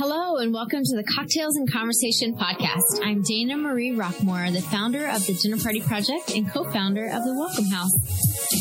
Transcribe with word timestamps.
Hello 0.00 0.38
and 0.38 0.54
welcome 0.54 0.80
to 0.82 0.96
the 0.96 1.04
Cocktails 1.04 1.56
and 1.56 1.70
Conversation 1.70 2.34
podcast. 2.34 3.04
I'm 3.04 3.20
Dana 3.20 3.58
Marie 3.58 3.92
Rockmore, 3.92 4.50
the 4.50 4.62
founder 4.62 5.06
of 5.06 5.26
the 5.26 5.34
Dinner 5.34 5.58
Party 5.58 5.82
Project 5.82 6.30
and 6.34 6.50
co-founder 6.50 7.04
of 7.04 7.22
the 7.22 7.34
Welcome 7.38 7.66
House. 7.66 7.92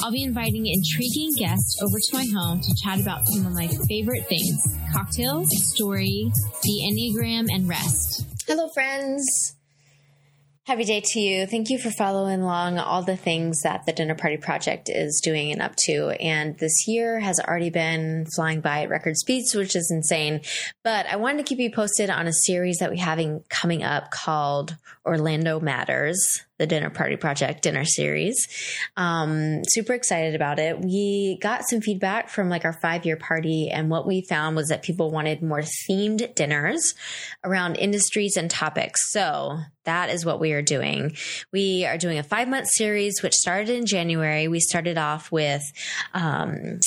I'll 0.04 0.12
be 0.12 0.24
inviting 0.24 0.68
intriguing 0.68 1.32
guests 1.38 1.82
over 1.82 1.96
to 1.98 2.18
my 2.18 2.26
home 2.38 2.60
to 2.60 2.76
chat 2.84 3.00
about 3.00 3.26
some 3.26 3.46
of 3.46 3.54
my 3.54 3.70
favorite 3.88 4.28
things, 4.28 4.62
cocktails, 4.92 5.48
story, 5.74 6.30
the 6.62 6.92
Enneagram, 6.92 7.48
and 7.50 7.70
rest. 7.70 8.26
Hello, 8.46 8.68
friends. 8.74 9.56
Happy 10.70 10.84
day 10.84 11.02
to 11.04 11.20
you. 11.20 11.48
Thank 11.48 11.72
you 11.72 11.80
for 11.80 11.90
following 11.90 12.44
along 12.44 12.78
all 12.78 13.02
the 13.02 13.18
things 13.18 13.62
that 13.62 13.88
the 13.88 13.92
Dinner 13.92 14.14
Party 14.14 14.38
Project 14.38 14.88
is 14.88 15.20
doing 15.20 15.52
and 15.52 15.64
up 15.64 15.76
to. 15.86 16.10
And 16.10 16.56
this 16.60 16.88
year 16.88 17.20
has 17.20 17.40
already 17.40 17.72
been 17.72 18.28
flying 18.36 18.62
by 18.62 18.84
at 18.84 18.90
record 18.90 19.18
speeds, 19.18 19.56
which 19.56 19.76
is 19.76 19.90
insane. 19.90 20.42
But 20.84 21.08
I 21.08 21.16
wanted 21.16 21.38
to 21.40 21.44
keep 21.44 21.58
you 21.58 21.72
posted 21.72 22.12
on 22.12 22.28
a 22.28 22.32
series 22.32 22.78
that 22.78 22.92
we 22.92 23.00
having 23.00 23.44
coming 23.50 23.82
up 23.82 24.12
called 24.12 24.78
Orlando 25.10 25.60
Matters, 25.60 26.44
the 26.60 26.68
Dinner 26.68 26.92
Party 26.92 27.16
Project 27.16 27.64
dinner 27.64 27.84
series. 27.84 28.48
Um, 28.96 29.64
super 29.66 29.94
excited 29.94 30.36
about 30.36 30.60
it. 30.60 30.80
We 30.80 31.40
got 31.42 31.68
some 31.68 31.82
feedback 31.82 32.30
from 32.30 32.48
like 32.48 32.64
our 32.64 32.78
five 32.80 33.08
year 33.08 33.18
party, 33.18 33.70
and 33.72 33.90
what 33.90 34.06
we 34.06 34.22
found 34.22 34.56
was 34.56 34.68
that 34.68 34.84
people 34.84 35.10
wanted 35.10 35.42
more 35.42 35.64
themed 35.90 36.36
dinners 36.36 36.94
around 37.44 37.78
industries 37.78 38.38
and 38.38 38.52
topics. 38.52 39.12
So 39.12 39.58
that 39.86 40.12
is 40.12 40.26
what 40.26 40.40
we 40.40 40.54
are 40.54 40.62
doing. 40.62 41.16
We 41.52 41.86
are 41.86 41.98
doing 41.98 42.20
a 42.20 42.24
five 42.24 42.48
month 42.48 42.68
series, 42.68 43.24
which 43.24 43.34
started 43.34 43.70
in 43.70 43.88
January. 43.88 44.48
We 44.48 44.60
started 44.60 45.00
off 45.00 45.32
with, 45.32 45.64
um, 46.14 46.80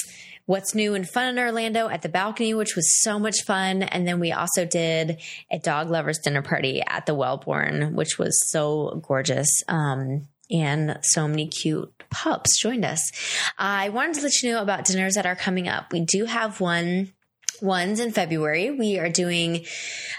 what's 0.47 0.75
new 0.75 0.95
and 0.95 1.09
fun 1.09 1.29
in 1.29 1.39
Orlando 1.39 1.89
at 1.89 2.03
the 2.03 2.09
balcony, 2.09 2.55
which 2.55 2.77
was 2.77 3.03
so 3.03 3.19
much 3.19 3.43
fun. 3.43 3.83
And 3.83 4.07
then 4.07 4.21
we 4.21 4.33
also 4.33 4.65
did 4.65 5.21
a 5.51 5.59
dog 5.59 5.91
lovers 5.91 6.19
dinner 6.19 6.43
party 6.43 6.83
at 6.87 7.07
the 7.07 7.15
Wellborn, 7.15 7.95
which 7.95 8.19
was 8.19 8.51
so 8.51 9.01
gorgeous. 9.07 9.49
Um, 9.69 10.29
and 10.51 10.99
so 11.03 11.27
many 11.27 11.47
cute 11.49 11.91
pups 12.11 12.61
joined 12.61 12.85
us. 12.85 13.11
I 13.59 13.89
wanted 13.89 14.17
to 14.17 14.23
let 14.23 14.43
you 14.43 14.53
know 14.53 14.61
about 14.61 14.85
dinners 14.85 15.15
that 15.15 15.25
are 15.25 15.37
coming 15.37 15.67
up. 15.67 15.93
We 15.93 16.01
do 16.01 16.27
have 16.27 16.61
one 16.61 17.13
ones 17.61 18.01
in 18.01 18.13
February. 18.13 18.71
We 18.71 18.99
are 18.99 19.09
doing 19.09 19.65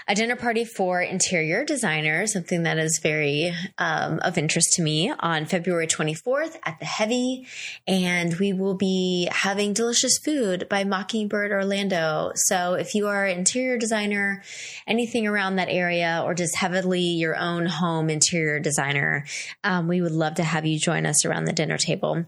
a 0.06 0.14
dinner 0.14 0.36
party 0.36 0.64
for 0.64 1.00
interior 1.00 1.64
designers, 1.64 2.32
something 2.32 2.64
that 2.64 2.78
is 2.78 3.00
very 3.02 3.54
um, 3.78 4.20
of 4.20 4.36
interest 4.36 4.74
to 4.74 4.82
me 4.82 5.12
on 5.18 5.46
February 5.46 5.86
24th 5.86 6.56
at 6.64 6.78
the 6.78 6.84
Heavy. 6.84 7.46
And 7.86 8.34
we 8.38 8.52
will 8.52 8.74
be 8.74 9.28
having 9.32 9.72
delicious 9.72 10.18
food 10.18 10.68
by 10.68 10.84
Mockingbird 10.84 11.50
Orlando. 11.50 12.32
So 12.34 12.74
if 12.74 12.94
you 12.94 13.08
are 13.08 13.24
an 13.24 13.38
interior 13.38 13.78
designer, 13.78 14.42
anything 14.86 15.26
around 15.26 15.56
that 15.56 15.68
area, 15.68 16.22
or 16.24 16.34
just 16.34 16.56
heavily 16.56 17.00
your 17.00 17.36
own 17.36 17.66
home 17.66 18.10
interior 18.10 18.60
designer, 18.60 19.24
um, 19.62 19.88
we 19.88 20.00
would 20.00 20.12
love 20.12 20.34
to 20.34 20.44
have 20.44 20.66
you 20.66 20.78
join 20.78 21.06
us 21.06 21.24
around 21.24 21.44
the 21.44 21.52
dinner 21.52 21.78
table. 21.78 22.26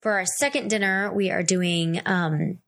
For 0.00 0.12
our 0.12 0.26
second 0.38 0.68
dinner, 0.68 1.12
we 1.12 1.30
are 1.30 1.42
doing, 1.42 2.00
um, 2.06 2.58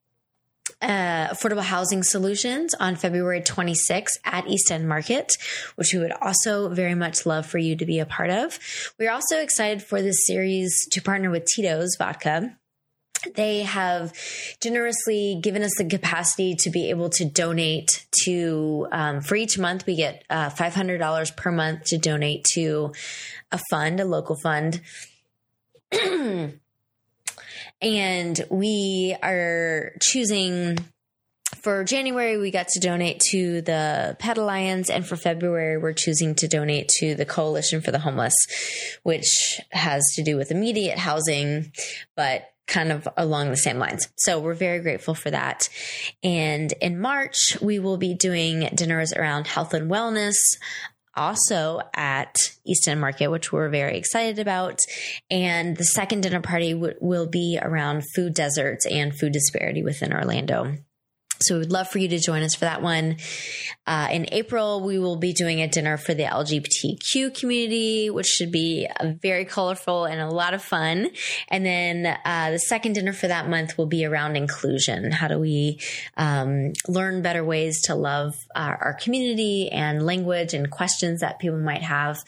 uh, 0.83 1.29
affordable 1.29 1.63
housing 1.63 2.03
solutions 2.03 2.75
on 2.75 2.97
February 2.97 3.41
26th 3.41 4.19
at 4.25 4.47
East 4.47 4.71
End 4.71 4.89
Market, 4.89 5.33
which 5.77 5.93
we 5.93 6.01
would 6.01 6.13
also 6.13 6.69
very 6.69 6.95
much 6.95 7.27
love 7.27 7.47
for 7.47 7.59
you 7.59 7.77
to 7.77 7.87
be 7.87 7.99
a 7.99 8.07
part 8.07 8.31
of. 8.31 8.59
We're 8.99 9.13
also 9.13 9.39
excited 9.39 9.83
for 9.83 10.03
this 10.03 10.27
series 10.27 10.87
to 10.93 11.03
partner 11.03 11.31
with 11.31 11.45
Tito's 11.47 11.97
Vodka. 11.99 12.57
They 13.35 13.63
have 13.63 14.15
generously 14.61 15.39
given 15.43 15.63
us 15.63 15.73
the 15.77 15.85
capacity 15.85 16.55
to 16.61 16.71
be 16.71 16.91
able 16.91 17.11
to 17.11 17.25
donate 17.25 18.07
to, 18.25 18.89
um, 18.93 19.21
for 19.21 19.37
each 19.37 19.59
month, 19.59 19.87
we 19.87 19.97
get 19.97 20.25
uh, 20.31 20.49
$500 20.49 21.37
per 21.37 21.53
month 21.53 21.85
to 21.87 21.99
donate 21.99 22.45
to 22.55 22.93
a 23.53 23.61
fund, 23.71 24.01
a 24.01 24.05
local 24.05 24.37
fund. 24.43 24.81
and 27.83 28.41
we 28.51 29.17
are 29.23 29.93
choosing 30.01 30.79
for 31.63 31.85
January, 31.85 32.39
we 32.39 32.51
got 32.51 32.69
to 32.69 32.81
donate 32.81 33.21
to 33.31 33.61
the 33.61 34.17
Pet 34.19 34.39
Alliance, 34.39 34.89
and 34.89 35.07
for 35.07 35.17
February, 35.17 35.77
we're 35.77 35.93
choosing 35.93 36.35
to 36.37 36.49
donate 36.49 36.89
to 37.01 37.15
the 37.15 37.27
Coalition 37.27 37.81
for 37.81 37.91
the 37.91 37.99
Homeless, 37.99 38.35
which 39.03 39.61
has 39.71 40.03
to 40.15 40.23
do 40.23 40.37
with 40.37 40.51
immediate 40.51 40.99
housing, 40.99 41.73
but 42.17 42.45
kind 42.67 42.93
of 42.93 43.07
along 43.17 43.51
the 43.51 43.57
same 43.57 43.79
lines. 43.79 44.09
So 44.17 44.39
we're 44.39 44.55
very 44.55 44.79
grateful 44.79 45.15
for 45.15 45.31
that. 45.31 45.69
And 46.23 46.73
in 46.81 47.01
March, 47.01 47.59
we 47.61 47.79
will 47.79 47.99
be 47.99 48.15
doing 48.15 48.69
dinners 48.75 49.13
around 49.13 49.49
health 49.49 49.75
and 49.75 49.91
wellness, 49.91 50.37
also 51.15 51.81
at 51.95 52.37
East 52.67 52.89
End 52.89 53.01
Market, 53.01 53.29
which 53.29 53.53
we're 53.53 53.69
very 53.69 53.97
excited 53.97 54.39
about. 54.39 54.81
And 55.31 55.77
the 55.77 55.85
second 55.85 56.23
dinner 56.23 56.41
party 56.41 56.73
w- 56.73 56.95
will 57.01 57.27
be 57.27 57.59
around 57.61 58.05
food 58.15 58.35
deserts 58.35 58.87
and 58.87 59.17
food 59.17 59.33
disparity 59.33 59.83
within 59.83 60.13
Orlando. 60.13 60.77
So 61.43 61.55
we 61.55 61.61
would 61.61 61.73
love 61.73 61.89
for 61.89 61.99
you 61.99 62.09
to 62.09 62.19
join 62.19 62.43
us 62.43 62.55
for 62.55 62.67
that 62.67 62.83
one. 62.83 63.17
Uh, 63.87 64.09
in 64.13 64.27
April, 64.31 64.83
we 64.83 64.99
will 64.99 65.17
be 65.17 65.33
doing 65.33 65.63
a 65.63 65.69
dinner 65.69 65.97
for 65.97 66.13
the 66.13 66.25
LGBTQ 66.25 67.35
community, 67.35 68.11
which 68.11 68.27
should 68.27 68.53
be 68.53 68.87
very 69.23 69.47
colorful 69.47 70.05
and 70.05 70.21
a 70.21 70.29
lot 70.29 70.53
of 70.53 70.63
fun. 70.63 71.09
And 71.49 71.65
then 71.65 72.19
uh, 72.25 72.51
the 72.51 72.59
second 72.59 72.93
dinner 72.93 73.15
for 73.15 73.27
that 73.29 73.49
month 73.49 73.79
will 73.79 73.87
be 73.87 74.05
around 74.05 74.37
inclusion. 74.37 75.13
How 75.13 75.29
do 75.29 75.39
we 75.39 75.81
um, 76.19 76.75
learn 76.89 77.23
better 77.23 77.43
ways 77.43 77.83
to 77.83 77.95
love 77.95 78.37
our, 78.55 78.77
our 78.77 78.95
community 78.95 79.71
and 79.71 80.05
language 80.05 80.53
and 80.53 80.71
questions 80.71 81.21
that 81.21 81.39
people 81.39 81.59
might 81.59 81.83
have? 81.83 82.23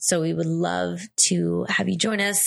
So 0.00 0.20
we 0.20 0.34
would 0.34 0.46
love 0.46 1.02
to 1.28 1.66
have 1.68 1.88
you 1.88 1.96
join 1.96 2.20
us 2.20 2.42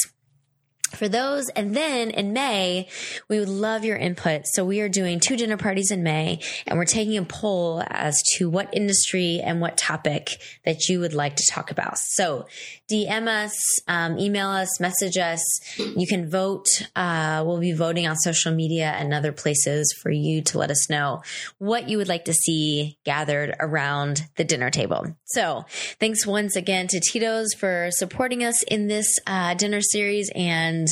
for 0.95 1.07
those. 1.07 1.49
And 1.49 1.75
then 1.75 2.09
in 2.11 2.33
May, 2.33 2.87
we 3.27 3.39
would 3.39 3.49
love 3.49 3.83
your 3.83 3.97
input. 3.97 4.43
So 4.45 4.65
we 4.65 4.81
are 4.81 4.89
doing 4.89 5.19
two 5.19 5.37
dinner 5.37 5.57
parties 5.57 5.91
in 5.91 6.03
May 6.03 6.39
and 6.65 6.77
we're 6.77 6.85
taking 6.85 7.17
a 7.17 7.23
poll 7.23 7.83
as 7.87 8.21
to 8.37 8.49
what 8.49 8.69
industry 8.73 9.41
and 9.43 9.61
what 9.61 9.77
topic 9.77 10.41
that 10.65 10.89
you 10.89 10.99
would 10.99 11.13
like 11.13 11.35
to 11.37 11.45
talk 11.49 11.71
about. 11.71 11.97
So 11.97 12.47
DM 12.89 13.27
us, 13.27 13.55
um, 13.87 14.17
email 14.17 14.47
us, 14.47 14.79
message 14.79 15.17
us. 15.17 15.41
You 15.77 16.07
can 16.07 16.29
vote. 16.29 16.65
Uh, 16.95 17.43
we'll 17.45 17.59
be 17.59 17.73
voting 17.73 18.07
on 18.07 18.15
social 18.15 18.53
media 18.53 18.91
and 18.97 19.13
other 19.13 19.31
places 19.31 19.93
for 20.01 20.09
you 20.09 20.41
to 20.43 20.57
let 20.57 20.71
us 20.71 20.89
know 20.89 21.21
what 21.59 21.87
you 21.87 21.97
would 21.97 22.07
like 22.07 22.25
to 22.25 22.33
see 22.33 22.97
gathered 23.05 23.55
around 23.59 24.23
the 24.37 24.43
dinner 24.43 24.71
table. 24.71 25.15
So 25.25 25.65
thanks 25.99 26.25
once 26.25 26.55
again 26.55 26.87
to 26.87 26.99
Tito's 26.99 27.53
for 27.53 27.89
supporting 27.91 28.43
us 28.43 28.63
in 28.63 28.87
this 28.87 29.19
uh, 29.27 29.53
dinner 29.53 29.81
series 29.81 30.31
and 30.33 30.87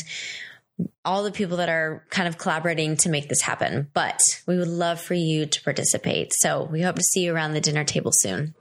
all 1.03 1.23
the 1.23 1.31
people 1.31 1.57
that 1.57 1.69
are 1.69 2.05
kind 2.11 2.27
of 2.27 2.37
collaborating 2.37 2.97
to 2.97 3.09
make 3.09 3.27
this 3.27 3.41
happen. 3.41 3.89
But 3.95 4.21
we 4.45 4.57
would 4.57 4.67
love 4.67 5.01
for 5.01 5.15
you 5.15 5.47
to 5.47 5.63
participate. 5.63 6.31
So 6.37 6.63
we 6.71 6.83
hope 6.83 6.97
to 6.97 7.03
see 7.03 7.23
you 7.23 7.33
around 7.33 7.53
the 7.53 7.61
dinner 7.61 7.83
table 7.83 8.11
soon. 8.13 8.53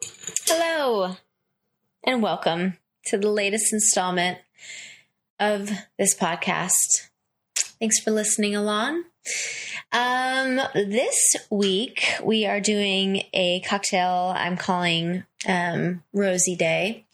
Hello 0.46 1.16
and 2.04 2.22
welcome 2.22 2.78
to 3.06 3.18
the 3.18 3.30
latest 3.30 3.72
installment 3.72 4.38
of 5.38 5.70
this 5.98 6.14
podcast. 6.14 7.08
Thanks 7.54 8.00
for 8.00 8.10
listening 8.10 8.56
along. 8.56 9.04
Um, 9.92 10.60
this 10.74 11.36
week 11.50 12.04
we 12.22 12.46
are 12.46 12.60
doing 12.60 13.22
a 13.32 13.60
cocktail 13.60 14.32
I'm 14.36 14.56
calling 14.56 15.24
um, 15.46 16.02
Rosy 16.12 16.56
Day. 16.56 17.04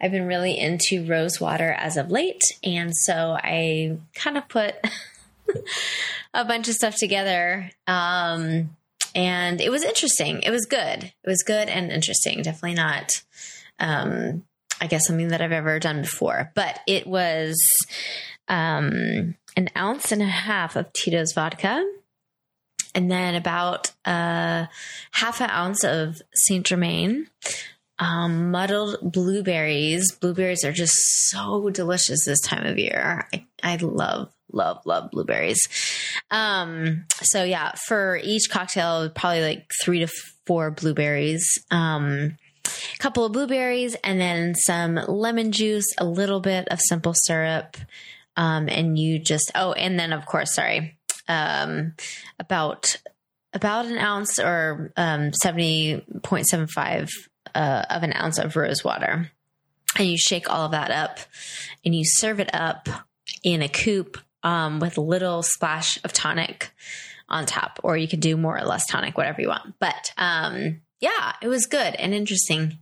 I've 0.00 0.10
been 0.10 0.26
really 0.26 0.58
into 0.58 1.06
rose 1.06 1.40
water 1.40 1.70
as 1.70 1.96
of 1.96 2.10
late, 2.10 2.42
and 2.64 2.94
so 2.94 3.36
I 3.38 3.98
kind 4.14 4.36
of 4.36 4.48
put 4.48 4.74
a 6.34 6.44
bunch 6.44 6.68
of 6.68 6.74
stuff 6.74 6.96
together. 6.96 7.70
Um, 7.86 8.76
and 9.14 9.60
it 9.60 9.70
was 9.70 9.82
interesting. 9.82 10.42
It 10.42 10.50
was 10.50 10.66
good. 10.66 11.04
It 11.04 11.28
was 11.28 11.42
good 11.42 11.68
and 11.68 11.92
interesting. 11.92 12.42
Definitely 12.42 12.74
not 12.74 13.22
um, 13.78 14.44
I 14.82 14.88
guess 14.88 15.06
something 15.06 15.28
that 15.28 15.40
I've 15.40 15.52
ever 15.52 15.78
done 15.78 16.00
before, 16.00 16.50
but 16.56 16.80
it 16.88 17.06
was 17.06 17.56
um, 18.48 19.36
an 19.56 19.68
ounce 19.76 20.10
and 20.10 20.20
a 20.20 20.26
half 20.26 20.74
of 20.74 20.92
Tito's 20.92 21.34
vodka, 21.34 21.88
and 22.92 23.08
then 23.08 23.36
about 23.36 23.92
uh, 24.04 24.66
half 25.12 25.40
an 25.40 25.50
ounce 25.50 25.84
of 25.84 26.20
Saint 26.34 26.66
Germain, 26.66 27.28
um, 28.00 28.50
muddled 28.50 28.98
blueberries. 29.02 30.10
Blueberries 30.16 30.64
are 30.64 30.72
just 30.72 30.96
so 31.30 31.70
delicious 31.70 32.24
this 32.24 32.40
time 32.40 32.66
of 32.66 32.76
year. 32.76 33.28
I, 33.32 33.46
I 33.62 33.76
love, 33.76 34.32
love, 34.50 34.84
love 34.84 35.12
blueberries. 35.12 35.60
Um, 36.32 37.04
so 37.22 37.44
yeah, 37.44 37.70
for 37.86 38.18
each 38.20 38.50
cocktail, 38.50 39.10
probably 39.10 39.42
like 39.42 39.70
three 39.80 40.00
to 40.00 40.08
four 40.44 40.72
blueberries. 40.72 41.46
Um, 41.70 42.36
couple 42.98 43.24
of 43.24 43.32
blueberries, 43.32 43.94
and 44.04 44.20
then 44.20 44.54
some 44.54 44.94
lemon 44.94 45.52
juice, 45.52 45.86
a 45.98 46.04
little 46.04 46.40
bit 46.40 46.68
of 46.68 46.80
simple 46.80 47.14
syrup. 47.14 47.76
Um, 48.36 48.68
and 48.68 48.98
you 48.98 49.18
just, 49.18 49.50
oh, 49.54 49.72
and 49.72 49.98
then 49.98 50.12
of 50.12 50.24
course, 50.26 50.54
sorry, 50.54 50.98
um, 51.28 51.94
about 52.38 52.96
about 53.52 53.86
an 53.86 53.98
ounce 53.98 54.38
or 54.38 54.92
um, 54.96 55.30
70.75 55.44 57.10
uh, 57.54 57.84
of 57.90 58.02
an 58.02 58.14
ounce 58.14 58.38
of 58.38 58.56
rose 58.56 58.82
water. 58.82 59.30
And 59.98 60.08
you 60.08 60.16
shake 60.16 60.48
all 60.48 60.66
of 60.66 60.70
that 60.70 60.90
up 60.90 61.18
and 61.84 61.94
you 61.94 62.04
serve 62.04 62.40
it 62.40 62.54
up 62.54 62.88
in 63.42 63.60
a 63.60 63.68
coupe 63.68 64.16
um, 64.42 64.80
with 64.80 64.96
a 64.96 65.02
little 65.02 65.42
splash 65.42 66.02
of 66.02 66.12
tonic 66.12 66.70
on 67.28 67.46
top, 67.46 67.78
or 67.82 67.96
you 67.96 68.08
can 68.08 68.20
do 68.20 68.36
more 68.36 68.56
or 68.56 68.64
less 68.64 68.86
tonic, 68.86 69.16
whatever 69.16 69.40
you 69.40 69.48
want. 69.48 69.74
But 69.78 70.12
um, 70.16 70.80
yeah, 71.02 71.32
it 71.42 71.48
was 71.48 71.66
good 71.66 71.94
and 71.96 72.14
interesting. 72.14 72.78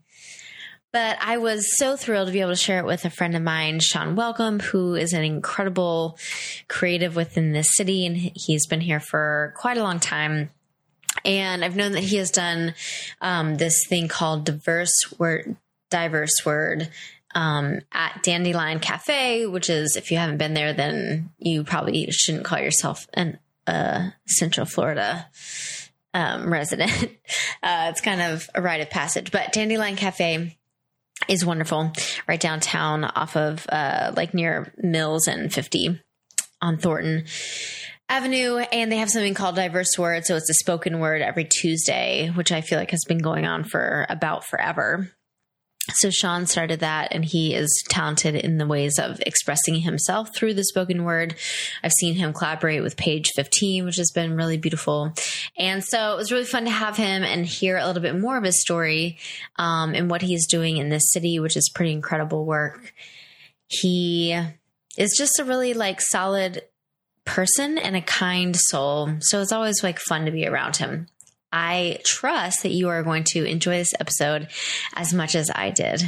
But 0.93 1.19
I 1.21 1.39
was 1.39 1.77
so 1.79 1.97
thrilled 1.97 2.27
to 2.27 2.33
be 2.33 2.41
able 2.41 2.51
to 2.51 2.57
share 2.57 2.81
it 2.81 2.85
with 2.85 3.05
a 3.05 3.11
friend 3.11 3.35
of 3.35 3.43
mine, 3.43 3.81
Sean 3.81 4.15
Welcome, 4.15 4.61
who 4.61 4.95
is 4.95 5.13
an 5.13 5.25
incredible 5.25 6.19
creative 6.69 7.17
within 7.17 7.53
this 7.53 7.69
city. 7.77 8.05
And 8.05 8.17
he's 8.17 8.67
been 8.67 8.81
here 8.81 9.01
for 9.01 9.55
quite 9.57 9.79
a 9.79 9.83
long 9.83 10.01
time. 10.01 10.51
And 11.25 11.65
I've 11.65 11.77
known 11.77 11.93
that 11.93 12.03
he 12.03 12.17
has 12.17 12.31
done 12.31 12.75
um, 13.21 13.57
this 13.57 13.87
thing 13.89 14.09
called 14.09 14.45
diverse 14.45 14.95
word, 15.19 15.57
diverse 15.91 16.45
word 16.45 16.89
um, 17.35 17.81
at 17.93 18.23
Dandelion 18.23 18.81
Cafe, 18.81 19.47
which 19.47 19.71
is, 19.71 19.97
if 19.97 20.11
you 20.11 20.19
haven't 20.19 20.39
been 20.39 20.55
there, 20.55 20.73
then 20.73 21.31
you 21.39 21.63
probably 21.63 22.11
shouldn't 22.11 22.45
call 22.45 22.59
yourself 22.59 23.07
an 23.15 23.39
uh, 23.67 24.11
Central 24.27 24.67
Florida 24.67 25.29
um, 26.15 26.53
resident. 26.53 26.91
Uh, 27.62 27.89
it's 27.91 28.01
kind 28.01 28.21
of 28.21 28.49
a 28.55 28.62
rite 28.62 28.81
of 28.81 28.91
passage, 28.91 29.31
but 29.31 29.53
Dandelion 29.53 29.97
Cafe 29.97 30.57
is 31.29 31.45
wonderful 31.45 31.93
right 32.27 32.41
downtown 32.41 33.05
off 33.05 33.37
of 33.37 33.67
uh, 33.69 34.12
like 34.17 34.33
near 34.35 34.73
Mills 34.79 35.29
and 35.29 35.53
50 35.53 36.01
on 36.62 36.79
Thornton 36.79 37.25
Avenue. 38.09 38.57
And 38.57 38.91
they 38.91 38.97
have 38.97 39.11
something 39.11 39.35
called 39.35 39.57
Diverse 39.57 39.99
Word. 39.99 40.25
So 40.25 40.37
it's 40.37 40.51
a 40.51 40.55
spoken 40.55 40.99
word 40.99 41.23
every 41.23 41.45
Tuesday, 41.45 42.31
which 42.31 42.53
I 42.53 42.61
feel 42.61 42.79
like 42.79 42.91
has 42.91 43.05
been 43.07 43.19
going 43.19 43.47
on 43.47 43.65
for 43.65 44.07
about 44.09 44.45
forever. 44.45 45.11
So 45.88 46.11
Sean 46.11 46.47
started 46.47 46.81
that 46.81 47.09
and 47.11 47.25
he 47.25 47.55
is 47.55 47.82
talented 47.88 48.35
in 48.35 48.59
the 48.59 48.67
ways 48.67 48.99
of 48.99 49.21
expressing 49.27 49.77
himself 49.77 50.35
through 50.35 50.55
the 50.55 50.65
spoken 50.65 51.05
word. 51.05 51.35
I've 51.82 51.93
seen 51.93 52.15
him 52.15 52.32
collaborate 52.32 52.82
with 52.82 52.97
Page 52.97 53.31
15, 53.35 53.87
which 53.87 53.97
has 53.97 54.11
been 54.11 54.37
really 54.37 54.59
beautiful. 54.59 55.12
And 55.56 55.82
so 55.82 56.12
it 56.12 56.17
was 56.17 56.31
really 56.31 56.44
fun 56.44 56.65
to 56.65 56.71
have 56.71 56.97
him 56.97 57.23
and 57.23 57.47
hear 57.47 57.77
a 57.77 57.87
little 57.87 58.03
bit 58.03 58.19
more 58.19 58.37
of 58.37 58.44
his 58.44 58.61
story 58.61 59.19
um, 59.56 59.94
and 59.94 60.11
what 60.11 60.23
he's 60.23 60.47
doing 60.47 60.77
in 60.77 60.91
this 60.91 61.12
city, 61.12 61.41
which 61.41 61.56
is 61.56 61.71
pretty 61.75 61.93
incredible 61.93 62.44
work. 62.44 62.93
He 63.67 64.38
is 64.97 65.15
just 65.17 65.38
a 65.38 65.44
really 65.44 65.75
like 65.75 66.00
solid 66.00 66.62
person 67.25 67.79
and 67.79 67.97
a 67.97 68.03
kind 68.03 68.55
soul. 68.56 69.11
So 69.21 69.41
it's 69.41 69.53
always 69.53 69.83
like 69.83 69.99
fun 69.99 70.26
to 70.26 70.31
be 70.31 70.47
around 70.47 70.76
him. 70.76 71.06
I 71.52 71.99
trust 72.05 72.62
that 72.62 72.70
you 72.70 72.88
are 72.88 73.02
going 73.02 73.25
to 73.29 73.44
enjoy 73.44 73.79
this 73.79 73.93
episode 73.99 74.49
as 74.94 75.12
much 75.12 75.35
as 75.35 75.50
I 75.55 75.70
did. 75.70 76.02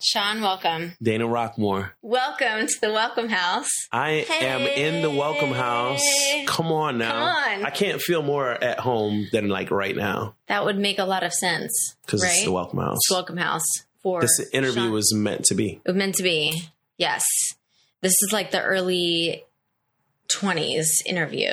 Sean, 0.00 0.40
welcome. 0.40 0.92
Dana 1.02 1.24
Rockmore. 1.26 1.90
Welcome 2.02 2.66
to 2.68 2.80
the 2.80 2.92
Welcome 2.92 3.28
House. 3.28 3.68
I 3.92 4.26
am 4.40 4.60
in 4.62 5.02
the 5.02 5.10
Welcome 5.10 5.50
House. 5.50 6.02
Come 6.46 6.66
on 6.72 6.98
now. 6.98 7.10
Come 7.12 7.22
on. 7.60 7.64
I 7.66 7.70
can't 7.70 8.00
feel 8.00 8.22
more 8.22 8.50
at 8.50 8.78
home 8.78 9.26
than 9.32 9.48
like 9.48 9.70
right 9.72 9.96
now 9.96 10.34
That 10.46 10.64
would 10.64 10.78
make 10.78 10.98
a 11.00 11.04
lot 11.04 11.24
of 11.24 11.32
sense. 11.32 11.96
because 12.06 12.22
right? 12.22 12.32
it's 12.32 12.44
the 12.44 12.52
Welcome 12.52 12.78
House. 12.78 12.96
It's 12.98 13.10
Welcome 13.10 13.36
House 13.38 13.64
for 14.02 14.20
This 14.20 14.40
interview 14.52 14.82
Sean. 14.82 14.92
was 14.92 15.12
meant 15.14 15.44
to 15.46 15.54
be. 15.56 15.80
It 15.84 15.88
was 15.88 15.96
meant 15.96 16.14
to 16.16 16.22
be. 16.22 16.62
Yes. 16.96 17.24
This 18.00 18.12
is 18.22 18.32
like 18.32 18.52
the 18.52 18.62
early 18.62 19.44
20s 20.32 20.86
interview 21.06 21.52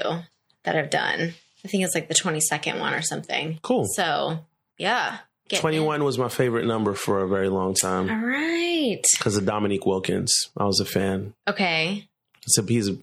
that 0.63 0.75
I've 0.75 0.91
done. 0.91 1.33
I 1.65 1.67
think 1.67 1.83
it's 1.83 1.95
like 1.95 2.07
the 2.07 2.13
22nd 2.13 2.79
one 2.79 2.93
or 2.93 3.01
something. 3.01 3.59
Cool. 3.63 3.85
So, 3.95 4.39
yeah. 4.77 5.17
Get 5.49 5.59
21 5.61 6.03
was 6.03 6.17
my 6.17 6.29
favorite 6.29 6.65
number 6.65 6.93
for 6.93 7.21
a 7.21 7.27
very 7.27 7.49
long 7.49 7.73
time 7.75 8.09
All 8.09 8.15
right. 8.27 9.03
because 9.17 9.35
of 9.37 9.45
Dominique 9.45 9.85
Wilkins. 9.85 10.49
I 10.57 10.63
was 10.65 10.79
a 10.79 10.85
fan. 10.85 11.33
Okay. 11.47 12.07
So 12.47 12.63
he's 12.63 12.89
a 12.89 12.97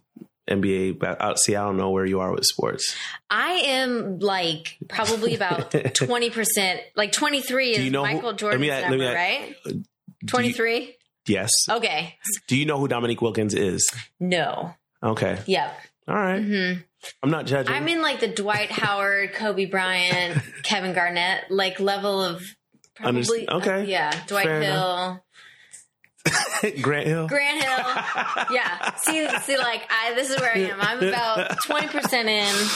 NBA. 0.50 0.98
But 0.98 1.20
out, 1.20 1.38
see, 1.38 1.54
I 1.54 1.62
don't 1.64 1.76
know 1.76 1.90
where 1.90 2.04
you 2.04 2.18
are 2.20 2.32
with 2.32 2.44
sports. 2.44 2.96
I 3.30 3.50
am 3.66 4.18
like 4.18 4.76
probably 4.88 5.34
about 5.36 5.70
20%, 5.70 6.80
like 6.96 7.12
23 7.12 7.70
is 7.70 7.84
you 7.84 7.90
know 7.92 8.04
who- 8.04 8.14
Michael 8.14 8.30
let 8.30 8.38
Jordan's 8.38 8.60
me- 8.60 8.70
let 8.70 8.90
me- 8.90 9.06
right? 9.06 9.54
Do 9.64 9.70
you- 9.74 9.84
23? 10.26 10.96
yes. 11.26 11.50
Okay. 11.70 12.16
Do 12.48 12.56
you 12.56 12.66
know 12.66 12.78
who 12.78 12.88
Dominique 12.88 13.22
Wilkins 13.22 13.54
is? 13.54 13.88
No. 14.18 14.74
Okay. 15.02 15.38
Yep. 15.46 15.80
All 16.08 16.14
right. 16.16 16.42
hmm 16.42 16.72
I'm 17.22 17.30
not 17.30 17.46
judging. 17.46 17.74
I'm 17.74 17.88
in 17.88 18.00
like 18.02 18.20
the 18.20 18.28
Dwight 18.28 18.70
Howard, 18.70 19.32
Kobe 19.34 19.64
Bryant, 19.66 20.40
Kevin 20.62 20.92
Garnett 20.92 21.50
like 21.50 21.80
level 21.80 22.22
of 22.22 22.42
probably 22.94 23.46
Underst- 23.46 23.48
okay. 23.48 23.84
yeah, 23.86 24.10
Dwight 24.26 24.44
Fair 24.46 24.62
Hill, 24.62 25.24
Grant 26.82 27.06
Hill. 27.06 27.26
Grant 27.28 27.62
Hill. 27.62 28.02
Yeah. 28.52 28.94
See 28.96 29.28
see 29.40 29.56
like 29.58 29.82
I 29.90 30.14
this 30.14 30.30
is 30.30 30.38
where 30.40 30.52
I 30.54 30.58
am. 30.60 30.78
I'm 30.80 30.98
about 31.02 31.50
20% 31.66 32.12
in 32.26 32.68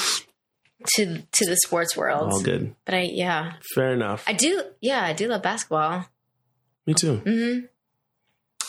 to 0.97 1.23
to 1.33 1.47
the 1.47 1.57
sports 1.57 1.97
world. 1.97 2.33
All 2.33 2.41
good. 2.43 2.75
But 2.85 2.95
I 2.95 3.01
yeah. 3.13 3.55
Fair 3.75 3.93
enough. 3.93 4.25
I 4.27 4.33
do 4.33 4.63
yeah, 4.81 5.05
I 5.05 5.13
do 5.13 5.29
love 5.29 5.43
basketball. 5.43 6.07
Me 6.87 6.95
too. 6.95 7.19
Mhm. 7.25 7.69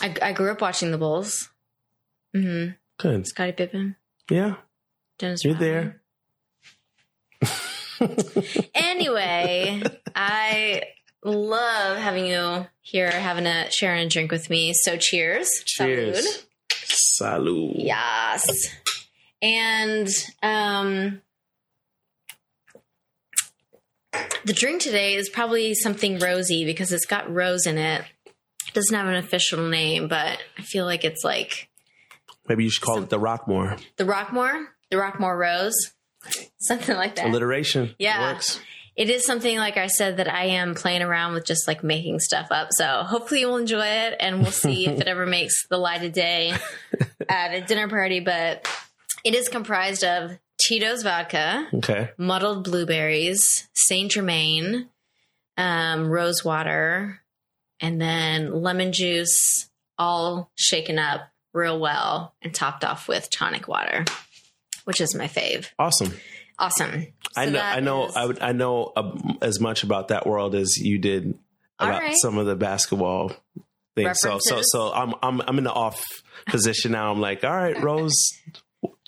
I 0.00 0.14
I 0.22 0.32
grew 0.32 0.50
up 0.52 0.60
watching 0.60 0.90
the 0.92 0.98
Bulls. 0.98 1.48
Mhm. 2.36 2.76
Good. 2.98 3.26
Scottie 3.26 3.52
Pippen, 3.52 3.96
Yeah. 4.30 4.56
Dennis 5.18 5.44
You're 5.44 5.54
Rodman. 5.54 6.00
there. 7.40 7.50
anyway, 8.74 9.82
I 10.14 10.82
love 11.24 11.98
having 11.98 12.26
you 12.26 12.66
here, 12.80 13.10
having 13.10 13.46
a 13.46 13.70
sharing 13.70 14.06
a 14.06 14.08
drink 14.08 14.30
with 14.30 14.48
me. 14.50 14.72
So 14.74 14.96
cheers. 14.96 15.48
Cheers. 15.66 16.44
Salud. 17.20 17.20
Salud. 17.20 17.72
Yes. 17.76 18.68
And 19.42 20.08
um 20.42 21.20
the 24.44 24.52
drink 24.52 24.80
today 24.82 25.14
is 25.14 25.28
probably 25.28 25.74
something 25.74 26.18
rosy 26.18 26.64
because 26.64 26.92
it's 26.92 27.06
got 27.06 27.32
rose 27.32 27.66
in 27.66 27.78
it. 27.78 28.04
It 28.26 28.74
doesn't 28.74 28.94
have 28.96 29.06
an 29.08 29.14
official 29.16 29.68
name, 29.68 30.08
but 30.08 30.38
I 30.58 30.62
feel 30.62 30.84
like 30.84 31.04
it's 31.04 31.24
like 31.24 31.68
Maybe 32.48 32.64
you 32.64 32.70
should 32.70 32.82
call 32.84 33.02
it 33.02 33.10
the 33.10 33.18
Rockmore. 33.18 33.78
the 33.96 34.04
Rockmore, 34.04 34.66
the 34.90 34.96
Rockmore 34.96 35.38
Rose, 35.38 35.74
something 36.58 36.96
like 36.96 37.16
that. 37.16 37.26
Alliteration. 37.26 37.94
Yeah. 37.98 38.32
Works. 38.32 38.60
it 38.96 39.10
is 39.10 39.24
something 39.24 39.58
like 39.58 39.76
I 39.76 39.86
said 39.86 40.16
that 40.16 40.32
I 40.32 40.44
am 40.46 40.74
playing 40.74 41.02
around 41.02 41.34
with 41.34 41.44
just 41.44 41.66
like 41.68 41.84
making 41.84 42.20
stuff 42.20 42.48
up. 42.50 42.68
So 42.72 43.02
hopefully 43.04 43.40
you'll 43.40 43.56
enjoy 43.56 43.86
it 43.86 44.16
and 44.20 44.40
we'll 44.42 44.50
see 44.52 44.86
if 44.86 45.00
it 45.00 45.06
ever 45.06 45.26
makes 45.26 45.66
the 45.68 45.78
light 45.78 46.02
of 46.04 46.12
day 46.12 46.52
at 47.28 47.54
a 47.54 47.60
dinner 47.60 47.88
party. 47.88 48.20
But 48.20 48.66
it 49.24 49.34
is 49.34 49.48
comprised 49.48 50.04
of 50.04 50.38
Tito's 50.60 51.02
vodka, 51.04 51.68
Okay. 51.74 52.10
muddled 52.18 52.64
blueberries, 52.64 53.68
Saint 53.74 54.10
Germain, 54.10 54.88
um, 55.56 56.08
rose 56.08 56.44
water, 56.44 57.20
and 57.80 58.00
then 58.00 58.52
lemon 58.62 58.92
juice, 58.92 59.68
all 59.98 60.50
shaken 60.56 60.98
up 60.98 61.28
real 61.54 61.78
well 61.78 62.34
and 62.42 62.52
topped 62.54 62.84
off 62.84 63.06
with 63.08 63.30
tonic 63.30 63.66
water, 63.68 64.04
which 64.88 65.02
is 65.02 65.14
my 65.14 65.28
fave. 65.28 65.66
Awesome. 65.78 66.14
Awesome. 66.58 67.08
I 67.36 67.44
know. 67.50 67.60
I 67.60 67.80
know. 67.80 68.06
is- 68.06 68.16
I 68.16 68.24
would. 68.24 68.40
I 68.40 68.52
know 68.52 68.90
um, 68.96 69.36
as 69.42 69.60
much 69.60 69.82
about 69.82 70.08
that 70.08 70.26
world 70.26 70.54
as 70.54 70.78
you 70.78 70.96
did 70.98 71.38
about 71.78 72.00
right. 72.00 72.16
some 72.22 72.38
of 72.38 72.46
the 72.46 72.56
basketball 72.56 73.32
things. 73.94 74.16
So, 74.22 74.38
so, 74.40 74.60
so 74.62 74.90
I'm, 74.90 75.14
I'm, 75.22 75.42
I'm 75.42 75.58
in 75.58 75.64
the 75.64 75.72
off 75.72 76.02
position 76.46 76.92
now. 76.92 77.12
I'm 77.12 77.20
like, 77.20 77.44
all 77.44 77.54
right, 77.54 77.78
Rose, 77.82 78.16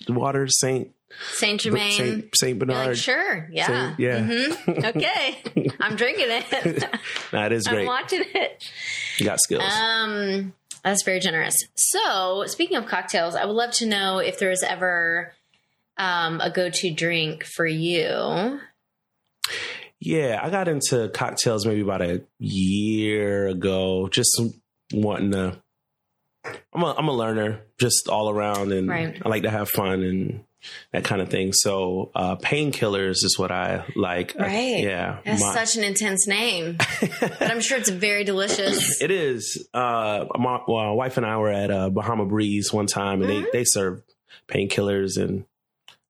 Water, 0.07 0.47
Saint, 0.47 0.91
Saint 1.33 1.61
Germain. 1.61 1.91
Saint, 1.93 2.37
Saint 2.37 2.59
Bernard. 2.59 2.89
like, 2.89 2.97
sure, 2.97 3.49
yeah, 3.51 3.65
Saint- 3.65 3.99
yeah. 3.99 4.19
Mhm. 4.19 4.85
okay. 4.95 5.67
I'm 5.79 5.95
drinking 5.95 6.27
it. 6.29 6.85
that 7.31 7.51
is 7.51 7.61
is 7.63 7.67
I'm 7.67 7.73
great. 7.73 7.87
watching 7.87 8.23
it. 8.35 8.69
You 9.17 9.25
got 9.25 9.39
skills. 9.41 9.63
Um, 9.63 10.53
that's 10.83 11.01
very 11.03 11.19
generous. 11.19 11.55
So, 11.73 12.45
speaking 12.45 12.77
of 12.77 12.85
cocktails, 12.85 13.35
I 13.35 13.45
would 13.45 13.55
love 13.55 13.71
to 13.71 13.87
know 13.87 14.19
if 14.19 14.37
there 14.37 14.49
was 14.51 14.61
ever 14.61 15.33
um, 15.97 16.41
a 16.41 16.49
go-to 16.49 16.93
drink 16.93 17.43
for 17.45 17.65
you. 17.65 18.59
Yeah, 19.99 20.39
I 20.41 20.49
got 20.49 20.67
into 20.67 21.09
cocktails 21.09 21.65
maybe 21.65 21.81
about 21.81 22.01
a 22.01 22.23
year 22.39 23.47
ago. 23.47 24.07
Just 24.09 24.41
wanting 24.93 25.31
to. 25.31 25.61
I'm 26.73 26.81
a 26.81 26.95
I'm 26.97 27.07
a 27.07 27.13
learner, 27.13 27.61
just 27.79 28.07
all 28.09 28.29
around, 28.29 28.71
and 28.71 28.87
Right. 28.89 29.21
I 29.23 29.29
like 29.29 29.43
to 29.43 29.51
have 29.51 29.69
fun 29.69 30.01
and 30.01 30.43
that 30.91 31.03
kind 31.03 31.21
of 31.21 31.29
thing. 31.29 31.53
So, 31.53 32.09
uh, 32.15 32.35
painkillers 32.37 33.23
is 33.23 33.35
what 33.37 33.51
I 33.51 33.83
like. 33.95 34.35
I- 34.39 34.43
Right. 34.43 34.83
yeah. 34.83 35.19
That's 35.23 35.41
my- 35.41 35.53
such 35.53 35.75
an 35.77 35.83
intense 35.83 36.27
name, 36.27 36.77
but 37.19 37.41
I'm 37.43 37.61
sure 37.61 37.77
it's 37.77 37.89
very 37.89 38.23
delicious. 38.23 39.01
it 39.03 39.11
is. 39.11 39.67
Uh, 39.73 40.25
my, 40.35 40.61
well, 40.67 40.85
my 40.85 40.91
wife 40.93 41.17
and 41.17 41.25
I 41.27 41.37
were 41.37 41.49
at 41.51 41.69
uh, 41.69 41.89
Bahama 41.91 42.25
Breeze 42.25 42.73
one 42.73 42.87
time, 42.87 43.21
and 43.21 43.31
Mm-hmm. 43.31 43.43
they 43.53 43.59
they 43.59 43.63
served 43.65 44.01
painkillers, 44.47 45.21
and 45.21 45.45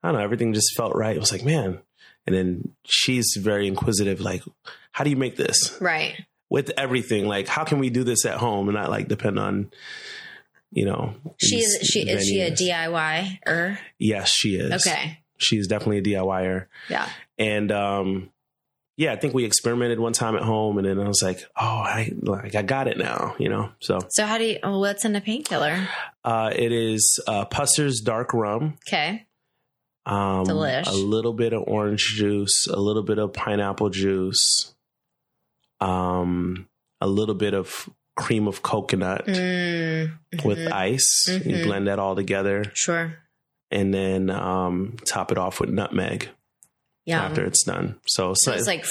I 0.03 0.08
don't 0.10 0.17
know, 0.17 0.24
everything 0.24 0.53
just 0.53 0.75
felt 0.75 0.96
right. 0.96 1.15
It 1.15 1.20
was 1.20 1.31
like, 1.31 1.46
man, 1.46 1.79
And 2.25 2.36
then 2.36 2.74
she's 2.84 3.36
very 3.39 3.67
inquisitive, 3.67 4.20
like, 4.22 4.43
how 4.91 5.03
do 5.03 5.10
you 5.10 5.15
make 5.15 5.36
this 5.38 5.77
Right. 5.81 6.15
with 6.50 6.72
everything? 6.77 7.27
Like, 7.27 7.48
how 7.48 7.63
can 7.63 7.79
we 7.79 7.89
do 7.89 8.03
this 8.03 8.25
at 8.25 8.38
home 8.38 8.67
and 8.67 8.77
not 8.77 8.89
like 8.89 9.08
depend 9.08 9.39
on, 9.39 9.72
you 10.72 10.86
know? 10.86 11.13
She 11.38 11.58
is 11.58 11.79
she 11.88 12.01
is 12.08 12.27
she 12.27 12.41
a 12.41 12.51
venues? 12.51 12.58
DIY 12.58 13.39
er? 13.48 13.79
Yes, 14.00 14.29
she 14.31 14.55
is. 14.55 14.86
Okay. 14.88 15.20
She's 15.38 15.67
definitely 15.67 15.98
a 16.00 16.03
DIYer. 16.03 16.65
Yeah. 16.89 17.08
And 17.38 17.72
um 17.72 18.29
yeah, 18.98 19.13
I 19.13 19.15
think 19.15 19.34
we 19.34 19.46
experimented 19.46 20.00
one 20.00 20.13
time 20.13 20.36
at 20.36 20.43
home 20.43 20.77
and 20.77 20.86
then 20.86 21.00
I 21.00 21.08
was 21.08 21.24
like, 21.24 21.39
oh, 21.60 21.65
I 21.65 22.12
like 22.22 22.53
I 22.55 22.62
got 22.62 22.88
it 22.88 22.98
now, 23.00 23.36
you 23.39 23.50
know. 23.50 23.72
So 23.79 24.00
So 24.10 24.25
how 24.25 24.38
do 24.38 24.43
you 24.46 24.60
what's 24.63 25.05
in 25.05 25.15
a 25.15 25.22
painkiller? 25.22 25.88
uh 26.24 26.51
it 26.55 26.72
is 26.72 27.20
uh 27.27 27.46
Pusser's 27.46 28.01
dark 28.01 28.34
rum. 28.34 28.77
Okay. 28.88 29.25
Um 30.05 30.46
Delish. 30.46 30.88
a 30.88 30.96
little 30.96 31.34
bit 31.34 31.53
of 31.53 31.63
orange 31.67 32.15
juice, 32.15 32.67
a 32.67 32.79
little 32.79 33.03
bit 33.03 33.20
of 33.20 33.34
pineapple 33.34 33.89
juice, 33.89 34.74
um 35.79 36.67
a 37.00 37.08
little 37.08 37.36
bit 37.36 37.53
of 37.53 37.89
cream 38.15 38.48
of 38.48 38.62
coconut 38.62 39.25
Mm, 39.25 40.12
with 40.43 40.60
mhm. 40.60 40.72
ice. 40.72 41.27
You 41.27 41.39
Mhm. 41.39 41.63
blend 41.63 41.88
that 41.88 41.98
all 42.00 42.15
together 42.15 42.65
Sure. 42.74 43.17
and 43.72 43.93
then 43.93 44.29
um 44.29 44.98
top 45.05 45.31
it 45.31 45.38
off 45.38 45.60
with 45.60 45.70
nutmeg 45.70 46.29
Yeah. 47.05 47.24
after 47.25 47.43
it's 47.46 47.63
done. 47.63 48.00
So, 48.08 48.34
So 48.36 48.51
it's 48.53 48.67
like 48.67 48.86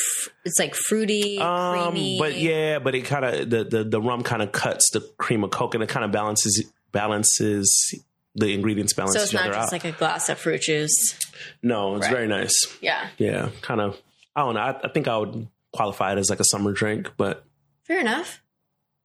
it's 0.45 0.59
like 0.59 0.75
fruity, 0.75 1.39
Um, 1.39 1.93
creamy. 1.93 2.19
but 2.19 2.37
yeah, 2.37 2.79
but 2.81 2.95
it 2.95 3.03
kind 3.05 3.25
of 3.25 3.51
the, 3.51 3.65
the 3.65 3.85
the 3.85 4.01
rum 4.01 4.23
kind 4.23 4.43
of 4.43 4.53
cuts 4.53 4.91
the 4.93 5.01
cream 5.19 5.45
of 5.45 5.51
coconut, 5.51 5.89
kind 5.89 6.05
of 6.05 6.11
balances 6.13 6.65
balances 6.93 7.95
the 8.35 8.55
ingredients 8.55 8.93
balance 8.93 9.15
so 9.17 9.23
it's 9.23 9.33
not 9.33 9.47
just 9.47 9.59
out. 9.59 9.73
like 9.73 9.85
a 9.85 9.93
glass 9.93 10.29
of 10.29 10.39
fruit 10.39 10.61
juice. 10.63 11.19
no, 11.63 11.97
it's 11.97 12.07
Right. 12.07 12.15
very 12.15 12.29
nice. 12.29 12.53
Yeah. 12.81 13.09
Yeah, 13.19 13.51
kind 13.63 13.81
of. 13.81 14.01
I 14.37 14.41
don't 14.43 14.55
know. 14.55 14.61
I, 14.61 14.81
I 14.85 14.89
think 14.89 15.09
I 15.09 15.17
would 15.19 15.49
qualify 15.73 16.13
it 16.13 16.19
as 16.19 16.31
like 16.31 16.41
a 16.41 16.45
summer 16.45 16.73
drink, 16.73 17.11
but 17.17 17.45
Fair 17.85 17.99
enough. 18.01 18.41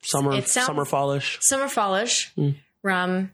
summer 0.03 0.33
It 0.33 0.47
sounds- 0.47 0.67
summer 0.67 0.85
fallish. 0.85 1.39
Summer 1.41 1.67
fallish, 1.67 2.31
Mm. 2.37 2.55
rum. 2.83 3.31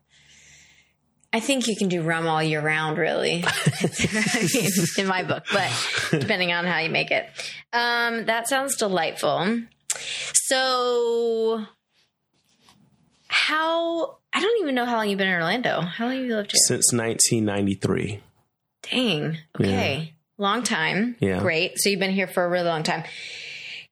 I 1.33 1.39
think 1.39 1.67
you 1.67 1.75
can 1.77 1.87
do 1.87 2.01
rum 2.01 2.27
all 2.27 2.43
year 2.43 2.59
round, 2.61 2.97
really. 2.97 3.43
I 3.45 4.49
mean, 4.53 4.71
in 4.97 5.07
my 5.07 5.23
book, 5.23 5.45
but 5.51 5.71
depending 6.11 6.51
on 6.51 6.65
how 6.65 6.79
you 6.79 6.89
make 6.89 7.09
it. 7.11 7.25
Um, 7.71 8.25
that 8.25 8.47
sounds 8.49 8.75
delightful. 8.75 9.61
So, 10.33 11.65
how? 13.27 14.17
I 14.33 14.39
don't 14.41 14.61
even 14.61 14.75
know 14.75 14.85
how 14.85 14.95
long 14.97 15.09
you've 15.09 15.17
been 15.17 15.27
in 15.27 15.33
Orlando. 15.33 15.81
How 15.81 16.05
long 16.07 16.15
have 16.17 16.25
you 16.25 16.35
lived 16.35 16.51
here? 16.51 16.59
Since 16.67 16.93
1993. 16.93 18.21
Dang. 18.89 19.37
Okay. 19.59 20.13
Long 20.37 20.63
time. 20.63 21.15
Yeah. 21.19 21.39
Great. 21.39 21.73
So 21.77 21.89
you've 21.89 21.99
been 21.99 22.11
here 22.11 22.27
for 22.27 22.43
a 22.43 22.49
really 22.49 22.67
long 22.67 22.83
time. 22.83 23.03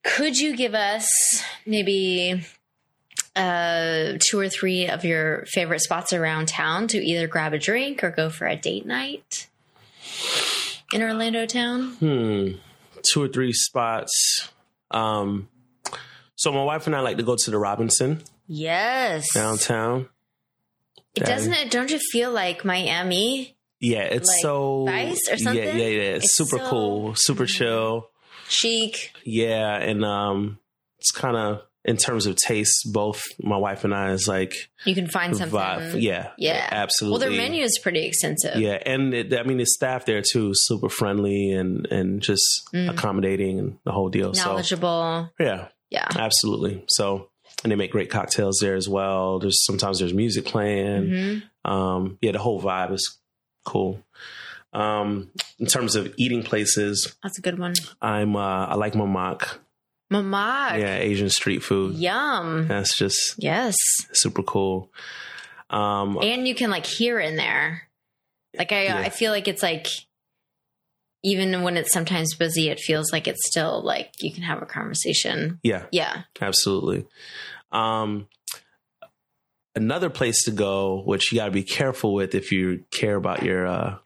Could 0.03 0.37
you 0.37 0.55
give 0.55 0.73
us 0.73 1.43
maybe 1.65 2.41
uh, 3.35 4.13
two 4.29 4.39
or 4.39 4.49
three 4.49 4.87
of 4.87 5.03
your 5.05 5.45
favorite 5.47 5.81
spots 5.81 6.13
around 6.13 6.47
town 6.47 6.87
to 6.87 6.97
either 6.97 7.27
grab 7.27 7.53
a 7.53 7.59
drink 7.59 8.03
or 8.03 8.09
go 8.09 8.29
for 8.29 8.47
a 8.47 8.55
date 8.55 8.85
night 8.85 9.47
in 10.93 11.01
Orlando 11.03 11.45
town? 11.45 11.91
Hmm. 11.99 12.47
Two 13.13 13.23
or 13.23 13.27
three 13.27 13.53
spots. 13.53 14.49
Um. 14.91 15.49
So 16.35 16.53
my 16.53 16.63
wife 16.63 16.87
and 16.87 16.95
I 16.95 17.01
like 17.01 17.17
to 17.17 17.23
go 17.23 17.35
to 17.37 17.51
the 17.51 17.57
Robinson 17.57 18.23
Yes. 18.47 19.27
downtown. 19.33 20.07
It 21.15 21.25
doesn't 21.25 21.53
it 21.53 21.71
don't 21.71 21.89
you 21.91 21.99
feel 21.99 22.31
like 22.31 22.63
Miami 22.65 23.55
Yeah, 23.79 24.01
it's 24.03 24.27
Like 24.29 24.41
so 24.41 24.85
Vice 24.85 25.29
or 25.31 25.37
something? 25.37 25.63
Yeah, 25.63 25.73
yeah, 25.73 25.87
yeah. 25.87 26.01
It's, 26.15 26.25
It's 26.25 26.37
super 26.37 26.49
so- 26.49 26.57
mm-hmm. 26.57 26.69
cool, 26.69 27.15
super 27.15 27.45
chill. 27.45 28.09
chic? 28.47 29.11
Yeah, 29.23 29.75
and 29.77 30.03
um, 30.05 30.59
it's 30.99 31.11
kind 31.11 31.35
of 31.37 31.61
in 31.85 31.95
terms 31.97 32.25
of 32.25 32.35
taste. 32.35 32.91
Both 32.91 33.21
my 33.41 33.55
wife 33.57 33.83
and 33.85 33.93
I 33.95 34.11
is 34.11 34.27
like 34.27 34.53
You 34.85 34.93
can 34.93 35.07
find 35.07 35.35
something. 35.35 35.57
vibe. 35.57 36.01
Yeah, 36.01 36.31
Yeah. 36.37 36.67
absolutely. 36.69 37.11
Well, 37.19 37.29
their 37.29 37.37
menu 37.37 37.63
is 37.63 37.79
pretty 37.81 38.05
extensive. 38.05 38.57
Yeah, 38.59 38.77
and 38.85 39.13
it, 39.13 39.33
I 39.33 39.43
mean 39.43 39.57
the 39.57 39.65
staff 39.65 40.05
there 40.05 40.21
too, 40.21 40.51
super 40.53 40.89
friendly 40.89 41.51
and 41.51 41.85
and 41.87 42.21
just 42.21 42.43
Mm. 42.73 42.89
accommodating 42.89 43.59
and 43.59 43.77
the 43.85 43.91
whole 43.93 44.09
deal. 44.09 44.33
So 44.33 44.43
Knowledgeable. 44.45 45.31
yeah, 45.39 45.69
Yeah. 45.89 46.07
absolutely. 46.15 46.83
So 46.89 47.28
and 47.63 47.71
they 47.71 47.75
make 47.75 47.91
great 47.91 48.09
cocktails 48.09 48.59
there 48.61 48.75
as 48.75 48.87
well. 48.87 49.39
There's 49.39 49.65
sometimes 49.65 49.99
there's 49.99 50.13
music 50.13 50.45
playing. 50.45 51.03
Mhm. 51.09 51.43
Um, 51.69 52.17
yeah, 52.21 52.31
the 52.31 52.39
whole 52.39 52.61
vibe 52.61 52.93
is 52.93 53.17
cool. 53.65 54.03
Um, 54.71 55.31
in 55.57 55.65
terms 55.65 55.95
of 55.95 56.13
eating 56.17 56.43
places, 56.43 57.15
That's 57.23 57.37
a 57.39 57.41
good 57.41 57.57
one. 57.59 57.73
I'm 58.01 58.35
uh, 58.35 58.65
I 58.67 58.75
like 58.75 58.93
Mamak. 58.93 59.57
Mamak. 60.13 60.79
Yeah, 60.79 60.95
Asian 60.97 61.29
street 61.29 61.59
food. 61.63 61.95
Yum. 61.95 62.67
That's 62.67 62.95
just 62.97 63.35
Yes. 63.37 63.75
super 64.13 64.43
cool. 64.43 64.91
Um, 65.69 66.17
And 66.21 66.47
you 66.47 66.55
can 66.55 66.69
like 66.69 66.85
hear 66.85 67.19
in 67.19 67.35
there. 67.35 67.83
Like 68.57 68.71
I 68.71 68.83
Yeah. 68.85 68.97
I 68.97 69.09
feel 69.09 69.31
like 69.31 69.47
it's 69.47 69.61
like 69.63 69.87
even 71.23 71.63
when 71.63 71.75
it's 71.77 71.91
sometimes 71.91 72.33
busy, 72.35 72.69
it 72.69 72.79
feels 72.79 73.11
like 73.11 73.27
it's 73.27 73.45
still 73.47 73.83
like 73.83 74.11
you 74.19 74.31
can 74.33 74.43
have 74.43 74.61
a 74.61 74.65
conversation. 74.65 75.59
yeah, 75.63 75.85
Yeah. 75.91 76.23
absolutely. 76.41 77.05
Um, 77.71 78.27
another 79.75 80.09
place 80.09 80.43
to 80.45 80.51
go, 80.51 81.01
which 81.05 81.31
you 81.31 81.37
got 81.39 81.45
to 81.45 81.51
be 81.51 81.63
careful 81.63 82.13
with 82.13 82.35
if 82.35 82.51
you 82.51 82.83
care 82.91 83.15
about 83.15 83.43
your, 83.43 83.67
uh, 83.67 83.97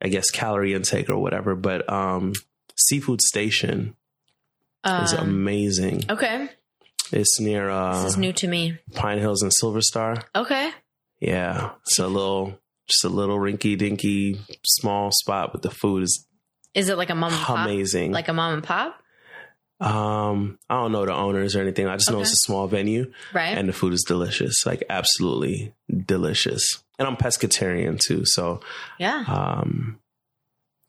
I 0.00 0.08
guess, 0.08 0.30
calorie 0.30 0.74
intake 0.74 1.10
or 1.10 1.18
whatever. 1.18 1.54
But 1.54 1.90
um, 1.92 2.32
Seafood 2.76 3.20
Station 3.22 3.96
is 4.86 5.14
Um, 5.14 5.28
amazing. 5.28 6.04
okay. 6.10 6.48
It's 7.12 7.38
near 7.40 7.70
uh, 7.70 8.02
This 8.02 8.12
is 8.12 8.18
new 8.18 8.32
to 8.34 8.48
me. 8.48 8.78
Pine 8.94 9.18
Hills 9.18 9.42
and 9.42 9.52
Silver 9.52 9.80
Star. 9.80 10.16
Okay. 10.34 10.70
Yeah, 11.20 11.70
it's 11.82 11.98
a 11.98 12.08
little, 12.08 12.58
just 12.88 13.04
a 13.04 13.08
little 13.08 13.38
rinky 13.38 13.78
dinky 13.78 14.40
small 14.64 15.10
spot, 15.12 15.50
but 15.52 15.62
the 15.62 15.70
food 15.70 16.02
is 16.02 16.25
Is 16.76 16.88
it 16.88 16.96
like 16.98 17.10
a 17.10 17.14
mom 17.14 17.32
and 17.32 17.40
pop? 17.42 17.66
amazing. 17.66 18.12
Like 18.12 18.28
a 18.28 18.32
mom 18.32 18.54
and 18.54 18.62
pop? 18.62 19.02
um, 19.80 20.58
I 20.70 20.76
don't 20.76 20.92
know 20.92 21.04
the 21.04 21.12
owners 21.12 21.54
or 21.54 21.60
anything. 21.60 21.86
I 21.86 21.96
just 21.96 22.10
know 22.10 22.20
it's 22.20 22.32
a 22.32 22.36
small 22.46 22.66
venue. 22.66 23.12
Right. 23.34 23.56
and 23.58 23.68
the 23.68 23.72
food 23.74 23.92
is 23.92 24.04
delicious, 24.06 24.64
like 24.64 24.82
absolutely 24.88 25.74
delicious. 25.94 26.82
And 26.98 27.06
I'm 27.06 27.16
pescatarian 27.16 27.98
too, 28.00 28.22
so 28.24 28.60
yeah. 28.98 29.24
um, 29.28 29.98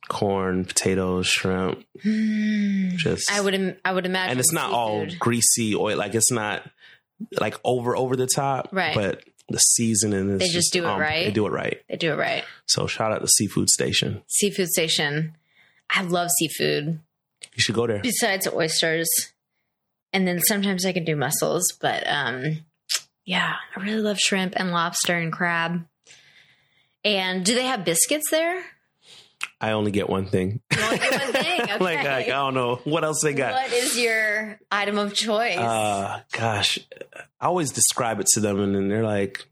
corn, 0.07 0.63
potatoes, 0.65 1.27
shrimp, 1.27 1.83
Hmm. 2.01 2.89
just 2.95 3.29
I 3.31 3.41
would 3.41 3.53
im- 3.53 3.75
I 3.83 3.91
would 3.91 4.05
imagine 4.05 4.31
and 4.31 4.39
it's 4.39 4.53
not 4.53 4.71
all 4.71 5.05
greasy 5.19 5.75
oil, 5.75 5.97
like 5.97 6.15
it's 6.15 6.31
not 6.31 6.63
like 7.41 7.55
over 7.65 7.95
over 7.97 8.15
the 8.15 8.27
top, 8.27 8.69
Right. 8.71 8.95
But 8.95 9.23
the 9.49 9.57
seasoning 9.59 10.29
is 10.29 10.39
They 10.39 10.47
just 10.47 10.71
do 10.71 10.83
it 10.85 10.87
um, 10.89 10.99
right? 10.99 11.25
They 11.25 11.31
do 11.31 11.45
it 11.45 11.51
right. 11.51 11.81
They 11.89 11.97
do 11.97 12.13
it 12.13 12.17
right. 12.17 12.43
So 12.67 12.87
shout 12.87 13.11
out 13.11 13.19
to 13.19 13.27
Seafood 13.27 13.69
Station. 13.69 14.21
Seafood 14.27 14.69
station. 14.69 15.35
I 15.89 16.01
love 16.03 16.29
seafood. 16.37 16.99
You 17.55 17.61
should 17.61 17.75
go 17.75 17.87
there. 17.87 17.99
besides 18.01 18.47
oysters 18.47 19.07
and 20.13 20.27
then 20.27 20.39
sometimes 20.39 20.85
i 20.85 20.91
can 20.93 21.03
do 21.05 21.15
mussels 21.15 21.63
but 21.81 22.03
um 22.07 22.59
yeah 23.25 23.53
i 23.75 23.79
really 23.79 24.01
love 24.01 24.17
shrimp 24.19 24.53
and 24.55 24.71
lobster 24.71 25.15
and 25.15 25.31
crab 25.31 25.85
and 27.03 27.45
do 27.45 27.53
they 27.55 27.65
have 27.65 27.85
biscuits 27.85 28.29
there 28.31 28.63
I 29.61 29.71
only 29.71 29.91
get 29.91 30.07
one 30.09 30.25
thing. 30.27 30.61
Only 30.79 30.97
get 30.97 31.11
one 31.11 31.33
thing, 31.33 31.61
okay. 31.61 31.77
like, 31.79 31.97
like, 32.03 32.05
I 32.05 32.23
don't 32.27 32.53
know 32.55 32.75
what 32.85 33.03
else 33.03 33.21
they 33.23 33.33
got. 33.33 33.53
what 33.53 33.71
is 33.73 33.97
your 33.97 34.59
item 34.71 34.97
of 34.97 35.13
choice 35.15 35.57
Uh, 35.57 36.21
gosh, 36.31 36.79
I 37.39 37.45
always 37.45 37.71
describe 37.71 38.19
it 38.19 38.27
to 38.33 38.39
them, 38.39 38.59
and 38.59 38.73
then 38.75 38.87
they're 38.87 39.03
like, 39.03 39.45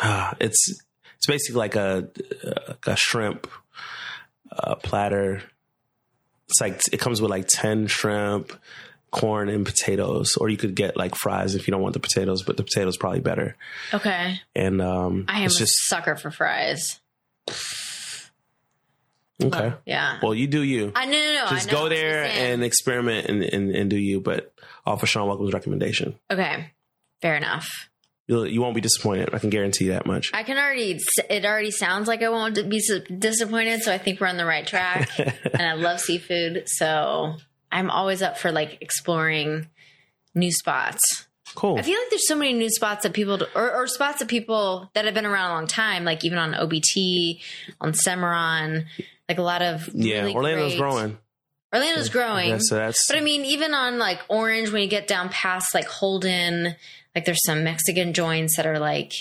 ah, 0.00 0.34
"It's 0.40 0.80
it's 1.16 1.26
basically 1.26 1.58
like 1.58 1.74
a 1.76 2.08
a 2.86 2.96
shrimp 2.96 3.48
uh, 4.52 4.76
platter. 4.76 5.42
It's 6.50 6.60
like 6.60 6.80
it 6.92 6.98
comes 7.00 7.20
with 7.22 7.30
like 7.30 7.46
ten 7.48 7.86
shrimp, 7.86 8.52
corn, 9.10 9.48
and 9.48 9.64
potatoes, 9.64 10.36
or 10.36 10.48
you 10.48 10.56
could 10.56 10.74
get 10.74 10.96
like 10.96 11.14
fries 11.14 11.54
if 11.54 11.66
you 11.66 11.72
don't 11.72 11.82
want 11.82 11.94
the 11.94 12.00
potatoes, 12.00 12.42
but 12.42 12.56
the 12.56 12.64
potatoes 12.64 12.96
probably 12.96 13.20
better. 13.20 13.56
okay 13.94 14.40
And 14.54 14.80
um, 14.82 15.24
i 15.28 15.40
am 15.40 15.46
it's 15.46 15.56
a 15.56 15.60
just 15.60 15.74
sucker 15.88 16.16
for 16.16 16.30
fries 16.30 17.00
okay. 19.42 19.72
yeah 19.86 20.18
Well, 20.22 20.34
you 20.34 20.46
do 20.46 20.62
you. 20.62 20.92
i 20.94 21.06
know. 21.06 21.12
no 21.12 21.44
no 21.44 21.50
Just 21.50 21.68
know, 21.68 21.72
go 21.72 21.88
there 21.88 22.24
and 22.24 22.62
experiment 22.62 23.26
and, 23.28 23.42
and, 23.42 23.74
and 23.74 23.90
do 23.90 23.96
you, 23.96 24.20
but 24.20 24.52
offer 24.86 25.06
Sean 25.06 25.26
Welcome's 25.28 25.52
recommendation. 25.52 26.18
okay 26.30 26.72
fair 27.22 27.36
enough 27.36 27.89
You'll, 28.30 28.46
you 28.46 28.60
won't 28.60 28.76
be 28.76 28.80
disappointed. 28.80 29.30
I 29.34 29.40
can 29.40 29.50
guarantee 29.50 29.88
that 29.88 30.06
much. 30.06 30.30
I 30.32 30.44
can 30.44 30.56
already. 30.56 31.00
It 31.28 31.44
already 31.44 31.72
sounds 31.72 32.06
like 32.06 32.22
I 32.22 32.28
won't 32.28 32.54
be 32.70 32.80
disappointed, 33.18 33.82
so 33.82 33.92
I 33.92 33.98
think 33.98 34.20
we're 34.20 34.28
on 34.28 34.36
the 34.36 34.44
right 34.46 34.64
track. 34.64 35.10
and 35.18 35.60
I 35.62 35.72
love 35.72 35.98
seafood, 35.98 36.62
so 36.68 37.34
I'm 37.72 37.90
always 37.90 38.22
up 38.22 38.38
for 38.38 38.52
like 38.52 38.78
exploring 38.82 39.66
new 40.32 40.52
spots. 40.52 41.26
cool. 41.56 41.76
I 41.76 41.82
feel 41.82 41.98
like 41.98 42.10
there's 42.10 42.28
so 42.28 42.36
many 42.36 42.52
new 42.52 42.70
spots 42.70 43.02
that 43.02 43.14
people, 43.14 43.40
or, 43.56 43.72
or 43.74 43.88
spots 43.88 44.20
that 44.20 44.28
people 44.28 44.88
that 44.94 45.06
have 45.06 45.14
been 45.14 45.26
around 45.26 45.50
a 45.50 45.54
long 45.54 45.66
time, 45.66 46.04
like 46.04 46.24
even 46.24 46.38
on 46.38 46.52
OBT, 46.54 47.40
on 47.80 47.94
Semoran. 47.94 48.84
Like 49.28 49.38
a 49.38 49.42
lot 49.42 49.60
of 49.60 49.90
Yeah, 49.92 50.20
really 50.20 50.34
Orlando's 50.36 50.72
great- 50.74 50.78
growing. 50.78 51.18
Orlando's 51.74 52.08
growing. 52.10 52.48
Yeah, 52.50 52.58
so 52.60 52.76
that's 52.76 53.08
But 53.08 53.18
I 53.18 53.20
mean, 53.22 53.44
even 53.44 53.74
on 53.74 53.98
like 53.98 54.20
Orange, 54.28 54.70
when 54.70 54.82
you 54.82 54.88
get 54.88 55.06
down 55.08 55.28
past 55.30 55.74
like 55.74 55.86
Holden, 55.86 56.74
like 57.14 57.24
there's 57.24 57.44
some 57.44 57.64
Mexican 57.64 58.12
joints 58.12 58.56
that 58.56 58.66
are 58.66 58.78
like 58.78 59.12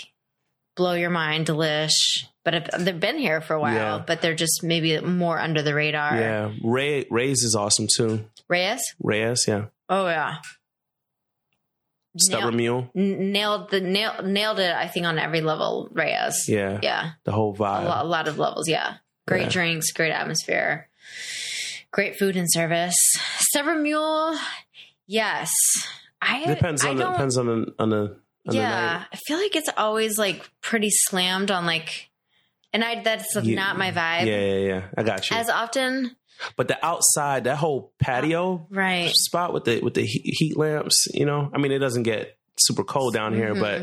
blow 0.75 0.93
your 0.93 1.09
mind, 1.09 1.47
delish. 1.47 2.25
But 2.45 2.69
they've 2.79 2.99
been 2.99 3.17
here 3.17 3.41
for 3.41 3.53
a 3.53 3.59
while, 3.59 3.73
Yeah. 3.97 4.03
but 4.05 4.21
they're 4.21 4.33
just 4.35 4.63
maybe 4.63 4.99
more 5.01 5.37
under 5.37 5.61
the 5.61 5.73
radar. 5.75 6.15
yeah. 6.15 6.51
Ray 6.63 7.05
Ray's 7.09 7.43
is 7.43 7.53
awesome 7.55 7.87
too. 7.93 8.25
Reyes? 8.47 8.81
Reyes, 9.01 9.45
yeah. 9.47 9.65
Oh 9.89 10.07
yeah. 10.07 10.37
Stubborn 12.17 12.57
Nailed, 12.57 12.89
Mule, 12.95 13.17
nailed 13.19 13.69
the 13.69 13.79
nail, 13.81 14.13
nailed 14.23 14.59
it. 14.59 14.73
I 14.73 14.87
think 14.87 15.05
on 15.05 15.19
every 15.19 15.41
level, 15.41 15.89
Reyes. 15.91 16.45
yeah. 16.49 16.79
Yeah, 16.81 17.11
The 17.23 17.31
whole 17.31 17.53
a, 17.53 17.57
vibe. 17.57 17.85
lot, 17.85 18.05
a 18.05 18.07
lot 18.07 18.27
of 18.27 18.39
levels. 18.39 18.67
Yeah, 18.67 18.95
great 19.27 19.43
Yeah. 19.43 19.49
drinks, 19.49 19.91
great 19.91 20.11
atmosphere, 20.11 20.89
great 21.91 22.17
food 22.17 22.35
and 22.35 22.51
service. 22.51 22.95
Stubborn 23.37 23.83
Mule, 23.83 24.35
yes. 25.05 25.51
I 26.21 26.45
Depends 26.45 26.83
I 26.83 26.89
on 26.89 26.95
the 26.97 27.05
depends 27.09 27.37
on 27.37 27.45
the 27.47 27.73
on 27.79 27.89
the 27.89 27.97
on 27.97 28.17
the 28.45 28.55
yeah. 28.55 29.03
I 29.11 29.15
feel 29.27 29.37
like 29.37 29.55
it's 29.55 29.69
always 29.77 30.17
like 30.17 30.49
pretty 30.61 30.89
slammed 30.91 31.49
on 31.51 31.65
like, 31.65 32.09
and 32.73 32.83
I 32.83 33.01
that's 33.01 33.27
Yeah. 33.41 33.55
not 33.55 33.77
my 33.77 33.91
vibe 33.91 34.25
Yeah, 34.25 34.39
yeah, 34.41 34.67
yeah. 34.67 34.81
I 34.97 35.03
got 35.03 35.29
you. 35.29 35.37
as 35.37 35.49
often. 35.49 36.15
but 36.55 36.67
the 36.69 36.85
outside, 36.85 37.43
that 37.45 37.57
whole 37.57 37.91
patio 37.99 38.65
Right. 38.69 39.11
spot 39.13 39.53
with 39.53 39.65
the 39.65 39.79
with 39.81 39.93
the 39.93 40.03
heat, 40.05 40.57
lamps, 40.57 41.07
you 41.13 41.25
know. 41.25 41.49
I 41.53 41.57
mean, 41.57 41.71
it 41.71 41.79
doesn't 41.79 42.03
get 42.03 42.37
super 42.59 42.83
cold 42.83 43.13
down 43.13 43.33
here, 43.33 43.53
Mhm. 43.55 43.59
but 43.59 43.81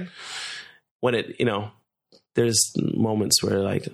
when 1.00 1.14
it, 1.14 1.36
you 1.38 1.44
know, 1.46 1.70
there's 2.34 2.72
moments 2.76 3.42
where 3.42 3.58
like 3.60 3.88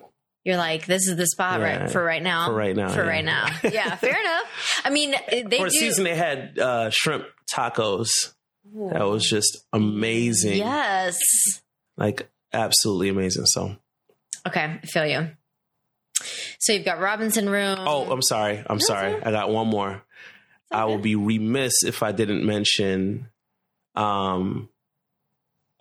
You're 0.45 0.57
like, 0.57 0.87
this 0.87 1.07
is 1.07 1.17
the 1.17 1.27
spot 1.29 1.61
Yeah. 1.61 1.67
right 1.83 1.91
for 1.91 2.03
right 2.03 2.23
now. 2.23 2.47
For 2.47 2.55
right 2.55 2.75
now, 2.75 2.89
For 2.89 3.03
yeah. 3.05 3.09
right 3.09 3.25
now. 3.25 3.47
Yeah, 3.63 3.95
fair 3.97 4.21
enough. 4.21 4.81
I 4.85 4.91
mean, 4.91 5.15
they 5.31 5.59
for 5.59 5.67
a 5.67 5.71
do. 5.71 5.77
season 5.79 6.03
they 6.05 6.17
had 6.17 6.59
uh, 6.59 6.91
shrimp 6.91 7.25
tacos. 7.53 8.09
That 8.93 9.07
was 9.09 9.29
just 9.29 9.65
amazing. 9.73 10.57
Yes. 10.59 11.19
Like 11.97 12.31
absolutely 12.53 13.09
amazing. 13.11 13.47
So, 13.47 13.77
Okay, 14.47 14.79
I 14.83 14.87
feel 14.87 15.07
you. 15.07 15.29
So 16.59 16.73
you've 16.73 16.85
got 16.85 17.01
Robinson 17.01 17.49
Room. 17.49 17.77
oh, 17.81 18.11
I'm 18.11 18.23
sorry. 18.23 18.63
I'm 18.67 18.81
sorry. 18.81 19.15
okay. 19.15 19.25
I 19.25 19.31
got 19.33 19.51
one 19.51 19.69
more. 19.69 20.03
I 20.71 20.85
will 20.87 20.99
be 20.99 21.17
remiss 21.17 21.83
if 21.85 22.03
I 22.03 22.13
didn't 22.13 22.47
mention 22.47 23.29
um 23.95 24.69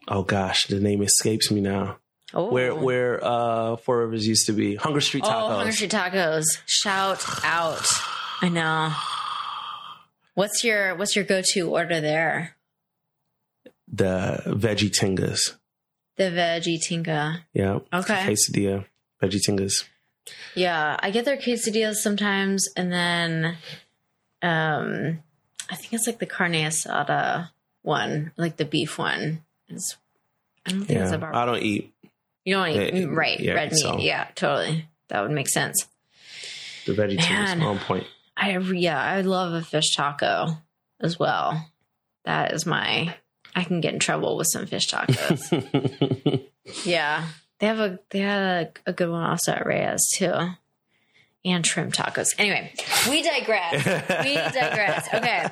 oh 0.07 0.23
gosh, 0.23 0.67
the 0.67 0.79
name 0.79 1.01
escapes 1.01 1.49
me 1.51 1.61
now. 1.61 1.97
oh. 2.33 2.51
Where 2.51 2.75
where 2.75 3.23
uh 3.23 3.77
Four 3.77 3.99
Rivers 3.99 4.27
used 4.27 4.47
to 4.47 4.53
be. 4.53 4.75
Hunger 4.75 4.99
Street 5.01 5.23
Oh, 5.25 5.29
Tacos. 5.29 5.55
Hunger 5.57 5.71
Street 5.71 5.91
Tacos. 5.91 6.43
Shout 6.65 7.23
out. 7.45 7.85
I 8.41 8.49
know. 8.49 8.91
What's 10.33 10.63
your 10.63 10.95
what's 10.95 11.15
your 11.15 11.25
go 11.25 11.41
to 11.53 11.69
order 11.69 11.99
there? 12.01 12.55
the 13.93 14.41
veggie 14.45 14.89
tingas. 14.89 15.55
The 16.15 16.23
veggie 16.31 16.79
tinga. 16.81 17.39
Yeah. 17.53 17.79
Okay. 17.93 18.25
Quesadilla. 18.25 18.85
Veggie 19.21 19.41
tingas. 19.45 19.83
Yeah, 20.55 20.95
I 21.01 21.11
get 21.11 21.25
their 21.25 21.35
quesadillas 21.35 21.95
sometimes, 21.95 22.67
and 22.77 22.91
then 22.91 23.57
um, 24.41 25.19
I 25.69 25.75
think 25.75 25.93
it's 25.93 26.07
like 26.07 26.19
the 26.19 26.25
carne 26.25 26.53
asada 26.53 27.49
one, 27.81 28.31
like 28.37 28.55
the 28.57 28.65
beef 28.65 28.97
one. 28.97 29.43
It's, 29.67 29.97
I 30.65 30.71
don't 30.71 30.85
think 30.85 30.99
it's 30.99 31.11
a 31.11 31.17
Yeah. 31.17 31.31
I 31.33 31.45
don't 31.45 31.61
eat 31.61 31.93
you 32.45 32.55
don't 32.55 32.69
eat 32.69 32.93
Yeah, 32.93 33.05
right 33.09 33.39
yeah, 33.39 33.53
red 33.53 33.71
meat. 33.71 33.77
so- 33.81 33.97
Yeah, 33.99 34.27
totally. 34.35 34.87
That 35.09 35.21
would 35.23 35.31
make 35.31 35.49
sense. 35.49 35.85
the 36.85 36.93
veggie 36.93 37.17
tingas 37.19 37.61
on 37.61 37.77
point. 37.79 38.05
I 38.41 38.57
yeah, 38.57 38.99
I 39.01 39.21
love 39.21 39.53
a 39.53 39.61
fish 39.61 39.95
taco 39.95 40.47
as 40.99 41.19
well. 41.19 41.69
That 42.25 42.53
is 42.53 42.65
my. 42.65 43.15
I 43.55 43.63
can 43.63 43.81
get 43.81 43.93
in 43.93 43.99
trouble 43.99 44.35
with 44.37 44.47
some 44.51 44.65
fish 44.65 44.89
tacos. 44.89 46.41
yeah, 46.85 47.27
they 47.59 47.67
have 47.67 47.79
a 47.79 47.99
they 48.09 48.19
had 48.19 48.73
a, 48.85 48.89
a 48.89 48.93
good 48.93 49.09
one 49.09 49.23
also 49.23 49.51
at 49.51 49.65
Reyes 49.65 50.01
too, 50.15 50.33
and 51.45 51.65
shrimp 51.65 51.93
tacos. 51.93 52.27
Anyway, 52.39 52.73
we 53.09 53.21
digress. 53.21 53.85
we 54.25 54.35
digress. 54.35 55.07
Okay, 55.13 55.47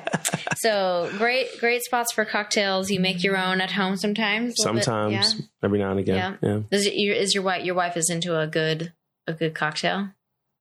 so 0.56 1.10
great 1.18 1.48
great 1.60 1.82
spots 1.82 2.12
for 2.12 2.24
cocktails. 2.24 2.90
You 2.90 3.00
make 3.00 3.22
your 3.22 3.36
own 3.36 3.60
at 3.60 3.70
home 3.72 3.96
sometimes. 3.96 4.54
a 4.58 4.62
little 4.62 4.74
bit, 4.74 4.84
Sometimes, 4.84 5.42
every 5.62 5.78
now 5.78 5.90
and 5.90 6.00
again. 6.00 6.38
Yeah. 6.42 6.48
yeah. 6.48 6.60
Is, 6.70 6.86
it, 6.86 6.94
your- 6.94 7.14
is 7.16 7.34
your 7.34 7.44
wife 7.44 7.64
your 7.64 7.74
wife 7.74 7.96
is 7.96 8.08
into 8.10 8.38
a 8.38 8.46
good 8.46 8.92
a 9.26 9.32
good 9.32 9.54
cocktail? 9.54 10.08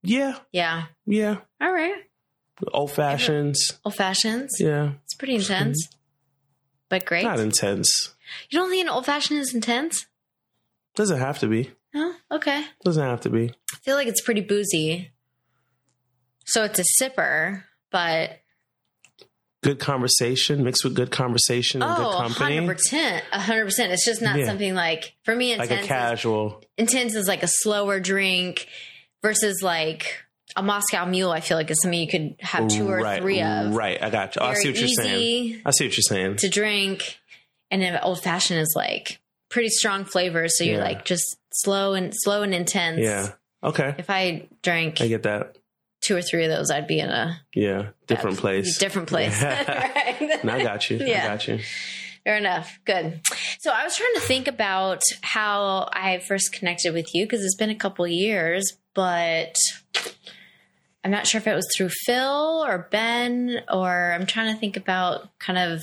Yeah. 0.04 0.38
Yeah. 0.52 0.86
Yeah. 1.06 1.38
All 1.62 1.72
right. 1.74 2.04
Old 2.74 2.92
fashions. 2.92 3.80
Old 3.86 3.96
fashions. 3.96 4.58
Yeah. 4.60 4.92
It's 5.06 5.14
pretty 5.16 5.36
intense, 5.36 5.88
but 6.90 7.06
great. 7.06 7.24
Not 7.24 7.40
intense. 7.40 8.14
you 8.50 8.60
don't 8.60 8.70
think 8.70 8.84
an 8.84 8.90
old 8.90 9.06
fashioned 9.06 9.40
is 9.40 9.54
intense? 9.54 10.08
Doesn't 10.96 11.20
have 11.20 11.40
to 11.40 11.48
be. 11.48 11.72
No. 11.94 12.14
Okay. 12.32 12.66
Doesn't 12.84 13.04
have 13.04 13.22
to 13.22 13.30
be. 13.30 13.50
I 13.74 13.78
feel 13.84 13.96
like 13.96 14.08
it's 14.08 14.22
pretty 14.22 14.42
boozy. 14.42 15.12
So 16.46 16.64
it's 16.64 16.80
a 16.80 16.84
sipper, 17.02 17.64
but 17.92 18.40
Good 19.62 19.80
conversation 19.80 20.64
mixed 20.64 20.86
with 20.86 20.96
good 20.96 21.12
conversation 21.12 21.84
and 21.84 21.96
good 21.98 22.06
oh, 22.06 22.18
company. 22.18 22.58
100%. 22.60 23.22
100%. 23.34 23.90
It's 23.90 24.06
just 24.06 24.22
not 24.22 24.40
Yeah. 24.40 24.46
something 24.46 24.74
like, 24.74 25.16
for 25.24 25.36
me, 25.36 25.58
Like 25.58 25.70
intense, 25.70 25.80
a 25.82 25.84
is, 25.84 25.88
casual. 25.88 26.64
intense 26.78 27.14
is 27.16 27.28
like 27.28 27.44
a 27.44 27.48
slower 27.50 28.00
drink 28.00 28.68
versus 29.22 29.62
like 29.62 30.24
a 30.56 30.64
Moscow 30.64 31.06
Mule. 31.06 31.32
I 31.32 31.40
feel 31.40 31.58
like 31.58 31.70
is 31.72 31.82
something 31.82 32.00
you 32.00 32.08
could 32.08 32.36
have 32.40 32.68
two 32.68 32.88
or 32.90 32.98
right, 33.00 33.22
three 33.22 33.42
of. 33.42 33.74
Right. 33.76 34.02
I 34.02 34.10
got 34.10 34.36
you. 34.36 34.42
Oh, 34.42 34.46
I 34.46 34.52
Very 34.54 34.64
see 34.64 34.70
what 34.70 34.80
you're 34.80 34.88
saying. 34.90 35.62
I 35.66 35.72
see 35.72 35.86
what 35.86 35.98
you're 35.98 36.02
saying. 36.04 36.36
to 36.38 36.50
drink. 36.50 37.20
And 37.72 37.82
then 37.82 38.00
old 38.02 38.22
fashioned 38.24 38.60
is 38.60 38.74
like 38.76 39.20
pretty 39.50 39.70
strong 39.70 40.06
flavor, 40.06 40.48
So 40.48 40.64
you're 40.64 40.78
Yeah. 40.78 40.84
like 40.84 41.06
just 41.06 41.38
slow 41.54 41.94
and 41.94 42.14
slow 42.16 42.42
and 42.44 42.54
intense. 42.54 43.00
Yeah. 43.02 43.32
Okay. 43.64 43.94
If 43.98 44.10
I 44.10 44.48
drank 44.64 45.02
I 45.02 45.08
get 45.08 45.24
that. 45.24 45.58
two 46.02 46.16
or 46.16 46.22
three 46.22 46.46
of 46.46 46.50
those, 46.52 46.72
I'd 46.72 46.88
be 46.88 47.00
in 47.00 47.10
a 47.10 47.40
Yeah. 47.54 47.90
Different 48.08 48.38
bad- 48.38 48.42
place. 48.42 48.78
Different 48.78 49.08
place. 49.08 49.40
Yeah. 49.42 50.38
right. 50.44 50.46
I 50.46 50.64
got 50.64 50.90
you. 50.90 50.98
Yeah. 50.98 51.26
I 51.26 51.28
got 51.28 51.48
you. 51.48 51.60
Fair 52.26 52.38
enough. 52.38 52.80
Good. 52.86 53.22
So 53.60 53.72
I 53.72 53.84
was 53.84 53.96
trying 53.96 54.14
to 54.16 54.20
think 54.22 54.48
about 54.48 55.02
how 55.22 55.90
I 55.94 56.20
first 56.20 56.52
connected 56.54 56.94
with 56.94 57.14
you 57.16 57.26
because 57.26 57.44
it's 57.44 57.56
been 57.56 57.70
a 57.70 57.76
couple 57.76 58.06
years, 58.08 58.74
but 58.94 59.56
I'm 61.04 61.12
not 61.12 61.28
sure 61.28 61.40
if 61.40 61.48
it 61.48 61.56
was 61.56 61.68
through 61.76 61.90
Phil 62.06 62.64
or 62.66 62.88
Ben, 62.92 63.62
or 63.72 64.12
I'm 64.14 64.26
trying 64.26 64.54
to 64.54 64.60
think 64.60 64.76
about 64.78 65.30
kind 65.40 65.58
of 65.58 65.82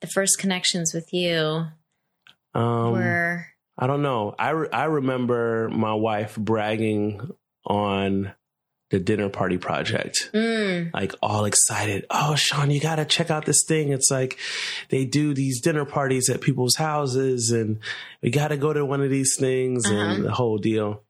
the 0.00 0.06
first 0.06 0.38
connections 0.38 0.92
with 0.94 1.12
you 1.12 1.66
Um, 2.54 2.92
were. 2.92 3.46
I 3.76 3.86
don't 3.86 4.02
know. 4.02 4.34
I, 4.38 4.50
re- 4.50 4.68
I 4.72 4.84
remember 4.84 5.68
my 5.70 5.94
wife 5.94 6.36
bragging 6.36 7.30
on 7.66 8.32
the 8.90 8.98
dinner 8.98 9.28
party 9.28 9.56
project. 9.56 10.30
Mm, 10.34 10.92
like 10.92 11.14
all 11.22 11.44
excited. 11.44 12.06
Oh, 12.10 12.34
Sean, 12.34 12.70
you 12.70 12.80
got 12.80 12.96
to 12.96 13.04
check 13.04 13.30
out 13.30 13.44
this 13.46 13.64
thing. 13.66 13.90
It's 13.90 14.10
like 14.10 14.36
they 14.88 15.04
do 15.04 15.32
these 15.32 15.60
dinner 15.60 15.84
parties 15.84 16.28
at 16.28 16.40
people's 16.40 16.74
houses 16.74 17.50
and 17.52 17.78
we 18.22 18.30
got 18.30 18.48
to 18.48 18.56
go 18.56 18.72
to 18.72 18.84
one 18.84 19.00
of 19.00 19.10
these 19.10 19.36
things 19.38 19.86
Uh-huh. 19.86 19.94
and 19.96 20.24
the 20.24 20.32
whole 20.32 20.58
deal. 20.58 21.04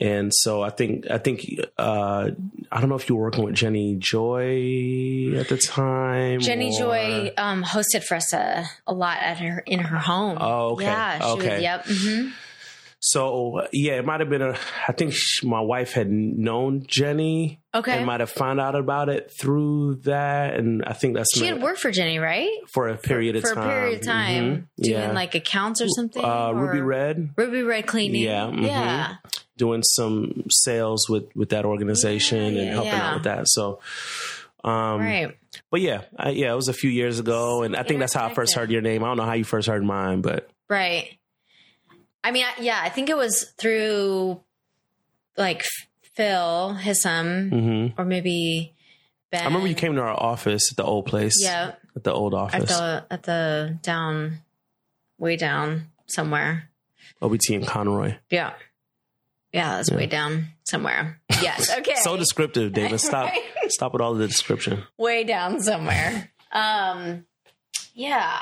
And 0.00 0.32
so 0.32 0.62
I 0.62 0.70
think, 0.70 1.10
I 1.10 1.18
think, 1.18 1.44
uh, 1.76 2.30
I 2.70 2.80
don't 2.80 2.88
know 2.88 2.94
if 2.96 3.08
you 3.08 3.16
were 3.16 3.22
working 3.22 3.44
with 3.44 3.54
Jenny 3.54 3.96
Joy 3.98 5.32
at 5.36 5.48
the 5.48 5.58
time. 5.58 6.40
Jenny 6.40 6.68
or- 6.74 6.78
Joy 6.78 7.32
um, 7.36 7.64
hosted 7.64 8.04
for 8.04 8.14
us 8.16 8.32
a, 8.32 8.64
a 8.86 8.94
lot 8.94 9.18
at 9.20 9.38
her 9.38 9.58
in 9.66 9.80
her 9.80 9.98
home. 9.98 10.38
Oh, 10.40 10.72
okay. 10.74 10.84
Yeah. 10.84 11.18
She 11.18 11.24
Okay. 11.24 11.54
Was, 11.54 11.62
yep. 11.62 11.86
hmm 11.86 12.28
So 13.00 13.62
yeah, 13.72 13.92
it 13.94 14.04
might 14.04 14.20
have 14.20 14.28
been 14.28 14.42
a, 14.42 14.56
I 14.88 14.92
think 14.92 15.12
sh- 15.14 15.44
my 15.44 15.60
wife 15.60 15.92
had 15.92 16.10
known 16.10 16.82
Jenny 16.86 17.60
Okay. 17.74 17.92
and 17.96 18.06
might 18.06 18.18
have 18.20 18.30
found 18.30 18.60
out 18.60 18.74
about 18.74 19.08
it 19.08 19.32
through 19.40 19.96
that. 20.04 20.54
And 20.54 20.82
I 20.84 20.92
think 20.94 21.14
that's 21.16 21.28
she 21.36 21.46
had 21.46 21.62
worked 21.62 21.78
for 21.80 21.90
Jenny, 21.92 22.18
right? 22.18 22.50
for 22.68 22.88
a 22.88 22.96
period 22.96 23.36
of 23.36 23.42
for 23.42 23.54
time. 23.54 23.64
a 23.64 23.72
period 23.72 24.00
of 24.00 24.04
time, 24.06 24.44
Mhm. 24.44 24.82
doing 24.84 24.98
Yeah. 24.98 25.12
like 25.12 25.34
accounts 25.36 25.80
or 25.80 25.86
something. 25.88 26.24
uh, 26.24 26.50
Ruby 26.52 26.80
Red 26.80 27.30
Ruby 27.36 27.62
Red 27.62 27.86
cleaning. 27.86 28.22
Yeah, 28.22 28.46
mhm. 28.46 28.66
Yeah. 28.66 29.14
Doing 29.58 29.82
some 29.82 30.44
sales 30.48 31.08
with 31.08 31.24
with 31.36 31.50
that 31.50 31.66
organization 31.66 32.56
and 32.56 32.70
helping 32.70 32.92
yeah. 32.92 33.08
out 33.08 33.14
with 33.14 33.24
that. 33.24 33.48
So, 33.48 33.80
um, 34.64 35.00
Right. 35.02 35.36
but 35.70 35.80
yeah, 35.82 36.02
I, 36.16 36.30
yeah, 36.30 36.52
it 36.52 36.56
was 36.56 36.68
a 36.68 36.72
few 36.72 36.88
years 36.90 37.18
ago, 37.18 37.62
and 37.62 37.76
I 37.76 37.82
think 37.82 38.00
that's 38.00 38.14
how 38.14 38.26
I 38.26 38.32
first 38.34 38.54
heard 38.54 38.70
your 38.70 38.80
name. 38.80 39.04
I 39.04 39.08
don't 39.08 39.18
know 39.18 39.24
how 39.24 39.34
you 39.34 39.44
first 39.44 39.68
heard 39.68 39.84
mine, 39.84 40.22
but 40.22 40.48
Right. 40.70 41.18
I 42.24 42.30
mean, 42.30 42.44
I, 42.44 42.60
yeah, 42.60 42.80
I 42.82 42.88
think 42.88 43.10
it 43.10 43.16
was 43.16 43.52
through 43.58 44.40
like 45.36 45.64
Phil, 46.14 46.74
his 46.74 47.02
son, 47.02 47.50
hmm 47.50 48.00
or 48.00 48.04
maybe 48.04 48.74
Ben. 49.30 49.42
I 49.42 49.44
remember 49.44 49.68
you 49.68 49.74
came 49.74 49.94
to 49.94 50.00
our 50.00 50.18
office 50.20 50.72
at 50.72 50.76
the 50.76 50.84
old 50.84 51.06
place. 51.06 51.34
Yeah, 51.40 51.72
at 51.94 52.04
the 52.04 52.12
old 52.12 52.34
office 52.34 52.62
at 52.62 52.68
the 52.68 53.06
at 53.10 53.22
the 53.22 53.78
down, 53.82 54.38
way 55.18 55.36
down 55.36 55.86
somewhere. 56.06 56.70
OBT 57.22 57.50
in 57.54 57.64
Conroy. 57.64 58.16
Yeah. 58.30 58.52
Yeah, 59.52 59.76
that's 59.76 59.90
way 59.90 60.06
down 60.06 60.48
somewhere. 60.64 61.20
Yes. 61.40 61.70
Okay. 61.78 61.94
So 61.96 62.16
descriptive, 62.16 62.72
David. 62.72 63.00
Stop. 63.00 63.30
Right. 63.60 63.72
Stop 63.72 63.92
with 63.92 64.02
all 64.02 64.14
the 64.14 64.26
description. 64.26 64.84
way 64.96 65.24
down 65.24 65.60
somewhere. 65.60 66.30
Um, 66.52 67.26
yeah. 67.94 68.40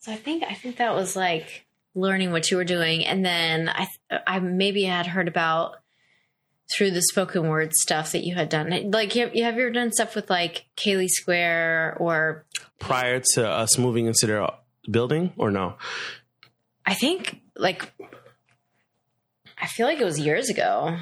So 0.00 0.12
I 0.12 0.16
think 0.16 0.42
I 0.42 0.54
think 0.54 0.78
that 0.78 0.94
was 0.94 1.14
like 1.16 1.66
learning 1.94 2.32
what 2.32 2.50
you 2.50 2.56
were 2.56 2.64
doing, 2.64 3.04
and 3.06 3.24
then 3.24 3.68
I 3.68 3.86
I 4.26 4.40
maybe 4.40 4.84
had 4.84 5.06
heard 5.06 5.28
about 5.28 5.76
through 6.74 6.90
the 6.92 7.02
spoken 7.02 7.48
word 7.48 7.72
stuff 7.74 8.12
that 8.12 8.24
you 8.24 8.34
had 8.34 8.48
done. 8.48 8.90
Like, 8.90 9.14
you 9.14 9.26
have, 9.26 9.34
you 9.34 9.44
have 9.44 9.56
you 9.56 9.62
ever 9.62 9.70
done 9.70 9.92
stuff 9.92 10.14
with 10.14 10.30
like 10.30 10.64
Kaylee 10.76 11.08
Square 11.08 11.98
or 12.00 12.46
Prior 12.78 13.20
to 13.34 13.48
us 13.48 13.78
moving 13.78 14.06
into 14.06 14.26
their 14.26 14.48
building, 14.90 15.32
or 15.36 15.50
no? 15.50 15.74
I 16.86 16.94
think 16.94 17.40
like 17.56 17.92
I 19.62 19.66
feel 19.66 19.86
like 19.86 20.00
it 20.00 20.04
was 20.04 20.18
years 20.18 20.50
ago. 20.50 20.98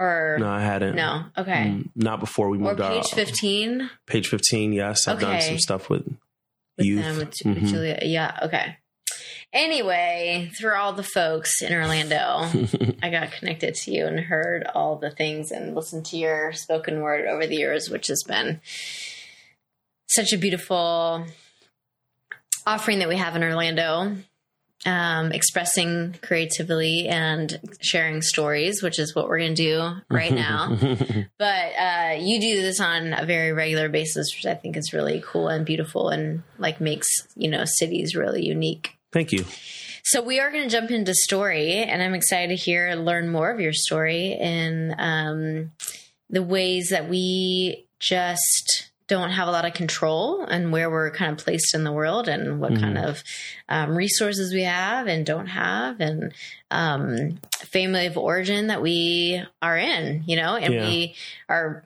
Or 0.00 0.36
No, 0.40 0.48
I 0.48 0.60
hadn't. 0.62 0.94
no, 0.94 1.24
okay. 1.36 1.52
Mm, 1.74 1.90
not 1.96 2.18
before 2.20 2.48
we 2.48 2.56
Or 2.58 2.60
moved 2.60 2.80
page 2.80 3.08
fifteen 3.10 3.90
Page 4.06 4.28
fifteen. 4.28 4.72
Yes, 4.72 5.06
I've 5.08 5.20
done 5.20 5.40
some 5.40 5.58
stuff 5.58 5.90
with, 5.90 6.06
with 6.76 6.86
youth. 6.86 7.02
them 7.04 7.16
with, 7.18 7.34
with 7.44 7.58
Mhm. 7.64 7.68
Julia. 7.68 7.98
Yeah, 8.02 8.38
okay. 8.44 8.76
Anyway, 9.52 10.50
through 10.58 10.74
all 10.76 10.92
the 10.92 11.02
folks 11.02 11.60
in 11.62 11.72
Orlando, 11.72 12.48
I 13.02 13.10
got 13.10 13.32
connected 13.32 13.74
to 13.74 13.90
you 13.90 14.06
and 14.06 14.20
heard 14.20 14.64
all 14.74 14.96
the 14.96 15.10
things 15.10 15.50
and 15.50 15.74
listened 15.74 16.06
to 16.06 16.16
your 16.16 16.52
spoken 16.52 17.00
word 17.00 17.26
over 17.26 17.46
the 17.46 17.56
years, 17.56 17.90
which 17.90 18.06
has 18.08 18.22
been 18.26 18.60
such 20.06 20.32
a 20.32 20.38
beautiful 20.38 21.26
offering 22.66 22.98
that 23.00 23.08
we 23.08 23.16
have 23.16 23.34
in 23.36 23.42
Orlando. 23.42 24.16
Um, 24.86 25.32
expressing 25.32 26.14
creatively 26.22 27.08
and 27.08 27.58
sharing 27.80 28.22
stories, 28.22 28.80
which 28.80 29.00
is 29.00 29.12
what 29.12 29.28
we're 29.28 29.40
going 29.40 29.56
to 29.56 29.62
do 29.62 29.90
right 30.08 30.32
now. 30.48 30.76
but 31.36 31.72
uh, 31.76 32.16
you 32.20 32.40
do 32.40 32.62
this 32.62 32.78
on 32.78 33.12
a 33.12 33.26
very 33.26 33.52
regular 33.52 33.88
basis, 33.88 34.32
which 34.36 34.46
I 34.46 34.54
think 34.54 34.76
is 34.76 34.92
really 34.92 35.20
cool 35.26 35.48
and 35.48 35.66
beautiful, 35.66 36.10
and 36.10 36.44
like 36.58 36.80
makes 36.80 37.08
you 37.34 37.50
know 37.50 37.64
cities 37.64 38.14
really 38.14 38.46
unique. 38.46 38.96
Thank 39.12 39.32
you. 39.32 39.44
So 40.04 40.22
we 40.22 40.40
are 40.40 40.50
going 40.50 40.62
to 40.62 40.70
jump 40.70 40.90
into 40.90 41.12
story, 41.12 41.74
and 41.74 42.02
I'm 42.02 42.14
excited 42.14 42.48
to 42.48 42.62
hear 42.62 42.94
learn 42.94 43.28
more 43.28 43.50
of 43.50 43.60
your 43.60 43.72
story 43.74 44.34
and 44.34 44.94
um, 44.96 45.72
the 46.30 46.42
ways 46.42 46.90
that 46.90 47.08
we 47.08 47.86
just 48.00 48.87
don't 49.08 49.30
have 49.30 49.48
a 49.48 49.50
lot 49.50 49.64
of 49.64 49.72
control 49.72 50.44
and 50.44 50.70
where 50.70 50.90
we're 50.90 51.10
kind 51.10 51.32
of 51.32 51.38
placed 51.44 51.74
in 51.74 51.82
the 51.82 51.90
world 51.92 52.28
and 52.28 52.60
what 52.60 52.78
kind 52.78 52.98
of 52.98 53.22
um, 53.68 53.96
resources 53.96 54.52
we 54.52 54.62
have 54.62 55.06
and 55.06 55.24
don't 55.26 55.46
have 55.46 55.98
and 56.00 56.32
um, 56.70 57.38
family 57.56 58.06
of 58.06 58.16
origin 58.18 58.66
that 58.68 58.82
we 58.82 59.42
are 59.62 59.76
in, 59.78 60.22
you 60.26 60.36
know, 60.36 60.54
and 60.56 60.74
Yeah. 60.74 60.86
we 60.86 61.14
are 61.48 61.84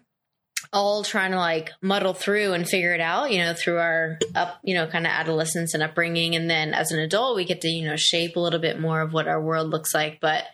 all 0.72 1.04
trying 1.04 1.30
to 1.32 1.36
like 1.38 1.70
muddle 1.80 2.14
through 2.14 2.54
and 2.54 2.68
figure 2.68 2.94
it 2.94 3.00
out, 3.00 3.30
you 3.30 3.38
know, 3.38 3.52
through 3.54 3.78
our 3.78 4.18
up, 4.34 4.58
you 4.64 4.74
know, 4.74 4.86
kind 4.86 5.06
of 5.06 5.12
adolescence 5.12 5.74
and 5.74 5.82
upbringing. 5.82 6.34
And 6.34 6.48
then 6.50 6.74
as 6.74 6.90
an 6.92 6.98
adult, 6.98 7.36
we 7.36 7.44
get 7.44 7.60
to, 7.60 7.68
you 7.68 7.86
know, 7.86 7.96
shape 7.96 8.36
a 8.36 8.40
little 8.40 8.60
bit 8.60 8.80
more 8.80 9.00
of 9.00 9.12
what 9.12 9.28
our 9.28 9.40
world 9.40 9.70
looks 9.70 9.94
like. 9.94 10.18
But 10.20 10.44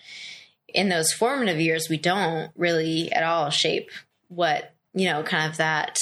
in 0.68 0.88
those 0.88 1.12
formative 1.12 1.60
years, 1.60 1.88
we 1.88 1.96
don't 1.98 2.50
really 2.56 3.10
at 3.12 3.22
all 3.22 3.48
shape 3.50 3.90
what, 4.28 4.74
you 4.92 5.08
know, 5.08 5.22
kind 5.22 5.50
of 5.50 5.56
that, 5.58 5.98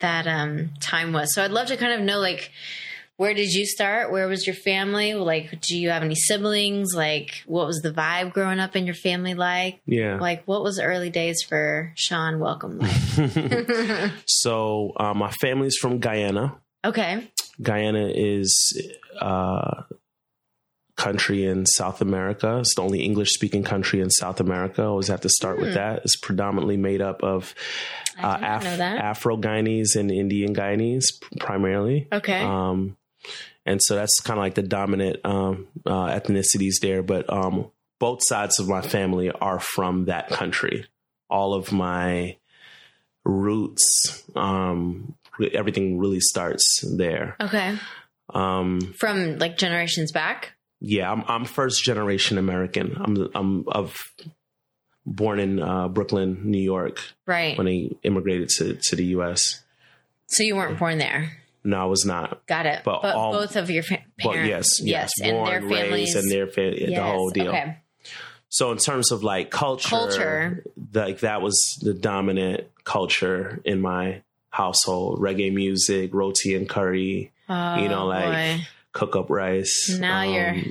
that 0.00 0.26
um, 0.26 0.70
time 0.80 1.12
was. 1.12 1.34
So 1.34 1.44
I'd 1.44 1.50
love 1.50 1.68
to 1.68 1.76
kind 1.76 1.92
of 1.92 2.00
know, 2.00 2.18
like, 2.18 2.50
where 3.16 3.34
did 3.34 3.52
you 3.52 3.66
start? 3.66 4.10
Where 4.10 4.26
was 4.28 4.46
your 4.46 4.56
family? 4.56 5.12
Like, 5.12 5.60
do 5.60 5.76
you 5.76 5.90
have 5.90 6.02
any 6.02 6.14
siblings? 6.14 6.94
Like, 6.94 7.42
what 7.46 7.66
was 7.66 7.80
the 7.82 7.92
vibe 7.92 8.32
growing 8.32 8.58
up 8.58 8.76
in 8.76 8.86
your 8.86 8.94
family 8.94 9.34
like? 9.34 9.82
Yeah. 9.84 10.18
Like, 10.18 10.44
what 10.46 10.62
was 10.62 10.76
the 10.76 10.84
early 10.84 11.10
days 11.10 11.42
for 11.46 11.92
Sean 11.96 12.38
Welcome 12.38 12.78
like? 12.78 14.10
so 14.26 14.92
uh, 14.96 15.12
my 15.12 15.30
family's 15.32 15.76
from 15.76 15.98
Guyana. 15.98 16.56
okay. 16.84 17.30
Guyana 17.60 18.10
is 18.14 18.54
uh, 19.20 19.82
country 21.00 21.44
in 21.44 21.64
South 21.66 22.00
America. 22.00 22.58
It's 22.60 22.74
the 22.74 22.82
only 22.82 23.00
English 23.02 23.30
speaking 23.32 23.64
country 23.64 24.00
in 24.00 24.10
South 24.10 24.38
America. 24.40 24.82
I 24.82 24.86
always 24.86 25.08
have 25.08 25.22
to 25.22 25.28
start 25.28 25.58
with 25.58 25.74
that. 25.74 26.02
It's 26.04 26.16
predominantly 26.16 26.76
made 26.76 27.00
up 27.00 27.22
of 27.22 27.54
Hmm. 28.16 28.24
Uh, 28.26 28.34
did 28.36 28.42
not 28.42 28.62
know 28.64 28.74
Af- 28.96 29.00
Afro 29.00 29.36
Guyanese 29.36 29.96
and 29.96 30.10
Indian 30.10 30.54
Guyanese 30.54 31.06
primarily. 31.38 32.06
Okay. 32.12 32.40
Um, 32.42 32.96
and 33.64 33.80
so 33.82 33.94
that's 33.94 34.20
kind 34.20 34.38
of 34.38 34.42
like 34.44 34.54
the 34.54 34.62
dominant 34.78 35.20
um, 35.24 35.68
uh, 35.86 36.08
ethnicities 36.18 36.80
there. 36.82 37.02
But 37.02 37.32
um, 37.32 37.70
both 37.98 38.20
sides 38.22 38.58
of 38.60 38.68
my 38.68 38.82
family 38.82 39.30
are 39.30 39.60
from 39.60 40.06
that 40.06 40.28
country. 40.28 40.86
All 41.30 41.54
of 41.54 41.72
my 41.72 42.36
roots, 43.24 44.22
um, 44.36 45.14
everything 45.54 45.98
really 45.98 46.20
starts 46.20 46.84
there. 46.96 47.36
okay. 47.40 47.78
Um, 48.32 48.94
From 48.98 49.38
like 49.38 49.56
generations 49.56 50.12
back. 50.12 50.52
Yeah, 50.80 51.10
I'm, 51.10 51.24
I'm 51.28 51.44
first 51.44 51.84
generation 51.84 52.38
American. 52.38 52.96
I'm 52.98 53.30
I'm 53.34 53.68
of 53.68 53.96
born 55.06 55.38
in 55.40 55.60
uh, 55.60 55.88
Brooklyn, 55.88 56.40
New 56.50 56.60
York, 56.62 57.00
Right. 57.26 57.56
when 57.56 57.68
I 57.68 57.90
immigrated 58.02 58.48
to 58.58 58.74
to 58.74 58.96
the 58.96 59.04
U.S. 59.16 59.62
So 60.26 60.42
you 60.42 60.56
weren't 60.56 60.78
born 60.78 60.98
there. 60.98 61.32
No, 61.64 61.82
I 61.82 61.84
was 61.84 62.04
not. 62.06 62.46
Got 62.46 62.66
it. 62.66 62.82
But 62.84 63.02
But, 63.02 63.14
all- 63.14 63.32
both 63.32 63.56
of 63.56 63.68
your 63.70 63.82
fa- 63.82 64.02
But 64.22 64.32
parents. 64.34 64.80
yes, 64.80 64.80
yes, 64.82 65.10
and 65.22 65.32
born, 65.36 65.48
their 65.50 65.60
families. 65.62 66.14
and 66.14 66.30
their 66.30 66.46
fa- 66.46 66.74
the 66.76 66.94
whole 67.02 67.30
deal. 67.30 67.48
Okay. 67.48 67.76
So 68.48 68.72
in 68.72 68.78
terms 68.78 69.12
of 69.12 69.22
like 69.22 69.50
culture, 69.50 69.88
Culture. 69.88 70.64
like 70.94 71.20
that 71.20 71.40
was 71.42 71.78
the 71.82 71.94
dominant 71.94 72.64
culture 72.84 73.60
in 73.64 73.80
my 73.80 74.22
household. 74.50 75.20
Reggae 75.20 75.52
music, 75.54 76.12
roti 76.14 76.54
and 76.56 76.68
curry, 76.68 77.30
Oh, 77.48 77.76
You 77.82 77.88
know, 77.88 78.06
like, 78.06 78.24
boy. 78.58 78.66
Cook 78.92 79.14
up 79.16 79.30
rice. 79.30 79.88
Now 79.98 80.22
you're. 80.22 80.54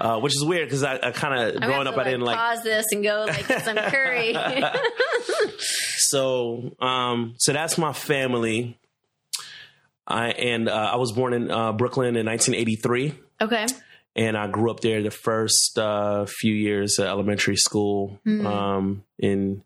Um, 0.00 0.16
uh, 0.16 0.20
which 0.20 0.34
is 0.34 0.44
weird 0.44 0.66
because 0.68 0.82
I, 0.82 0.98
I 1.02 1.10
kind 1.12 1.54
of 1.56 1.60
growing 1.62 1.86
up, 1.86 1.96
I 1.96 2.04
didn't 2.04 2.22
like. 2.22 2.36
pause 2.36 2.62
this 2.64 2.86
and 2.90 3.04
go 3.04 3.24
like 3.28 3.46
get 3.46 3.64
some 3.64 3.76
curry. 3.76 4.34
So, 5.96 6.74
um, 6.80 7.34
so 7.38 7.52
that's 7.52 7.78
my 7.78 7.92
family. 7.92 8.78
I 10.06 10.28
and 10.30 10.68
uh, 10.68 10.90
I 10.92 10.96
was 10.96 11.12
born 11.12 11.32
in 11.32 11.50
uh, 11.50 11.72
Brooklyn 11.72 12.16
in 12.16 12.26
1983. 12.26 13.14
okay. 13.40 13.66
and 14.16 14.36
I 14.36 14.48
grew 14.48 14.70
up 14.70 14.80
there 14.80 15.02
the 15.02 15.10
first 15.10 15.78
uh, 15.78 16.26
few 16.26 16.52
years 16.54 16.98
of 16.98 17.06
elementary 17.06 17.56
school 17.56 18.18
Mhm. 18.26 18.44
um, 18.44 19.04
in 19.18 19.62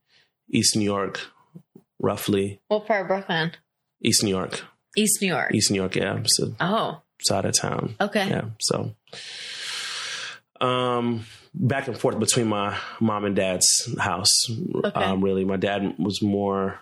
East 0.51 0.77
New 0.77 0.85
York, 0.85 1.21
roughly 1.99 2.61
What 2.69 2.87
part 2.87 3.03
of 3.03 3.09
Brooklyn? 3.09 3.53
East 4.03 4.23
New 4.23 4.31
York, 4.31 4.63
East 4.97 5.21
New 5.23 5.29
York. 5.29 5.55
East 5.55 5.71
New 5.71 5.77
York, 5.77 5.95
yeah, 5.97 6.19
so 6.25 6.55
Oh, 6.61 7.01
side 7.23 7.45
of 7.45 7.55
town, 7.59 7.95
okay. 8.01 8.29
yeah. 8.29 8.45
So, 8.61 8.95
um, 10.61 11.25
back 11.55 11.87
and 11.89 11.97
forth 11.97 12.19
between 12.19 12.49
my 12.49 12.77
mom 13.01 13.25
and 13.25 13.37
dad's 13.37 13.89
house. 13.99 14.51
Okay. 14.51 14.91
Um, 15.05 15.23
really, 15.23 15.45
my 15.45 15.57
dad 15.57 15.95
was 15.99 16.21
more, 16.23 16.81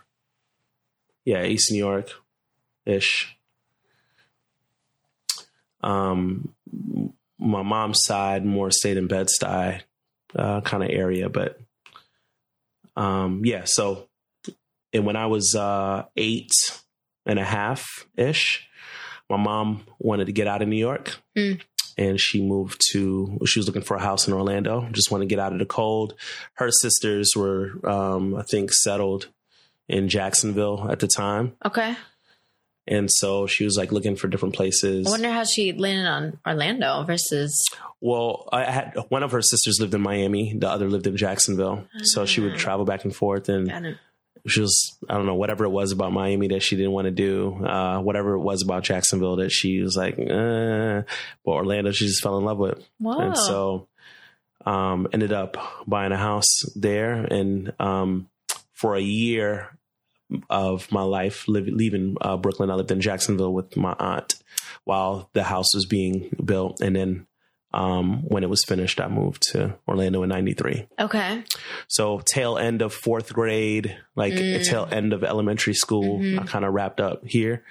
yeah, 1.24 1.44
East 1.44 1.70
New 1.72 1.78
York 1.78 2.10
ish. 2.86 3.36
Um, 5.82 6.54
my 7.38 7.62
mom's 7.62 7.98
side 8.04 8.44
more 8.44 8.70
stayed 8.70 8.96
in 8.96 9.06
Bed 9.06 9.28
Stuy 9.28 9.82
uh, 10.34 10.60
kind 10.62 10.82
of 10.82 10.90
area, 10.90 11.28
but 11.28 11.60
um, 12.96 13.42
yeah. 13.44 13.62
So, 13.66 14.08
and 14.92 15.04
when 15.04 15.16
I 15.16 15.26
was 15.26 15.54
uh, 15.54 16.04
eight 16.16 16.50
and 17.26 17.38
a 17.38 17.44
half 17.44 17.84
ish, 18.16 18.68
my 19.30 19.36
mom 19.36 19.84
wanted 19.98 20.26
to 20.26 20.32
get 20.32 20.46
out 20.46 20.62
of 20.62 20.68
New 20.68 20.76
York. 20.76 21.16
Mm. 21.36 21.60
And 21.96 22.20
she 22.20 22.42
moved 22.42 22.80
to, 22.92 23.38
she 23.46 23.60
was 23.60 23.66
looking 23.68 23.82
for 23.82 23.96
a 23.96 24.02
house 24.02 24.26
in 24.26 24.34
Orlando, 24.34 24.88
just 24.90 25.10
wanted 25.12 25.24
to 25.24 25.28
get 25.28 25.38
out 25.38 25.52
of 25.52 25.60
the 25.60 25.64
cold. 25.66 26.14
Her 26.54 26.70
sisters 26.72 27.30
were, 27.36 27.70
um, 27.88 28.34
I 28.34 28.42
think, 28.42 28.72
settled 28.72 29.28
in 29.88 30.08
Jacksonville 30.08 30.88
at 30.90 30.98
the 30.98 31.06
time. 31.06 31.52
Okay. 31.64 31.94
And 32.86 33.08
so 33.10 33.46
she 33.46 33.64
was 33.64 33.76
like 33.78 33.92
looking 33.92 34.16
for 34.16 34.28
different 34.28 34.54
places. 34.54 35.06
I 35.06 35.10
wonder 35.10 35.30
how 35.30 35.44
she 35.44 35.72
landed 35.72 36.06
on 36.06 36.38
Orlando 36.46 37.02
versus. 37.04 37.56
Well, 38.00 38.46
I 38.52 38.64
had 38.64 38.94
one 39.08 39.22
of 39.22 39.30
her 39.32 39.40
sisters 39.40 39.78
lived 39.80 39.94
in 39.94 40.00
Miami, 40.02 40.52
the 40.54 40.68
other 40.68 40.90
lived 40.90 41.06
in 41.06 41.16
Jacksonville. 41.16 41.86
So 42.02 42.26
she 42.26 42.40
would 42.42 42.54
Ah. 42.54 42.58
travel 42.58 42.84
back 42.84 43.04
and 43.04 43.14
forth 43.14 43.48
and. 43.48 43.96
She 44.46 44.60
was 44.60 44.96
I 45.08 45.14
don't 45.14 45.26
know 45.26 45.34
whatever 45.34 45.64
it 45.64 45.70
was 45.70 45.92
about 45.92 46.12
Miami 46.12 46.48
that 46.48 46.62
she 46.62 46.76
didn't 46.76 46.92
want 46.92 47.06
to 47.06 47.10
do, 47.10 47.64
uh, 47.64 48.00
whatever 48.00 48.34
it 48.34 48.40
was 48.40 48.62
about 48.62 48.84
Jacksonville 48.84 49.36
that 49.36 49.50
she 49.50 49.80
was 49.80 49.96
like, 49.96 50.18
uh, 50.18 51.02
but 51.44 51.50
Orlando 51.50 51.92
she 51.92 52.06
just 52.06 52.22
fell 52.22 52.38
in 52.38 52.44
love 52.44 52.58
with, 52.58 52.82
Whoa. 52.98 53.18
and 53.18 53.36
so 53.36 53.88
um, 54.66 55.08
ended 55.12 55.32
up 55.32 55.56
buying 55.86 56.12
a 56.12 56.18
house 56.18 56.64
there, 56.76 57.14
and 57.14 57.72
um, 57.78 58.28
for 58.72 58.94
a 58.94 59.00
year 59.00 59.78
of 60.50 60.90
my 60.90 61.02
life 61.02 61.46
live, 61.48 61.66
leaving 61.66 62.16
uh, 62.20 62.36
Brooklyn, 62.36 62.70
I 62.70 62.74
lived 62.74 62.90
in 62.90 63.00
Jacksonville 63.00 63.52
with 63.52 63.76
my 63.76 63.94
aunt 63.98 64.34
while 64.84 65.30
the 65.32 65.42
house 65.42 65.74
was 65.74 65.86
being 65.86 66.34
built, 66.44 66.80
and 66.80 66.94
then 66.94 67.26
um, 67.74 68.22
when 68.28 68.42
it 68.44 68.48
was 68.48 68.62
finished, 68.66 69.00
I 69.00 69.08
moved 69.08 69.42
to 69.52 69.74
Orlando 69.88 70.22
in 70.22 70.28
'93. 70.30 70.86
Okay. 71.00 71.42
So 71.88 72.20
tail 72.24 72.56
end 72.56 72.80
of 72.82 72.94
fourth 72.94 73.32
grade, 73.32 73.96
like 74.14 74.32
Mm. 74.34 74.64
tail 74.64 74.88
end 74.90 75.12
of 75.12 75.24
elementary 75.24 75.74
school, 75.74 76.20
Mhm. 76.20 76.40
I 76.40 76.44
kind 76.44 76.64
of 76.64 76.72
wrapped 76.72 77.00
up 77.00 77.22
here 77.26 77.64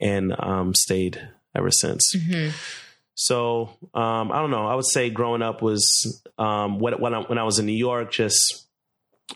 and 0.00 0.34
um, 0.38 0.74
stayed 0.74 1.20
ever 1.54 1.70
since. 1.70 2.02
hmm 2.14 2.48
So 3.14 3.70
um, 3.94 4.32
I 4.32 4.40
don't 4.40 4.50
know. 4.50 4.66
I 4.66 4.74
would 4.74 4.86
say 4.86 5.08
growing 5.08 5.40
up 5.42 5.62
was 5.62 5.86
um, 6.36 6.80
when 6.80 6.94
when 6.94 7.14
I, 7.14 7.20
when 7.20 7.38
I 7.38 7.44
was 7.44 7.58
in 7.60 7.66
New 7.66 7.72
York, 7.88 8.10
just 8.10 8.66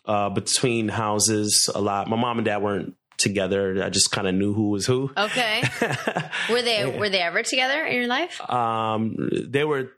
uh, 0.05 0.31
between 0.31 0.89
houses 0.89 1.71
a 1.75 1.81
lot. 1.81 2.09
My 2.09 2.17
mom 2.17 2.39
and 2.39 2.45
dad 2.45 2.61
weren't 2.61 2.95
together. 3.19 3.83
I 3.85 3.89
just 3.91 4.11
kind 4.11 4.27
of 4.27 4.35
knew 4.35 4.53
who 4.53 4.71
was 4.71 4.85
who. 4.87 5.11
Okay. 5.17 5.63
Were 6.51 6.63
they 6.63 6.99
were 6.99 7.09
they 7.09 7.21
ever 7.21 7.43
together 7.43 7.85
in 7.87 7.95
your 7.97 8.07
life? 8.09 8.41
um, 8.51 9.15
they 9.33 9.65
were 9.65 9.93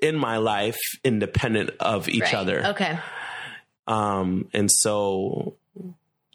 in 0.00 0.16
my 0.16 0.36
life 0.38 0.78
independent 1.04 1.70
of 1.80 2.08
each 2.08 2.22
Right. 2.22 2.34
other. 2.34 2.66
Okay. 2.68 2.98
um, 3.86 4.48
and 4.52 4.70
so 4.70 5.56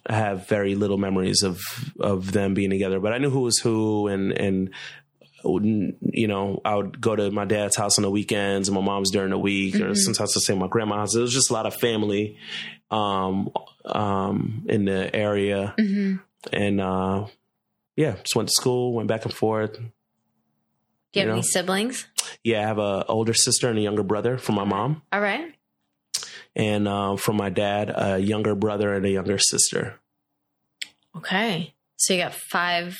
I 0.06 0.15
have 0.15 0.47
very 0.47 0.76
little 0.76 0.97
memories 0.97 1.43
of 1.43 1.62
of 1.99 2.32
them 2.32 2.54
being 2.54 2.69
together. 2.71 2.99
But 2.99 3.13
I 3.13 3.19
knew 3.19 3.30
who 3.30 3.41
was 3.41 3.60
who, 3.60 4.08
and 4.08 4.32
and 4.34 4.69
you 5.45 6.28
know, 6.28 6.62
I 6.63 6.76
would 6.76 6.99
go 7.02 7.15
to 7.15 7.30
my 7.32 7.45
dad's 7.45 7.76
house 7.76 7.97
on 7.97 8.04
the 8.04 8.10
weekends, 8.10 8.67
and 8.69 8.76
my 8.76 8.82
mom's 8.84 9.12
during 9.12 9.30
the 9.32 9.38
week, 9.38 9.76
or 9.76 9.89
Mhm. 9.91 9.97
sometimes 9.97 10.36
I 10.38 10.39
stay 10.39 10.54
at 10.54 10.60
my 10.60 10.67
grandma's. 10.67 11.12
There 11.13 11.21
was 11.21 11.34
just 11.34 11.49
a 11.49 11.54
lot 11.54 11.65
of 11.65 11.76
family 11.76 12.38
um, 12.91 13.49
um, 13.86 14.65
in 14.69 14.86
the 14.86 15.13
area, 15.15 15.73
hmm 15.78 16.15
and 16.52 16.82
uh, 16.82 17.26
yeah, 17.95 18.15
just 18.23 18.36
went 18.36 18.49
to 18.49 18.54
school, 18.54 18.93
went 18.93 19.08
back 19.08 19.26
and 19.26 19.34
forth. 19.34 19.78
Do 21.13 21.19
you 21.19 21.26
have 21.28 21.36
You 21.36 21.39
any 21.39 21.41
siblings? 21.43 22.08
Yeah, 22.43 22.60
I 22.60 22.67
have 22.67 22.80
a 22.80 23.06
older 23.08 23.34
sister 23.34 23.69
and 23.69 23.78
a 23.78 23.82
younger 23.82 24.04
brother 24.04 24.38
from 24.38 24.56
my 24.56 24.63
mom, 24.63 25.02
All 25.12 25.21
right. 25.21 25.54
and 26.56 26.88
uh, 26.88 27.15
from 27.17 27.38
my 27.38 27.49
dad, 27.49 27.91
a 27.95 28.17
younger 28.19 28.56
brother 28.56 28.93
and 28.93 29.06
a 29.06 29.10
younger 29.10 29.38
sister. 29.38 29.99
Okay. 31.15 31.73
So 31.97 32.13
you 32.13 32.19
got 32.21 32.34
five 32.34 32.97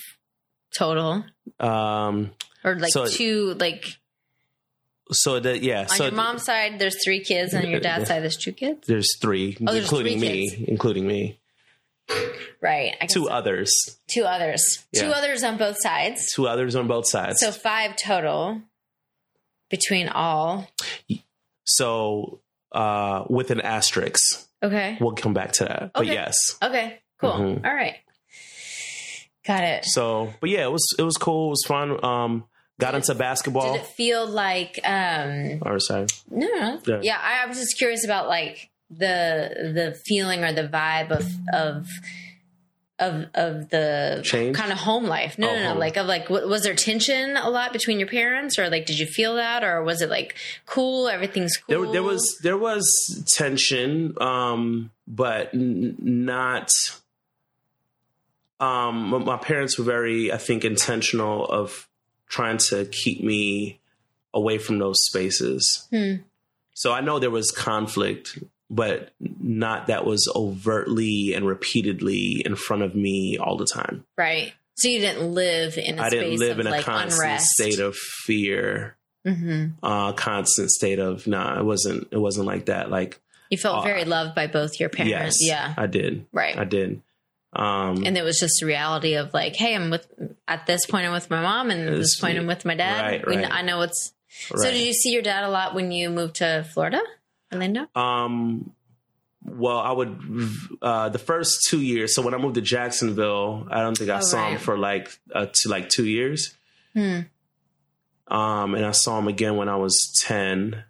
total, 0.78 1.26
Um, 1.60 2.32
or 2.64 2.76
like 2.76 2.92
So- 2.92 3.08
two. 3.08 3.56
Like 3.56 3.98
so 5.12 5.40
that 5.40 5.62
yeah, 5.62 5.82
on 5.82 5.88
so 5.90 6.04
your 6.06 6.14
mom's 6.14 6.44
side, 6.44 6.80
there's 6.80 7.04
three 7.04 7.24
kids. 7.24 7.54
On 7.54 7.68
your 7.68 7.80
dad's 7.90 8.08
side, 8.08 8.22
there's 8.24 8.38
two 8.38 8.54
kids. 8.54 8.88
there's 8.88 9.10
three, 9.22 9.58
Oh, 9.62 9.72
there's 9.74 9.86
including 9.86 10.20
three 10.20 10.28
me, 10.30 10.66
including 10.68 11.08
me. 11.08 11.40
Right. 12.62 12.96
I 13.02 13.06
guess 13.06 13.14
Two 13.14 13.26
so. 13.26 13.32
others, 13.32 14.00
Two 14.08 14.24
others. 14.24 14.86
Two 14.96 15.08
others 15.08 15.44
on 15.44 15.58
both 15.58 15.78
sides. 15.82 16.32
two 16.34 16.48
others 16.48 16.76
on 16.76 16.88
both 16.88 17.08
sides. 17.08 17.40
So 17.40 17.52
five 17.52 17.96
total 17.98 18.62
between 19.70 20.08
all. 20.10 20.70
So 21.66 22.42
uh, 22.72 23.26
with 23.30 23.52
an 23.52 23.62
asterisk, 23.62 24.48
Okay. 24.62 24.98
we'll 25.00 25.12
come 25.14 25.34
back 25.34 25.54
to 25.54 25.66
that. 25.66 25.92
But 25.94 26.06
yes, 26.08 26.36
Okay. 26.62 27.00
Cool. 27.20 27.32
Mhm. 27.34 27.66
All 27.66 27.74
right. 27.74 27.96
Got 29.46 29.64
it. 29.64 29.86
so 29.86 30.34
but 30.40 30.50
yeah, 30.50 30.64
it 30.66 30.72
was 30.72 30.86
it 30.98 31.04
was 31.04 31.18
cool. 31.18 31.48
It 31.48 31.50
was 31.52 31.64
fun. 31.68 32.04
Um, 32.04 32.46
got 32.80 32.92
Did 32.92 32.98
it- 32.98 33.10
into 33.10 33.16
basketball. 33.16 33.74
Did 33.74 33.82
it 33.82 33.88
feel 33.88 34.26
like 34.26 34.80
um 34.86 35.60
or 35.64 35.80
sorry, 35.80 36.08
no, 36.30 36.48
no. 36.48 36.80
Yeah. 36.88 37.00
Yeah, 37.02 37.18
I 37.22 37.46
was 37.48 37.58
just 37.58 37.78
curious 37.78 38.06
about 38.06 38.28
like 38.30 38.70
the 38.98 39.72
the 39.74 40.00
feeling 40.06 40.44
or 40.44 40.52
the 40.54 40.68
vibe 40.68 41.12
of 41.12 41.26
of 41.54 41.88
of 43.00 43.26
of 43.34 43.70
the 43.70 44.22
Change? 44.24 44.56
kind 44.56 44.72
of 44.72 44.78
home 44.78 45.06
life. 45.06 45.38
No, 45.40 45.50
Oh, 45.50 45.54
no, 45.56 45.62
no. 45.62 45.70
home. 45.70 45.80
Like 45.80 45.98
of 45.98 46.06
like 46.06 46.24
w- 46.28 46.48
was 46.48 46.64
there 46.64 46.76
tension 46.76 47.36
a 47.36 47.50
lot 47.50 47.74
between 47.74 48.00
your 48.00 48.08
parents 48.08 48.58
or 48.60 48.70
like 48.70 48.86
did 48.86 49.00
you 49.00 49.06
feel 49.08 49.36
that 49.36 49.64
or 49.64 49.84
was 49.84 50.02
it 50.02 50.10
like 50.10 50.36
cool? 50.66 51.08
Everything's 51.10 51.58
cool. 51.58 51.84
there 51.84 51.92
there 51.94 52.04
was 52.04 52.40
there 52.44 52.58
was 52.58 52.86
tension, 53.36 54.14
um, 54.22 54.92
but 55.08 55.54
n- 55.54 55.96
not. 56.00 56.70
Um, 58.60 59.10
my- 59.10 59.18
my 59.18 59.38
parents 59.38 59.78
were 59.78 59.84
very, 59.84 60.32
I 60.32 60.38
think, 60.38 60.64
intentional 60.64 61.46
of 61.46 61.88
trying 62.30 62.58
to 62.70 62.86
keep 62.86 63.22
me 63.24 63.80
away 64.34 64.58
from 64.58 64.80
those 64.80 65.04
spaces. 65.06 65.86
Hmm. 65.90 66.16
So 66.74 66.92
I 66.94 67.02
know 67.02 67.20
there 67.20 67.30
was 67.30 67.52
conflict, 67.52 68.40
but 68.74 69.12
not 69.42 69.88
that 69.88 70.06
was 70.06 70.32
overtly 70.36 71.34
and 71.34 71.46
repeatedly 71.46 72.42
in 72.46 72.56
front 72.56 72.82
of 72.84 72.96
me 72.96 73.38
all 73.38 73.58
the 73.58 73.66
time. 73.68 74.06
right. 74.18 74.54
So 74.76 74.88
you 74.88 75.00
didn't 75.00 75.32
live 75.34 75.78
in 75.78 76.00
a 76.00 76.02
I 76.02 76.10
didn't 76.10 76.40
live 76.40 76.58
of 76.60 76.66
in 76.66 76.74
a 76.74 76.82
constant 76.82 77.22
unrest. 77.24 77.46
state 77.52 77.78
of 77.80 77.96
fear, 77.96 78.96
hmm 79.24 79.68
uh, 79.84 80.14
constant 80.14 80.72
state 80.72 80.98
of 80.98 81.28
nah. 81.28 81.60
It 81.60 81.64
wasn't. 81.64 82.08
It 82.12 82.18
wasn't 82.18 82.48
like 82.48 82.66
that. 82.66 82.90
Like 82.90 83.20
You 83.52 83.58
felt 83.60 83.80
Uh, 83.80 83.82
very 83.84 84.04
loved 84.04 84.34
by 84.34 84.48
both 84.48 84.80
your 84.80 84.90
parents. 84.90 85.12
yes, 85.12 85.36
Yeah. 85.42 85.76
I 85.78 85.86
did. 85.86 86.26
Right. 86.34 86.58
I 86.58 86.64
did. 86.64 87.02
Um, 87.56 88.04
and 88.04 88.18
it 88.18 88.24
was 88.24 88.40
just 88.40 88.64
a 88.64 88.66
reality 88.66 89.14
of 89.14 89.32
like, 89.32 89.56
hey, 89.56 89.76
I'm 89.76 89.92
with 89.92 90.08
at 90.48 90.66
this 90.66 90.88
point 90.88 91.06
I'm 91.06 91.12
with 91.14 91.30
my 91.30 91.42
mom, 91.44 91.70
and 91.70 91.88
at 91.88 91.96
this 91.96 92.20
point 92.20 92.40
I'm 92.40 92.48
with 92.48 92.66
my 92.66 92.74
dad. 92.74 93.02
right, 93.04 93.28
We- 93.28 93.46
I 93.46 93.62
know 93.62 93.82
it's. 93.84 94.12
So 94.56 94.72
did 94.72 94.82
you 94.82 94.94
see 94.94 95.12
your 95.12 95.22
dad 95.22 95.44
a 95.44 95.50
lot 95.50 95.76
when 95.76 95.92
you 95.92 96.10
moved 96.10 96.38
to 96.38 96.66
Florida, 96.74 97.00
Orlando? 97.54 97.88
Um, 97.96 98.72
well, 99.46 99.78
I 99.80 99.92
would 99.92 100.20
uh, 100.82 101.10
the 101.10 101.20
first 101.20 101.66
two 101.70 101.82
years. 101.82 102.16
So 102.16 102.22
when 102.22 102.34
I 102.34 102.38
moved 102.38 102.56
to 102.56 102.62
Jacksonville, 102.62 103.68
I 103.70 103.82
don't 103.82 103.98
think 103.98 104.10
I 104.10 104.20
Oh, 104.20 104.22
saw 104.22 104.50
him 104.50 104.58
for 104.58 104.78
like 104.78 105.10
uh, 105.34 105.48
to 105.52 105.70
like 105.70 105.90
two 105.90 106.06
years. 106.06 106.56
Hmm. 106.94 107.22
Um, 108.28 108.74
and 108.76 108.86
I 108.86 108.92
saw 108.92 109.20
him 109.20 109.28
again 109.28 109.58
when 109.58 109.70
I 109.70 109.76
was 109.76 109.96
ten. 110.26 110.84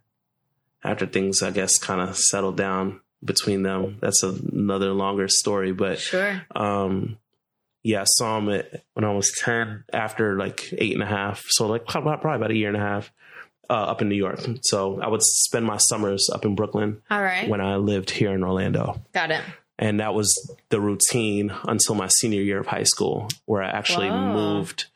After 0.83 1.05
things, 1.05 1.41
I 1.41 1.51
guess, 1.51 1.77
kind 1.79 2.01
of 2.01 2.17
settled 2.17 2.57
down 2.57 2.99
between 3.23 3.63
them. 3.63 3.97
That's 4.01 4.21
another 4.21 4.91
longer 4.91 5.29
story, 5.29 5.71
but 5.71 5.97
Sure. 5.97 6.41
um, 6.53 7.17
yeah, 7.83 8.01
I 8.01 8.05
saw 8.05 8.37
him 8.37 8.49
at, 8.49 8.83
when 8.93 9.05
I 9.05 9.13
was 9.13 9.31
ten. 9.39 9.85
After 9.93 10.37
like 10.37 10.73
eight 10.77 10.93
and 10.93 11.01
a 11.01 11.05
half, 11.07 11.41
so 11.47 11.67
like 11.67 11.85
probably 11.87 12.17
probably 12.17 12.35
about 12.35 12.51
a 12.51 12.55
year 12.55 12.67
and 12.67 12.77
a 12.77 12.81
half. 12.81 13.11
Uh, 13.69 13.73
up 13.73 14.01
in 14.01 14.09
New 14.09 14.15
York, 14.15 14.39
so 14.63 14.99
I 15.01 15.07
would 15.07 15.21
spend 15.23 15.65
my 15.65 15.77
summers 15.77 16.29
up 16.31 16.43
in 16.43 16.53
Brooklyn 16.53 17.01
All 17.09 17.21
right. 17.23 17.47
when 17.47 17.61
I 17.61 17.77
lived 17.77 18.09
here 18.09 18.33
in 18.33 18.43
Orlando. 18.43 19.01
Got 19.13 19.31
it. 19.31 19.41
And 19.79 20.01
that 20.01 20.13
was 20.13 20.29
the 20.69 20.81
routine 20.81 21.51
until 21.65 21.95
my 21.95 22.07
senior 22.07 22.41
year 22.41 22.59
of 22.59 22.67
high 22.67 22.83
school, 22.83 23.29
where 23.45 23.63
I 23.63 23.69
actually 23.69 24.09
Wow. 24.09 24.33
moved 24.33 24.87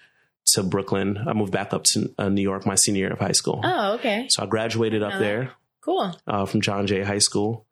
to 0.54 0.64
Brooklyn. 0.64 1.18
I 1.26 1.32
moved 1.34 1.54
back 1.54 1.74
up 1.74 1.84
to 1.94 2.14
uh, 2.18 2.28
New 2.30 2.42
York 2.42 2.66
my 2.66 2.76
senior 2.76 3.00
year 3.06 3.14
of 3.14 3.20
high 3.20 3.32
school. 3.32 3.62
Oh, 3.64 3.94
okay. 3.96 4.28
So 4.30 4.44
I 4.44 4.46
graduated 4.48 5.02
up 5.02 5.18
there 5.18 5.54
Cool. 5.82 6.14
uh, 6.28 6.46
from 6.46 6.60
John 6.62 6.88
Jay 6.88 7.04
High 7.04 7.20
School. 7.20 7.66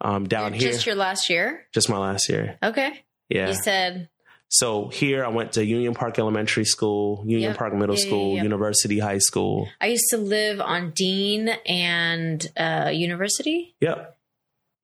Um, 0.00 0.28
down 0.28 0.52
here, 0.52 0.70
Just 0.72 0.86
your 0.86 0.94
last 0.94 1.28
year. 1.28 1.66
just 1.74 1.90
my 1.90 1.98
last 1.98 2.28
year. 2.28 2.56
Okay. 2.62 3.04
Yeah. 3.28 3.48
You 3.48 3.54
said 3.54 4.08
So 4.52 4.88
here 4.88 5.24
I 5.24 5.28
went 5.28 5.52
to 5.52 5.64
Union 5.64 5.94
Park 5.94 6.18
Elementary 6.18 6.64
School, 6.64 7.22
Union 7.24 7.50
Yep. 7.50 7.56
Park 7.56 7.72
Middle 7.72 7.94
Yeah, 7.94 8.00
yeah, 8.02 8.06
School, 8.08 8.36
yeah. 8.36 8.42
University 8.42 8.98
High 8.98 9.18
School. 9.18 9.68
I 9.80 9.86
used 9.86 10.06
to 10.10 10.16
live 10.16 10.60
on 10.60 10.90
Dean 10.90 11.48
and 11.66 12.44
uh, 12.56 12.90
University. 12.92 13.76
Yep. 13.80 14.16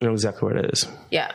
I 0.00 0.04
know 0.04 0.12
exactly 0.12 0.46
where 0.46 0.56
it 0.64 0.70
is. 0.72 0.86
Yeah. 1.10 1.32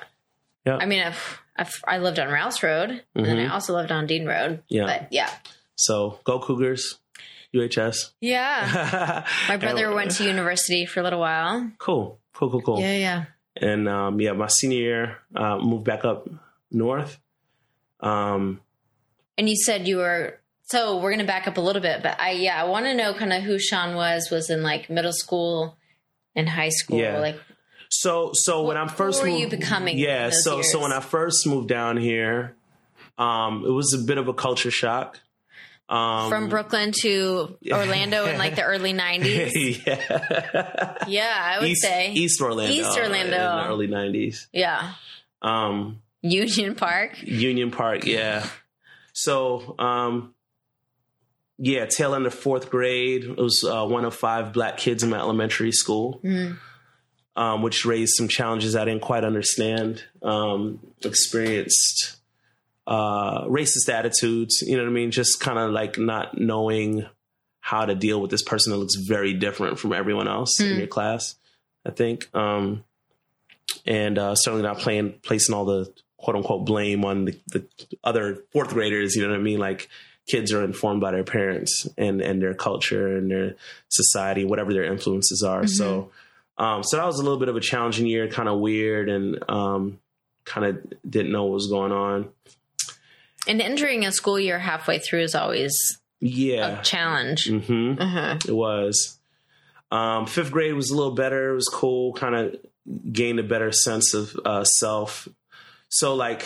Yeah. 0.65 0.77
I 0.77 0.85
mean, 0.85 1.03
I've, 1.03 1.41
I've 1.57 1.73
I 1.85 1.97
lived 1.97 2.19
on 2.19 2.29
Rouse 2.31 2.63
Road, 2.63 3.03
and 3.15 3.25
then 3.25 3.37
I 3.37 3.51
also 3.53 3.73
lived 3.73 3.91
on 3.91 4.07
Dean 4.07 4.25
Road. 4.25 4.63
Yeah. 4.69 4.85
But 4.85 5.07
yeah. 5.11 5.29
So 5.75 6.19
go 6.23 6.39
Cougars, 6.39 6.99
UHS. 7.53 8.11
Yeah. 8.21 9.25
My 9.49 9.57
brother 9.57 9.87
And- 9.87 9.95
went 9.95 10.11
to 10.11 10.23
university 10.23 10.85
for 10.85 11.01
a 11.01 11.03
little 11.03 11.19
while. 11.19 11.69
Cool, 11.79 12.17
cool, 12.33 12.49
cool, 12.49 12.61
cool. 12.61 12.79
Yeah, 12.79 12.95
yeah. 12.95 13.25
And 13.57 13.89
um, 13.89 14.21
yeah, 14.21 14.31
my 14.31 14.47
senior 14.47 14.77
year, 14.79 15.17
uh, 15.35 15.57
moved 15.57 15.83
back 15.83 16.05
up 16.05 16.29
north. 16.71 17.19
Um, 18.01 18.61
And 19.37 19.49
you 19.49 19.55
said 19.55 19.87
you 19.87 19.97
were 19.97 20.39
so 20.63 20.99
we're 20.99 21.11
gonna 21.11 21.25
back 21.25 21.47
up 21.47 21.57
a 21.57 21.61
little 21.61 21.81
bit, 21.81 22.01
but 22.03 22.19
I 22.19 22.31
yeah, 22.31 22.61
I 22.61 22.65
want 22.65 22.85
to 22.85 22.93
know 22.95 23.13
kind 23.13 23.33
of 23.33 23.43
who 23.43 23.59
Sean 23.59 23.95
was. 23.95 24.29
Was 24.31 24.49
in 24.49 24.63
like 24.63 24.89
middle 24.89 25.13
school 25.13 25.77
and 26.35 26.47
high 26.49 26.69
school. 26.69 26.97
Yeah. 26.99 27.19
Like 27.19 27.39
so 27.89 28.31
so 28.33 28.63
when 28.63 28.77
Who 28.77 28.83
I 28.83 28.87
first 28.87 29.21
were 29.21 29.27
you 29.27 29.47
moved, 29.47 29.51
becoming 29.59 29.97
yeah, 29.97 30.25
in 30.25 30.29
those 30.31 30.43
so 30.43 30.61
so 30.61 30.79
when 30.81 30.93
I 30.93 30.99
first 31.01 31.45
moved 31.45 31.67
down 31.67 31.97
here, 31.97 32.55
um, 33.17 33.65
it 33.65 33.71
was 33.71 33.93
a 33.93 33.97
bit 34.05 34.17
of 34.17 34.27
a 34.29 34.33
culture 34.33 34.71
shock. 34.71 35.19
Um, 35.89 36.29
from 36.29 36.47
Brooklyn 36.47 36.93
to 37.01 37.57
Orlando 37.71 38.25
in 38.25 38.37
like 38.37 38.55
the 38.55 38.63
early 38.63 38.93
nineties. 38.93 39.81
yeah, 39.85 40.95
Yeah, 41.05 41.35
I 41.37 41.59
would 41.59 41.67
East, 41.67 41.81
say 41.81 42.13
East 42.13 42.39
Orlando, 42.39 42.71
East 42.73 42.97
Orlando. 42.97 43.35
in 43.35 43.57
the 43.57 43.65
early 43.67 43.87
nineties. 43.87 44.47
yeah. 44.53 44.93
Um, 45.41 46.00
Union 46.21 46.75
Park. 46.75 47.21
Union 47.23 47.71
Park, 47.71 48.05
yeah. 48.05 48.47
So, 49.13 49.75
um, 49.79 50.33
yeah, 51.57 51.85
tail 51.85 52.15
end 52.15 52.25
of 52.25 52.33
fourth 52.33 52.69
grade. 52.69 53.23
It 53.25 53.37
was 53.37 53.63
uh, 53.63 53.85
one 53.85 54.05
of 54.05 54.15
five 54.15 54.53
black 54.53 54.77
kids 54.77 55.03
in 55.03 55.09
my 55.09 55.17
elementary 55.19 55.71
school, 55.71 56.19
Mhm. 56.23 56.57
um, 57.35 57.61
which 57.61 57.85
raised 57.85 58.13
some 58.15 58.27
challenges 58.27 58.75
I 58.75 58.85
didn't 58.85 59.01
quite 59.01 59.23
understand. 59.23 60.03
Um, 60.21 60.79
experienced 61.03 62.17
uh, 62.87 63.45
racist 63.45 63.89
attitudes, 63.89 64.61
you 64.63 64.75
know 64.75 64.83
what 64.83 64.89
I 64.89 64.93
mean? 64.93 65.11
Just 65.11 65.39
kind 65.39 65.59
of 65.59 65.71
like 65.71 65.97
not 65.99 66.37
knowing 66.39 67.05
how 67.59 67.85
to 67.85 67.93
deal 67.93 68.19
with 68.19 68.31
this 68.31 68.41
person 68.41 68.71
that 68.71 68.79
looks 68.79 68.95
very 68.95 69.33
different 69.35 69.77
from 69.79 69.93
everyone 69.93 70.27
else 70.27 70.59
in 70.59 70.77
your 70.77 70.87
class. 70.87 71.35
I 71.85 71.91
think, 71.91 72.27
um, 72.35 72.83
and 73.85 74.17
uh, 74.17 74.33
certainly 74.35 74.63
not 74.63 74.79
playing 74.79 75.13
placing 75.21 75.53
all 75.55 75.65
the 75.65 75.93
quote 76.21 76.35
unquote 76.35 76.65
blame 76.65 77.03
on 77.05 77.25
the, 77.25 77.37
the 77.47 77.65
other 78.03 78.43
fourth 78.51 78.69
graders. 78.69 79.15
You 79.15 79.23
know 79.23 79.29
what 79.29 79.39
I 79.39 79.41
mean? 79.41 79.59
Like 79.59 79.89
kids 80.29 80.53
are 80.53 80.63
informed 80.63 81.01
by 81.01 81.11
their 81.11 81.23
parents 81.23 81.87
and 81.97 82.21
and 82.21 82.41
their 82.41 82.53
culture 82.53 83.17
and 83.17 83.29
their 83.31 83.55
society, 83.89 84.45
whatever 84.45 84.71
their 84.73 84.83
influences 84.85 85.43
are. 85.43 85.65
So, 85.67 86.11
um, 86.57 86.83
so 86.83 86.97
that 86.97 87.05
was 87.05 87.19
a 87.19 87.23
little 87.23 87.39
bit 87.39 87.49
of 87.49 87.55
a 87.55 87.59
challenging 87.61 88.05
year, 88.05 88.27
kind 88.27 88.47
of 88.47 88.59
weird, 88.59 89.09
and 89.09 89.43
um, 89.49 89.99
kind 90.45 90.65
of 90.65 90.93
didn't 91.09 91.31
know 91.31 91.45
what 91.45 91.53
was 91.53 91.67
going 91.67 91.91
on. 91.91 92.29
And 93.47 93.61
entering 93.61 94.05
a 94.05 94.11
school 94.11 94.39
year 94.39 94.59
halfway 94.59 94.99
through 94.99 95.21
is 95.23 95.33
always 95.33 95.73
Yeah. 96.19 96.79
a 96.79 96.83
challenge. 96.83 97.47
hmm 97.49 97.93
Uh-huh. 97.99 98.37
It 98.47 98.53
was. 98.55 99.17
Um, 99.91 100.25
fifth 100.27 100.51
grade 100.51 100.75
was 100.75 100.89
a 100.91 100.95
little 100.95 101.15
better. 101.15 101.51
It 101.51 101.55
was 101.55 101.67
cool. 101.67 102.13
Kind 102.13 102.35
of 102.35 102.55
gained 103.11 103.39
a 103.39 103.43
better 103.43 103.71
sense 103.71 104.13
of 104.13 104.39
uh, 104.45 104.63
self. 104.63 105.27
So, 105.91 106.15
like, 106.15 106.45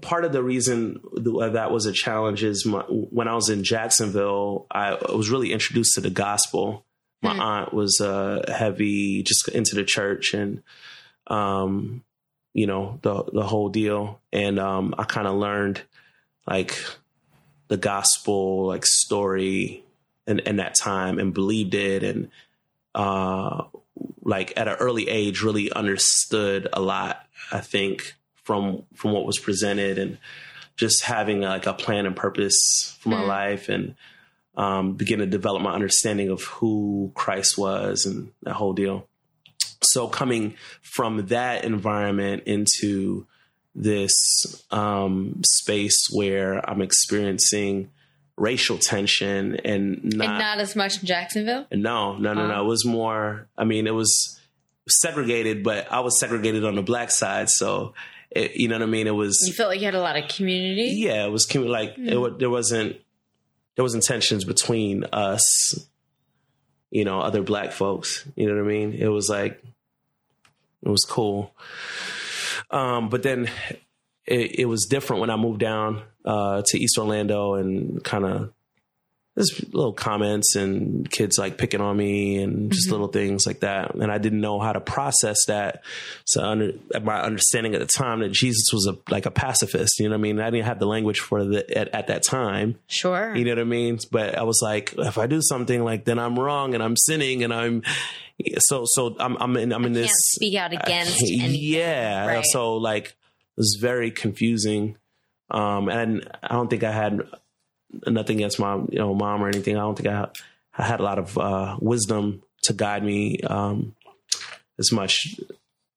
part 0.00 0.24
of 0.24 0.32
the 0.32 0.42
reason 0.42 1.00
that 1.14 1.70
was 1.70 1.86
a 1.86 1.92
challenge 1.92 2.42
is 2.42 2.64
my, 2.64 2.80
when 2.88 3.28
I 3.28 3.34
was 3.34 3.48
in 3.48 3.64
Jacksonville, 3.64 4.66
I 4.70 4.94
was 5.12 5.30
really 5.30 5.52
introduced 5.52 5.94
to 5.94 6.00
the 6.00 6.10
gospel. 6.10 6.86
My 7.22 7.32
aunt 7.32 7.72
was 7.72 8.02
uh, 8.02 8.44
heavy, 8.48 9.22
just 9.22 9.48
into 9.48 9.74
the 9.74 9.84
church, 9.84 10.34
and 10.34 10.62
um, 11.26 12.04
you 12.52 12.66
know 12.66 12.98
the 13.00 13.24
the 13.32 13.42
whole 13.42 13.70
deal. 13.70 14.20
And 14.30 14.58
um, 14.58 14.94
I 14.98 15.04
kind 15.04 15.26
of 15.26 15.34
learned 15.34 15.80
like 16.46 16.78
the 17.68 17.76
gospel 17.76 18.66
like 18.66 18.84
story 18.84 19.82
in, 20.26 20.38
in 20.40 20.56
that 20.56 20.74
time 20.74 21.18
and 21.18 21.34
believed 21.34 21.74
it 21.74 22.02
and 22.02 22.28
uh 22.94 23.64
like 24.22 24.52
at 24.56 24.68
an 24.68 24.74
early 24.74 25.08
age 25.08 25.42
really 25.42 25.72
understood 25.72 26.68
a 26.72 26.80
lot 26.80 27.26
i 27.50 27.60
think 27.60 28.14
from 28.44 28.84
from 28.94 29.12
what 29.12 29.26
was 29.26 29.38
presented 29.38 29.98
and 29.98 30.18
just 30.76 31.02
having 31.04 31.40
like 31.40 31.66
a 31.66 31.72
plan 31.74 32.06
and 32.06 32.14
purpose 32.16 32.96
for 33.00 33.08
my 33.10 33.20
Hmm. 33.22 33.28
life 33.28 33.68
and 33.68 33.94
um 34.56 34.94
begin 34.94 35.18
to 35.18 35.26
develop 35.26 35.62
my 35.62 35.72
understanding 35.74 36.28
of 36.30 36.42
who 36.44 37.10
christ 37.14 37.58
was 37.58 38.06
and 38.06 38.30
that 38.42 38.54
whole 38.54 38.72
deal 38.72 39.06
so 39.82 40.08
coming 40.08 40.54
from 40.82 41.26
that 41.26 41.64
environment 41.64 42.44
into 42.46 43.26
this 43.74 44.12
um, 44.70 45.40
space 45.44 46.08
where 46.12 46.58
I'm 46.68 46.80
experiencing 46.80 47.90
racial 48.36 48.78
tension 48.78 49.56
and 49.64 50.02
not, 50.04 50.28
and 50.28 50.38
not 50.38 50.58
as 50.58 50.74
much 50.76 51.00
in 51.00 51.06
Jacksonville. 51.06 51.66
no, 51.72 52.16
no, 52.16 52.34
no, 52.34 52.46
no. 52.46 52.62
It 52.62 52.66
was 52.66 52.84
more. 52.86 53.48
I 53.58 53.64
mean, 53.64 53.86
it 53.86 53.94
was 53.94 54.38
segregated, 54.88 55.62
but 55.64 55.90
I 55.90 56.00
was 56.00 56.18
segregated 56.20 56.64
on 56.64 56.76
the 56.76 56.82
black 56.82 57.10
side, 57.10 57.48
so 57.50 57.94
it, 58.34 58.56
you 58.56 58.68
know 58.68 58.76
what 58.76 58.82
I 58.82 58.86
mean. 58.86 59.06
It 59.06 59.14
was 59.14 59.38
You 59.46 59.52
felt 59.52 59.68
like 59.70 59.80
you 59.80 59.86
had 59.86 59.94
a 59.94 60.00
lot 60.00 60.16
of 60.16 60.28
community. 60.28 60.94
yeah, 60.96 61.24
it 61.24 61.30
was 61.30 61.52
like 61.54 61.94
it, 61.96 62.38
there 62.38 62.50
wasn't 62.50 62.96
there 63.76 63.82
wasn't 63.82 64.04
tensions 64.04 64.44
between 64.44 65.04
us, 65.12 65.88
you 66.90 67.04
know, 67.04 67.20
other 67.20 67.42
black 67.42 67.72
folks. 67.72 68.24
You 68.36 68.46
know 68.48 68.54
what 68.54 68.64
I 68.64 68.68
mean? 68.68 68.92
It 68.94 69.08
was 69.08 69.28
like 69.28 69.62
it 70.82 70.88
was 70.88 71.04
cool. 71.04 71.54
Um, 72.70 73.08
but 73.08 73.22
then 73.22 73.48
it, 74.26 74.60
it 74.60 74.64
was 74.66 74.86
different 74.86 75.20
when 75.20 75.30
I 75.30 75.36
moved 75.36 75.60
down 75.60 76.02
uh, 76.24 76.62
to 76.66 76.78
East 76.78 76.98
Orlando 76.98 77.54
and 77.54 78.02
kind 78.04 78.24
of 78.24 78.52
there's 79.34 79.64
little 79.72 79.92
comments 79.92 80.54
and 80.54 81.10
kids 81.10 81.38
like 81.38 81.58
picking 81.58 81.80
on 81.80 81.96
me 81.96 82.40
and 82.40 82.70
just 82.70 82.88
little 82.90 83.08
things 83.08 83.46
like 83.46 83.60
that. 83.60 83.92
And 83.96 84.12
I 84.12 84.18
didn't 84.18 84.40
know 84.40 84.60
how 84.60 84.72
to 84.72 84.80
process 84.80 85.46
that. 85.46 85.82
So 86.24 86.40
under 86.44 86.72
my 87.02 87.20
understanding 87.20 87.74
at 87.74 87.80
the 87.80 87.86
time 87.86 88.20
that 88.20 88.30
Jesus 88.30 88.70
was 88.72 88.86
a 88.86 88.96
like 89.12 89.26
a 89.26 89.32
pacifist, 89.32 89.98
you 89.98 90.06
know 90.08 90.12
what 90.12 90.18
I 90.18 90.22
mean? 90.22 90.38
I 90.40 90.50
didn't 90.50 90.66
have 90.66 90.78
the 90.78 90.86
language 90.86 91.18
for 91.18 91.42
the 91.44 91.76
at, 91.76 91.88
at 91.88 92.06
that 92.06 92.22
time. 92.22 92.78
Sure. 92.86 93.34
You 93.34 93.44
know 93.44 93.50
what 93.52 93.58
I 93.58 93.64
mean? 93.64 93.98
But 94.12 94.36
I 94.38 94.44
was 94.44 94.60
like, 94.62 94.94
if 94.96 95.18
I 95.18 95.26
do 95.26 95.40
something 95.42 95.82
like 95.82 96.04
then 96.04 96.20
I'm 96.20 96.38
wrong 96.38 96.74
and 96.74 96.82
I'm 96.82 96.96
sinning 96.96 97.42
and 97.42 97.52
I'm 97.52 97.82
so 98.58 98.84
so 98.86 99.16
I'm 99.18 99.36
I'm 99.40 99.56
in 99.56 99.72
I'm 99.72 99.84
in 99.84 99.94
Can't 99.94 100.04
this 100.06 100.12
speak 100.14 100.54
out 100.56 100.72
against 100.72 101.14
I- 101.24 101.26
anything. 101.42 101.60
yeah. 101.60 102.26
Right. 102.26 102.44
So 102.52 102.74
like 102.76 103.06
it 103.06 103.14
was 103.56 103.78
very 103.80 104.12
confusing. 104.12 104.96
Um 105.50 105.88
and 105.88 106.28
I 106.40 106.54
don't 106.54 106.70
think 106.70 106.84
I 106.84 106.92
had 106.92 107.20
nothing 108.06 108.36
against 108.36 108.58
my 108.58 108.76
you 108.90 108.98
know 108.98 109.14
mom 109.14 109.42
or 109.42 109.48
anything. 109.48 109.76
I 109.76 109.80
don't 109.80 109.96
think 109.96 110.08
I 110.08 110.28
I 110.76 110.82
had 110.84 111.00
a 111.00 111.02
lot 111.04 111.18
of 111.18 111.36
uh 111.38 111.76
wisdom 111.80 112.42
to 112.64 112.72
guide 112.72 113.04
me 113.04 113.40
um 113.40 113.94
as 114.78 114.90
much 114.92 115.38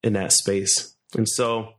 in 0.04 0.14
that 0.14 0.32
space. 0.32 0.94
And 1.16 1.28
so 1.28 1.74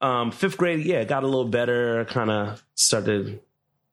um 0.00 0.30
fifth 0.30 0.56
grade, 0.56 0.84
yeah, 0.84 1.04
got 1.04 1.22
a 1.24 1.26
little 1.26 1.48
better, 1.48 2.04
kind 2.06 2.30
of 2.30 2.62
started 2.74 3.40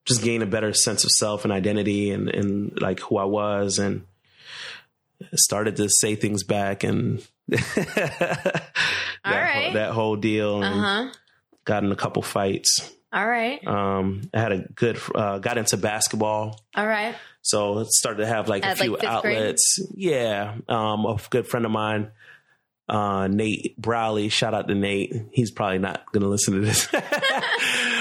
just 0.05 0.21
gain 0.21 0.41
a 0.43 0.45
better 0.45 0.71
sense 0.73 1.03
of 1.03 1.09
self 1.11 1.43
and 1.45 1.51
identity 1.53 2.11
and 2.11 2.29
and 2.29 2.79
like 2.81 2.99
who 2.99 3.17
I 3.17 3.23
was 3.25 3.79
and 3.79 4.03
started 5.33 5.77
to 5.77 5.89
say 5.89 6.15
things 6.15 6.43
back 6.43 6.83
and 6.83 7.25
that, 7.47 8.71
right. 9.25 9.63
whole, 9.63 9.73
that 9.73 9.91
whole 9.93 10.15
deal 10.15 10.61
and 10.63 10.75
Uh 10.75 10.79
huh. 11.05 11.13
got 11.63 11.83
in 11.83 11.91
a 11.91 11.95
couple 11.95 12.21
fights. 12.21 12.91
All 13.15 13.25
right. 13.27 13.65
Um, 13.65 14.29
I 14.33 14.39
had 14.41 14.51
a 14.51 14.57
good, 14.75 14.99
uh, 15.15 15.39
got 15.39 15.57
into 15.57 15.77
basketball. 15.77 16.59
All 16.75 16.85
right. 16.85 17.15
So 17.41 17.79
it 17.79 17.87
started 17.87 18.19
to 18.23 18.27
have 18.27 18.49
like 18.49 18.65
At, 18.65 18.73
a 18.79 18.83
few 18.83 18.91
like, 18.91 19.01
fifth 19.01 19.21
grade? 19.21 19.37
outlets. 19.37 19.79
Yeah. 19.95 20.55
Um, 20.67 21.05
a 21.05 21.17
good 21.29 21.47
friend 21.47 21.65
of 21.65 21.71
mine, 21.71 22.11
uh, 22.89 23.27
Nate 23.27 23.77
Browley, 23.77 24.27
shout 24.29 24.53
out 24.53 24.67
to 24.67 24.75
Nate. 24.75 25.13
He's 25.31 25.49
probably 25.51 25.79
not 25.79 26.11
going 26.11 26.23
to 26.23 26.27
listen 26.29 26.55
to 26.55 26.59
this. 26.59 26.87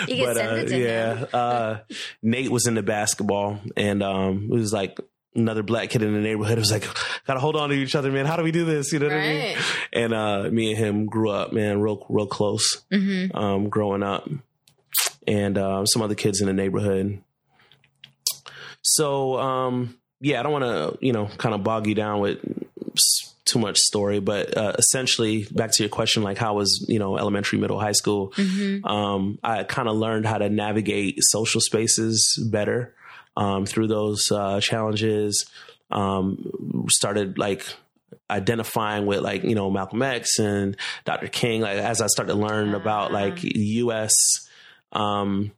You 0.07 0.29
it 0.29 0.69
to 0.69 0.79
yeah, 0.79 1.25
uh, 1.33 1.79
Nate 2.23 2.51
was 2.51 2.67
into 2.67 2.83
basketball 2.83 3.59
and, 3.75 4.03
um, 4.03 4.51
it 4.53 4.55
was 4.55 4.71
like 4.71 4.99
another 5.35 5.63
black 5.63 5.89
kid 5.89 6.03
in 6.03 6.13
the 6.13 6.21
neighborhood. 6.21 6.59
It 6.59 6.61
was 6.61 6.71
like, 6.71 6.87
gotta 7.27 7.41
hold 7.41 7.57
on 7.57 7.71
to 7.71 7.75
each 7.75 7.95
other, 7.95 8.13
man. 8.13 8.27
How 8.27 8.37
do 8.37 8.43
we 8.43 8.53
do 8.53 8.67
this? 8.67 8.93
You 8.93 8.99
know 8.99 9.07
what 9.07 9.17
I 9.17 9.21
mean? 9.21 9.57
And, 9.95 10.13
uh, 10.13 10.51
me 10.51 10.73
and 10.75 10.79
him 10.79 11.07
grew 11.07 11.31
up, 11.31 11.55
man, 11.55 11.81
real, 11.81 12.05
real 12.11 12.27
close, 12.27 12.83
Mm-hmm. 12.93 13.35
um, 13.35 13.69
growing 13.71 14.03
up 14.03 14.29
and, 15.27 15.59
uh, 15.59 15.85
some 15.87 16.03
other 16.03 16.15
kids 16.15 16.41
in 16.41 16.47
the 16.47 16.53
neighborhood. 16.53 17.23
So, 18.83 19.39
um, 19.39 19.97
yeah, 20.21 20.41
I 20.41 20.43
don't 20.43 20.53
want 20.53 20.65
to, 20.65 20.99
you 21.05 21.13
know, 21.13 21.27
kind 21.39 21.55
of 21.55 21.65
bog 21.65 21.87
you 21.87 21.95
down 21.95 22.21
with 22.21 22.39
too 23.45 23.59
much 23.59 23.79
story, 23.79 24.21
but 24.21 24.57
uh, 24.57 24.73
essentially, 24.79 25.47
back 25.51 25.71
to 25.73 25.83
your 25.83 25.91
question, 25.91 26.23
like 26.23 26.39
how 26.39 26.55
was, 26.55 26.85
you 26.89 26.99
know, 26.99 27.19
elementary, 27.19 27.59
middle, 27.59 27.79
high 27.79 27.93
school? 27.93 28.33
Mm-hmm. 28.33 28.87
Um, 28.87 29.39
I 29.43 29.65
kind 29.65 29.89
of 29.89 29.97
learned 29.97 30.27
how 30.27 30.39
to 30.39 30.49
navigate 30.49 31.17
social 31.21 31.61
spaces 31.61 32.39
better 32.51 32.95
um, 33.37 33.67
through 33.67 33.89
those 33.89 34.31
uh, 34.31 34.61
challenges. 34.61 35.47
Um, 35.91 36.87
started 36.91 37.39
like 37.39 37.65
identifying 38.31 39.07
with 39.07 39.21
like 39.21 39.45
you 39.45 39.55
know 39.55 39.71
Malcolm 39.71 40.03
X 40.03 40.39
and 40.39 40.77
Dr. 41.05 41.29
King. 41.29 41.61
Like 41.61 41.79
as 41.79 42.01
I 42.01 42.07
started 42.07 42.33
to 42.33 42.39
learn 42.39 42.75
about 42.75 43.13
like 43.13 43.39
U.S. 43.43 44.13
Um, 44.95 45.53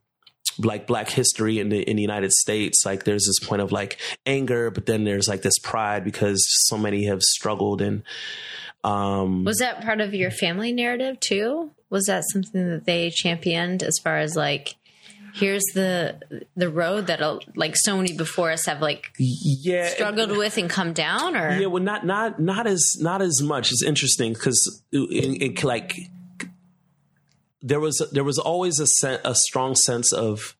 like 0.59 0.87
black 0.87 1.09
history 1.09 1.59
in 1.59 1.69
the 1.69 1.81
in 1.81 1.95
the 1.97 2.01
United 2.01 2.31
States, 2.31 2.83
like 2.85 3.03
there's 3.03 3.25
this 3.25 3.47
point 3.47 3.61
of 3.61 3.71
like 3.71 3.99
anger, 4.25 4.71
but 4.71 4.85
then 4.85 5.03
there's 5.03 5.27
like 5.27 5.41
this 5.41 5.59
pride 5.59 6.03
because 6.03 6.43
so 6.65 6.77
many 6.77 7.05
have 7.05 7.21
struggled 7.21 7.81
and 7.81 8.03
um 8.83 9.43
Was 9.43 9.57
that 9.57 9.81
part 9.81 10.01
of 10.01 10.13
your 10.13 10.31
family 10.31 10.71
narrative 10.71 11.19
too? 11.19 11.71
Was 11.89 12.05
that 12.05 12.23
something 12.31 12.69
that 12.69 12.85
they 12.85 13.09
championed 13.09 13.83
as 13.83 13.99
far 14.03 14.17
as 14.17 14.35
like, 14.35 14.75
here's 15.33 15.63
the 15.73 16.19
the 16.55 16.69
road 16.69 17.07
that 17.07 17.21
like 17.55 17.75
so 17.75 17.97
many 17.97 18.13
before 18.13 18.51
us 18.51 18.65
have 18.65 18.81
like 18.81 19.11
yeah 19.19 19.89
struggled 19.89 20.31
with 20.31 20.57
and 20.57 20.69
come 20.69 20.93
down, 20.93 21.35
or 21.35 21.57
Yeah, 21.57 21.67
well, 21.67 21.83
not 21.83 22.05
not 22.05 22.39
not 22.39 22.65
as 22.67 22.97
not 22.99 23.21
as 23.21 23.41
much. 23.41 23.71
It's 23.71 23.83
interesting 23.83 24.33
because 24.33 24.81
it, 24.91 25.41
it, 25.41 25.63
like 25.63 25.95
there 27.67 27.79
was 27.79 28.01
there 28.11 28.23
was 28.23 28.39
always 28.39 28.79
a 28.79 28.87
sen- 28.87 29.19
a 29.23 29.35
strong 29.35 29.75
sense 29.75 30.13
of 30.13 30.55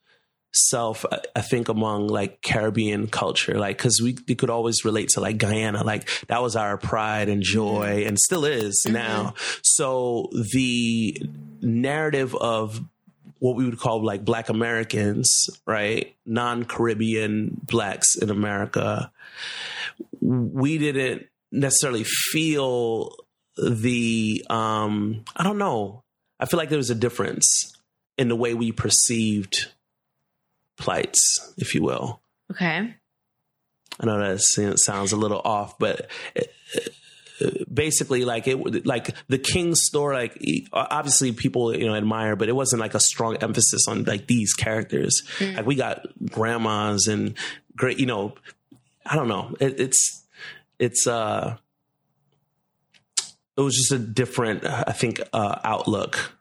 self. 0.54 1.06
I- 1.36 1.42
think 1.42 1.70
among 1.70 2.08
like 2.08 2.42
Caribbean 2.42 3.08
culture, 3.08 3.58
like 3.58 3.78
because 3.78 4.02
we, 4.02 4.18
we 4.28 4.36
could 4.36 4.50
always 4.50 4.84
relate 4.84 5.08
to 5.10 5.22
like 5.22 5.38
Guyana, 5.38 5.84
like 5.84 6.10
that 6.28 6.42
was 6.42 6.56
our 6.58 6.78
pride 6.78 7.30
and 7.30 7.42
joy, 7.42 8.04
and 8.06 8.20
still 8.20 8.44
is 8.44 8.86
now. 8.86 9.34
So 9.64 10.30
the 10.54 11.18
narrative 11.62 12.36
of 12.36 12.82
what 13.40 13.56
we 13.56 13.64
would 13.66 13.80
call 13.80 14.04
like 14.04 14.26
black 14.26 14.50
Americans, 14.50 15.30
right? 15.66 16.16
Non 16.26 16.66
Caribbean 16.66 17.62
blacks 17.64 18.16
in 18.16 18.30
America, 18.30 19.12
we 20.20 20.78
didn't 20.78 21.28
necessarily 21.52 22.04
feel 22.04 23.16
the, 23.58 24.46
um, 24.50 25.24
I 25.36 25.44
don't 25.44 25.58
know. 25.58 26.04
I 26.40 26.46
feel 26.46 26.58
like 26.58 26.70
there 26.70 26.78
was 26.78 26.90
a 26.90 26.96
difference 26.96 27.76
in 28.18 28.28
the 28.28 28.36
way 28.36 28.54
we 28.54 28.72
perceived 28.72 29.68
plights, 30.78 31.54
if 31.58 31.76
you 31.76 31.84
will. 31.84 32.22
okay, 32.52 32.96
I 34.00 34.06
know 34.06 34.20
that 34.20 34.78
sounds 34.80 35.12
a 35.12 35.18
little 35.18 35.42
off, 35.44 35.80
but 35.80 36.10
uh, 36.36 37.50
basically 37.72 38.26
like 38.26 38.48
it 38.48 38.86
like 38.86 39.14
the 39.28 39.38
king's 39.38 39.82
story, 39.84 40.16
like 40.16 40.70
obviously 40.74 41.32
people 41.32 41.76
you 41.76 41.86
know 41.86 41.96
admire 41.96 42.36
but 42.36 42.50
it 42.50 42.56
wasn't 42.56 42.80
like 42.80 42.96
a 42.96 43.00
strong 43.00 43.38
emphasis 43.38 43.88
on 43.88 44.04
like 44.06 44.26
these 44.26 44.54
characters 44.54 45.22
mm. 45.38 45.56
like 45.56 45.66
we 45.66 45.76
got 45.76 46.08
grandmas 46.32 47.06
and 47.06 47.38
great 47.76 48.00
you 48.00 48.08
know 48.08 48.34
i 49.06 49.16
don't 49.16 49.28
know 49.28 49.56
it, 49.60 49.80
it's 49.80 50.26
it's 50.80 51.06
uh 51.06 51.56
it 53.58 53.62
was 53.62 53.76
just 53.76 53.92
a 53.92 54.00
different 54.00 54.66
i 54.66 54.92
think 54.92 55.22
uh 55.34 55.60
outlook 55.64 56.34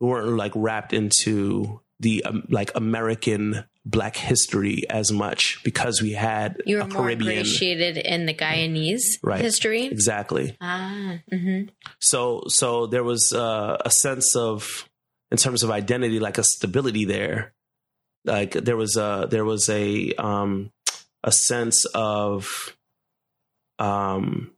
we 0.00 0.08
weren't 0.08 0.36
like 0.36 0.52
wrapped 0.54 0.92
into 0.92 1.80
the 2.00 2.24
um, 2.24 2.44
like 2.48 2.70
american 2.74 3.64
Black 3.88 4.16
history 4.16 4.82
as 4.90 5.12
much 5.12 5.60
because 5.62 6.02
we 6.02 6.10
had 6.10 6.60
you 6.66 6.78
were 6.78 6.82
a 6.82 6.88
more 6.88 7.04
Caribbean. 7.04 7.30
ingratiated 7.30 7.96
in 7.98 8.26
the 8.26 8.34
Guyanese 8.34 9.04
right. 9.22 9.40
history. 9.40 9.86
Exactly. 9.86 10.56
Ah. 10.60 11.20
Mm-hmm. 11.32 11.68
So 12.00 12.42
so 12.48 12.88
there 12.88 13.04
was 13.04 13.32
uh, 13.32 13.76
a 13.84 13.90
sense 13.92 14.34
of, 14.34 14.88
in 15.30 15.36
terms 15.36 15.62
of 15.62 15.70
identity, 15.70 16.18
like 16.18 16.36
a 16.36 16.42
stability 16.42 17.04
there. 17.04 17.54
Like 18.24 18.54
there 18.54 18.76
was 18.76 18.96
a 18.96 19.28
there 19.30 19.44
was 19.44 19.68
a 19.68 20.12
um, 20.14 20.72
a 21.22 21.30
sense 21.30 21.84
of 21.94 22.76
um 23.78 24.50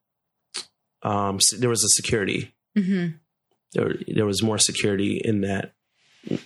um 1.03 1.39
there 1.59 1.71
was 1.71 1.85
a 1.85 1.89
security. 1.89 2.55
Mm-hmm. 2.77 3.17
There 3.73 3.95
there 4.07 4.27
was 4.27 4.43
more 4.43 4.59
security 4.59 5.21
in 5.23 5.43
that 5.43 5.73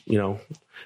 you 0.04 0.18
know 0.18 0.40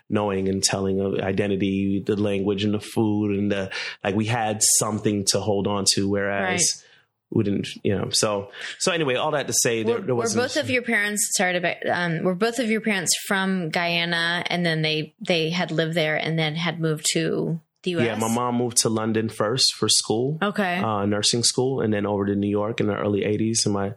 knowing 0.09 0.49
and 0.49 0.63
telling 0.63 1.01
of 1.01 1.19
identity, 1.21 2.03
the 2.05 2.17
language 2.17 2.65
and 2.65 2.75
the 2.75 2.81
food 2.81 3.37
and 3.39 3.51
the 3.51 3.71
like 4.05 4.15
we 4.15 4.27
had 4.27 4.63
something 4.79 5.25
to 5.27 5.41
hold 5.41 5.67
on 5.67 5.85
to, 5.95 6.09
whereas 6.09 6.61
right. 6.61 6.85
we 7.31 7.45
didn't, 7.45 7.69
you 7.83 7.97
know. 7.97 8.11
So 8.11 8.51
so 8.79 8.93
anyway, 8.93 9.15
all 9.15 9.33
that 9.33 9.47
to 9.47 9.55
say 9.55 9.83
there, 9.83 10.01
there 10.01 10.15
was 10.15 10.35
Were 10.35 10.43
both 10.43 10.57
of 10.57 10.71
your 10.71 10.83
parents 10.83 11.31
sorry 11.37 11.57
about 11.57 11.77
um, 11.89 12.23
were 12.23 12.35
both 12.35 12.59
of 12.59 12.71
your 12.71 12.81
parents 12.81 13.13
from 13.27 13.71
Guyana 13.71 14.45
and 14.47 14.65
then 14.65 14.83
they 14.83 15.15
they 15.27 15.51
had 15.51 15.71
lived 15.71 15.95
there 15.95 16.17
and 16.17 16.39
then 16.39 16.55
had 16.55 16.81
moved 16.81 17.07
to 17.13 17.61
the 17.87 17.93
US? 17.93 18.05
Yeah, 18.05 18.17
my 18.17 18.29
mom 18.29 18.57
moved 18.57 18.77
to 18.79 18.91
London 18.91 19.31
first 19.31 19.75
for 19.75 19.89
school. 19.89 20.39
Okay. 20.43 20.79
Uh, 20.79 21.07
nursing 21.07 21.43
school 21.43 21.81
and 21.81 21.93
then 21.93 22.05
over 22.05 22.27
to 22.27 22.35
New 22.35 22.51
York 22.51 22.81
in 22.81 22.87
the 22.87 22.97
early 22.97 23.23
80s 23.23 23.65
and 23.65 23.73
my 23.73 23.95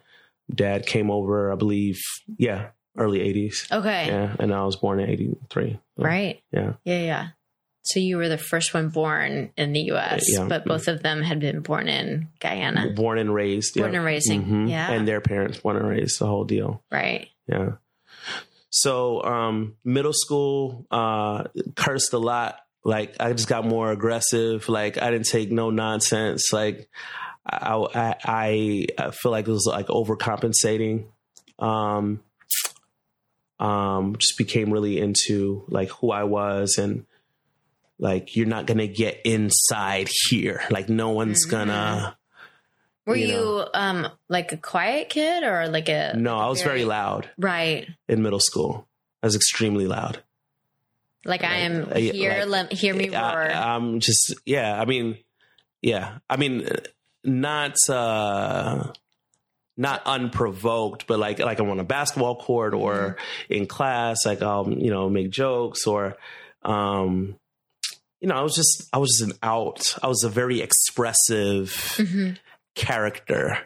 dad 0.53 0.85
came 0.85 1.11
over, 1.11 1.51
I 1.51 1.55
believe, 1.55 2.01
yeah, 2.37 2.69
early 2.97 3.19
80s. 3.19 3.71
Okay. 3.71 4.07
Yeah. 4.07 4.35
And 4.39 4.53
I 4.53 4.63
was 4.63 4.77
born 4.77 4.99
in 4.99 5.09
83. 5.09 5.79
Right. 5.97 6.41
Yeah. 6.51 6.73
Yeah. 6.85 7.01
Yeah. 7.01 7.27
So 7.83 7.99
you 7.99 8.17
were 8.17 8.29
the 8.29 8.37
first 8.37 8.73
one 8.73 8.89
born 8.89 9.51
in 9.57 9.73
the 9.73 9.79
U.S., 9.93 10.25
yeah. 10.27 10.45
but 10.47 10.65
both 10.65 10.87
of 10.87 11.01
them 11.01 11.23
had 11.23 11.39
been 11.39 11.61
born 11.61 11.87
in 11.87 12.27
Guyana. 12.39 12.91
Born 12.91 13.17
and 13.17 13.33
raised. 13.33 13.75
Born 13.75 13.95
and 13.95 14.05
raising. 14.05 14.43
Mm-hmm. 14.43 14.67
Yeah. 14.67 14.91
And 14.91 15.07
their 15.07 15.21
parents 15.21 15.59
born 15.59 15.77
and 15.77 15.87
raised, 15.87 16.19
the 16.19 16.27
whole 16.27 16.43
deal. 16.43 16.83
Right. 16.91 17.29
Yeah. 17.47 17.73
So 18.69 19.23
um, 19.23 19.75
middle 19.83 20.13
school, 20.13 20.85
uh, 20.91 21.45
cursed 21.75 22.13
a 22.13 22.19
lot. 22.19 22.59
Like 22.83 23.15
I 23.19 23.33
just 23.33 23.47
got 23.47 23.65
more 23.65 23.91
aggressive. 23.91 24.69
Like 24.69 25.01
I 25.01 25.11
didn't 25.11 25.27
take 25.27 25.51
no 25.51 25.69
nonsense. 25.69 26.53
Like 26.53 26.89
I, 27.45 28.15
I, 28.23 28.87
I 28.97 29.11
feel 29.11 29.31
like 29.31 29.47
it 29.47 29.51
was 29.51 29.65
like 29.65 29.87
overcompensating. 29.87 31.05
Um, 31.57 32.21
um, 33.59 34.15
just 34.17 34.37
became 34.37 34.71
really 34.71 34.99
into 34.99 35.65
like 35.67 35.89
who 35.89 36.11
I 36.11 36.23
was 36.23 36.77
and 36.77 37.05
like 37.99 38.35
you're 38.35 38.47
not 38.47 38.65
gonna 38.65 38.87
get 38.87 39.21
inside 39.25 40.07
here. 40.29 40.63
Like 40.71 40.89
no 40.89 41.09
one's 41.09 41.45
mm-hmm. 41.45 41.51
gonna. 41.51 42.17
Were 43.05 43.15
you, 43.15 43.27
know. 43.27 43.69
um 43.73 44.07
like 44.29 44.51
a 44.51 44.57
quiet 44.57 45.09
kid 45.09 45.43
or 45.43 45.67
like 45.67 45.89
a? 45.89 46.13
No, 46.15 46.37
I 46.37 46.47
was 46.47 46.61
very, 46.61 46.79
very 46.79 46.85
loud. 46.85 47.29
Right. 47.37 47.87
In 48.07 48.21
middle 48.21 48.39
school, 48.39 48.87
I 49.21 49.27
was 49.27 49.35
extremely 49.35 49.87
loud. 49.87 50.23
Like, 51.25 51.43
I 51.43 51.57
am 51.57 51.91
here. 51.91 52.45
Like, 52.45 52.69
let 52.69 52.73
hear 52.73 52.93
me 52.93 53.09
roar. 53.09 53.19
I, 53.19 53.75
I'm 53.75 53.99
just 53.99 54.35
yeah. 54.45 54.79
I 54.79 54.85
mean, 54.85 55.17
yeah. 55.81 56.19
I 56.29 56.37
mean, 56.37 56.67
not. 57.23 57.75
uh 57.89 58.91
not 59.79 60.05
unprovoked, 60.05 61.07
but 61.07 61.19
like 61.19 61.39
like 61.39 61.57
I'm 61.57 61.69
on 61.69 61.79
a 61.79 61.85
basketball 61.85 62.35
court 62.35 62.73
or 62.73 62.93
mm-hmm. 62.93 63.53
in 63.53 63.65
class, 63.65 64.25
like 64.25 64.41
I'll 64.41 64.69
you 64.69 64.91
know 64.91 65.09
make 65.09 65.29
jokes 65.31 65.87
or 65.87 66.17
um, 66.63 67.37
you 68.19 68.27
know 68.27 68.35
I 68.35 68.41
was 68.41 68.53
just 68.53 68.89
I 68.91 68.97
was 68.97 69.17
just 69.17 69.31
an 69.31 69.39
out. 69.41 69.81
I 70.03 70.07
was 70.07 70.23
a 70.25 70.29
very 70.29 70.59
expressive 70.59 71.69
mm-hmm. 71.95 72.31
character. 72.75 73.57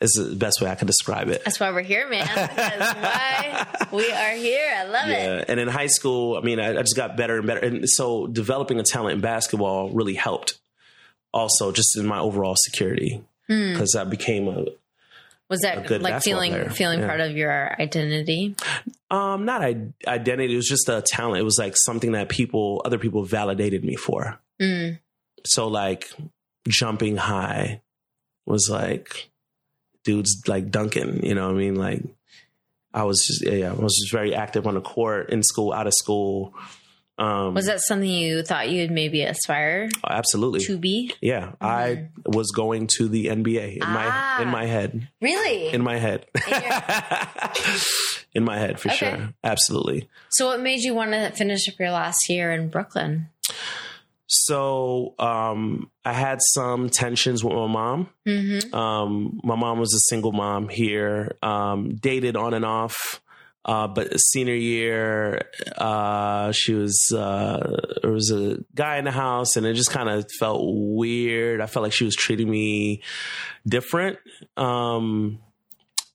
Is 0.00 0.12
the 0.12 0.36
best 0.36 0.60
way 0.60 0.70
I 0.70 0.76
can 0.76 0.86
describe 0.86 1.28
it. 1.28 1.42
That's 1.44 1.58
why 1.58 1.72
we're 1.72 1.82
here, 1.82 2.08
man. 2.08 2.24
That's 2.24 2.94
why 2.94 3.88
we 3.96 4.12
are 4.12 4.32
here. 4.32 4.72
I 4.76 4.84
love 4.84 5.08
yeah. 5.08 5.38
it. 5.38 5.46
And 5.48 5.58
in 5.58 5.66
high 5.66 5.88
school, 5.88 6.36
I 6.36 6.40
mean, 6.40 6.60
I, 6.60 6.70
I 6.70 6.82
just 6.82 6.94
got 6.94 7.16
better 7.16 7.38
and 7.38 7.46
better, 7.46 7.60
and 7.60 7.88
so 7.88 8.28
developing 8.28 8.78
a 8.78 8.84
talent 8.84 9.14
in 9.14 9.20
basketball 9.20 9.90
really 9.90 10.14
helped. 10.14 10.58
Also, 11.34 11.72
just 11.72 11.96
in 11.98 12.06
my 12.06 12.20
overall 12.20 12.54
security, 12.56 13.22
because 13.48 13.94
mm. 13.94 14.00
I 14.00 14.04
became 14.04 14.48
a 14.48 14.66
was 15.48 15.60
that 15.60 15.90
like 16.02 16.22
feeling 16.22 16.52
player. 16.52 16.70
feeling 16.70 17.00
yeah. 17.00 17.06
part 17.06 17.20
of 17.20 17.36
your 17.36 17.80
identity? 17.80 18.54
Um, 19.10 19.46
not 19.46 19.62
I- 19.62 19.92
identity. 20.06 20.52
It 20.52 20.56
was 20.56 20.68
just 20.68 20.88
a 20.88 21.02
talent. 21.04 21.40
It 21.40 21.44
was 21.44 21.58
like 21.58 21.74
something 21.76 22.12
that 22.12 22.28
people, 22.28 22.82
other 22.84 22.98
people, 22.98 23.24
validated 23.24 23.82
me 23.82 23.96
for. 23.96 24.38
Mm. 24.60 24.98
So 25.46 25.68
like 25.68 26.10
jumping 26.68 27.16
high 27.16 27.80
was 28.44 28.68
like 28.70 29.30
dudes 30.04 30.42
like 30.46 30.70
Duncan. 30.70 31.24
You 31.24 31.34
know 31.34 31.46
what 31.46 31.56
I 31.56 31.58
mean? 31.58 31.74
Like 31.76 32.02
I 32.92 33.04
was 33.04 33.24
just 33.26 33.44
yeah, 33.44 33.70
I 33.70 33.74
was 33.74 33.96
just 33.96 34.12
very 34.12 34.34
active 34.34 34.66
on 34.66 34.74
the 34.74 34.80
court 34.80 35.30
in 35.30 35.42
school, 35.42 35.72
out 35.72 35.86
of 35.86 35.94
school. 35.94 36.54
Um, 37.18 37.54
was 37.54 37.66
that 37.66 37.80
something 37.80 38.08
you 38.08 38.42
thought 38.44 38.70
you'd 38.70 38.92
maybe 38.92 39.22
aspire? 39.22 39.88
Oh, 40.04 40.08
absolutely 40.08 40.60
to 40.60 40.78
be. 40.78 41.12
Yeah, 41.20 41.46
mm-hmm. 41.46 41.66
I 41.66 42.08
was 42.24 42.52
going 42.52 42.86
to 42.98 43.08
the 43.08 43.26
NBA 43.26 43.76
in 43.76 43.82
ah, 43.82 44.36
my 44.38 44.42
in 44.42 44.48
my 44.48 44.66
head. 44.66 45.08
Really, 45.20 45.68
in 45.68 45.82
my 45.82 45.96
head. 45.96 46.26
In, 46.46 46.62
in 48.34 48.44
my 48.44 48.56
head, 48.56 48.78
for 48.78 48.88
okay. 48.88 48.96
sure. 48.96 49.34
Absolutely. 49.42 50.08
So, 50.30 50.46
what 50.46 50.60
made 50.60 50.80
you 50.80 50.94
want 50.94 51.10
to 51.10 51.30
finish 51.30 51.68
up 51.68 51.74
your 51.78 51.90
last 51.90 52.28
year 52.28 52.52
in 52.52 52.68
Brooklyn? 52.68 53.28
So, 54.28 55.14
um, 55.18 55.90
I 56.04 56.12
had 56.12 56.38
some 56.54 56.90
tensions 56.90 57.42
with 57.42 57.54
my 57.54 57.66
mom. 57.66 58.10
Mm-hmm. 58.26 58.74
Um, 58.74 59.40
my 59.42 59.56
mom 59.56 59.78
was 59.78 59.94
a 59.94 60.00
single 60.10 60.32
mom 60.32 60.68
here, 60.68 61.36
um, 61.42 61.96
dated 61.96 62.36
on 62.36 62.54
and 62.54 62.64
off. 62.64 63.20
Uh, 63.64 63.86
but 63.86 64.18
senior 64.18 64.54
year, 64.54 65.42
uh, 65.76 66.52
she 66.52 66.72
was 66.72 67.12
uh, 67.14 67.76
there 68.00 68.12
was 68.12 68.30
a 68.30 68.58
guy 68.74 68.96
in 68.96 69.04
the 69.04 69.10
house, 69.10 69.56
and 69.56 69.66
it 69.66 69.74
just 69.74 69.90
kind 69.90 70.08
of 70.08 70.24
felt 70.38 70.62
weird. 70.64 71.60
I 71.60 71.66
felt 71.66 71.82
like 71.82 71.92
she 71.92 72.06
was 72.06 72.16
treating 72.16 72.48
me 72.50 73.02
different, 73.66 74.18
um, 74.56 75.40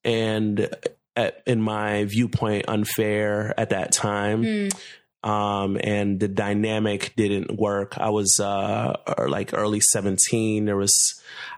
and 0.04 0.68
at, 1.16 1.44
in 1.46 1.62
my 1.62 2.06
viewpoint, 2.06 2.66
unfair 2.68 3.54
at 3.60 3.70
that 3.70 3.92
time. 3.92 4.44
Mm. 4.44 4.82
Um, 5.24 5.78
and 5.82 6.20
the 6.20 6.28
dynamic 6.28 7.14
didn't 7.16 7.58
work. 7.58 7.98
I 7.98 8.10
was 8.10 8.40
uh, 8.42 8.98
like 9.28 9.54
early 9.54 9.80
17. 9.80 10.66
There 10.66 10.76
was, 10.76 10.94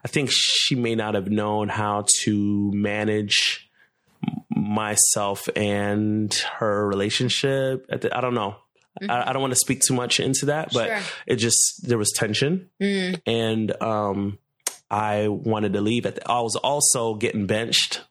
I 0.03 0.07
think 0.07 0.30
she 0.32 0.76
may 0.76 0.93
not 0.93 1.16
have 1.16 1.30
known 1.30 1.70
how 1.70 2.05
to 2.24 2.72
manage 2.74 3.70
myself 4.49 5.49
and 5.55 6.34
her 6.57 6.88
relationship. 6.88 7.88
The, 7.88 8.16
I 8.16 8.22
don't 8.22 8.36
know. 8.36 8.55
Mm-hmm. 9.01 9.11
I, 9.11 9.30
I, 9.30 9.34
don't 9.34 9.41
want 9.41 9.51
to 9.51 9.59
speak 9.59 9.82
too 9.82 9.93
much 9.93 10.20
into 10.20 10.45
that, 10.47 10.72
but 10.72 10.88
sure. 10.88 10.99
it 11.28 11.36
just 11.36 11.86
there 11.86 11.97
was 11.97 12.13
tension, 12.16 12.70
mm. 12.82 13.20
and 13.26 13.84
um, 13.84 14.39
I 14.89 15.28
wanted 15.28 15.74
to 15.74 15.82
leave. 15.82 16.05
At 16.05 16.16
the, 16.16 16.32
I 16.32 16.39
was 16.39 16.55
also 16.55 17.16
getting 17.16 17.45
benched 17.45 18.03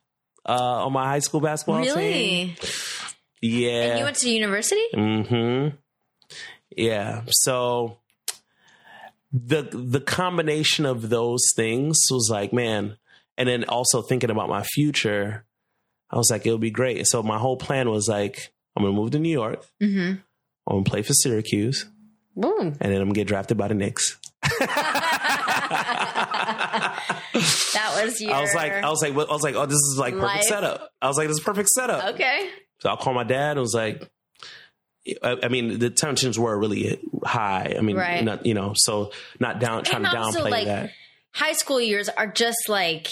uh, 0.47 0.85
on 0.85 0.93
my 0.93 1.05
high 1.05 1.19
school 1.19 1.41
basketball 1.41 1.79
really? 1.79 2.53
team. 2.53 2.55
Yeah, 3.41 3.81
and 3.81 3.99
you 3.99 4.05
went 4.05 4.17
to 4.17 4.29
university. 4.29 4.81
Mm-hmm. 4.93 5.75
Yeah, 6.75 7.23
so 7.29 7.99
the 9.31 9.63
the 9.71 10.01
combination 10.01 10.85
of 10.85 11.09
those 11.09 11.43
things 11.55 11.99
was 12.09 12.29
like, 12.31 12.53
man, 12.53 12.97
and 13.37 13.47
then 13.47 13.65
also 13.65 14.01
thinking 14.01 14.29
about 14.29 14.49
my 14.49 14.63
future 14.63 15.45
I 16.09 16.17
was 16.17 16.29
like, 16.31 16.45
it 16.45 16.51
would 16.51 16.61
be 16.61 16.71
great. 16.71 17.05
So 17.07 17.23
my 17.23 17.37
whole 17.37 17.57
plan 17.57 17.89
was 17.89 18.07
like, 18.07 18.53
I'm 18.75 18.83
gonna 18.83 18.95
move 18.95 19.11
to 19.11 19.19
New 19.19 19.29
York. 19.31 19.65
Mm-hmm. 19.81 20.19
I'm 20.67 20.75
gonna 20.75 20.83
play 20.83 21.01
for 21.01 21.13
Syracuse, 21.13 21.85
Boom. 22.35 22.75
and 22.79 22.93
then 22.93 23.01
I'm 23.01 23.07
gonna 23.07 23.13
get 23.13 23.27
drafted 23.27 23.57
by 23.57 23.67
the 23.67 23.73
Knicks. 23.73 24.17
that 24.41 24.61
was 28.01 28.21
your. 28.21 28.33
I 28.33 28.41
was 28.41 28.53
like, 28.53 28.71
I 28.71 28.89
was 28.89 29.01
like, 29.01 29.13
I 29.13 29.17
was 29.17 29.43
like, 29.43 29.55
oh, 29.55 29.65
this 29.65 29.75
is 29.75 29.97
like 29.99 30.13
perfect 30.13 30.35
life. 30.35 30.43
setup. 30.43 30.91
I 31.01 31.07
was 31.07 31.17
like, 31.17 31.27
this 31.27 31.37
is 31.37 31.43
perfect 31.43 31.69
setup. 31.69 32.13
Okay. 32.13 32.49
So 32.85 32.91
I 32.91 32.95
called 32.97 33.15
my 33.15 33.23
dad. 33.23 33.51
and 33.51 33.61
was 33.61 33.73
like, 33.73 34.07
I, 35.23 35.37
I 35.43 35.47
mean, 35.47 35.79
the 35.79 35.89
tensions 35.89 36.37
were 36.37 36.55
really 36.57 36.99
high. 37.23 37.73
I 37.75 37.81
mean, 37.81 37.95
Right. 37.95 38.23
not, 38.23 38.45
you 38.45 38.53
know, 38.53 38.73
so 38.75 39.11
not 39.39 39.59
down 39.59 39.83
trying 39.83 40.05
And 40.05 40.11
to 40.13 40.19
also, 40.19 40.39
downplay 40.45 40.51
like, 40.51 40.65
that. 40.65 40.91
high 41.33 41.53
school 41.53 41.81
years 41.81 42.09
are 42.09 42.27
just 42.27 42.69
like 42.69 43.07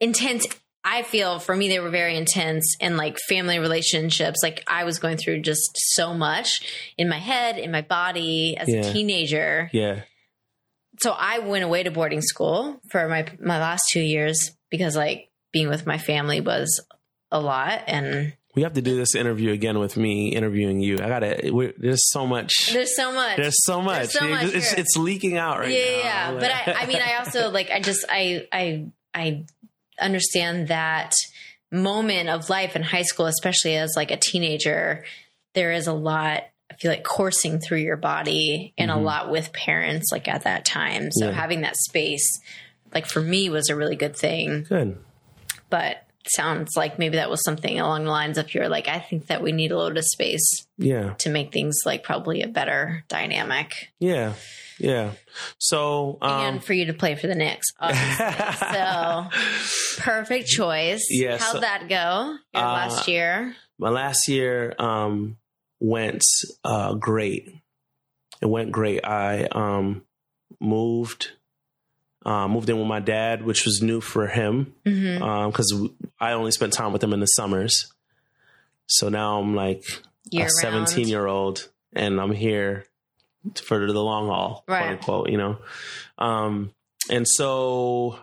intense. 0.00 0.46
I 0.82 1.02
feel 1.02 1.38
for 1.38 1.54
me, 1.56 1.68
they 1.68 1.78
were 1.78 1.90
very 1.90 2.16
intense 2.16 2.76
and 2.80 2.96
like 2.96 3.18
family 3.28 3.60
relationships. 3.60 4.40
Like 4.42 4.64
I 4.66 4.82
was 4.82 4.98
going 4.98 5.16
through 5.16 5.42
just 5.42 5.70
so 5.76 6.12
much 6.12 6.92
in 6.98 7.08
my 7.08 7.18
head, 7.18 7.56
in 7.58 7.70
my 7.70 7.82
body 7.82 8.56
as 8.56 8.68
Yeah. 8.68 8.80
a 8.80 8.92
teenager. 8.92 9.70
Yeah, 9.72 10.00
So 11.00 11.12
I 11.16 11.38
went 11.38 11.62
away 11.64 11.84
to 11.84 11.90
boarding 11.92 12.20
school 12.20 12.80
for 12.90 13.08
my, 13.08 13.26
my 13.40 13.58
last 13.60 13.84
two 13.92 14.02
years 14.02 14.50
because 14.70 14.94
like 14.96 15.30
being 15.52 15.68
with 15.68 15.86
my 15.86 15.98
family 15.98 16.40
was 16.40 16.80
a 17.30 17.40
lot. 17.40 17.82
And 17.86 18.34
we 18.54 18.62
have 18.62 18.74
to 18.74 18.82
do 18.82 18.96
this 18.96 19.14
interview 19.14 19.52
again 19.52 19.78
with 19.78 19.96
me 19.96 20.28
interviewing 20.34 20.80
you. 20.80 20.94
I 20.96 21.08
gotta. 21.08 21.72
There's 21.78 22.10
so 22.10 22.26
much. 22.26 22.52
there's 22.72 22.94
so 22.96 23.12
much. 23.12 23.36
There's 23.36 23.64
so 23.64 23.80
much. 23.82 24.10
so 24.10 24.28
much 24.28 24.44
it's, 24.54 24.72
it's 24.74 24.96
leaking 24.96 25.36
out 25.38 25.58
right 25.58 25.70
yeah, 25.70 25.78
now. 25.78 26.34
yeah. 26.34 26.38
But 26.38 26.50
I, 26.50 26.82
I 26.82 26.86
mean, 26.86 27.00
I 27.04 27.16
also 27.16 27.50
like, 27.58 27.70
I 27.70 27.80
just, 27.80 28.04
I, 28.08 28.46
I, 28.52 28.86
I 29.12 29.44
understand 29.98 30.68
that 30.68 31.14
moment 31.72 32.28
of 32.28 32.48
life 32.48 32.76
in 32.76 32.82
high 32.82 33.02
school, 33.02 33.26
especially 33.26 33.74
as 33.76 33.94
like 33.96 34.10
a 34.10 34.16
teenager. 34.16 35.04
There 35.54 35.72
is 35.72 35.86
a 35.86 35.92
lot. 35.92 36.44
I 36.70 36.74
feel 36.76 36.90
like 36.90 37.04
coursing 37.04 37.58
through 37.60 37.78
your 37.78 37.96
body, 37.96 38.72
and 38.78 38.90
a 38.90 38.94
Mhm. 38.94 39.02
lot 39.04 39.30
with 39.30 39.52
parents, 39.52 40.10
like 40.12 40.26
at 40.28 40.42
that 40.44 40.64
time. 40.64 41.10
So 41.12 41.26
Yeah. 41.26 41.32
having 41.32 41.60
that 41.60 41.76
space, 41.76 42.40
like 42.92 43.06
for 43.06 43.20
me, 43.20 43.50
was 43.50 43.68
a 43.68 43.76
really 43.76 43.96
good 43.96 44.16
thing. 44.16 44.64
good. 44.68 44.98
But 45.70 46.03
sounds 46.28 46.70
like 46.76 46.98
maybe 46.98 47.16
that 47.16 47.30
was 47.30 47.42
something 47.44 47.78
along 47.78 48.04
the 48.04 48.10
lines 48.10 48.38
of 48.38 48.54
you're 48.54 48.68
like, 48.68 48.88
I 48.88 48.98
think 48.98 49.26
that 49.26 49.42
we 49.42 49.52
need 49.52 49.72
a 49.72 49.76
little 49.78 49.96
of 49.96 50.04
space 50.04 50.66
Yeah, 50.78 51.14
to 51.18 51.30
make 51.30 51.52
things 51.52 51.76
like 51.84 52.02
probably 52.02 52.42
a 52.42 52.48
better 52.48 53.04
dynamic, 53.08 53.92
yeah, 54.00 54.34
yeah. 54.78 55.12
So, 55.58 56.18
um, 56.22 56.40
and 56.54 56.64
for 56.64 56.72
you 56.72 56.86
to 56.86 56.94
play 56.94 57.14
for 57.14 57.26
the 57.26 57.34
Knicks. 57.34 57.66
So 58.72 59.26
perfect 60.02 60.48
choice. 60.48 61.06
Yeah, 61.10 61.36
How'd 61.38 61.52
so- 61.54 61.60
that 61.60 61.88
go? 61.88 62.36
Your 62.54 62.64
Uh, 62.64 62.72
last 62.72 63.08
year. 63.08 63.54
my 63.78 63.90
last 63.90 64.28
year 64.28 64.74
um, 64.78 65.36
went 65.80 66.22
uh, 66.64 66.94
great. 66.94 67.48
It 68.42 68.46
went 68.46 68.72
great. 68.72 69.04
I 69.04 69.44
um, 69.52 70.02
moved, 70.60 71.32
uh, 72.24 72.48
moved 72.48 72.68
in 72.70 72.78
with 72.78 72.86
my 72.86 73.00
dad, 73.00 73.44
which 73.44 73.64
was 73.64 73.82
new 73.82 74.00
for 74.00 74.26
him 74.26 74.74
because 74.84 75.88
I 76.20 76.32
only 76.32 76.50
spent 76.50 76.72
time 76.72 76.92
with 76.92 77.02
him 77.04 77.12
in 77.12 77.20
the 77.20 77.26
summers. 77.26 77.92
So 78.86 79.08
now 79.08 79.38
I'm 79.40 79.54
like 79.54 79.82
Year 80.30 80.46
a 80.46 80.50
17 80.50 81.08
year 81.08 81.26
old, 81.26 81.68
and 81.94 82.20
I'm 82.20 82.32
here 82.32 82.86
for 83.62 83.86
the 83.86 84.00
long 84.02 84.26
haul, 84.28 84.64
Right. 84.66 84.80
quote 84.82 84.90
unquote. 84.98 85.30
You 85.30 85.38
know, 85.38 85.58
um, 86.18 86.72
and 87.10 87.26
so 87.28 88.18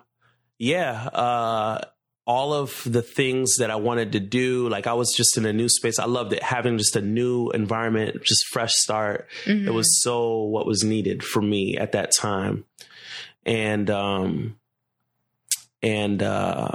yeah, 0.57 0.91
uh, 1.07 1.81
all 2.27 2.53
of 2.53 2.83
the 2.85 3.01
things 3.01 3.57
that 3.57 3.71
I 3.71 3.75
wanted 3.75 4.11
to 4.13 4.19
do, 4.19 4.69
like 4.69 4.85
I 4.87 4.93
was 4.93 5.13
just 5.15 5.37
in 5.37 5.45
a 5.45 5.53
new 5.53 5.67
space. 5.69 5.97
I 5.99 6.05
loved 6.05 6.33
it, 6.33 6.43
having 6.43 6.77
just 6.77 6.95
a 6.95 7.01
new 7.01 7.49
environment, 7.49 8.23
just 8.23 8.45
fresh 8.51 8.73
start. 8.75 9.27
Mhm. 9.45 9.65
It 9.67 9.71
was 9.71 10.01
so 10.03 10.43
what 10.43 10.65
was 10.67 10.83
needed 10.83 11.23
for 11.23 11.41
me 11.41 11.77
at 11.77 11.91
that 11.93 12.11
time, 12.17 12.65
and 13.45 13.89
um, 13.89 14.57
and 15.81 16.21
uh, 16.21 16.71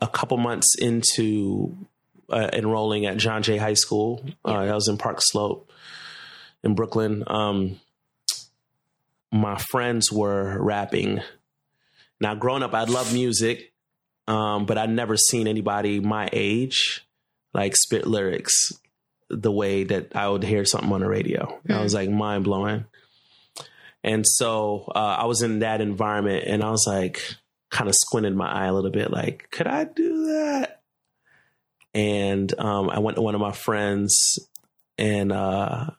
a 0.00 0.06
couple 0.08 0.36
months 0.38 0.74
into 0.78 1.76
uh, 2.30 2.48
enrolling 2.52 3.06
at 3.06 3.16
John 3.18 3.42
Jay 3.42 3.56
High 3.58 3.74
School, 3.74 4.24
uh, 4.44 4.52
I 4.52 4.72
was 4.74 4.88
in 4.88 4.96
Park 4.98 5.18
Slope 5.20 5.70
in 6.64 6.74
Brooklyn. 6.74 7.24
Um, 7.26 7.80
my 9.30 9.56
friends 9.70 10.10
were 10.12 10.62
rapping. 10.62 11.20
Now, 12.20 12.34
growing 12.34 12.62
up, 12.62 12.74
I 12.74 12.84
love 12.84 13.12
music, 13.12 13.72
um, 14.28 14.66
but 14.66 14.78
I'd 14.78 14.90
never 14.90 15.16
seen 15.16 15.46
anybody 15.46 16.00
my 16.00 16.28
age 16.32 17.06
like 17.54 17.76
spit 17.76 18.06
lyrics 18.06 18.72
the 19.28 19.50
way 19.52 19.84
that 19.84 20.14
I 20.14 20.28
would 20.28 20.42
hear 20.44 20.64
something 20.64 20.92
on 20.92 21.00
the 21.00 21.08
radio. 21.08 21.58
I 21.68 21.74
Hmm. 21.74 21.82
was 21.82 21.94
like 21.94 22.10
mind 22.10 22.44
blowing. 22.44 22.84
And 24.04 24.26
so 24.26 24.90
uh, 24.94 25.16
I 25.20 25.26
was 25.26 25.42
in 25.42 25.60
that 25.60 25.80
environment 25.80 26.44
and 26.46 26.62
I 26.62 26.70
was 26.70 26.84
like, 26.86 27.22
kind 27.70 27.88
of 27.88 27.94
squinted 27.96 28.34
my 28.36 28.50
eye 28.50 28.66
a 28.66 28.72
little 28.72 28.90
bit, 28.90 29.10
like, 29.10 29.48
could 29.50 29.66
I 29.66 29.84
do 29.84 30.26
that? 30.26 30.82
And 31.94 32.52
um, 32.58 32.90
I 32.90 32.98
went 32.98 33.16
to 33.16 33.22
one 33.22 33.34
of 33.34 33.40
my 33.40 33.52
friends 33.52 34.38
and 34.98 35.32
uh, 35.32 35.90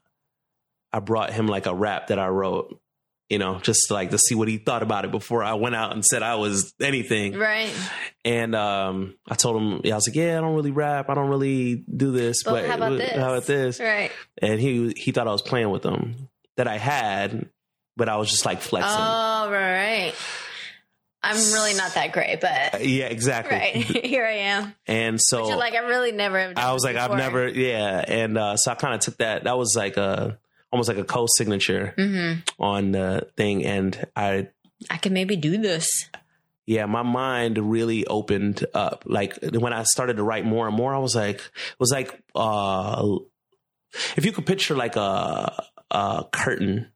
I 0.91 0.99
brought 0.99 1.33
him 1.33 1.47
like 1.47 1.65
a 1.65 1.73
rap 1.73 2.07
that 2.07 2.19
I 2.19 2.27
wrote, 2.27 2.79
you 3.29 3.39
know, 3.39 3.59
just 3.59 3.89
like 3.89 4.11
to 4.11 4.17
see 4.19 4.35
what 4.35 4.47
he 4.47 4.57
thought 4.57 4.83
about 4.83 5.05
it 5.05 5.11
before 5.11 5.43
I 5.43 5.53
went 5.53 5.75
out 5.75 5.93
and 5.93 6.05
said 6.05 6.21
I 6.21 6.35
was 6.35 6.73
anything. 6.79 7.37
Right. 7.37 7.73
And 8.23 8.53
um, 8.53 9.15
I 9.27 9.35
told 9.35 9.61
him, 9.61 9.81
yeah, 9.83 9.93
I 9.93 9.97
was 9.97 10.07
like, 10.07 10.15
yeah, 10.15 10.37
I 10.37 10.41
don't 10.41 10.55
really 10.55 10.71
rap. 10.71 11.09
I 11.09 11.15
don't 11.15 11.29
really 11.29 11.83
do 11.95 12.11
this. 12.11 12.43
Well, 12.45 12.55
but 12.55 12.65
how 12.67 12.75
about 12.75 12.97
this? 12.97 13.11
How 13.11 13.33
about 13.33 13.45
this? 13.45 13.79
Right. 13.79 14.11
And 14.39 14.59
he 14.59 14.93
he 14.95 15.11
thought 15.11 15.27
I 15.27 15.31
was 15.31 15.41
playing 15.41 15.71
with 15.71 15.83
him 15.83 16.29
that 16.57 16.67
I 16.67 16.77
had, 16.77 17.49
but 17.97 18.09
I 18.09 18.17
was 18.17 18.29
just 18.29 18.45
like 18.45 18.61
flexing. 18.61 18.91
Oh, 18.97 19.49
right. 19.51 20.13
I'm 21.25 21.37
really 21.53 21.73
not 21.73 21.93
that 21.93 22.11
great, 22.11 22.41
but 22.41 22.85
yeah, 22.85 23.05
exactly. 23.05 23.55
right 23.57 23.75
here 24.05 24.25
I 24.25 24.31
am. 24.39 24.75
And 24.87 25.21
so 25.21 25.45
like 25.57 25.73
I 25.73 25.79
really 25.79 26.11
never. 26.11 26.37
Have 26.37 26.55
done 26.55 26.65
I 26.65 26.73
was 26.73 26.83
like, 26.83 26.97
I've 26.97 27.15
never, 27.15 27.47
yeah. 27.47 28.03
And 28.05 28.37
uh, 28.37 28.57
so 28.57 28.71
I 28.71 28.75
kind 28.75 28.93
of 28.93 28.99
took 28.99 29.17
that. 29.17 29.45
That 29.45 29.57
was 29.57 29.73
like 29.75 29.95
a 29.97 30.37
almost 30.71 30.89
like 30.89 30.97
a 30.97 31.03
co-signature 31.05 31.93
Mhm. 31.97 32.41
on 32.59 32.91
the 32.91 33.27
thing, 33.37 33.63
and 33.65 34.05
I 34.15 34.49
I 34.89 34.97
can 34.97 35.13
maybe 35.13 35.35
do 35.37 35.57
this. 35.59 35.87
yeah, 36.65 36.85
my 36.87 37.03
mind 37.03 37.57
really 37.57 38.05
opened 38.07 38.65
up. 38.73 39.03
Like 39.05 39.37
when 39.41 39.71
I 39.71 39.83
started 39.83 40.17
to 40.17 40.23
write 40.23 40.45
more 40.45 40.67
and 40.67 40.75
more, 40.75 40.93
I 40.93 40.97
was 40.97 41.15
like, 41.15 41.37
it 41.37 41.79
was 41.79 41.91
like, 41.91 42.19
uh, 42.35 43.17
if 44.17 44.25
you 44.25 44.31
could 44.31 44.45
picture 44.45 44.75
like 44.75 44.95
a, 44.97 45.63
a 45.91 46.25
curtain, 46.31 46.87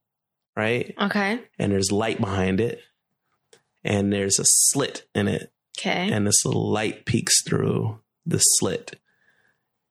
right? 0.58 0.94
Okay. 1.00 1.40
And 1.60 1.72
there's 1.72 1.92
light 1.92 2.20
behind 2.20 2.60
it 2.60 2.82
and 3.84 4.12
there's 4.12 4.40
a 4.40 4.44
slit 4.46 5.08
in 5.16 5.28
it 5.30 5.54
Okay. 5.80 6.12
and 6.12 6.26
this 6.26 6.44
little 6.44 6.70
light 6.70 7.06
peeks 7.06 7.44
through 7.44 8.00
the 8.26 8.40
slit. 8.40 9.00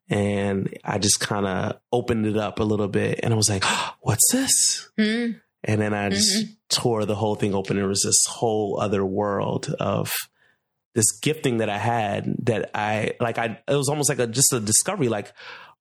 And 0.09 0.77
I 0.85 0.99
just 0.99 1.21
kind 1.21 1.47
of 1.47 1.81
opened 1.93 2.27
it 2.27 2.37
up 2.37 2.59
a 2.61 2.65
little 2.65 2.89
bit 2.89 3.21
and 3.23 3.33
I 3.33 3.37
was 3.37 3.49
like, 3.49 3.65
what's 4.01 4.31
this? 4.33 4.89
Hmm. 4.99 5.33
And 5.65 5.81
then 5.81 5.95
I 5.95 6.11
just 6.11 6.47
tore 6.69 7.05
the 7.07 7.17
whole 7.17 7.35
thing 7.35 7.55
open. 7.55 7.77
There 7.77 7.89
was 7.89 8.03
this 8.05 8.23
whole 8.29 8.79
other 8.81 9.05
world 9.05 9.75
of 9.81 10.13
this 10.95 11.11
gifting 11.21 11.59
that 11.59 11.69
I 11.69 11.79
had 11.79 12.37
that 12.45 12.71
I 12.73 13.15
like. 13.21 13.37
I 13.39 13.59
it 13.67 13.75
was 13.75 13.89
almost 13.89 14.09
like 14.09 14.21
a 14.21 14.29
just 14.29 14.53
a 14.53 14.61
discovery. 14.61 15.09
Like, 15.09 15.33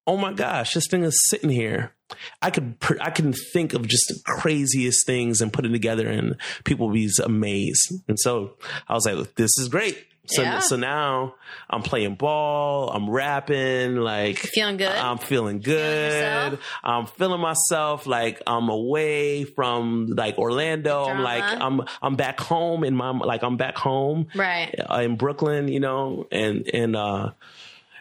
oh 0.07 0.17
my 0.17 0.33
gosh, 0.33 0.73
this 0.73 0.88
thing 0.89 1.03
is 1.03 1.15
sitting 1.29 1.51
here. 1.51 1.93
I 2.41 2.51
could 2.51 2.76
I 3.01 3.10
can 3.10 3.34
think 3.34 3.74
of 3.74 3.88
just 3.88 4.08
the 4.08 4.20
craziest 4.26 5.06
things 5.06 5.41
and 5.41 5.51
put 5.51 5.66
it 5.66 5.70
together, 5.70 6.08
and 6.08 6.36
people 6.64 6.89
be 6.91 7.10
amazed. 7.24 7.93
And 8.08 8.20
so 8.20 8.58
I 8.88 8.93
was 8.93 9.06
like, 9.06 9.36
this 9.36 9.58
is 9.58 9.70
great. 9.70 9.97
So 10.28 10.41
Yeah. 10.41 10.60
so 10.60 10.76
now 10.76 11.36
I'm 11.70 11.82
playing 11.84 12.16
ball. 12.16 12.89
I'm 12.89 13.10
rapping. 13.10 13.97
Like 13.97 14.38
Feeling 14.38 14.78
good? 14.78 14.88
I'm 14.91 15.18
feeling 15.20 15.60
good. 15.60 16.53
yourself? 16.53 16.60
I'm 16.84 17.06
feeling 17.06 17.41
myself 17.41 18.08
like 18.08 18.41
I'm 18.47 18.70
away 18.70 19.43
from 19.43 20.08
like 20.08 20.38
Orlando. 20.38 21.06
I'm 21.06 21.22
like 21.22 21.43
I'm 21.43 21.82
I'm 22.01 22.16
back 22.16 22.39
home 22.39 22.84
in 22.84 22.95
my 22.95 23.12
like 23.12 23.43
I'm 23.43 23.58
back 23.58 23.78
home 23.78 24.28
right. 24.36 24.74
uh, 24.89 25.01
in 25.01 25.16
Brooklyn, 25.16 25.68
you 25.68 25.80
know, 25.80 26.28
and 26.32 26.68
and 26.74 26.95
uh 26.95 27.32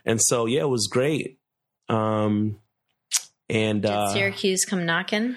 and 0.07 0.21
so 0.21 0.47
yeah, 0.47 0.63
it 0.63 0.69
was 0.69 0.89
great. 0.91 1.39
Um 1.91 2.59
and 3.55 3.83
Did 3.83 3.91
uh 3.91 4.13
Syracuse 4.13 4.65
come 4.65 4.85
knocking? 4.85 5.37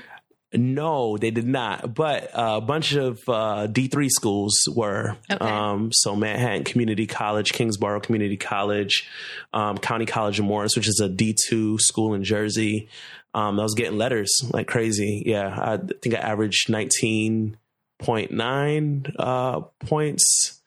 no, 0.54 1.18
they 1.18 1.30
did 1.32 1.46
not. 1.46 1.94
But 1.94 2.34
uh, 2.34 2.56
a 2.58 2.62
bunch 2.62 2.94
of 2.94 3.20
uh, 3.28 3.68
D3 3.70 4.10
schools 4.10 4.58
were. 4.74 5.18
Okay. 5.30 5.46
Um, 5.46 5.92
so 5.92 6.16
Manhattan 6.16 6.64
Community 6.64 7.06
College, 7.06 7.52
Kingsborough 7.54 8.00
Community 8.00 8.38
College, 8.38 9.10
um, 9.54 9.78
County 9.78 10.06
College 10.06 10.40
of 10.40 10.46
Morris, 10.46 10.78
which 10.78 10.88
is 10.88 11.02
a 11.04 11.10
D2 11.10 11.82
school 11.82 12.14
in 12.14 12.24
Jersey. 12.24 12.88
Um, 13.34 13.60
I 13.60 13.64
was 13.64 13.76
getting 13.76 13.98
letters 13.98 14.32
like 14.52 14.68
crazy. 14.68 15.24
Yeah, 15.26 15.50
I 15.50 15.78
think 15.78 16.16
I 16.16 16.20
averaged 16.20 16.70
19.9 16.70 19.16
uh, 19.20 19.60
points 19.86 20.62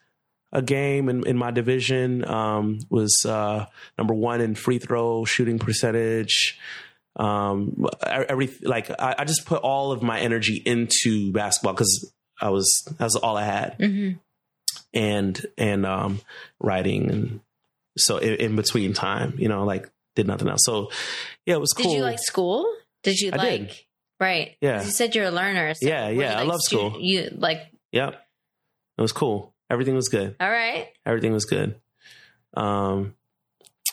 a 0.53 0.63
game 0.63 1.09
in, 1.09 1.25
in 1.27 1.39
my 1.39 1.51
division. 1.53 2.25
Um, 2.29 2.81
was 2.91 3.25
uh, 3.27 3.67
number 3.97 4.15
one 4.15 4.41
in 4.41 4.55
free 4.55 4.79
throw 4.79 5.25
shooting 5.25 5.59
percentage 5.59 6.59
um 7.17 7.87
every 8.05 8.49
like 8.63 8.91
I, 8.91 9.17
I 9.19 9.25
just 9.25 9.45
put 9.47 9.63
all 9.63 9.91
of 9.93 10.03
my 10.03 10.21
energy 10.21 10.63
into 10.65 11.33
basketball 11.33 11.73
because 11.73 12.13
i 12.41 12.49
was 12.51 12.69
that's 12.99 13.17
all 13.17 13.37
i 13.37 13.45
had 13.45 13.77
Mm-hmm. 13.79 14.19
and 14.95 15.47
and 15.59 15.85
um 15.87 16.21
writing 16.61 17.11
and 17.11 17.41
so 17.99 18.19
in, 18.19 18.35
in 18.35 18.57
between 18.57 18.93
time 18.93 19.35
you 19.39 19.49
know 19.49 19.65
like 19.65 19.91
did 20.17 20.27
nothing 20.27 20.49
else. 20.49 20.63
So 20.65 20.91
yeah, 21.47 21.55
it 21.55 21.61
was 21.61 21.73
cool. 21.73 21.85
Did 21.85 21.89
cool. 21.91 21.97
you 21.97 22.03
like 22.03 22.19
school? 22.19 22.75
Did 23.05 23.21
you 23.21 23.31
I 23.33 23.37
like 23.37 23.69
did. 23.69 23.77
right? 24.19 24.57
Yeah. 24.61 24.83
You 24.83 24.91
said 24.91 25.15
you're 25.15 25.27
a 25.27 25.31
learner. 25.31 25.73
So 25.75 25.87
Yeah, 25.87 26.09
yeah, 26.09 26.33
I 26.35 26.39
like, 26.41 26.49
love 26.49 26.61
stu- 26.61 26.77
school. 26.77 26.97
You 27.01 27.29
like 27.37 27.61
Yep. 27.93 28.15
It 28.99 29.01
was 29.03 29.13
cool. 29.13 29.55
Everything 29.71 29.95
was 29.95 30.09
good. 30.09 30.35
all 30.41 30.51
right. 30.51 30.89
Everything 31.07 31.33
was 31.33 31.45
good. 31.45 31.77
Um, 32.55 33.15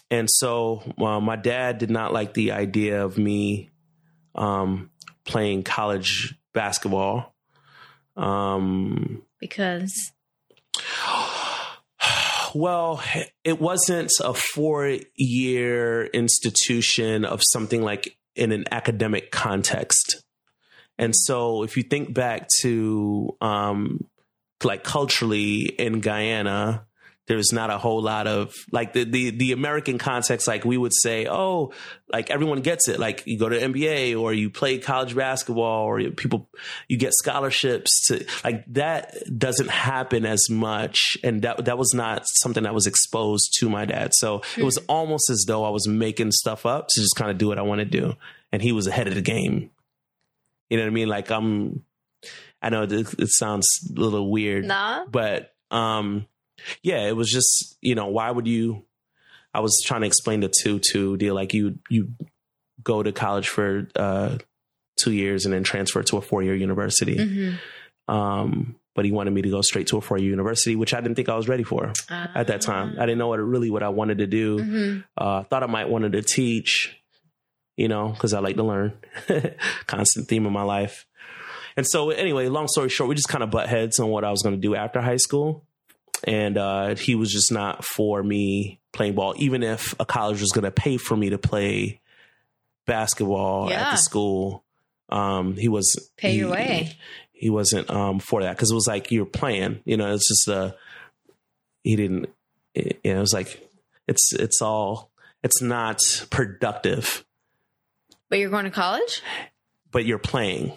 and 0.10 0.30
so 0.30 0.84
uh, 0.97 1.20
my 1.20 1.36
dad 1.36 1.78
did 1.78 1.89
not 1.89 2.14
like 2.14 2.34
the 2.34 2.51
idea 2.51 3.03
of 3.03 3.18
me 3.18 3.70
um, 4.36 4.89
playing 5.26 5.64
college 5.64 6.36
basketball. 6.53 7.36
Um, 8.16 9.24
Because 9.39 9.93
well, 12.55 13.03
it 13.43 13.60
wasn't 13.60 14.12
a 14.24 14.34
four 14.34 14.97
year 15.16 16.05
institution 16.05 17.26
of 17.26 17.41
something 17.51 17.82
like 17.82 18.18
in 18.36 18.51
an 18.51 18.66
academic 18.72 19.32
context. 19.32 20.24
And 20.97 21.14
so 21.16 21.64
if 21.64 21.78
you 21.78 21.84
think 21.84 22.14
back 22.14 22.47
to 22.62 23.36
um, 23.41 24.08
like 24.64 24.84
culturally 24.84 25.62
in 25.64 25.99
Guyana, 25.99 26.86
there's 27.28 27.51
not 27.51 27.69
a 27.69 27.78
whole 27.78 28.01
lot 28.01 28.25
of 28.25 28.53
like 28.71 28.93
the, 28.93 29.03
the 29.03 29.32
the 29.32 29.51
American 29.51 29.97
context. 29.97 30.47
Like 30.47 30.63
we 30.63 30.78
would 30.78 30.93
say, 30.93 31.28
oh, 31.30 31.73
like 32.07 32.32
everyone 32.32 32.61
gets 32.61 32.88
it. 32.88 32.99
Like 32.99 33.23
you 33.25 33.38
go 33.38 33.49
to 33.49 33.59
NBA 33.59 34.19
or 34.19 34.34
you 34.34 34.49
play 34.49 34.78
college 34.78 35.13
basketball 35.13 35.84
or 35.84 35.99
you, 35.99 36.11
people 36.11 36.49
you 36.88 36.97
get 36.97 37.13
scholarships 37.13 38.07
to 38.07 38.25
like 38.45 38.65
that 38.73 39.15
doesn't 39.38 39.69
happen 39.69 40.25
as 40.25 40.49
much. 40.49 41.17
And 41.21 41.41
that 41.41 41.65
that 41.65 41.78
was 41.78 41.93
not 41.93 42.23
something 42.25 42.63
that 42.63 42.73
was 42.73 42.88
exposed 42.88 43.53
to 43.59 43.69
my 43.69 43.84
dad. 43.84 44.11
So 44.13 44.41
it 44.57 44.63
was 44.63 44.78
almost 44.88 45.30
as 45.30 45.43
though 45.47 45.65
I 45.65 45.69
was 45.69 45.86
making 45.88 46.32
stuff 46.32 46.65
up 46.65 46.88
to 46.88 47.01
just 47.01 47.15
kind 47.17 47.30
of 47.30 47.38
do 47.38 47.49
what 47.49 47.59
I 47.59 47.63
want 47.63 47.80
to 47.80 47.86
do, 47.86 48.15
and 48.53 48.61
he 48.61 48.71
was 48.71 48.88
ahead 48.88 49.07
of 49.07 49.15
the 49.15 49.21
game. 49.21 49.69
You 50.69 50.78
know 50.78 50.84
what 50.84 50.91
I 50.91 50.93
mean? 50.93 51.09
Like 51.09 51.30
I'm. 51.30 51.84
I 52.59 52.69
know 52.69 52.84
it, 52.84 52.91
it 52.91 53.30
sounds 53.30 53.67
a 53.95 53.99
little 53.99 54.32
weird 54.32 54.65
nah. 54.65 55.05
but 55.05 55.53
um 55.69 56.25
yeah 56.82 57.08
it 57.08 57.16
was 57.16 57.32
just 57.32 57.78
you 57.82 57.95
know 57.95 58.08
why 58.08 58.30
would 58.30 58.47
you 58.47 58.84
i 59.53 59.60
was 59.60 59.82
trying 59.86 60.01
to 60.01 60.08
explain 60.08 60.39
the 60.39 60.51
two 60.62 60.80
two 60.80 61.18
deal 61.18 61.36
like 61.36 61.53
you 61.53 61.80
you 61.89 62.10
go 62.84 63.03
to 63.03 63.12
college 63.12 63.49
for 63.49 63.88
uh 63.95 64.38
two 64.97 65.12
years 65.12 65.45
and 65.45 65.53
then 65.53 65.64
transfer 65.64 66.01
to 66.01 66.18
a 66.18 66.22
four 66.22 66.41
year 66.41 66.55
university. 66.55 67.16
Mm-hmm. 67.16 68.14
um 68.14 68.76
but 68.95 69.05
he 69.05 69.12
wanted 69.12 69.30
me 69.30 69.43
to 69.43 69.49
go 69.49 69.62
straight 69.62 69.86
to 69.88 69.97
a 69.97 70.01
four 70.01 70.18
year 70.18 70.30
university 70.30 70.76
which 70.76 70.93
i 70.93 71.01
didn't 71.01 71.16
think 71.16 71.30
i 71.30 71.36
was 71.36 71.47
ready 71.47 71.64
for 71.64 71.93
at 72.10 72.47
that 72.47 72.62
time. 72.62 72.95
I 72.97 73.05
didn't 73.05 73.20
know 73.20 73.28
what 73.28 73.39
really 73.39 73.70
what 73.70 73.84
i 73.84 73.89
wanted 73.89 74.20
to 74.20 74.28
do. 74.28 74.64
Hmm 74.64 74.99
uh 75.18 75.43
thought 75.43 75.64
i 75.64 75.68
might 75.68 75.89
wanted 75.89 76.14
to 76.14 76.22
teach 76.22 76.95
you 77.76 77.88
know 77.88 78.10
because 78.10 78.34
i 78.34 78.39
like 78.39 78.55
to 78.55 78.64
learn. 78.64 78.93
Constant 79.88 80.28
theme 80.28 80.45
of 80.45 80.51
my 80.51 80.64
life. 80.64 81.05
And 81.76 81.86
so 81.86 82.10
anyway 82.10 82.47
long 82.47 82.68
story 82.68 82.89
short 82.89 83.08
we 83.08 83.16
just 83.16 83.30
kind 83.30 83.43
of 83.43 83.51
butt 83.51 83.70
heads 83.70 83.99
on 83.99 84.10
what 84.10 84.24
i 84.24 84.32
was 84.32 84.41
going 84.41 84.55
to 84.55 84.62
do 84.62 84.74
after 84.74 84.99
high 85.01 85.18
school 85.18 85.64
and 86.24 86.57
uh 86.57 86.95
he 86.95 87.15
was 87.15 87.32
just 87.32 87.51
not 87.51 87.84
for 87.86 88.24
me 88.24 88.80
playing 88.91 89.13
ball 89.15 89.34
even 89.38 89.61
if 89.63 89.93
a 89.99 90.05
college 90.05 90.41
was 90.41 90.51
going 90.51 90.63
to 90.63 90.72
pay 90.72 90.97
for 90.97 91.15
me 91.15 91.30
to 91.30 91.38
play 91.38 91.99
basketball 92.86 93.70
at 93.72 93.91
the 93.91 93.97
school 93.97 94.63
um 95.09 95.55
he 95.55 95.68
was 95.68 96.09
Pay 96.18 96.36
your 96.36 96.47
he- 96.47 96.51
way. 96.51 96.97
he 97.32 97.49
wasn't 97.49 97.89
um 97.89 98.20
for 98.20 98.41
that 98.41 98.55
because 98.55 98.72
it 98.72 98.76
was 98.76 98.88
like 98.88 99.11
you're 99.11 99.26
playing 99.26 99.82
you 99.86 99.97
know 99.97 100.13
it's 100.13 100.28
just 100.28 100.49
uh 100.49 100.72
he 101.84 101.95
didn't 101.95 102.30
it, 102.74 102.99
you 103.03 103.11
know, 103.13 103.18
it 103.18 103.22
was 103.22 103.34
like 103.34 103.70
it's 104.07 104.34
it's 104.34 104.61
all 104.61 105.11
it's 105.43 105.61
not 105.61 105.99
productive 106.30 107.24
But 108.30 108.39
you're 108.39 108.49
going 108.49 108.65
to 108.65 108.72
college? 108.72 109.22
but 109.91 110.05
you're 110.05 110.18
playing 110.20 110.74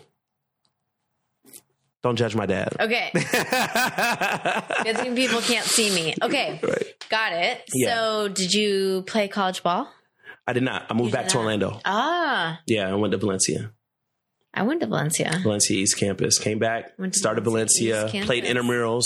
don't 2.02 2.16
judge 2.16 2.34
my 2.34 2.46
dad 2.46 2.74
Okay. 2.80 3.10
Good 3.14 4.96
thing 4.98 5.14
people 5.14 5.40
can't 5.40 5.66
see 5.66 5.90
me. 5.94 6.14
Okay. 6.22 6.58
right 6.62 6.94
Got 7.08 7.32
it. 7.32 7.62
Yeah. 7.74 7.94
So 7.94 8.28
did 8.28 8.52
you 8.54 9.02
play 9.06 9.28
college 9.28 9.62
ball? 9.62 9.88
i 10.46 10.52
did 10.52 10.62
not 10.64 10.86
i 10.90 10.94
moved 10.94 11.12
back 11.12 11.24
did 11.26 11.32
to 11.32 11.38
orlando 11.38 11.78
Ah. 11.84 12.60
yeah 12.66 12.88
i 12.90 12.94
went 12.94 13.12
to 13.12 13.18
valencia 13.18 13.72
I 14.52 14.62
went 14.64 14.80
to 14.80 14.86
Valencia. 14.88 15.38
valencia 15.44 15.76
east 15.76 15.96
campus 15.96 16.38
came 16.40 16.58
back 16.58 16.92
started 17.12 17.44
Valencia 17.44 17.94
valencia 18.08 18.24
played 18.24 18.44
intramurals 18.44 19.04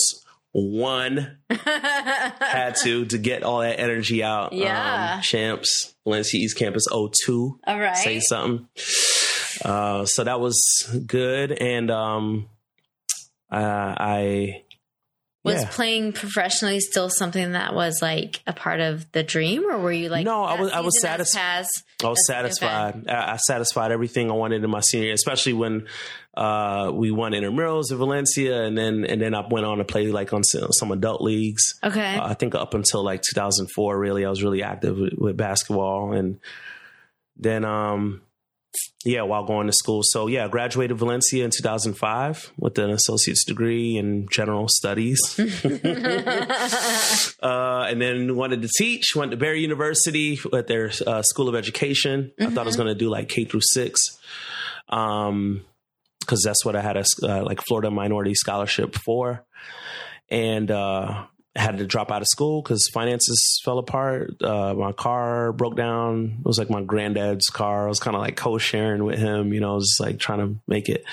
won 0.54 1.36
had 1.50 2.76
to 2.84 3.04
to 3.06 3.18
get 3.18 3.42
all 3.42 3.60
that 3.60 3.78
energy 3.78 4.22
out 4.22 4.52
Yeah. 4.54 5.16
um, 5.16 5.20
champs 5.22 5.94
valencia 6.04 6.40
east 6.40 6.56
campus 6.56 6.86
02 6.90 7.58
All 7.66 7.78
right. 7.80 7.96
say 7.96 8.20
something. 8.20 8.66
Uh, 9.64 10.04
so 10.06 10.24
that 10.24 10.40
was 10.40 10.56
good, 11.06 11.52
and 11.52 11.90
um, 11.90 12.48
uh, 13.54 13.94
I 13.98 14.62
Was 15.44 15.62
yeah. 15.62 15.68
playing 15.70 16.12
professionally 16.14 16.80
still 16.80 17.10
something 17.10 17.52
that 17.52 17.74
was 17.74 18.00
like 18.00 18.42
a 18.46 18.52
part 18.54 18.80
of 18.80 19.10
the 19.12 19.22
dream, 19.22 19.64
or 19.70 19.78
were 19.78 19.92
you 19.92 20.08
like, 20.08 20.24
No, 20.24 20.42
I 20.42 20.58
was- 20.60 20.72
I 20.72 20.80
was 20.80 20.94
season 20.96 21.10
has 21.10 21.30
satis- 21.32 21.34
passed? 21.34 21.84
I 22.02 22.08
was 22.08 22.26
satisfied. 22.26 23.04
I, 23.08 23.32
I 23.32 23.36
satisfied 23.36 23.92
everything 23.92 24.30
I 24.30 24.34
wanted 24.34 24.64
in 24.64 24.70
my 24.70 24.80
senior, 24.80 25.06
year, 25.06 25.14
especially 25.14 25.52
when 25.52 25.86
uh, 26.36 26.90
we 26.94 27.10
won 27.10 27.32
intramurals 27.32 27.90
in 27.92 27.98
Valencia, 27.98 28.62
and 28.64 28.76
then 28.76 29.04
and 29.04 29.20
then 29.22 29.34
I 29.34 29.46
went 29.48 29.66
on 29.66 29.78
to 29.78 29.84
play 29.84 30.06
like 30.08 30.32
on 30.32 30.42
some, 30.44 30.72
some 30.72 30.90
adult 30.92 31.20
leagues. 31.22 31.74
Okay. 31.84 32.16
Uh, 32.16 32.26
I 32.28 32.34
think 32.34 32.54
up 32.54 32.74
until 32.74 33.04
like 33.04 33.20
2004, 33.22 33.98
really, 33.98 34.24
I 34.24 34.30
was 34.30 34.42
really 34.42 34.62
active 34.62 34.96
with, 34.98 35.12
with 35.16 35.36
basketball, 35.36 36.12
and 36.12 36.40
then 37.36 37.64
um, 37.64 38.22
yeah, 39.04 39.22
while 39.22 39.44
going 39.44 39.66
to 39.66 39.72
school. 39.72 40.00
So 40.02 40.26
yeah, 40.26 40.44
I 40.44 40.48
graduated 40.48 40.96
Valencia 40.96 41.44
in 41.44 41.50
2005 41.50 42.52
with 42.58 42.78
an 42.78 42.90
associate's 42.90 43.44
degree 43.44 43.96
in 43.96 44.26
general 44.30 44.66
studies, 44.68 45.20
uh, 47.42 47.86
and 47.88 48.00
then 48.00 48.36
wanted 48.36 48.62
to 48.62 48.68
teach. 48.76 49.14
Went 49.14 49.32
to 49.32 49.36
Barry 49.36 49.60
University 49.60 50.38
at 50.52 50.66
their 50.66 50.90
uh, 51.06 51.22
School 51.22 51.48
of 51.48 51.54
Education. 51.54 52.32
I 52.40 52.46
thought 52.46 52.62
I 52.62 52.64
was 52.64 52.76
going 52.76 52.88
to 52.88 52.94
do 52.94 53.08
like 53.08 53.28
K 53.28 53.44
through 53.44 53.62
six. 53.62 54.00
Um, 54.88 55.64
because 56.20 56.42
that's 56.42 56.64
what 56.64 56.74
I 56.74 56.80
had 56.80 56.96
a 56.96 57.04
uh, 57.22 57.44
like 57.44 57.60
Florida 57.60 57.90
minority 57.90 58.34
scholarship 58.34 58.94
for, 58.94 59.44
and 60.30 60.70
uh, 60.70 61.26
had 61.56 61.78
to 61.78 61.86
drop 61.86 62.10
out 62.10 62.22
of 62.22 62.28
school 62.28 62.62
because 62.62 62.88
finances 62.92 63.60
fell 63.64 63.78
apart. 63.78 64.42
Uh, 64.42 64.74
my 64.74 64.92
car 64.92 65.52
broke 65.52 65.76
down. 65.76 66.38
It 66.40 66.46
was 66.46 66.58
like 66.58 66.70
my 66.70 66.82
granddad's 66.82 67.48
car. 67.48 67.86
I 67.86 67.88
was 67.88 68.00
kind 68.00 68.16
of 68.16 68.22
like 68.22 68.36
co-sharing 68.36 69.04
with 69.04 69.18
him. 69.18 69.52
You 69.52 69.60
know, 69.60 69.72
I 69.72 69.74
was 69.74 69.88
just 69.88 70.00
like 70.00 70.18
trying 70.18 70.40
to 70.40 70.60
make 70.66 70.88
it, 70.88 71.04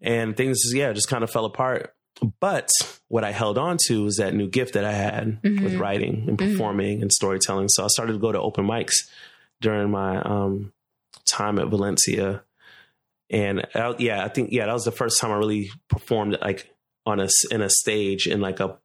and 0.00 0.36
things 0.36 0.62
yeah 0.74 0.92
just 0.92 1.08
kind 1.08 1.22
of 1.22 1.30
fell 1.30 1.44
apart. 1.44 1.94
But 2.40 2.70
what 3.06 3.22
I 3.22 3.30
held 3.30 3.58
on 3.58 3.76
to 3.86 4.02
was 4.02 4.16
that 4.16 4.34
new 4.34 4.48
gift 4.48 4.74
that 4.74 4.84
I 4.84 4.92
had 4.92 5.38
with 5.44 5.76
writing 5.76 6.24
and 6.26 6.36
performing 6.36 7.00
and 7.00 7.12
storytelling. 7.12 7.68
So 7.68 7.84
I 7.84 7.88
started 7.88 8.14
to 8.14 8.18
go 8.18 8.32
to 8.32 8.40
open 8.40 8.66
mics 8.66 8.94
during 9.60 9.90
my 9.90 10.20
um, 10.20 10.72
time 11.24 11.60
at 11.60 11.68
Valencia 11.68 12.42
and 13.30 13.66
uh, 13.74 13.94
yeah, 13.98 14.24
I 14.24 14.28
think 14.28 14.52
yeah, 14.52 14.66
that 14.66 14.72
was 14.72 14.84
the 14.84 14.92
first 14.92 15.20
time 15.20 15.30
I 15.30 15.36
really 15.36 15.70
performed 15.88 16.38
like 16.40 16.74
on 17.04 17.20
a 17.20 17.28
in 17.50 17.60
a 17.60 17.68
stage 17.68 18.26
in 18.26 18.40
like 18.40 18.60
a 18.60 18.78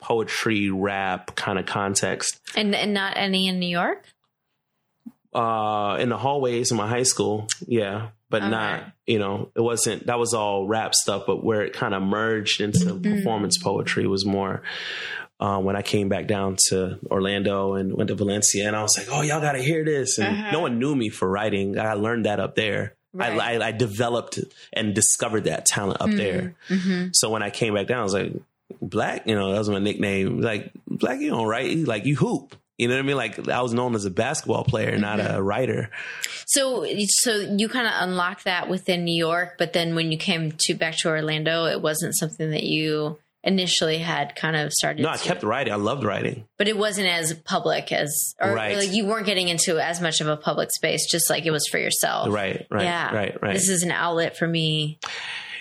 poetry 0.00 0.70
rap 0.70 1.34
kind 1.36 1.58
of 1.58 1.66
context. 1.66 2.40
and 2.56 2.74
and 2.74 2.92
not 2.94 3.16
any 3.16 3.48
in 3.48 3.58
New 3.58 3.68
York. 3.68 4.04
Uh, 5.32 5.96
in 6.00 6.08
the 6.08 6.16
hallways 6.18 6.72
in 6.72 6.76
my 6.76 6.88
high 6.88 7.04
school, 7.04 7.46
yeah, 7.68 8.08
but 8.30 8.42
All 8.42 8.48
not 8.50 8.82
you 9.06 9.20
know 9.20 9.50
it 9.54 9.60
wasn't 9.60 10.06
that 10.06 10.18
was 10.18 10.34
all 10.34 10.66
rap 10.66 10.92
stuff, 10.92 11.22
but 11.24 11.44
where 11.44 11.62
it 11.62 11.72
kind 11.72 11.94
of 11.94 12.02
merged 12.02 12.60
into 12.60 12.94
performance 12.96 13.56
poetry 13.58 14.06
was 14.08 14.26
more. 14.26 14.62
Uh, 15.38 15.58
when 15.58 15.74
I 15.76 15.80
came 15.82 16.08
back 16.10 16.26
down 16.26 16.56
to 16.68 16.98
Orlando 17.10 17.74
and 17.74 17.94
went 17.96 18.08
to 18.08 18.14
Valencia, 18.16 18.66
and 18.66 18.74
I 18.76 18.82
was 18.82 18.98
like, 18.98 19.06
"Oh, 19.10 19.22
y'all 19.22 19.40
got 19.40 19.52
to 19.52 19.62
hear 19.62 19.84
this!" 19.84 20.18
And 20.18 20.36
Uh-huh. 20.36 20.50
no 20.50 20.60
one 20.60 20.78
knew 20.80 20.94
me 20.96 21.08
for 21.10 21.28
writing. 21.30 21.78
I 21.78 21.94
learned 21.94 22.24
that 22.26 22.40
up 22.40 22.56
there. 22.56 22.94
Right. 23.14 23.40
I, 23.40 23.54
I, 23.54 23.66
I 23.68 23.72
developed 23.72 24.38
and 24.72 24.94
discovered 24.94 25.44
that 25.44 25.64
talent 25.64 26.00
up 26.00 26.10
there. 26.10 26.54
Mm-hmm. 26.68 27.08
So 27.12 27.30
when 27.30 27.42
I 27.42 27.50
came 27.50 27.74
back 27.74 27.86
down, 27.86 28.00
I 28.00 28.02
was 28.04 28.14
like, 28.14 28.32
Black, 28.80 29.26
you 29.26 29.34
know, 29.34 29.52
that 29.52 29.58
was 29.58 29.68
my 29.70 29.78
nickname. 29.78 30.40
Like, 30.40 30.72
Black, 30.86 31.20
you 31.20 31.30
don't 31.30 31.46
write, 31.46 31.76
like 31.86 32.04
you 32.06 32.16
hoop. 32.16 32.56
You 32.78 32.88
know 32.88 32.94
what 32.94 33.00
I 33.00 33.06
mean? 33.06 33.16
Like 33.16 33.48
I 33.48 33.60
was 33.60 33.74
known 33.74 33.94
as 33.94 34.06
a 34.06 34.10
basketball 34.10 34.64
player, 34.64 34.96
not 34.96 35.18
Mm-hmm. 35.18 35.34
a 35.36 35.42
writer. 35.42 35.90
So 36.46 36.86
so 37.06 37.32
you 37.36 37.68
kind 37.68 37.86
of 37.86 37.92
unlocked 37.96 38.44
that 38.44 38.70
within 38.70 39.04
New 39.04 39.14
York, 39.16 39.56
but 39.58 39.74
then 39.74 39.94
when 39.94 40.10
you 40.10 40.16
came 40.16 40.52
to 40.60 40.74
back 40.74 40.96
to 40.98 41.08
Orlando, 41.08 41.66
it 41.66 41.82
wasn't 41.82 42.16
something 42.16 42.50
that 42.52 42.62
you 42.62 43.18
initially 43.44 43.98
had 43.98 44.34
kind 44.34 44.56
of 44.56 44.72
started. 44.72 45.02
No, 45.02 45.10
I 45.10 45.16
to- 45.16 45.24
kept 45.24 45.42
writing. 45.42 45.72
I 45.74 45.76
loved 45.76 46.04
writing. 46.04 46.46
but 46.56 46.68
it 46.68 46.76
wasn't 46.78 47.08
as 47.08 47.34
public 47.34 47.92
as, 47.92 48.34
or 48.40 48.52
Right. 48.54 48.76
like 48.78 48.92
you 48.92 49.04
weren't 49.06 49.26
getting 49.26 49.48
into 49.48 49.78
as 49.78 50.00
much 50.00 50.20
of 50.22 50.28
a 50.28 50.36
public 50.38 50.70
space, 50.72 51.06
just 51.10 51.28
like 51.28 51.44
it 51.44 51.50
was 51.50 51.66
for 51.70 51.78
yourself. 51.78 52.28
Right, 52.32 52.66
right, 52.70 52.84
yeah. 52.84 53.14
right, 53.14 53.42
right. 53.42 53.52
This 53.54 53.68
is 53.68 53.82
an 53.82 53.90
outlet 53.92 54.36
for 54.38 54.46
me. 54.46 54.98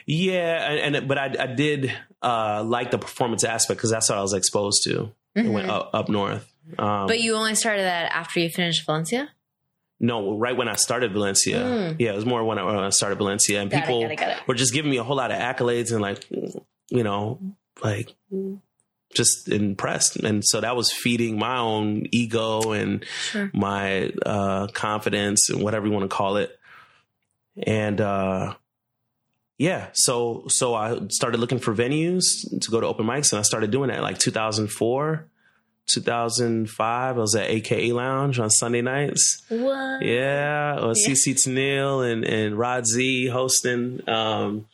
yeah, 0.05 0.71
and, 0.71 0.95
and 0.95 1.07
but 1.07 1.17
I, 1.17 1.35
I 1.39 1.47
did 1.47 1.93
uh, 2.21 2.63
like 2.65 2.91
the 2.91 2.97
performance 2.97 3.43
aspect 3.43 3.77
because 3.77 3.91
that's 3.91 4.09
what 4.09 4.17
I 4.17 4.21
was 4.21 4.33
exposed 4.33 4.83
to. 4.85 5.11
I 5.35 5.47
went 5.47 5.69
up, 5.69 5.91
up 5.93 6.09
north. 6.09 6.51
Um, 6.77 6.85
Mm-hmm. 6.87 7.07
But 7.07 7.19
you 7.19 7.33
only 7.35 7.55
started 7.55 7.81
that 7.83 8.11
after 8.11 8.39
you 8.39 8.49
finished 8.49 8.85
Valencia. 8.85 9.29
No, 9.99 10.37
right 10.37 10.55
when 10.55 10.67
I 10.69 10.75
started 10.75 11.11
Valencia. 11.13 11.57
Mm. 11.59 11.95
Yeah, 11.99 12.11
it 12.11 12.15
was 12.15 12.25
more 12.25 12.43
when 12.43 12.59
I, 12.59 12.63
when 12.63 12.75
I 12.77 12.89
started 12.89 13.17
Valencia, 13.17 13.59
and 13.59 13.71
Got 13.71 13.77
it, 13.77 13.81
people 13.81 14.01
got 14.03 14.11
it, 14.11 14.15
got 14.17 14.29
it. 14.29 14.47
were 14.47 14.53
just 14.53 14.71
giving 14.73 14.91
me 14.91 14.97
a 14.97 15.03
whole 15.03 15.17
lot 15.17 15.31
of 15.31 15.37
accolades 15.39 15.91
and 15.91 15.99
like, 16.01 16.23
you 16.89 17.03
know, 17.03 17.39
like 17.83 18.15
just 19.15 19.49
impressed. 19.49 20.17
And 20.17 20.43
so 20.45 20.61
that 20.61 20.75
was 20.75 20.91
feeding 20.91 21.39
my 21.39 21.57
own 21.57 22.05
ego 22.11 22.71
and 22.73 23.03
Sure. 23.31 23.49
my 23.53 24.13
uh, 24.25 24.67
confidence 24.67 25.49
and 25.49 25.63
whatever 25.63 25.87
you 25.87 25.91
want 25.91 26.09
to 26.09 26.15
call 26.15 26.37
it. 26.37 26.55
And 27.63 27.99
uh, 27.99 28.53
yeah, 29.59 29.89
so 29.93 30.45
so 30.47 30.73
I 30.73 30.97
started 31.09 31.39
looking 31.39 31.59
for 31.59 31.75
venues 31.75 32.23
to 32.61 32.71
go 32.71 32.79
to 32.81 32.87
open 32.87 33.05
mics, 33.05 33.31
and 33.31 33.39
I 33.39 33.43
started 33.43 33.69
doing 33.69 33.89
that 33.89 34.01
like 34.01 34.17
2004, 34.17 35.27
2005. 35.85 37.17
I 37.17 37.19
was 37.19 37.35
at 37.35 37.49
AKA 37.49 37.91
Lounge 37.91 38.39
on 38.39 38.49
Sunday 38.49 38.81
nights. 38.81 39.41
What? 39.49 40.01
Yeah, 40.01 40.79
or 40.81 40.93
Yeah. 40.95 41.13
CC 41.13 41.33
Tennille 41.35 42.09
and 42.09 42.23
and 42.25 42.57
Rod 42.57 42.85
Z 42.87 43.27
hosting. 43.27 44.01
Um, 44.07 44.67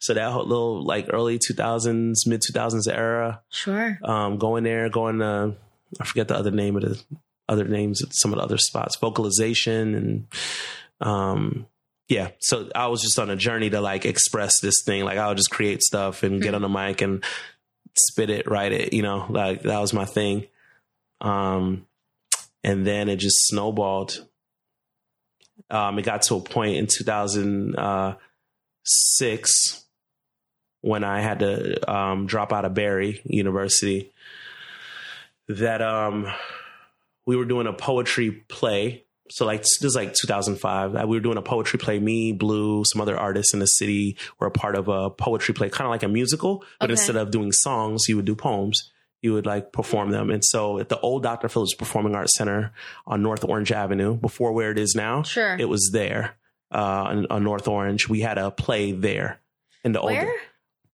so 0.00 0.14
that 0.14 0.32
whole 0.32 0.44
little 0.46 0.84
like 0.84 1.06
early 1.12 1.38
2000s, 1.38 2.26
mid 2.26 2.42
2000s 2.42 2.88
era 2.92 3.40
Sure. 3.50 3.98
um, 4.02 4.38
going 4.38 4.64
there, 4.64 4.88
going 4.88 5.18
to, 5.20 5.54
I 6.00 6.04
forget 6.04 6.28
the 6.28 6.36
other 6.36 6.50
name 6.50 6.76
of 6.76 6.82
the 6.82 7.00
other 7.48 7.64
names 7.64 8.02
at 8.02 8.12
some 8.14 8.32
of 8.32 8.38
the 8.38 8.44
other 8.44 8.58
spots, 8.58 8.96
vocalization 8.96 9.94
and, 9.94 10.26
um, 11.06 11.66
yeah. 12.12 12.28
So 12.40 12.68
I 12.74 12.88
was 12.88 13.00
just 13.00 13.18
on 13.18 13.30
a 13.30 13.36
journey 13.36 13.70
to 13.70 13.80
like 13.80 14.04
express 14.04 14.60
this 14.60 14.82
thing. 14.84 15.02
Like 15.04 15.16
I 15.16 15.28
would 15.28 15.38
just 15.38 15.50
create 15.50 15.82
stuff 15.82 16.22
and 16.22 16.42
get 16.42 16.54
on 16.54 16.60
the 16.60 16.68
mic 16.68 17.00
and 17.00 17.24
spit 17.96 18.28
it, 18.28 18.50
write 18.50 18.72
it, 18.72 18.92
you 18.92 19.00
know, 19.02 19.24
like 19.30 19.62
that 19.62 19.80
was 19.80 19.94
my 19.94 20.04
thing. 20.04 20.44
Um, 21.22 21.86
and 22.62 22.86
then 22.86 23.08
it 23.08 23.16
just 23.16 23.46
snowballed. 23.46 24.26
Um, 25.70 25.98
it 25.98 26.02
got 26.02 26.20
to 26.22 26.36
a 26.36 26.40
point 26.40 26.76
in 26.76 26.86
2006 26.86 29.84
when 30.82 31.04
I 31.04 31.22
had 31.22 31.38
to 31.38 31.90
um, 31.90 32.26
drop 32.26 32.52
out 32.52 32.66
of 32.66 32.74
Barry 32.74 33.22
University 33.24 34.12
that 35.48 35.80
um, 35.80 36.30
we 37.24 37.36
were 37.36 37.46
doing 37.46 37.66
a 37.66 37.72
poetry 37.72 38.44
play. 38.48 39.04
So 39.34 39.46
like 39.46 39.62
this 39.62 39.82
is 39.82 39.94
like 39.96 40.14
2005. 40.14 40.94
Uh, 40.94 41.06
We 41.06 41.16
were 41.16 41.20
doing 41.22 41.38
a 41.38 41.42
poetry 41.42 41.78
play. 41.78 41.98
Me, 41.98 42.32
Blue, 42.32 42.84
some 42.84 43.00
other 43.00 43.16
artists 43.18 43.54
in 43.54 43.60
the 43.60 43.66
city 43.66 44.16
were 44.38 44.46
a 44.46 44.50
part 44.50 44.74
of 44.76 44.88
a 44.88 45.08
poetry 45.10 45.54
play, 45.54 45.70
kind 45.70 45.86
of 45.86 45.90
like 45.90 46.02
a 46.02 46.08
musical, 46.08 46.64
but 46.78 46.86
Okay. 46.86 46.92
instead 46.92 47.16
of 47.16 47.30
doing 47.30 47.50
songs, 47.52 48.08
you 48.08 48.16
would 48.16 48.24
do 48.26 48.34
poems. 48.34 48.90
You 49.22 49.32
would 49.34 49.46
like 49.46 49.72
perform 49.72 50.10
them. 50.10 50.30
And 50.30 50.44
so 50.44 50.78
at 50.78 50.88
the 50.88 50.98
old 51.00 51.22
Dr. 51.22 51.48
Phillips 51.48 51.74
Performing 51.74 52.14
Arts 52.14 52.36
Center 52.36 52.72
on 53.06 53.22
North 53.22 53.44
Orange 53.44 53.70
Avenue, 53.72 54.16
before 54.16 54.52
where 54.52 54.70
it 54.72 54.78
is 54.78 54.94
now, 54.96 55.22
Sure. 55.22 55.56
it 55.58 55.68
was 55.68 55.90
there 55.92 56.36
uh, 56.74 57.24
on, 57.30 57.44
North 57.44 57.68
Orange. 57.68 58.08
We 58.08 58.20
had 58.20 58.36
a 58.38 58.50
play 58.50 58.92
there 58.92 59.40
in 59.84 59.92
the 59.92 60.00
old 60.00 60.16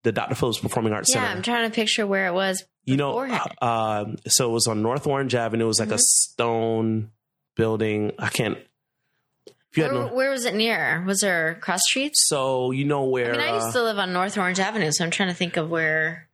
the 0.04 0.12
Dr. 0.12 0.36
Phillips 0.36 0.60
Performing 0.60 0.94
Arts 0.94 1.12
Center. 1.12 1.24
Yeah, 1.24 1.30
Center. 1.30 1.38
I'm 1.38 1.44
trying 1.44 1.70
to 1.70 1.76
picture 1.76 2.06
where 2.06 2.28
it 2.28 2.34
was. 2.34 2.64
You 2.84 2.98
know, 2.98 3.18
uh, 3.62 4.06
so 4.28 4.50
it 4.50 4.54
was 4.54 4.68
on 4.68 4.82
North 4.84 5.08
Orange 5.08 5.34
Avenue. 5.36 5.66
It 5.66 5.68
was 5.68 5.80
like 5.80 5.90
a 5.90 5.96
Mhm. 5.96 6.00
stone 6.02 7.12
building. 7.56 8.12
I 8.20 8.30
can't. 8.30 8.58
If 9.48 9.78
you 9.78 9.84
had 9.84 9.92
Where, 9.94 10.02
no, 10.08 10.14
where 10.14 10.32
was 10.32 10.46
it 10.46 10.56
near? 10.56 11.04
Was 11.06 11.20
there 11.20 11.58
cross 11.62 11.82
streets? 11.84 12.26
so 12.28 12.72
you 12.72 12.86
know 12.86 13.04
where? 13.06 13.34
I 13.34 13.38
mean, 13.38 13.42
I 13.42 13.50
uh, 13.50 13.56
used 13.64 13.74
to 13.74 13.84
live 13.84 14.00
on 14.00 14.14
North 14.14 14.38
Orange 14.38 14.60
Avenue, 14.60 14.92
so 14.92 15.04
I'm 15.04 15.12
trying 15.12 15.30
to 15.30 15.36
think 15.36 15.58
of 15.58 15.70
where 15.70 16.28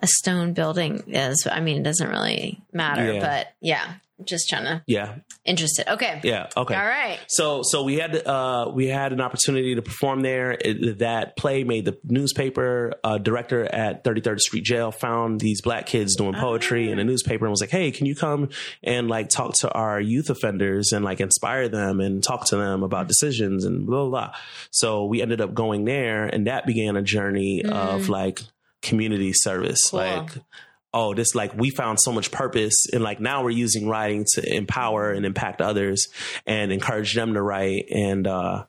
a 0.00 0.06
stone 0.06 0.52
building 0.52 1.04
is. 1.08 1.46
I 1.50 1.60
mean, 1.60 1.78
it 1.78 1.82
doesn't 1.84 2.08
really 2.08 2.60
matter, 2.72 3.12
Yeah. 3.14 3.20
but 3.20 3.52
yeah, 3.60 3.94
just 4.24 4.48
trying 4.48 4.64
to 4.64 4.82
yeah, 4.86 5.16
interested. 5.44 5.92
Okay. 5.92 6.20
yeah, 6.24 6.48
okay. 6.56 6.74
All 6.74 6.84
right. 6.84 7.18
So, 7.28 7.62
so 7.62 7.82
we 7.82 7.96
had 7.96 8.16
uh, 8.26 8.70
we 8.74 8.86
had 8.86 9.12
an 9.12 9.20
opportunity 9.20 9.74
to 9.74 9.82
perform 9.82 10.22
there. 10.22 10.52
It, 10.52 10.98
that 11.00 11.36
play 11.36 11.64
made 11.64 11.84
the 11.84 11.98
newspaper. 12.04 12.94
Uh, 13.04 13.18
director 13.18 13.64
at 13.64 14.04
33rd 14.04 14.40
Street 14.40 14.64
Jail 14.64 14.90
found 14.90 15.40
these 15.40 15.60
black 15.60 15.86
kids 15.86 16.16
doing 16.16 16.34
poetry 16.34 16.90
in 16.90 16.98
a 16.98 17.04
newspaper 17.04 17.44
and 17.44 17.50
was 17.50 17.60
like, 17.60 17.70
"Hey, 17.70 17.90
can 17.90 18.06
you 18.06 18.14
come 18.14 18.48
and 18.82 19.08
like 19.08 19.28
talk 19.28 19.54
to 19.60 19.70
our 19.70 20.00
youth 20.00 20.30
offenders 20.30 20.92
and 20.92 21.04
like 21.04 21.20
inspire 21.20 21.68
them 21.68 22.00
and 22.00 22.22
talk 22.22 22.46
to 22.46 22.56
them 22.56 22.82
about 22.82 23.08
decisions 23.08 23.64
and 23.64 23.86
blah 23.86 24.00
blah." 24.04 24.08
blah. 24.28 24.34
So 24.70 25.04
we 25.04 25.20
ended 25.20 25.40
up 25.40 25.52
going 25.52 25.84
there, 25.84 26.24
and 26.24 26.46
that 26.46 26.64
began 26.66 26.96
a 26.96 27.02
journey 27.02 27.64
of 27.64 28.08
like 28.08 28.40
community 28.82 29.32
service, 29.34 29.90
Cool. 29.90 30.00
like 30.00 30.30
oh, 30.96 31.12
this 31.12 31.34
like 31.34 31.54
we 31.54 31.68
found 31.68 32.00
so 32.00 32.10
much 32.10 32.30
purpose 32.30 32.86
and 32.90 33.04
like 33.04 33.20
now 33.20 33.44
we're 33.44 33.50
using 33.50 33.86
writing 33.86 34.24
to 34.32 34.54
empower 34.54 35.12
and 35.12 35.26
impact 35.26 35.60
others 35.60 36.08
and 36.46 36.72
encourage 36.72 37.14
them 37.14 37.34
to 37.34 37.42
write. 37.42 37.84
And 37.94 38.26
uh 38.26 38.64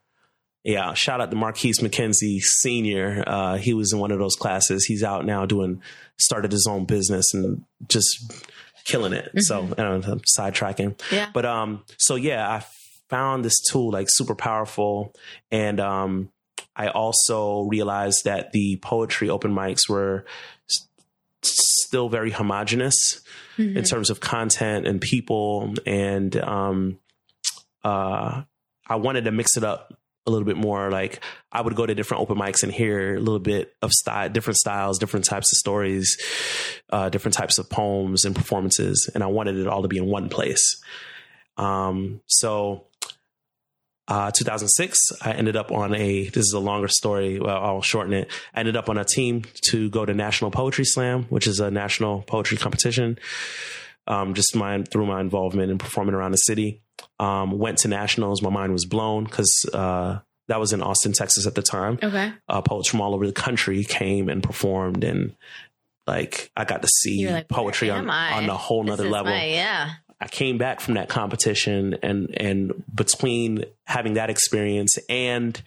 yeah, 0.63 0.93
shout 0.93 1.21
out 1.21 1.31
to 1.31 1.37
Marquise 1.37 1.79
McKenzie 1.79 2.39
Senior. 2.41 3.23
Uh 3.25 3.57
he 3.57 3.73
was 3.73 3.93
in 3.93 3.99
one 3.99 4.11
of 4.11 4.19
those 4.19 4.35
classes. 4.35 4.83
He's 4.85 5.03
out 5.03 5.25
now 5.25 5.45
doing 5.45 5.81
started 6.17 6.51
his 6.51 6.67
own 6.69 6.83
business 6.83 7.33
and 7.33 7.63
just 7.87 8.45
killing 8.83 9.13
it. 9.13 9.31
So 9.37 9.63
I 9.63 9.83
don't 9.83 10.05
know, 10.05 10.11
I'm 10.11 10.21
sidetracking. 10.37 10.99
Yeah. 11.09 11.29
But 11.33 11.45
um 11.45 11.83
so 11.97 12.15
yeah, 12.15 12.45
I 12.45 12.65
found 13.07 13.45
this 13.45 13.61
tool 13.71 13.91
like 13.91 14.07
super 14.09 14.35
powerful 14.35 15.15
and 15.49 15.79
um 15.79 16.29
I 16.75 16.89
also 16.89 17.63
realized 17.63 18.25
that 18.25 18.51
the 18.51 18.79
poetry 18.83 19.29
open 19.29 19.51
mics 19.51 19.89
were 19.89 20.25
still 21.43 22.09
very 22.09 22.31
homogenous 22.31 23.21
in 23.57 23.83
terms 23.83 24.09
of 24.09 24.19
content 24.19 24.85
and 24.87 25.01
people. 25.01 25.73
And 25.85 26.35
um 26.37 26.99
uh 27.83 28.43
I 28.89 28.95
wanted 28.95 29.25
to 29.25 29.31
mix 29.31 29.57
it 29.57 29.63
up 29.63 29.93
a 30.25 30.31
little 30.31 30.45
bit 30.45 30.57
more. 30.57 30.91
Like 30.91 31.23
I 31.51 31.61
would 31.61 31.75
go 31.75 31.85
to 31.85 31.95
different 31.95 32.21
open 32.21 32.37
mics 32.37 32.63
and 32.63 32.71
hear 32.71 33.15
a 33.15 33.19
little 33.19 33.39
bit 33.39 33.73
of 33.81 33.91
style 33.91 34.29
different 34.29 34.57
styles 34.57 34.99
different 34.99 35.25
types 35.25 35.51
of 35.53 35.57
stories 35.57 36.17
uh 36.89 37.09
different 37.09 37.35
types 37.35 37.57
of 37.57 37.69
poems 37.69 38.25
and 38.25 38.35
performances. 38.35 39.09
And 39.13 39.23
I 39.23 39.27
wanted 39.27 39.57
it 39.57 39.67
all 39.67 39.83
to 39.83 39.87
be 39.87 39.97
in 39.97 40.05
one 40.05 40.29
place. 40.29 40.81
Um 41.57 42.21
so 42.25 42.86
uh, 44.07 44.31
2006, 44.31 44.97
I 45.21 45.31
ended 45.33 45.55
up 45.55 45.71
on 45.71 45.93
a, 45.93 46.29
this 46.29 46.45
is 46.45 46.53
a 46.53 46.59
longer 46.59 46.87
story. 46.87 47.39
Well, 47.39 47.57
I'll 47.61 47.81
shorten 47.81 48.13
it. 48.13 48.31
I 48.53 48.59
ended 48.61 48.77
up 48.77 48.89
on 48.89 48.97
a 48.97 49.03
team 49.03 49.43
to 49.69 49.89
go 49.89 50.05
to 50.05 50.13
National 50.13 50.49
Poetry 50.51 50.85
Slam, 50.85 51.23
which 51.29 51.45
is 51.47 51.59
a 51.59 51.69
national 51.69 52.21
poetry 52.21 52.57
competition. 52.57 53.19
Um, 54.07 54.33
just 54.33 54.55
my, 54.55 54.83
through 54.83 55.05
my 55.05 55.19
involvement 55.19 55.69
in 55.71 55.77
performing 55.77 56.15
around 56.15 56.31
the 56.31 56.37
city. 56.37 56.81
Um, 57.19 57.57
went 57.57 57.79
to 57.79 57.89
nationals. 57.89 58.41
My 58.41 58.49
mind 58.49 58.71
was 58.71 58.85
blown 58.85 59.25
because, 59.25 59.69
uh, 59.73 60.19
that 60.47 60.61
was 60.61 60.71
in 60.71 60.81
Austin, 60.81 61.11
Texas 61.11 61.45
at 61.45 61.55
the 61.55 61.61
time. 61.61 61.99
Okay. 62.01 62.31
Uh, 62.47 62.61
poets 62.61 62.87
from 62.87 63.01
all 63.01 63.13
over 63.13 63.27
the 63.27 63.33
country 63.33 63.83
came 63.83 64.29
and 64.29 64.41
performed 64.41 65.03
and 65.03 65.35
like 66.07 66.49
I 66.55 66.63
got 66.63 66.81
to 66.81 66.87
see 66.87 67.29
like, 67.29 67.49
poetry 67.49 67.89
on, 67.89 68.09
I? 68.09 68.37
on 68.37 68.49
a 68.49 68.55
whole 68.55 68.83
nother 68.83 69.09
level. 69.09 69.33
my- 69.33 69.45
yeah. 69.45 69.89
I 70.19 70.27
came 70.27 70.57
back 70.57 70.79
from 70.79 70.95
that 70.95 71.09
competition 71.09 71.97
and 72.01 72.29
and 72.39 72.83
between 72.93 73.65
having 73.85 74.13
that 74.15 74.29
experience 74.29 74.97
and 75.09 75.61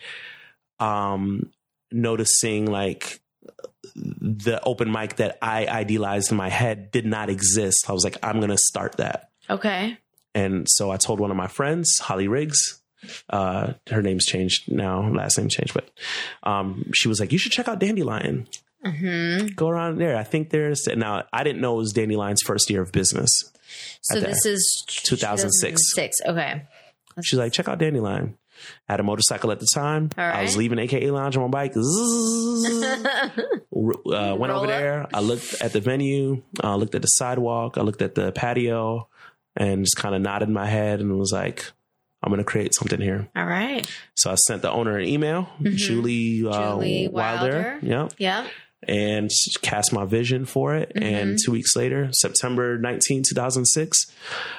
um 0.79 1.51
noticing 1.93 2.67
like 2.71 3.21
the 3.95 4.61
open 4.65 4.91
mic 4.91 5.17
that 5.17 5.39
I 5.43 5.67
idealized 5.67 6.31
in 6.31 6.37
my 6.37 6.49
head 6.49 6.91
did 6.91 7.07
not 7.07 7.29
exist. 7.29 7.89
I 7.89 7.93
was 7.93 8.05
like, 8.05 8.17
I'm 8.23 8.41
gonna 8.41 8.59
start 8.59 8.97
that. 8.99 9.31
Okay. 9.49 9.99
And 10.35 10.67
so 10.69 10.91
I 10.91 10.97
told 10.97 11.19
one 11.19 11.31
of 11.33 11.37
my 11.37 11.49
friends, 11.49 11.99
Holly 11.99 12.29
Riggs, 12.29 12.81
uh, 13.31 13.73
her 13.91 14.01
name's 14.03 14.27
changed 14.27 14.71
now, 14.71 15.11
last 15.11 15.39
name 15.39 15.49
changed, 15.49 15.75
but 15.75 15.91
um, 16.45 16.91
she 16.95 17.09
was 17.09 17.19
like, 17.19 17.33
You 17.33 17.39
should 17.39 17.53
check 17.53 17.67
out 17.69 17.81
Dandelion. 17.81 18.47
hmm 18.85 19.47
Go 19.57 19.69
around 19.69 19.99
there. 19.99 20.17
I 20.17 20.23
think 20.25 20.51
there's 20.51 20.87
now 20.87 21.25
I 21.33 21.43
didn't 21.45 21.61
know 21.61 21.75
it 21.75 21.79
was 21.79 21.93
Dandelion's 21.93 22.43
first 22.43 22.71
year 22.71 22.83
of 22.83 22.93
business. 22.93 23.31
So 24.03 24.21
this 24.21 24.45
is 24.47 24.85
2006. 24.89 25.95
2006. 25.95 26.21
Okay. 26.27 26.67
She's 27.23 27.39
like, 27.39 27.53
check 27.53 27.69
out 27.69 27.79
Dandelion. 27.79 28.37
I 28.89 28.93
had 28.93 29.01
a 29.01 29.03
motorcycle 29.03 29.51
at 29.53 29.61
the 29.61 29.67
time. 29.75 30.11
I 30.19 30.43
was 30.43 30.57
leaving 30.57 30.79
AKA 30.79 31.11
Lounge 31.11 31.37
on 31.37 31.43
my 31.45 31.49
bike. 31.49 31.73
Zzz. 31.75 32.83
uh, 32.95 34.37
went 34.39 34.53
over 34.53 34.67
there. 34.67 35.07
I 35.13 35.21
looked 35.21 35.61
at 35.63 35.73
the 35.73 35.81
venue. 35.81 36.43
uh, 36.63 36.77
looked 36.77 36.95
at 36.95 37.03
the 37.03 37.09
sidewalk. 37.09 37.79
I 37.79 37.83
looked 37.83 38.03
at 38.03 38.15
the 38.15 38.33
patio, 38.33 39.09
and 39.57 39.85
just 39.85 39.97
kind 39.97 40.15
of 40.15 40.21
nodded 40.23 40.49
my 40.51 40.67
head 40.67 41.01
and 41.01 41.19
was 41.19 41.33
like, 41.33 41.65
"I'm 42.23 42.31
going 42.31 42.39
to 42.39 42.45
create 42.45 42.75
something 42.75 43.01
here." 43.01 43.29
All 43.35 43.47
right. 43.47 43.91
So 44.15 44.31
I 44.31 44.35
sent 44.35 44.63
the 44.63 44.71
owner 44.71 44.99
an 44.99 45.07
email, 45.09 45.49
Julie, 45.63 46.45
uh, 46.47 46.51
Mm-hmm. 46.53 46.71
Julie 46.81 47.09
Wilder. 47.09 47.53
Wilder. 47.53 47.79
Yep. 47.83 48.13
Yeah. 48.19 48.47
And 48.89 49.31
cast 49.61 49.93
my 49.93 50.07
vision 50.07 50.47
for 50.47 50.75
it. 50.75 50.93
Mm-hmm. 50.95 51.15
And 51.15 51.39
two 51.45 51.53
weeks 51.53 51.77
later, 51.77 52.09
September 52.13 52.79
19, 52.79 53.25
2006, 53.29 54.07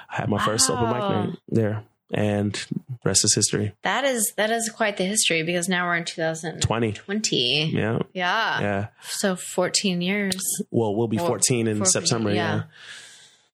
I 0.10 0.16
had 0.16 0.30
my 0.30 0.44
first 0.46 0.70
open 0.70 0.86
mic 0.86 1.00
night 1.00 1.38
there. 1.50 1.84
And 2.14 2.62
rest 3.06 3.24
is 3.24 3.34
history. 3.34 3.74
That 3.84 4.04
is 4.04 4.34
that 4.36 4.52
is 4.52 4.70
quite 4.70 4.98
the 4.98 5.06
history 5.06 5.44
because 5.44 5.70
now 5.70 5.88
we're 5.88 5.96
in 5.96 6.06
2020. 6.06 6.92
20. 6.92 7.72
Yeah. 7.74 8.00
Yeah. 8.14 8.62
Yeah. 8.62 8.88
So 9.04 9.36
14 9.36 10.02
years. 10.02 10.36
Well, 10.72 10.94
we'll 10.94 11.08
be 11.08 11.18
Well, 11.18 11.28
14 11.28 11.68
in 11.68 11.78
14, 11.78 11.86
September. 11.90 12.32
Yeah. 12.32 12.56
yeah. 12.56 12.64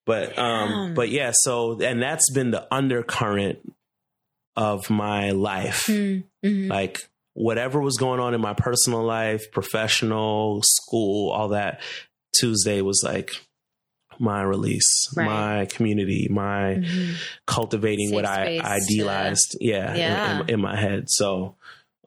But, 0.06 0.40
um, 0.40 0.94
but 0.94 1.10
yeah, 1.10 1.32
so, 1.34 1.80
and 1.82 2.02
that's 2.02 2.32
been 2.32 2.52
the 2.52 2.66
undercurrent 2.74 3.60
of 4.56 4.90
my 4.90 5.32
life. 5.32 5.86
Mm-hmm. 5.86 6.70
Like 6.70 7.10
whatever 7.38 7.80
was 7.80 7.98
going 7.98 8.20
on 8.20 8.34
in 8.34 8.42
my 8.42 8.54
personal 8.54 9.04
life, 9.04 9.52
professional, 9.52 10.62
school, 10.64 11.30
all 11.32 11.50
that, 11.50 11.82
Tuesday 12.36 12.82
was 12.82 13.02
like 13.06 13.32
my 14.20 14.42
release, 14.42 15.08
Right. 15.16 15.26
my 15.26 15.66
community, 15.66 16.28
my 16.32 16.78
Mhm. 16.82 17.14
cultivating 17.46 18.08
Safe 18.08 18.16
what 18.16 18.26
I 18.26 18.58
space 18.58 18.62
idealized. 18.64 19.58
yeah. 19.62 19.92
in- 19.92 19.98
Yeah. 20.00 20.42
In, 20.42 20.50
in 20.50 20.62
my 20.62 20.76
head. 20.76 21.04
So, 21.10 21.56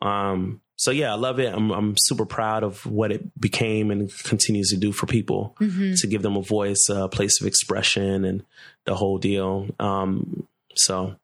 um, 0.03 0.61
so 0.77 0.91
yeah, 0.91 1.13
I 1.13 1.17
love 1.17 1.39
it. 1.39 1.55
I'm, 1.55 1.71
I'm 1.71 1.95
super 1.97 2.27
proud 2.27 2.65
of 2.65 2.85
what 2.85 3.13
it 3.13 3.39
became 3.41 3.93
and 3.93 4.11
continues 4.25 4.71
to 4.71 4.77
do 4.77 4.91
for 4.91 5.07
people 5.07 5.55
Mhm. 5.61 5.95
to 6.01 6.07
give 6.09 6.23
them 6.23 6.37
a 6.37 6.43
voice, 6.43 6.89
a 6.89 7.07
place 7.09 7.41
of 7.41 7.47
expression, 7.47 8.25
and 8.25 8.43
the 8.87 8.97
whole 8.97 9.19
deal. 9.19 9.69
Um, 9.79 10.49
so, 10.75 11.15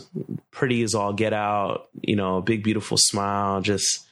pretty 0.50 0.82
as 0.82 0.94
all 0.94 1.12
get 1.14 1.32
out 1.32 1.88
you 2.02 2.14
know 2.16 2.40
big 2.42 2.62
beautiful 2.62 2.98
smile 3.00 3.62
just 3.62 4.05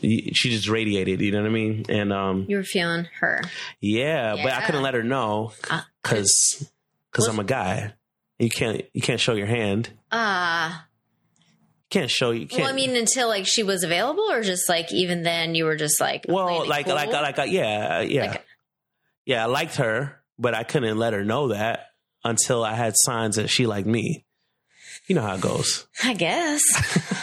she 0.00 0.50
just 0.50 0.68
radiated 0.68 1.20
you 1.20 1.30
know 1.30 1.40
what 1.40 1.46
i 1.48 1.52
mean 1.52 1.84
and 1.88 2.12
um 2.12 2.46
You 2.48 2.56
were 2.56 2.64
feeling 2.64 3.06
her. 3.20 3.40
yeah, 3.80 4.34
but 4.42 4.52
I 4.52 4.66
couldn't 4.66 4.82
let 4.82 4.94
her 4.94 5.02
know 5.04 5.52
Uh, 5.70 5.82
because 6.02 6.68
because 7.10 7.28
i'm 7.28 7.38
a 7.38 7.44
guy 7.44 7.94
you 8.38 8.48
can't 8.50 8.82
you 8.92 9.00
can't 9.00 9.20
show 9.20 9.34
your 9.34 9.46
hand 9.46 9.90
Ah. 10.10 10.86
you 11.38 11.86
can't 11.90 12.10
show 12.10 12.30
you 12.32 12.46
can't 12.46 12.62
well, 12.62 12.70
I 12.70 12.74
mean, 12.74 12.96
until 12.96 13.28
like 13.28 13.46
she 13.46 13.62
was 13.62 13.84
available, 13.84 14.30
or 14.30 14.42
just 14.42 14.68
like 14.68 14.92
even 14.92 15.22
then 15.22 15.54
you 15.54 15.64
were 15.64 15.76
just 15.76 16.00
like, 16.00 16.24
well 16.28 16.66
like 16.66 16.86
cool? 16.86 16.94
like 16.94 17.10
like 17.12 17.38
uh, 17.38 17.42
yeah 17.42 18.00
yeah 18.00 18.30
Like- 18.32 18.46
yeah 19.26 19.42
i 19.44 19.46
liked 19.46 19.76
her 19.76 20.20
but 20.38 20.54
i 20.54 20.62
couldn't 20.64 20.98
let 20.98 21.12
her 21.12 21.24
know 21.24 21.48
that 21.48 21.86
until 22.24 22.64
i 22.64 22.74
had 22.74 22.94
signs 22.96 23.36
that 23.36 23.48
she 23.48 23.66
liked 23.66 23.86
me 23.86 24.24
you 25.06 25.14
know 25.14 25.22
how 25.22 25.34
it 25.34 25.40
goes 25.40 25.86
I 26.04 26.12
guess. 26.14 26.62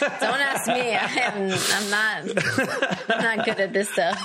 Don't 0.00 0.40
ask 0.40 0.66
me. 0.68 0.74
I 0.74 1.06
am, 1.06 1.58
I'm 1.72 1.90
not. 1.90 3.08
I'm 3.10 3.36
not 3.38 3.44
good 3.46 3.60
at 3.60 3.72
this 3.72 3.88
stuff. 3.90 4.18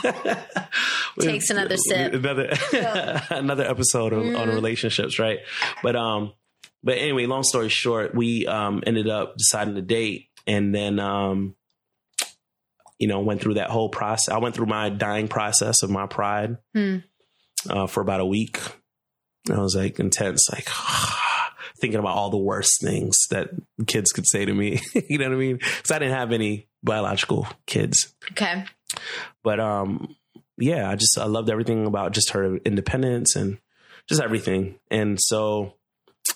Takes 1.19 1.49
another 1.49 1.77
sip. 1.77 2.13
Another 2.13 2.49
another 3.29 3.65
episode 3.65 4.13
on, 4.13 4.35
on 4.35 4.49
relationships, 4.49 5.19
right? 5.19 5.39
But 5.83 5.95
um, 5.95 6.33
but 6.83 6.97
anyway, 6.97 7.25
long 7.27 7.43
story 7.43 7.69
short, 7.69 8.13
we 8.15 8.45
um 8.47 8.83
ended 8.85 9.07
up 9.09 9.37
deciding 9.37 9.75
to 9.75 9.81
date, 9.81 10.27
and 10.47 10.73
then 10.75 10.99
um, 10.99 11.55
you 12.99 13.07
know, 13.07 13.21
went 13.21 13.41
through 13.41 13.55
that 13.55 13.69
whole 13.69 13.89
process. 13.89 14.29
I 14.33 14.39
went 14.39 14.55
through 14.55 14.67
my 14.67 14.89
dying 14.89 15.27
process 15.27 15.81
of 15.83 15.89
my 15.89 16.07
pride 16.07 16.57
Hmm. 16.75 16.97
uh, 17.69 17.87
for 17.87 18.01
about 18.01 18.19
a 18.19 18.25
week. 18.25 18.59
I 19.51 19.59
was 19.59 19.75
like 19.75 19.99
intense, 19.99 20.49
like 20.51 20.67
thinking 21.81 21.99
about 21.99 22.15
all 22.15 22.29
the 22.29 22.37
worst 22.37 22.79
things 22.81 23.17
that 23.31 23.49
kids 23.87 24.11
could 24.11 24.25
say 24.27 24.45
to 24.45 24.53
me. 24.53 24.79
you 25.09 25.17
know 25.17 25.25
what 25.29 25.35
I 25.35 25.37
mean? 25.37 25.55
Because 25.57 25.91
I 25.91 25.99
didn't 25.99 26.15
have 26.17 26.31
any 26.31 26.67
biological 26.83 27.47
kids 27.67 28.13
Okay. 28.31 28.65
but 29.43 29.59
um 29.59 30.15
yeah 30.57 30.89
i 30.89 30.95
just 30.95 31.15
i 31.19 31.25
loved 31.25 31.47
everything 31.47 31.85
about 31.85 32.11
just 32.11 32.31
her 32.31 32.57
independence 32.65 33.35
and 33.35 33.59
just 34.09 34.19
everything 34.19 34.79
and 34.89 35.19
so 35.21 35.75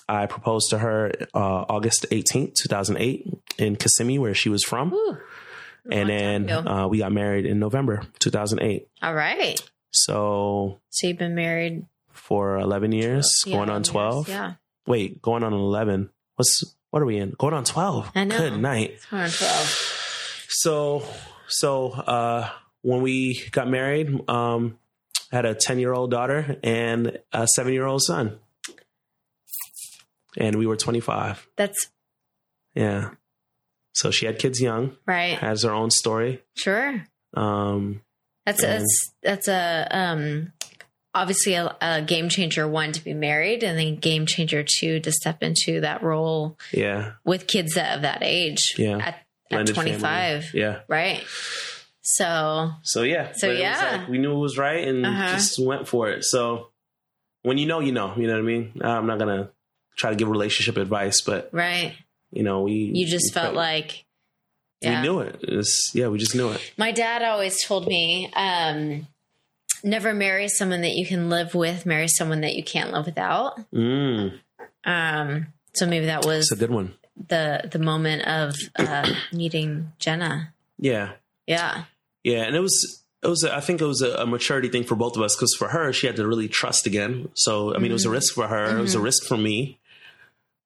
i 0.08 0.24
proposed 0.26 0.70
to 0.70 0.78
her 0.78 1.10
uh 1.34 1.64
august 1.68 2.06
18th 2.12 2.52
2008 2.62 3.26
in 3.58 3.74
kissimmee 3.74 4.20
where 4.20 4.34
she 4.34 4.48
was 4.48 4.62
from 4.62 4.92
Woo. 4.92 5.18
and 5.90 6.08
then 6.08 6.48
uh, 6.48 6.86
we 6.86 6.98
got 6.98 7.10
married 7.10 7.44
in 7.44 7.58
november 7.58 8.02
2008 8.20 8.86
All 9.02 9.14
right. 9.14 9.60
so 9.90 10.78
So 10.90 11.08
you've 11.08 11.18
been 11.18 11.34
married 11.34 11.86
for 12.12 12.56
11 12.58 12.92
years 12.92 13.42
yeah, 13.44 13.56
going 13.56 13.68
on 13.68 13.82
12 13.82 14.28
years. 14.28 14.36
Yeah. 14.38 14.52
Wait 14.86 15.20
going 15.22 15.42
on 15.42 15.52
11 15.52 16.10
what's 16.36 16.62
what 16.90 17.02
are 17.02 17.06
we 17.06 17.16
in 17.18 17.30
going 17.38 17.54
on 17.54 17.64
12 17.64 18.10
I 18.14 18.24
know. 18.24 18.36
good 18.38 18.58
night 18.58 18.90
It's 18.94 19.06
going 19.06 19.22
on 19.24 19.30
twelve. 19.30 19.92
So, 20.48 21.02
so 21.48 21.90
uh, 21.90 22.48
when 22.82 23.02
we 23.02 23.42
got 23.50 23.68
married, 23.68 24.08
um, 24.30 24.78
I 25.32 25.36
had 25.36 25.44
a 25.44 25.54
ten 25.54 25.78
year 25.78 25.92
old 25.92 26.10
daughter 26.10 26.56
and 26.62 27.18
a 27.32 27.46
seven 27.48 27.72
year 27.74 27.84
old 27.84 28.02
son, 28.02 28.38
and 30.36 30.56
we 30.56 30.66
were 30.66 30.76
twenty 30.76 31.00
five. 31.00 31.46
That's 31.56 31.90
Yeah. 32.74 33.10
So 33.92 34.10
she 34.10 34.26
had 34.26 34.38
kids 34.38 34.60
young, 34.60 34.96
right. 35.06 35.38
has 35.38 35.62
her 35.62 35.72
own 35.72 35.90
story. 35.90 36.42
Sure. 36.54 37.02
Um, 37.34 38.02
That's 38.44 38.62
And- 38.62 38.72
that's 38.82 39.12
that's 39.22 39.48
a 39.48 39.88
um 39.90 40.52
obviously 41.16 41.54
a, 41.54 41.74
a 41.80 42.02
game 42.02 42.28
changer 42.28 42.68
one 42.68 42.92
to 42.92 43.02
be 43.02 43.14
married 43.14 43.62
and 43.64 43.78
then 43.78 43.96
game 43.96 44.26
changer 44.26 44.62
two 44.62 45.00
to 45.00 45.10
step 45.10 45.42
into 45.42 45.80
that 45.80 46.02
role 46.02 46.56
yeah, 46.72 47.12
with 47.24 47.46
kids 47.46 47.74
that 47.74 47.96
of 47.96 48.02
that 48.02 48.18
age 48.22 48.74
Yeah. 48.78 48.98
at, 48.98 49.06
at 49.06 49.22
blended 49.50 49.74
family. 49.74 49.90
25 49.92 50.50
Yeah. 50.54 50.80
right 50.88 51.24
so 52.02 52.70
So 52.82 53.02
yeah. 53.02 53.32
So, 53.34 53.48
But 53.48 53.56
yeah. 53.58 53.98
like 53.98 54.08
we 54.08 54.18
knew 54.18 54.32
it 54.36 54.38
was 54.38 54.56
right 54.58 54.86
and 54.86 55.04
Uh-huh. 55.04 55.32
just 55.32 55.58
went 55.64 55.88
for 55.88 56.08
it. 56.10 56.24
So 56.24 56.68
when 57.42 57.58
you 57.58 57.66
know, 57.66 57.80
you 57.80 57.92
know. 57.92 58.14
You 58.16 58.26
know 58.26 58.34
what 58.34 58.40
I 58.40 58.42
mean? 58.42 58.72
I'm 58.80 59.06
not 59.06 59.18
gonna 59.18 59.50
try 59.98 60.10
to 60.10 60.16
give 60.16 60.28
relationship 60.28 60.76
advice, 60.76 61.20
but 61.22 61.48
right 61.52 61.94
you 62.32 62.42
know, 62.42 62.62
we 62.62 62.72
you 62.94 63.06
just 63.06 63.30
we 63.30 63.40
felt 63.40 63.54
like 63.54 64.04
we 64.82 65.00
knew 65.00 65.20
it. 65.20 65.38
It's, 65.42 65.90
yeah, 65.94 66.08
we 66.08 66.18
just 66.18 66.34
knew 66.34 66.50
it. 66.50 66.60
my 66.76 66.92
dad 66.92 67.22
always 67.22 67.64
told 67.64 67.86
me 67.88 68.30
um 68.36 69.06
never 69.86 70.12
marry 70.12 70.48
someone 70.48 70.82
that 70.82 70.94
you 70.96 71.06
can 71.06 71.30
live 71.30 71.54
with 71.54 71.86
marry 71.86 72.08
someone 72.08 72.40
that 72.42 72.54
you 72.54 72.62
can't 72.62 72.92
live 72.92 73.06
without 73.06 73.58
Mm, 73.72 74.38
um 74.84 75.46
so 75.74 75.86
maybe 75.86 76.06
that 76.06 76.24
was 76.26 76.50
it's 76.50 76.52
a 76.52 76.56
good 76.56 76.70
one. 76.70 76.94
the 77.28 77.68
the 77.70 77.78
moment 77.78 78.22
of 78.26 78.54
uh 78.78 79.08
meeting 79.32 79.92
jenna 79.98 80.52
Yeah, 80.78 81.12
yeah 81.46 81.84
yeah, 82.24 82.42
and 82.42 82.56
it 82.56 82.60
was 82.60 83.02
it 83.22 83.28
was 83.28 83.44
a, 83.44 83.54
I 83.54 83.60
think 83.60 83.80
it 83.80 83.86
was 83.86 84.02
a, 84.02 84.16
a 84.22 84.26
maturity 84.26 84.68
thing 84.68 84.84
for 84.84 84.94
both 84.96 85.16
of 85.16 85.22
us 85.22 85.34
because 85.36 85.54
for 85.54 85.68
her 85.68 85.92
she 85.92 86.06
had 86.08 86.16
to 86.16 86.26
really 86.26 86.48
trust 86.48 86.86
again. 86.86 87.28
So 87.34 87.74
I 87.74 87.78
mean, 87.78 87.90
it 87.90 87.94
was 87.94 88.04
a 88.04 88.10
risk 88.10 88.34
for 88.34 88.46
her. 88.48 88.76
It 88.78 88.80
was 88.80 88.94
a 88.94 89.00
risk 89.00 89.24
for 89.24 89.36
me. 89.36 89.78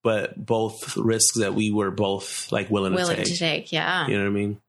but 0.02 0.34
both 0.44 0.96
risks 0.96 1.36
that 1.38 1.54
we 1.54 1.70
were 1.70 1.90
both 1.90 2.50
like 2.50 2.70
willing, 2.70 2.94
Willing 2.94 3.16
to 3.16 3.24
take. 3.24 3.32
to 3.34 3.38
take, 3.38 3.72
yeah. 3.72 4.06
You 4.08 4.16
know 4.18 4.24
what 4.24 4.30
I 4.30 4.32
mean? 4.32 4.60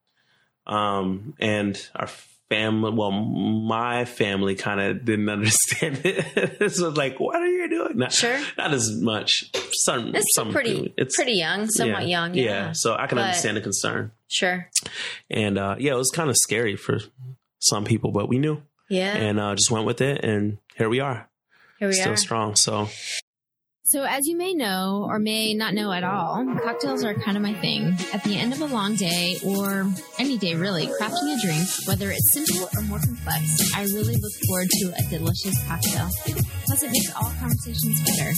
Um, 0.68 1.34
and 1.39 1.89
our 1.95 2.08
family, 2.52 2.91
well, 2.91 3.12
my 3.12 4.04
family 4.06 4.56
kind 4.56 4.80
of 4.82 5.06
didn't 5.06 5.30
understand 5.38 6.02
it. 6.04 6.72
so 6.74 6.89
like, 6.89 7.18
what 7.20 7.38
are 7.38 7.47
you 7.47 7.70
doing? 7.70 7.97
Not, 7.97 8.12
Sure. 8.12 8.38
not 8.58 8.74
as 8.74 8.91
much. 9.02 9.45
Some, 9.86 10.14
It's 10.14 10.28
some 10.36 10.52
pretty 10.52 10.93
It's 10.97 11.16
pretty 11.16 11.34
young, 11.34 11.70
somewhat 11.70 12.02
yeah, 12.04 12.08
young. 12.26 12.34
Yeah. 12.36 12.43
yeah. 12.43 12.72
So 12.74 12.93
I 12.93 13.08
can 13.08 13.16
But- 13.18 13.26
understand 13.28 13.56
the 13.58 13.62
concern. 13.62 14.12
Sure. 14.28 14.70
And 15.30 15.58
uh, 15.58 15.76
yeah, 15.80 15.93
it 15.93 15.97
was 15.97 16.12
kind 16.14 16.30
of 16.30 16.36
scary 16.38 16.76
for 16.76 16.99
some 17.60 17.86
people, 17.86 18.12
but 18.12 18.28
we 18.30 18.38
knew 18.38 18.62
Yeah. 18.89 19.16
and 19.16 19.39
uh, 19.39 19.56
just 19.56 19.72
went 19.72 19.86
with 19.86 20.02
it. 20.02 20.24
And 20.26 20.58
here 20.78 20.89
we 20.89 20.99
are, 20.99 21.30
Here 21.80 21.88
we 21.88 21.93
are. 21.95 22.02
still 22.02 22.14
are. 22.14 22.18
strong. 22.18 22.56
So 22.56 22.89
So, 23.92 24.04
as 24.04 24.26
you 24.26 24.38
may 24.38 24.54
know 24.54 25.06
or 25.10 25.20
may 25.20 25.54
not 25.54 25.74
know 25.74 25.92
at 25.92 26.06
all, 26.06 26.46
cocktails 26.64 27.04
are 27.04 27.14
kind 27.14 27.36
of 27.36 27.44
my 27.44 27.54
thing. 27.56 27.94
At 28.14 28.24
the 28.24 28.38
end 28.38 28.54
of 28.54 28.62
a 28.62 28.66
long 28.66 28.96
day, 28.96 29.36
or 29.46 29.86
any 30.18 30.38
day 30.38 30.56
really, 30.56 30.88
crafting 30.88 31.38
a 31.38 31.42
drink, 31.46 31.68
whether 31.86 32.10
it's 32.10 32.32
simple 32.32 32.70
or 32.74 32.84
more 32.84 33.00
complex, 33.00 33.44
I 33.76 33.82
really 33.82 34.16
look 34.16 34.32
forward 34.48 34.70
to 34.70 34.94
a 34.98 35.10
delicious 35.10 35.62
cocktail. 35.68 36.08
Plus, 36.68 36.84
it 36.84 36.92
makes 36.92 37.14
all 37.18 37.34
conversations 37.38 38.00
better. 38.06 38.32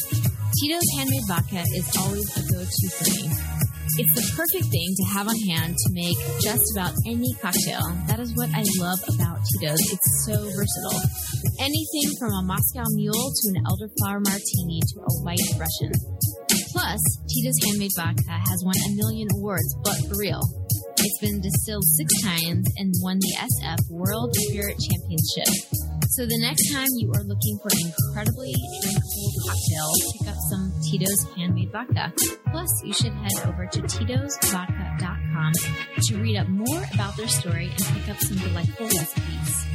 Tito's 0.59 0.89
handmade 0.97 1.21
vodka 1.27 1.63
is 1.75 1.97
always 1.99 2.35
a 2.35 2.51
go 2.51 2.63
to 2.63 2.89
for 2.89 3.11
me. 3.11 3.52
It's 3.99 4.13
the 4.15 4.25
perfect 4.33 4.71
thing 4.71 4.89
to 4.95 5.05
have 5.13 5.27
on 5.27 5.35
hand 5.47 5.75
to 5.75 5.87
make 5.93 6.17
just 6.41 6.63
about 6.73 6.95
any 7.05 7.29
cocktail. 7.43 7.83
That 8.07 8.19
is 8.19 8.33
what 8.33 8.49
I 8.55 8.63
love 8.79 8.99
about 9.11 9.43
Tito's. 9.43 9.83
It's 9.91 10.11
so 10.25 10.39
versatile. 10.55 11.03
Anything 11.59 12.07
from 12.17 12.31
a 12.31 12.43
Moscow 12.47 12.87
Mule 12.95 13.13
to 13.13 13.43
an 13.53 13.59
elderflower 13.67 14.23
martini 14.23 14.79
to 14.81 14.95
a 15.03 15.13
white 15.27 15.49
Russian. 15.59 15.91
Plus, 16.71 17.01
Tito's 17.29 17.59
handmade 17.67 17.93
vodka 17.99 18.39
has 18.39 18.59
won 18.65 18.75
a 18.87 18.91
million 18.95 19.27
awards, 19.37 19.69
but 19.83 19.99
for 20.09 20.17
real. 20.17 20.41
It's 20.97 21.19
been 21.19 21.41
distilled 21.43 21.83
six 21.99 22.09
times 22.23 22.65
and 22.77 22.93
won 23.03 23.19
the 23.19 23.35
SF 23.35 23.79
World 23.91 24.33
Spirit 24.47 24.79
Championship. 24.79 25.51
So 26.15 26.27
the 26.27 26.37
next 26.37 26.71
time 26.71 26.85
you 26.97 27.11
are 27.15 27.23
looking 27.23 27.57
for 27.57 27.69
an 27.69 27.87
incredibly 27.89 28.53
drinkable 28.83 29.33
cocktail, 29.47 29.89
pick 30.19 30.27
up 30.27 30.37
some 30.47 30.71
Tito's 30.83 31.25
handmade 31.35 31.71
vodka. 31.71 32.13
Plus, 32.51 32.69
you 32.83 32.93
should 32.93 33.13
head 33.13 33.31
over 33.47 33.65
to 33.65 33.81
titosvodka.com 33.81 35.53
to 36.03 36.17
read 36.17 36.37
up 36.37 36.47
more 36.49 36.83
about 36.93 37.17
their 37.17 37.27
story 37.27 37.65
and 37.65 37.85
pick 37.97 38.09
up 38.09 38.19
some 38.19 38.37
delightful 38.37 38.85
recipes. 38.85 39.65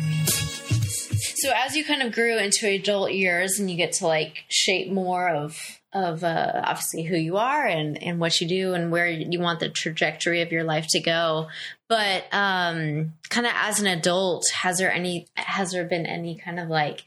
So 1.39 1.53
as 1.57 1.75
you 1.75 1.85
kind 1.85 2.03
of 2.03 2.13
grew 2.13 2.39
into 2.39 2.69
adult 2.69 3.11
years 3.11 3.59
and 3.59 3.69
you 3.69 3.77
get 3.77 3.95
to 3.95 4.07
like 4.07 4.45
shape 4.49 4.93
more 4.93 5.29
of 5.29 5.59
of 5.93 6.23
uh, 6.23 6.61
obviously 6.65 7.03
who 7.03 7.17
you 7.17 7.39
are 7.39 7.67
and 7.67 8.01
and 8.01 8.21
what 8.21 8.41
you 8.41 8.47
do 8.47 8.75
and 8.75 8.93
where 8.93 9.09
you 9.09 9.41
want 9.41 9.59
the 9.59 9.71
trajectory 9.71 10.43
of 10.43 10.53
your 10.53 10.63
life 10.63 10.87
to 10.91 11.01
go, 11.01 11.49
but 11.89 12.25
um, 12.33 13.15
kind 13.31 13.47
of 13.47 13.53
as 13.55 13.81
an 13.81 13.87
adult, 13.87 14.49
has 14.51 14.79
there 14.79 14.93
any 14.93 15.27
has 15.35 15.73
there 15.73 15.85
been 15.85 16.07
any 16.07 16.37
kind 16.37 16.61
of 16.61 16.69
like 16.69 17.05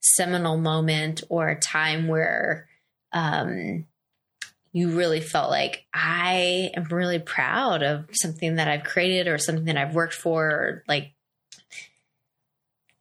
seminal 0.00 0.56
moment 0.56 1.22
or 1.28 1.48
a 1.48 1.58
time 1.60 2.08
where 2.08 2.68
um, 3.12 3.84
you 4.72 4.90
really 4.96 5.20
felt 5.20 5.50
like 5.50 5.84
I 5.92 6.70
am 6.74 6.84
really 6.84 7.18
proud 7.18 7.82
of 7.82 8.06
something 8.12 8.54
that 8.56 8.68
I've 8.68 8.84
created 8.84 9.26
or 9.28 9.36
something 9.38 9.64
that 9.66 9.76
I've 9.76 9.94
worked 9.94 10.14
for, 10.14 10.46
or 10.46 10.84
like 10.88 11.12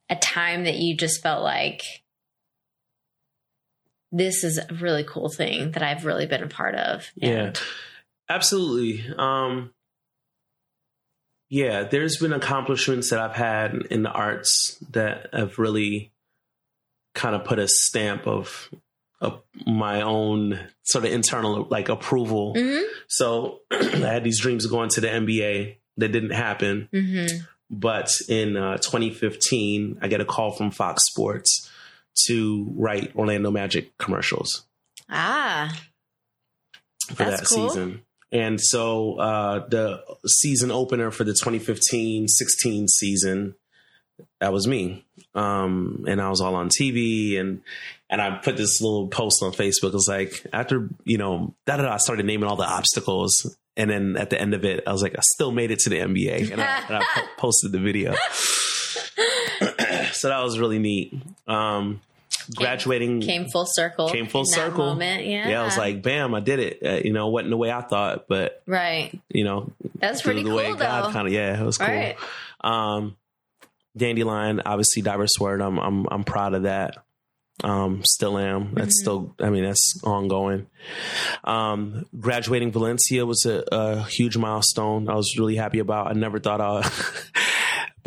a 0.10 0.16
time 0.16 0.64
that 0.64 0.78
you 0.78 0.98
just 0.98 1.22
felt 1.22 1.44
like 1.44 1.84
this 4.12 4.44
is 4.44 4.58
a 4.58 4.74
really 4.74 5.04
cool 5.08 5.30
thing 5.30 5.72
that 5.74 5.84
I've 5.84 6.06
really 6.06 6.26
been 6.26 6.42
a 6.42 6.48
part 6.48 6.74
of. 6.74 7.12
yeah, 7.16 7.30
And- 7.30 7.62
absolutely. 8.28 9.06
Um, 9.16 9.72
yeah, 11.50 11.84
there's 11.84 12.18
been 12.18 12.34
accomplishments 12.34 13.10
that 13.10 13.20
I've 13.20 13.36
had 13.36 13.74
in 13.90 14.04
the 14.04 14.12
arts 14.12 14.78
that 14.92 15.28
have 15.34 15.58
really 15.60 16.12
kind 17.16 17.36
of 17.36 17.44
put 17.44 17.60
a 17.60 17.68
stamp 17.68 18.28
of, 18.28 18.70
of 19.20 19.42
my 19.66 20.02
own 20.02 20.60
sort 20.84 21.06
of 21.06 21.12
internal 21.12 21.68
like 21.70 21.90
approval. 21.90 22.54
Mhm. 22.56 22.84
So 23.08 23.62
I 23.72 23.76
had 23.98 24.24
these 24.24 24.40
dreams 24.40 24.64
of 24.66 24.72
going 24.72 24.90
to 24.90 25.02
the 25.02 25.08
NBA 25.08 25.76
that 25.98 26.10
didn't 26.12 26.32
happen. 26.32 26.88
Mhm. 26.94 27.48
But 27.72 28.12
in 28.30 28.56
uh, 28.58 28.78
2015, 28.78 30.00
I 30.02 30.08
get 30.08 30.22
a 30.22 30.26
call 30.26 30.52
from 30.52 30.72
Fox 30.72 31.04
Sports 31.06 31.70
to 32.28 32.68
write 32.76 33.16
Orlando 33.16 33.52
Magic 33.52 33.96
commercials 33.98 34.66
Ah, 35.10 35.76
for 37.10 37.16
that 37.26 37.46
cool. 37.46 37.70
season. 37.70 38.02
And 38.32 38.62
so 38.62 39.16
uh, 39.20 39.68
the 39.68 40.04
season 40.28 40.72
opener 40.72 41.12
for 41.12 41.24
the 41.24 41.34
2015 41.34 42.28
16 42.28 42.88
season, 42.88 43.56
that 44.40 44.54
was 44.54 44.68
me. 44.68 45.06
Um, 45.34 46.06
and 46.08 46.22
I 46.22 46.30
was 46.30 46.42
all 46.42 46.56
on 46.56 46.70
TV 46.70 47.40
and 47.40 47.62
and 48.10 48.22
I 48.22 48.38
put 48.38 48.58
this 48.58 48.82
little 48.82 49.08
post 49.08 49.44
on 49.44 49.52
Facebook. 49.52 49.90
It 49.90 49.94
was 49.94 50.08
like, 50.08 50.46
after, 50.52 50.90
you 51.04 51.18
know, 51.18 51.54
da 51.68 51.78
da 51.78 51.84
da, 51.84 51.94
I 51.94 51.98
started 51.98 52.26
naming 52.26 52.50
all 52.50 52.56
the 52.56 52.66
obstacles. 52.66 53.56
And 53.78 53.90
then 53.90 54.18
at 54.18 54.32
the 54.32 54.42
end 54.42 54.56
of 54.56 54.66
it, 54.66 54.84
I 54.88 54.92
was 54.92 55.04
like, 55.04 55.16
I 55.16 55.22
still 55.22 55.52
made 55.52 55.70
it 55.72 55.80
to 55.80 55.90
the 55.90 56.00
NBA. 56.00 56.52
And 56.52 56.60
I, 56.60 56.82
and 56.88 56.96
I 56.98 57.04
po- 57.14 57.28
posted 57.38 57.72
the 57.72 57.80
video. 57.80 58.16
so 60.12 60.30
that 60.30 60.42
was 60.44 60.58
really 60.58 60.80
neat. 60.80 61.14
Um, 61.48 62.02
graduating 62.56 63.22
came 63.22 63.48
full 63.50 63.66
circle. 63.68 64.10
Came 64.10 64.28
full 64.28 64.46
circle. 64.46 64.86
moment. 64.88 65.26
Yeah. 65.26 65.50
yeah, 65.50 65.62
I 65.62 65.66
was 65.66 65.78
like, 65.78 66.02
bam, 66.02 66.34
I 66.34 66.40
did 66.40 66.60
it. 66.60 66.80
Uh, 66.86 67.02
you 67.06 67.14
know, 67.14 67.30
wasn't 67.30 67.52
the 67.52 67.58
way 67.58 67.72
I 67.72 67.82
thought, 67.82 68.28
but 68.28 68.62
right. 68.66 69.18
you 69.30 69.44
know, 69.44 69.72
That's 69.96 70.22
pretty 70.22 70.44
the 70.44 70.50
cool 70.50 70.58
way 70.58 70.72
though. 70.72 70.78
God 70.80 71.14
kind 71.14 71.28
of, 71.28 71.34
yeah, 71.34 71.62
it 71.62 71.66
was 71.66 71.78
cool. 71.78 71.88
Right. 71.88 72.16
Um, 72.62 73.16
Dandelion, 73.98 74.62
obviously, 74.66 75.02
diverse 75.02 75.40
word. 75.40 75.62
I'm, 75.62 75.78
I'm, 75.80 76.06
I'm 76.10 76.24
proud 76.24 76.54
of 76.54 76.64
that. 76.64 76.96
Um, 77.64 78.04
still 78.06 78.38
am. 78.38 78.74
That's 78.74 78.86
Mm-hmm. 78.86 78.92
still, 79.02 79.36
I 79.40 79.50
mean, 79.50 79.66
that's 79.66 80.00
ongoing. 80.06 80.68
Um, 81.44 82.06
graduating 82.18 82.72
Valencia 82.72 83.26
was 83.26 83.46
a, 83.46 83.64
a 83.72 84.04
huge 84.04 84.38
milestone. 84.38 85.10
I 85.10 85.16
was 85.16 85.36
really 85.38 85.56
happy 85.58 85.80
about. 85.80 86.08
I 86.08 86.14
never 86.14 86.40
thought 86.40 86.62
I 86.62 86.82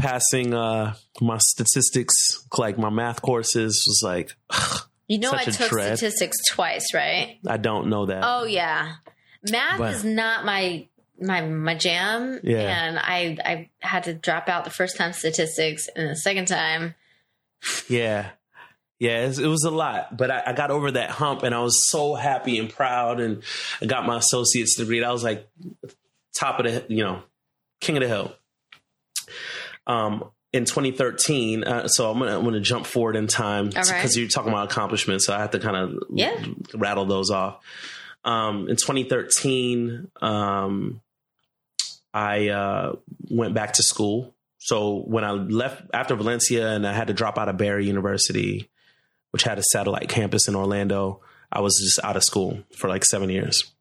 passing 0.03 0.53
uh 0.55 0.95
my 1.21 1.39
statistics, 1.39 2.13
like 2.59 2.79
my 2.79 2.91
math 2.91 3.23
courses, 3.23 3.85
was 3.87 4.01
like 4.05 4.35
You 5.09 5.19
know, 5.19 5.33
I 5.33 5.45
took 5.45 5.69
dread. 5.71 5.97
statistics 5.99 6.37
twice, 6.51 6.93
right? 6.95 7.39
I 7.47 7.57
don't 7.57 7.89
know 7.89 8.07
that. 8.07 8.23
Oh 8.25 8.45
yeah, 8.45 8.95
math 9.51 9.79
But- 9.79 9.95
is 9.95 10.05
not 10.05 10.45
my 10.45 10.87
my 11.21 11.41
my 11.43 11.75
jam. 11.75 12.41
Yeah. 12.43 12.87
and 12.87 12.99
I 12.99 13.37
I 13.45 13.71
had 13.81 14.05
to 14.05 14.15
drop 14.15 14.49
out 14.49 14.65
the 14.65 14.71
first 14.71 14.97
time 14.97 15.13
statistics, 15.13 15.89
and 15.95 16.11
the 16.11 16.17
second 16.17 16.47
time, 16.49 16.95
Yeah. 17.89 18.31
Yeah, 18.99 19.27
it, 19.27 19.37
it 19.41 19.47
was 19.49 19.65
a 19.65 19.71
lot, 19.73 20.17
but 20.17 20.31
I, 20.31 20.43
I 20.47 20.53
got 20.53 20.71
over 20.71 20.93
that 20.93 21.11
hump 21.11 21.43
and 21.43 21.53
I 21.53 21.59
was 21.59 21.91
so 21.91 22.15
happy 22.15 22.57
and 22.61 22.71
proud. 22.71 23.19
And 23.19 23.43
I 23.81 23.87
got 23.87 24.07
my 24.07 24.17
associate's 24.19 24.77
degree. 24.77 25.03
I 25.03 25.11
was 25.11 25.25
like 25.25 25.49
top 26.39 26.61
of 26.61 26.67
the, 26.67 26.85
you 26.89 27.03
know, 27.03 27.21
king 27.81 27.97
of 27.97 28.03
the 28.05 28.09
hill. 28.09 28.33
Um, 29.87 30.25
in 30.53 30.65
2013, 30.67 31.65
uh, 31.65 31.89
so 31.89 32.11
I'm 32.11 32.19
gonna 32.19 32.37
I'm 32.39 32.45
gonna 32.45 32.61
jump 32.61 32.87
forward 32.87 33.17
in 33.17 33.27
time 33.27 33.71
All 33.75 33.83
right. 33.83 33.87
because 33.87 34.17
you're 34.19 34.29
talking 34.29 34.53
about 34.53 34.71
accomplishments, 34.71 35.25
so 35.27 35.35
I 35.35 35.39
have 35.39 35.53
to 35.53 35.59
kind 35.59 35.77
of 35.77 36.03
Yeah. 36.13 36.45
rattle 36.75 37.07
those 37.07 37.31
off. 37.31 37.59
Um, 38.25 38.69
in 38.69 38.77
2013, 38.77 40.09
um, 40.21 41.01
I 42.15 42.49
uh, 42.49 42.97
went 43.31 43.55
back 43.55 43.73
to 43.75 43.83
school. 43.83 44.35
So 44.59 44.99
when 45.07 45.25
I 45.25 45.31
left 45.33 45.83
after 45.93 46.15
Valencia 46.15 46.69
and 46.71 46.87
I 46.87 46.93
had 46.93 47.09
to 47.09 47.15
drop 47.15 47.39
out 47.39 47.49
of 47.49 47.57
Barry 47.57 47.87
University, 47.87 48.69
which 49.31 49.43
had 49.45 49.59
a 49.59 49.63
satellite 49.73 50.09
campus 50.09 50.47
in 50.47 50.55
Orlando, 50.55 51.21
I 51.51 51.61
was 51.61 51.75
just 51.83 51.99
out 52.05 52.17
of 52.17 52.23
school 52.23 52.63
for 52.77 52.89
like 52.89 53.05
seven 53.05 53.29
years. 53.31 53.73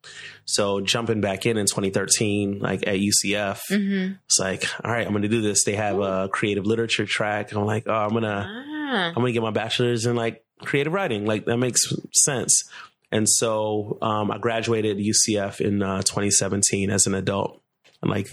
So 0.45 0.81
jumping 0.81 1.21
back 1.21 1.45
in 1.45 1.57
in 1.57 1.65
2013, 1.65 2.59
like 2.59 2.87
at 2.87 2.95
UCF, 2.95 3.59
mm-hmm. 3.69 4.13
it's 4.25 4.39
like, 4.39 4.65
all 4.83 4.91
right, 4.91 5.05
I'm 5.05 5.13
going 5.13 5.21
to 5.21 5.29
do 5.29 5.41
this. 5.41 5.63
They 5.63 5.75
have 5.75 5.99
a 5.99 6.29
creative 6.29 6.65
literature 6.65 7.05
track. 7.05 7.51
And 7.51 7.59
I'm 7.59 7.65
like, 7.65 7.83
oh, 7.87 7.93
I'm 7.93 8.09
going 8.09 8.23
to, 8.23 8.45
ah, 8.47 9.07
I'm 9.07 9.13
gonna 9.13 9.31
get 9.31 9.41
my 9.41 9.51
bachelor's 9.51 10.05
in 10.05 10.15
like 10.15 10.43
creative 10.59 10.93
writing. 10.93 11.25
Like 11.25 11.45
that 11.45 11.57
makes 11.57 11.81
sense. 12.11 12.69
And 13.11 13.27
so 13.27 13.97
um, 14.01 14.31
I 14.31 14.37
graduated 14.37 14.97
UCF 14.97 15.59
in 15.59 15.81
uh, 15.81 16.01
2017 16.01 16.89
as 16.89 17.07
an 17.07 17.13
adult. 17.13 17.61
I'm 18.01 18.09
like 18.09 18.27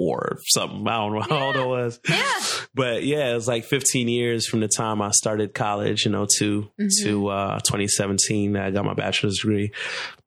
34 0.00 0.18
or 0.18 0.38
something. 0.46 0.86
I 0.88 0.96
don't 0.96 1.14
know 1.14 1.20
how 1.22 1.46
old 1.46 1.56
I 1.56 1.66
was. 1.66 2.00
yeah, 2.08 2.32
But 2.74 3.04
yeah, 3.04 3.30
it 3.30 3.34
was 3.34 3.48
like 3.48 3.64
15 3.64 4.08
years 4.08 4.46
from 4.46 4.60
the 4.60 4.68
time 4.68 5.02
I 5.02 5.10
started 5.10 5.54
college, 5.54 6.04
you 6.04 6.10
know, 6.12 6.26
to 6.38 6.70
Mhm. 6.78 6.90
to 7.04 7.28
uh, 7.28 7.58
2017. 7.60 8.56
I 8.56 8.70
got 8.70 8.84
my 8.84 8.94
bachelor's 8.94 9.38
degree. 9.38 9.72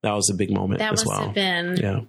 That 0.01 0.13
was 0.13 0.29
a 0.29 0.35
big 0.35 0.51
moment 0.51 0.79
that 0.79 0.93
as 0.93 1.05
must 1.05 1.07
well. 1.07 1.25
have 1.27 1.35
been 1.35 1.77
yeah, 1.77 2.01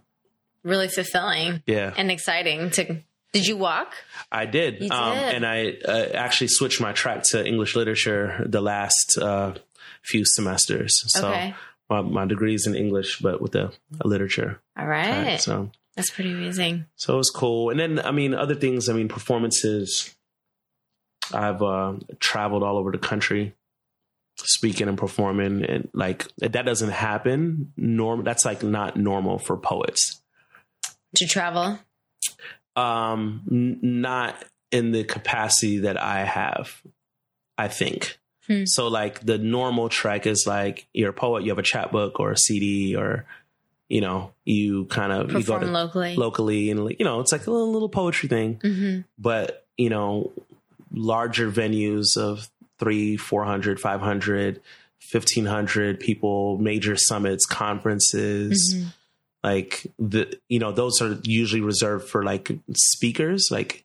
really 0.63 0.89
fulfilling 0.89 1.63
yeah. 1.67 1.93
and 1.97 2.11
exciting. 2.11 2.71
To 2.71 2.97
did 3.33 3.47
you 3.47 3.57
walk? 3.57 3.95
I 4.31 4.47
did. 4.47 4.81
Um, 4.91 5.15
did. 5.19 5.35
and 5.35 5.47
I 5.47 5.77
uh, 5.87 6.07
actually 6.15 6.49
switched 6.49 6.81
my 6.81 6.93
track 6.93 7.23
to 7.31 7.45
English 7.45 7.75
literature 7.77 8.45
the 8.47 8.61
last 8.61 9.19
uh, 9.21 9.55
few 10.03 10.25
semesters. 10.25 11.03
So 11.13 11.29
Okay. 11.29 11.55
my, 11.91 12.01
my 12.03 12.25
is 12.25 12.67
in 12.67 12.75
English, 12.77 13.19
but 13.21 13.41
with 13.41 13.53
the 13.53 13.73
literature. 14.05 14.61
All 14.79 14.87
right. 14.87 15.25
Right, 15.27 15.41
so 15.41 15.71
That's 15.97 16.11
pretty 16.11 16.33
amazing. 16.33 16.87
so 16.97 17.15
it 17.15 17.19
was 17.19 17.31
cool. 17.31 17.71
And 17.71 17.79
then 17.79 18.01
I 18.05 18.11
mean 18.11 18.35
other 18.35 18.55
things. 18.55 18.89
I 18.89 18.93
mean 18.93 19.09
performances. 19.09 20.15
I've 21.33 21.63
uh, 21.63 21.95
traveled 22.21 22.63
all 22.63 22.77
over 22.77 22.91
the 22.93 22.99
country, 22.99 23.55
speaking 24.37 24.89
and 24.89 24.99
performing, 24.99 25.65
and 25.65 25.89
like 25.95 26.27
that 26.39 26.67
doesn't 26.67 26.91
happen. 26.91 27.73
Norm. 27.77 28.25
That's 28.25 28.45
like 28.45 28.63
not 28.63 28.97
normal 28.97 29.39
for 29.39 29.57
poets. 29.57 30.21
To 31.17 31.27
travel. 31.27 31.79
Um, 32.77 33.43
n- 33.51 33.79
not 33.83 34.45
in 34.73 34.91
the 34.91 35.05
capacity 35.05 35.79
that 35.79 36.01
I 36.01 36.25
have. 36.25 36.83
I 37.57 37.69
think. 37.69 38.19
Hmm. 38.49 38.65
So 38.67 38.89
like 38.89 39.21
the 39.25 39.39
normal 39.39 39.89
track 39.89 40.27
is 40.27 40.45
like 40.47 40.87
you're 40.93 41.11
a 41.11 41.15
poet, 41.15 41.45
you 41.45 41.51
have 41.51 41.59
a 41.59 41.63
chapbook 41.63 42.21
or 42.21 42.33
a 42.33 42.37
CD 42.37 42.97
or 42.97 43.25
you 43.89 44.01
know 44.01 44.33
you 44.45 44.87
kind 44.87 45.13
of 45.13 45.29
you 45.33 45.43
go 45.45 45.55
Perform 45.59 45.61
to 45.63 45.71
locally. 45.71 46.17
locally 46.17 46.71
and 46.71 46.91
you 46.99 47.05
know 47.05 47.21
it's 47.21 47.33
like 47.33 47.47
a 47.47 47.51
little, 47.51 47.73
little 47.73 47.89
poetry 47.89 48.29
thing 48.29 48.59
hmm 48.63 49.01
but 49.19 49.67
you 49.77 49.91
know 49.91 50.33
larger 50.93 51.51
venues 51.51 52.17
of 52.17 52.49
three 52.79 53.17
400 53.17 53.79
500 53.81 54.61
1500 55.13 56.01
people 56.01 56.59
major 56.59 56.97
summits 56.97 57.47
conferences 57.47 58.75
Mhm. 58.75 58.93
like 59.43 59.87
the 59.99 60.39
you 60.49 60.59
know 60.59 60.73
those 60.73 61.01
are 61.03 61.19
usually 61.25 61.61
reserved 61.61 62.09
for 62.09 62.25
like 62.25 62.51
speakers 62.75 63.49
like 63.51 63.85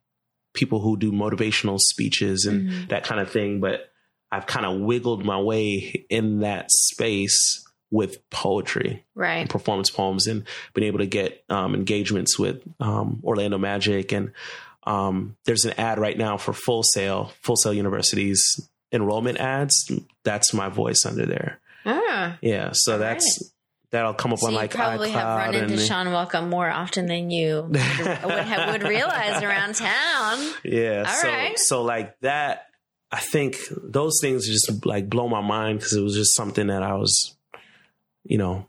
people 0.53 0.79
who 0.81 0.97
do 0.97 1.11
motivational 1.11 1.79
speeches 1.79 2.45
and 2.45 2.69
Mhm. 2.69 2.89
that 2.89 3.03
kind 3.03 3.19
of 3.21 3.29
thing 3.29 3.59
but 3.59 3.91
i've 4.31 4.45
kind 4.47 4.65
of 4.65 4.79
wiggled 4.79 5.23
my 5.25 5.39
way 5.39 6.05
in 6.09 6.39
that 6.39 6.65
space 6.71 7.65
with 7.91 8.27
poetry 8.29 9.03
Right. 9.15 9.37
and 9.39 9.49
performance 9.49 9.89
poems 9.89 10.27
and 10.27 10.43
been 10.73 10.83
able 10.83 10.99
to 10.99 11.07
get 11.07 11.43
um, 11.49 11.73
engagements 11.75 12.37
with 12.37 12.61
um, 12.79 13.19
Orlando 13.23 13.57
Magic. 13.57 14.11
And 14.11 14.31
um, 14.85 15.35
there's 15.45 15.65
an 15.65 15.73
ad 15.79 15.99
right 15.99 16.17
now 16.17 16.37
for 16.37 16.53
Full 16.53 16.83
Sail, 16.83 17.31
Full 17.41 17.55
Sail 17.55 17.73
University's 17.73 18.69
enrollment 18.91 19.39
ads. 19.39 19.91
That's 20.23 20.53
my 20.53 20.69
voice 20.69 21.05
under 21.05 21.25
there. 21.25 21.59
Ah. 21.85 22.37
Yeah. 22.41 22.69
So 22.73 22.93
All 22.93 22.99
that's, 22.99 23.51
that'll 23.91 24.13
come 24.13 24.33
up 24.33 24.39
So 24.39 24.47
on 24.47 24.53
you 24.53 24.59
like 24.59 24.71
probably 24.71 25.09
have 25.11 25.37
run 25.37 25.55
into 25.55 25.73
and 25.73 25.81
Sean 25.81 26.11
Welcome 26.11 26.49
more 26.49 26.69
often 26.69 27.07
than 27.07 27.31
you 27.31 27.63
would, 27.69 27.75
have, 27.77 28.71
would 28.71 28.83
realize 28.87 29.41
around 29.41 29.75
town. 29.75 30.53
yeah. 30.63 31.05
All 31.07 31.21
so, 31.21 31.27
right. 31.27 31.57
so 31.59 31.81
like 31.83 32.19
that, 32.21 32.67
I 33.11 33.19
think 33.19 33.57
those 33.71 34.19
things 34.21 34.45
just 34.45 34.85
like 34.85 35.09
blow 35.09 35.27
my 35.27 35.41
mind 35.41 35.79
because 35.79 35.93
it 35.93 36.01
was 36.01 36.13
just 36.15 36.35
something 36.35 36.67
that 36.67 36.83
I 36.83 36.93
was, 36.93 37.35
you 38.29 38.37
know, 38.37 38.65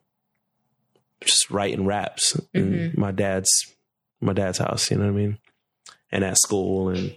just 1.20 1.50
writing 1.50 1.84
raps 1.86 2.34
in 2.52 2.72
Mm-hmm. 2.72 3.00
my 3.00 3.12
dad's 3.12 3.50
my 4.20 4.32
dad's 4.32 4.58
house. 4.58 4.90
You 4.90 4.96
know 4.96 5.04
what 5.04 5.10
I 5.10 5.14
mean? 5.16 5.38
And 6.10 6.24
at 6.24 6.38
school 6.38 6.88
and 6.88 7.16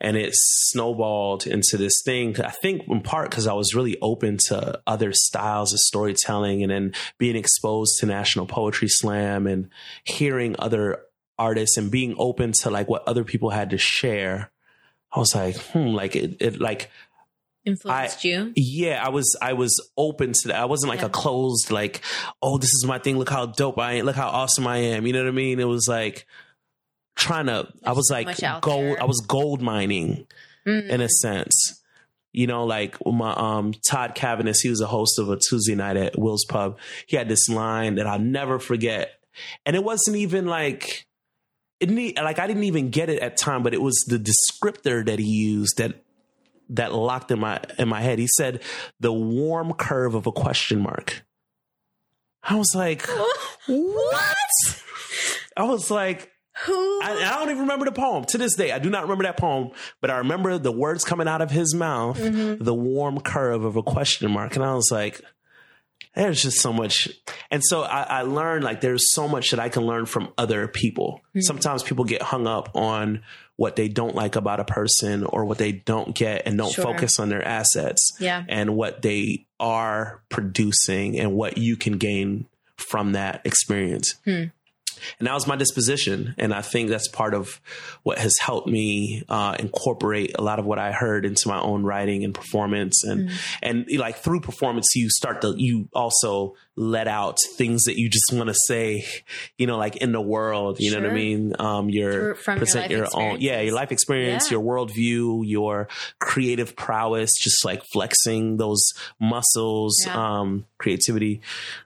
and 0.00 0.16
it 0.16 0.30
snowballed 0.32 1.46
into 1.46 1.76
this 1.76 2.02
thing. 2.04 2.40
I 2.40 2.50
think 2.50 2.88
in 2.88 3.00
part 3.02 3.30
because 3.30 3.46
I 3.46 3.52
was 3.52 3.74
really 3.74 3.98
open 4.00 4.38
to 4.46 4.80
other 4.86 5.12
styles 5.12 5.72
of 5.72 5.80
storytelling, 5.80 6.62
and 6.62 6.70
then 6.72 6.94
being 7.18 7.36
exposed 7.36 7.98
to 7.98 8.06
National 8.06 8.46
Poetry 8.46 8.88
Slam 8.88 9.46
and 9.46 9.68
hearing 10.04 10.56
other 10.58 11.02
artists 11.38 11.76
and 11.76 11.90
being 11.90 12.14
open 12.18 12.52
to 12.62 12.70
like 12.70 12.88
what 12.88 13.06
other 13.06 13.24
people 13.24 13.50
had 13.50 13.70
to 13.70 13.78
share. 13.78 14.50
I 15.12 15.18
was 15.20 15.34
like, 15.34 15.56
hmm, 15.56 15.88
like 15.88 16.16
it, 16.16 16.36
it 16.40 16.60
like 16.60 16.90
Influenced 17.68 18.24
you. 18.24 18.52
yeah, 18.56 19.02
I 19.04 19.08
was 19.10 19.36
I 19.42 19.52
was 19.52 19.72
open 19.96 20.32
to 20.42 20.48
that. 20.48 20.56
I 20.56 20.64
wasn't 20.64 20.90
like 20.90 21.00
Yeah. 21.00 21.06
a 21.06 21.10
closed 21.10 21.70
like, 21.70 22.02
oh, 22.42 22.58
this 22.58 22.70
is 22.70 22.84
my 22.86 22.98
thing. 22.98 23.18
Look 23.18 23.30
how 23.30 23.46
dope 23.46 23.78
I 23.78 23.94
am. 23.94 24.06
Look 24.06 24.16
how 24.16 24.28
awesome 24.28 24.66
I 24.66 24.78
am. 24.78 25.06
You 25.06 25.12
know 25.12 25.22
what 25.22 25.28
I 25.28 25.32
mean? 25.32 25.60
It 25.60 25.68
was 25.68 25.86
like 25.88 26.26
trying 27.16 27.46
to. 27.46 27.68
I 27.84 27.92
was 27.92 28.08
like 28.10 28.26
gold. 28.60 28.82
there. 28.84 29.02
I 29.02 29.04
was 29.04 29.20
gold 29.26 29.60
mining 29.62 30.26
Mm. 30.66 30.88
in 30.90 31.00
a 31.00 31.08
sense. 31.08 31.82
You 32.32 32.46
know, 32.46 32.64
like 32.64 32.96
my 33.06 33.32
um 33.32 33.72
Todd 33.88 34.14
Cavanis, 34.14 34.60
he 34.62 34.68
was 34.68 34.80
a 34.82 34.86
host 34.86 35.18
of 35.18 35.30
a 35.30 35.36
Tuesday 35.38 35.74
night 35.74 35.96
at 35.96 36.18
Will's 36.18 36.44
Pub. 36.44 36.78
He 37.06 37.16
had 37.16 37.28
this 37.28 37.48
line 37.48 37.94
that 37.94 38.06
I'll 38.06 38.18
never 38.18 38.58
forget, 38.58 39.12
and 39.64 39.74
it 39.74 39.82
wasn't 39.82 40.18
even 40.18 40.46
like 40.46 41.06
it 41.80 41.88
need 41.90 42.16
like 42.18 42.38
I 42.38 42.46
didn't 42.46 42.64
even 42.64 42.90
get 42.90 43.08
it 43.08 43.22
at 43.22 43.38
time, 43.38 43.62
but 43.62 43.72
it 43.72 43.80
was 43.80 43.96
the 44.06 44.18
descriptor 44.18 45.06
that 45.06 45.18
he 45.18 45.24
used 45.26 45.78
that 45.78 46.04
that 46.70 46.92
locked 46.94 47.30
in 47.30 47.40
my 47.40 47.60
in 47.78 47.88
my 47.88 48.00
head. 48.00 48.18
He 48.18 48.28
said 48.36 48.62
the 49.00 49.12
warm 49.12 49.72
curve 49.74 50.14
of 50.14 50.26
a 50.26 50.32
question 50.32 50.80
mark. 50.80 51.24
I 52.42 52.54
was 52.56 52.72
like, 52.74 53.06
what? 53.66 54.36
I 55.56 55.64
was 55.64 55.90
like, 55.90 56.30
Who? 56.66 56.72
I, 57.02 57.24
I 57.26 57.38
don't 57.38 57.50
even 57.50 57.62
remember 57.62 57.84
the 57.84 57.92
poem 57.92 58.24
to 58.26 58.38
this 58.38 58.54
day. 58.54 58.72
I 58.72 58.78
do 58.78 58.90
not 58.90 59.02
remember 59.02 59.24
that 59.24 59.36
poem, 59.36 59.70
but 60.00 60.10
I 60.10 60.18
remember 60.18 60.56
the 60.58 60.72
words 60.72 61.04
coming 61.04 61.28
out 61.28 61.42
of 61.42 61.50
his 61.50 61.74
mouth, 61.74 62.18
Mm-hmm. 62.18 62.62
the 62.64 62.74
warm 62.74 63.20
curve 63.20 63.64
of 63.64 63.76
a 63.76 63.82
question 63.82 64.30
mark, 64.30 64.54
and 64.56 64.64
I 64.64 64.74
was 64.74 64.88
like, 64.90 65.20
"There's 66.14 66.42
just 66.42 66.60
so 66.60 66.72
much." 66.72 67.08
And 67.50 67.62
so 67.64 67.82
I, 67.82 68.02
I 68.02 68.22
learned 68.22 68.64
like 68.64 68.80
there's 68.80 69.12
so 69.14 69.28
much 69.28 69.50
that 69.50 69.60
I 69.60 69.68
can 69.68 69.84
learn 69.84 70.06
from 70.06 70.28
other 70.38 70.68
people. 70.68 71.20
Mm-hmm. 71.30 71.40
Sometimes 71.40 71.82
people 71.82 72.04
get 72.04 72.22
hung 72.22 72.46
up 72.46 72.70
on 72.74 73.22
what 73.56 73.74
they 73.76 73.88
don't 73.88 74.14
like 74.14 74.36
about 74.36 74.60
a 74.60 74.64
person 74.64 75.24
or 75.24 75.44
what 75.44 75.58
they 75.58 75.72
don't 75.72 76.14
get, 76.14 76.42
and 76.46 76.56
don't 76.56 76.72
Sure. 76.72 76.84
focus 76.84 77.18
on 77.18 77.28
their 77.28 77.42
assets 77.44 78.12
Yeah. 78.20 78.44
and 78.48 78.76
what 78.76 79.02
they 79.02 79.46
are 79.58 80.22
producing 80.28 81.18
and 81.18 81.32
what 81.34 81.58
you 81.58 81.76
can 81.76 81.98
gain 81.98 82.46
from 82.76 83.12
that 83.12 83.40
experience. 83.44 84.14
Hmm. 84.24 84.44
And 85.18 85.26
that 85.28 85.34
was 85.34 85.46
my 85.46 85.56
disposition. 85.56 86.34
And 86.38 86.52
I 86.54 86.62
think 86.62 86.88
that's 86.90 87.08
part 87.08 87.34
of 87.34 87.60
what 88.02 88.18
has 88.18 88.36
helped 88.38 88.68
me 88.68 89.22
uh, 89.28 89.56
incorporate 89.58 90.34
a 90.38 90.42
lot 90.42 90.58
of 90.58 90.64
what 90.64 90.78
I 90.78 90.92
heard 90.92 91.24
into 91.24 91.48
my 91.48 91.60
own 91.60 91.82
writing 91.84 92.24
and 92.24 92.34
performance. 92.34 93.04
And, 93.04 93.30
and 93.62 93.86
like 93.96 94.16
through 94.18 94.40
performance, 94.40 94.88
you 94.94 95.08
start 95.10 95.42
to, 95.42 95.54
you 95.56 95.88
also 95.92 96.54
let 96.76 97.08
out 97.08 97.36
things 97.56 97.84
that 97.84 97.96
you 97.98 98.08
just 98.08 98.32
want 98.32 98.48
to 98.48 98.54
say, 98.66 99.04
you 99.56 99.66
know, 99.66 99.76
like 99.76 99.96
in 99.96 100.12
the 100.12 100.20
world, 100.20 100.78
you 100.78 100.92
know 100.92 101.00
what 101.00 101.10
I 101.10 101.14
mean? 101.14 101.52
Um, 101.58 101.88
your, 101.90 102.34
from 102.36 102.56
your 102.56 102.58
present 102.58 102.82
life 102.84 102.90
your 102.90 103.06
own, 103.14 103.40
yeah, 103.40 103.60
your 103.60 103.74
life 103.74 103.90
experience, 103.90 104.50
Yeah. 104.50 104.58
your 104.58 104.64
worldview, 104.64 105.42
your 105.44 105.88
creative 106.20 106.76
prowess, 106.76 107.30
just 107.40 107.64
like 107.64 107.82
flexing 107.92 108.58
those 108.58 108.92
muscles, 109.20 109.96
Yeah. 110.06 110.38
um, 110.40 110.66
creativity 110.78 111.40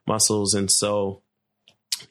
muscles. 0.07 0.53
And 0.55 0.71
so, 0.71 1.23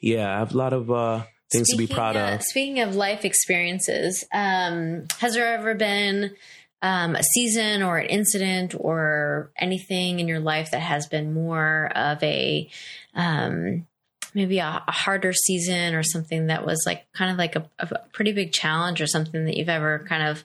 yeah, 0.00 0.34
I 0.34 0.38
have 0.38 0.54
a 0.54 0.58
lot 0.58 0.72
of 0.72 0.90
uh, 0.90 1.22
things 1.50 1.68
to 1.70 1.76
be 1.76 1.86
proud 1.86 2.16
of- 2.16 2.34
of. 2.34 2.42
Speaking 2.42 2.80
of 2.80 2.94
life 2.96 3.24
experiences, 3.24 4.24
um, 4.32 5.06
has 5.18 5.34
there 5.34 5.54
ever 5.54 5.74
been 5.74 6.34
um, 6.82 7.14
a 7.14 7.22
season 7.22 7.82
or 7.82 7.98
an 7.98 8.06
incident 8.06 8.74
or 8.76 9.52
anything 9.56 10.18
in 10.18 10.26
your 10.26 10.40
life 10.40 10.72
that 10.72 10.80
has 10.80 11.06
been 11.06 11.32
more 11.32 11.92
of 11.94 12.20
a 12.22 12.68
um, 13.14 13.86
maybe 14.34 14.58
a, 14.58 14.82
a 14.88 14.92
harder 14.92 15.32
season 15.32 15.94
or 15.94 16.02
something 16.02 16.46
that 16.46 16.64
was 16.66 16.82
like 16.86 17.04
kind 17.12 17.30
of 17.30 17.36
like 17.38 17.54
a, 17.54 17.70
a 17.78 17.98
pretty 18.12 18.32
big 18.32 18.52
challenge 18.52 19.00
or 19.00 19.06
something 19.06 19.44
that 19.44 19.56
you've 19.56 19.68
ever 19.68 20.04
kind 20.08 20.22
of 20.26 20.42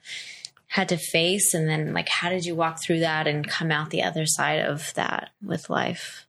had 0.68 0.90
to 0.90 0.98
face 0.98 1.54
and 1.54 1.68
then 1.70 1.94
like 1.94 2.10
how 2.10 2.30
did 2.30 2.46
you 2.46 2.54
walk 2.54 2.78
through 2.84 3.00
that 3.00 3.26
and 3.26 3.48
come 3.48 3.72
out 3.72 3.90
the 3.90 4.04
other 4.04 4.26
side 4.26 4.60
of 4.60 4.94
that 4.96 5.30
with 5.42 5.70
life 5.70 6.28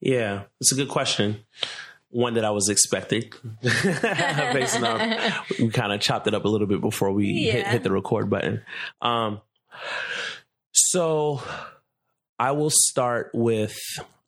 Yeah, 0.00 0.42
it's 0.60 0.72
a 0.72 0.74
good 0.74 0.88
question. 0.88 1.44
One 2.10 2.34
that 2.34 2.44
I 2.44 2.50
was 2.50 2.68
expecting. 2.68 3.32
Based 3.62 4.82
on 4.82 5.16
we 5.58 5.70
kind 5.70 5.92
of 5.92 6.00
chopped 6.00 6.26
it 6.26 6.34
up 6.34 6.44
a 6.44 6.48
little 6.48 6.66
bit 6.66 6.80
before 6.80 7.12
we 7.12 7.44
hit, 7.44 7.66
hit 7.66 7.82
the 7.84 7.92
record 7.92 8.28
button. 8.28 8.62
Um, 9.00 9.40
so 10.72 11.42
I 12.38 12.52
will 12.52 12.70
start 12.70 13.30
with 13.32 13.78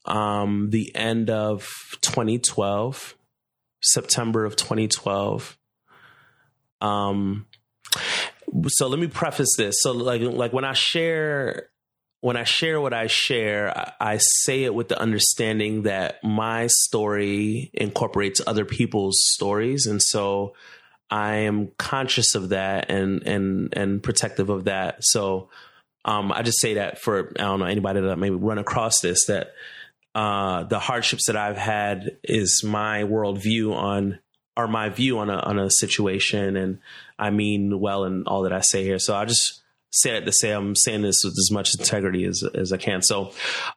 um, 0.05 0.71
the 0.71 0.95
end 0.95 1.31
of 1.31 1.69
2012, 2.03 3.17
September 3.81 4.45
of 4.45 4.57
2012. 4.57 5.59
Um, 6.81 7.47
so 8.69 8.89
let 8.89 8.99
me 8.99 9.07
preface 9.07 9.55
this. 9.57 9.77
So 9.81 9.93
like 9.93 10.21
like 10.23 10.53
when 10.53 10.65
I 10.65 10.73
share 10.73 11.69
when 12.23 12.37
I 12.37 12.45
share 12.45 12.81
what 12.81 12.95
I 12.95 13.09
share, 13.09 13.77
I, 13.77 14.13
I 14.13 14.19
say 14.45 14.63
it 14.63 14.73
with 14.73 14.89
the 14.89 14.99
understanding 14.99 15.83
that 15.83 16.23
my 16.23 16.69
story 16.69 17.71
incorporates 17.75 18.41
other 18.47 18.65
people's 18.65 19.21
stories, 19.25 19.87
and 19.87 20.01
so 20.01 20.55
I 21.11 21.39
am 21.39 21.73
conscious 21.79 22.37
of 22.37 22.51
that 22.51 22.91
and 22.91 23.25
and 23.25 23.75
and 23.77 24.03
protective 24.03 24.51
of 24.51 24.65
that. 24.65 24.99
So 25.01 25.51
um, 26.05 26.31
I 26.31 26.43
just 26.43 26.61
say 26.61 26.75
that 26.75 27.01
for 27.01 27.33
I 27.37 27.43
don't 27.43 27.59
know 27.59 27.67
anybody 27.67 28.01
that 28.01 28.17
may 28.17 28.31
run 28.31 28.59
across 28.59 29.01
this 29.01 29.27
that 29.27 29.49
uh, 30.15 30.63
the 30.63 30.79
hardships 30.79 31.27
that 31.27 31.37
I've 31.37 31.59
had 31.59 32.19
is 32.23 32.63
my 32.65 33.03
worldview 33.03 33.75
on 33.75 34.21
or 34.57 34.69
my 34.69 34.91
view 34.91 35.19
on 35.19 35.29
a 35.29 35.39
on 35.39 35.59
a 35.59 35.71
situation, 35.71 36.57
and 36.57 36.79
I 37.19 37.31
mean 37.31 37.81
well 37.81 38.05
in 38.05 38.29
all 38.29 38.43
that 38.43 38.53
I 38.53 38.61
say 38.61 38.85
here. 38.85 39.01
So 39.01 39.17
I 39.17 39.25
just 39.25 39.62
say 39.93 40.17
it 40.17 40.25
to 40.25 40.33
say 40.33 40.51
I'm 40.51 40.75
saying 40.75 41.03
this 41.03 41.23
with 41.25 41.35
as 41.39 41.51
much 41.51 41.75
integrity 41.79 42.25
as 42.25 42.43
as 42.55 42.73
I 42.73 42.77
can. 42.79 43.03
So, 43.03 43.33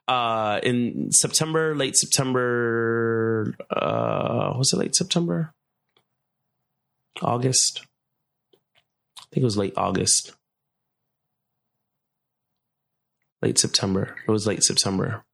uh, 0.08 0.60
in 0.62 1.12
September, 1.12 1.74
late 1.76 1.96
September, 1.96 3.54
uh, 3.70 4.54
was 4.56 4.72
it 4.72 4.78
late 4.78 4.94
September? 4.94 5.52
August. 7.22 7.82
I 9.18 9.24
think 9.32 9.42
it 9.42 9.44
was 9.44 9.56
late 9.56 9.74
August. 9.76 10.34
Late 13.42 13.58
September. 13.58 14.16
It 14.26 14.30
was 14.30 14.46
late 14.46 14.62
September. 14.62 15.24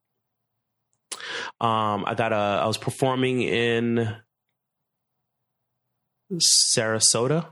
Um, 1.61 2.05
I 2.07 2.15
got 2.17 2.33
a. 2.33 2.61
I 2.63 2.67
was 2.67 2.79
performing 2.79 3.43
in 3.43 4.17
Sarasota, 6.33 7.47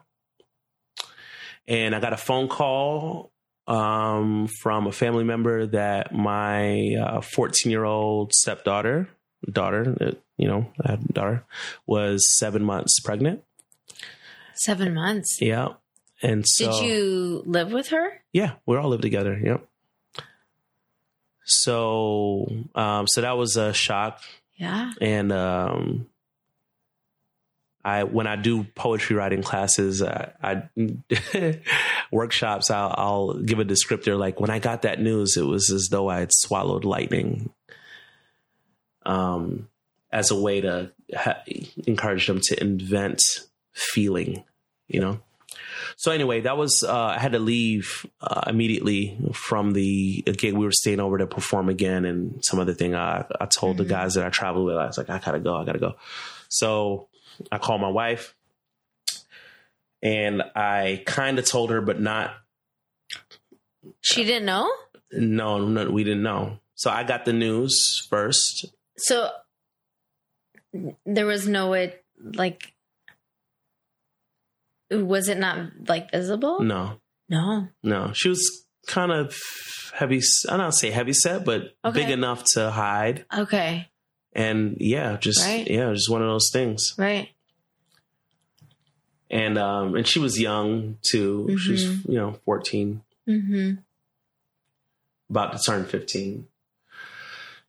and 1.66 1.94
I 1.94 2.00
got 2.00 2.12
a 2.12 2.16
phone 2.16 2.48
call 2.48 3.32
um, 3.66 4.48
from 4.60 4.86
a 4.86 4.92
family 4.92 5.24
member 5.24 5.66
that 5.66 6.12
my 6.12 7.20
14 7.34 7.70
uh, 7.70 7.70
year 7.70 7.84
old 7.84 8.32
stepdaughter, 8.32 9.08
daughter, 9.50 9.96
uh, 10.00 10.10
you 10.36 10.48
know, 10.48 10.70
I 10.84 10.92
had 10.92 11.04
a 11.08 11.12
daughter, 11.12 11.44
was 11.86 12.36
seven 12.38 12.64
months 12.64 12.98
pregnant. 13.00 13.44
Seven 14.54 14.94
months. 14.94 15.38
Yeah. 15.40 15.68
And 16.22 16.44
so, 16.46 16.70
did 16.70 16.86
you 16.86 17.42
live 17.46 17.72
with 17.72 17.88
her? 17.88 18.22
Yeah, 18.32 18.54
we 18.66 18.76
all 18.76 18.88
lived 18.88 19.02
together. 19.02 19.38
Yep. 19.42 19.66
So, 21.44 22.46
um, 22.74 23.06
so 23.08 23.22
that 23.22 23.36
was 23.36 23.56
a 23.56 23.72
shock. 23.72 24.20
Yeah. 24.56 24.92
And 25.00 25.32
um, 25.32 26.06
I 27.84 28.04
when 28.04 28.26
I 28.26 28.36
do 28.36 28.64
poetry 28.64 29.16
writing 29.16 29.42
classes, 29.42 30.02
I, 30.02 30.32
I 30.42 30.62
workshops, 32.12 32.70
I'll, 32.70 32.94
I'll, 32.96 33.34
give 33.34 33.58
a 33.58 33.64
descriptor. 33.64 34.18
Like 34.18 34.38
when 34.38 34.50
I 34.50 34.58
got 34.58 34.82
that 34.82 35.00
news, 35.00 35.36
it 35.36 35.46
was 35.46 35.70
as 35.70 35.88
though 35.90 36.08
I 36.08 36.20
had 36.20 36.32
swallowed 36.32 36.84
lightning. 36.84 37.50
Um, 39.06 39.68
as 40.12 40.30
a 40.30 40.38
way 40.38 40.60
to 40.60 40.90
ha- 41.16 41.42
encourage 41.86 42.26
them 42.26 42.40
to 42.42 42.60
invent 42.60 43.22
feeling, 43.72 44.44
you 44.88 45.00
know. 45.00 45.20
So 45.96 46.12
anyway, 46.12 46.42
that 46.42 46.56
was 46.56 46.84
uh, 46.86 47.14
I 47.16 47.18
had 47.18 47.32
to 47.32 47.38
leave 47.38 48.06
uh, 48.20 48.42
immediately 48.46 49.18
from 49.32 49.72
the 49.72 50.22
gig. 50.22 50.54
We 50.54 50.64
were 50.64 50.72
staying 50.72 51.00
over 51.00 51.18
to 51.18 51.26
perform 51.26 51.68
again, 51.68 52.04
and 52.04 52.44
some 52.44 52.58
other 52.58 52.74
thing. 52.74 52.94
I 52.94 53.24
I 53.40 53.46
told 53.46 53.76
mm-hmm. 53.76 53.84
the 53.84 53.88
guys 53.88 54.14
that 54.14 54.26
I 54.26 54.30
traveled 54.30 54.66
with, 54.66 54.76
I 54.76 54.86
was 54.86 54.98
like, 54.98 55.10
I 55.10 55.18
gotta 55.18 55.40
go, 55.40 55.56
I 55.56 55.64
gotta 55.64 55.78
go. 55.78 55.94
So 56.48 57.08
I 57.50 57.58
called 57.58 57.80
my 57.80 57.88
wife, 57.88 58.34
and 60.02 60.42
I 60.54 61.02
kind 61.06 61.38
of 61.38 61.44
told 61.44 61.70
her, 61.70 61.80
but 61.80 62.00
not. 62.00 62.34
She 64.00 64.24
didn't 64.24 64.46
know. 64.46 64.70
No, 65.12 65.66
no, 65.66 65.90
we 65.90 66.04
didn't 66.04 66.22
know. 66.22 66.58
So 66.74 66.90
I 66.90 67.04
got 67.04 67.24
the 67.24 67.32
news 67.32 68.06
first. 68.08 68.66
So 68.96 69.30
there 71.04 71.26
was 71.26 71.48
no 71.48 71.70
way, 71.70 71.96
like 72.20 72.74
was 74.90 75.28
it 75.28 75.38
not 75.38 75.70
like 75.88 76.10
visible? 76.10 76.60
No. 76.60 77.00
No. 77.28 77.68
No. 77.82 78.12
She 78.12 78.28
was 78.28 78.64
kind 78.86 79.12
of 79.12 79.36
heavy. 79.94 80.20
I 80.48 80.56
don't 80.56 80.72
say 80.72 80.90
heavy 80.90 81.12
set, 81.12 81.44
but 81.44 81.74
okay. 81.84 82.00
big 82.00 82.10
enough 82.10 82.44
to 82.54 82.70
hide. 82.70 83.24
Okay. 83.36 83.88
And 84.32 84.76
yeah, 84.78 85.16
just 85.16 85.44
right. 85.44 85.68
yeah, 85.68 85.92
just 85.92 86.08
one 86.08 86.22
of 86.22 86.28
those 86.28 86.50
things. 86.52 86.94
Right. 86.96 87.30
And 89.30 89.58
um, 89.58 89.94
and 89.94 90.06
she 90.06 90.18
was 90.18 90.40
young 90.40 90.98
too. 91.02 91.46
Mm-hmm. 91.48 91.56
She 91.56 91.72
was 91.72 91.84
you 92.06 92.18
know 92.18 92.32
14 92.44 93.02
mm-hmm. 93.28 93.72
about 95.30 95.52
to 95.52 95.58
turn 95.58 95.84
fifteen. 95.84 96.46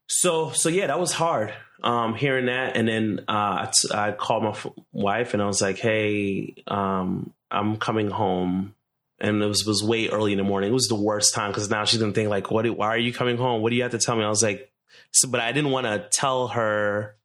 So 0.07 0.51
so 0.51 0.69
yeah, 0.69 0.87
that 0.87 0.99
was 0.99 1.13
hard 1.13 1.53
um, 1.83 2.15
hearing 2.15 2.45
that, 2.45 2.77
and 2.77 2.87
then 2.87 3.25
uh, 3.27 3.71
I, 3.93 4.11
called 4.11 4.43
my 4.43 4.49
f- 4.51 4.67
wife 4.91 5.33
and 5.33 5.41
I 5.41 5.47
was 5.47 5.61
like, 5.61 5.77
"Hey, 5.77 6.55
um, 6.67 7.33
I'm 7.49 7.77
coming 7.77 8.09
home." 8.09 8.75
And 9.19 9.41
it 9.41 9.45
was 9.45 9.65
was 9.65 9.83
way 9.83 10.07
early 10.07 10.31
in 10.31 10.39
the 10.39 10.43
morning. 10.43 10.71
It 10.71 10.73
was 10.73 10.87
the 10.87 10.95
worst 10.95 11.35
time 11.35 11.51
because 11.51 11.69
now 11.69 11.85
she's 11.85 11.99
gonna 11.99 12.13
think 12.13 12.29
like, 12.29 12.51
"What? 12.51 12.67
Why 12.69 12.87
are 12.87 12.97
you 12.97 13.13
coming 13.13 13.37
home? 13.37 13.61
What 13.61 13.69
do 13.69 13.75
you 13.75 13.83
have 13.83 13.91
to 13.91 13.99
tell 13.99 14.15
me?" 14.15 14.23
I 14.23 14.29
was 14.29 14.43
like, 14.43 14.70
so, 15.11 15.29
but 15.29 15.39
I 15.39 15.51
didn't 15.51 15.71
want 15.71 15.87
to 15.87 16.07
tell 16.11 16.49
her 16.49 17.15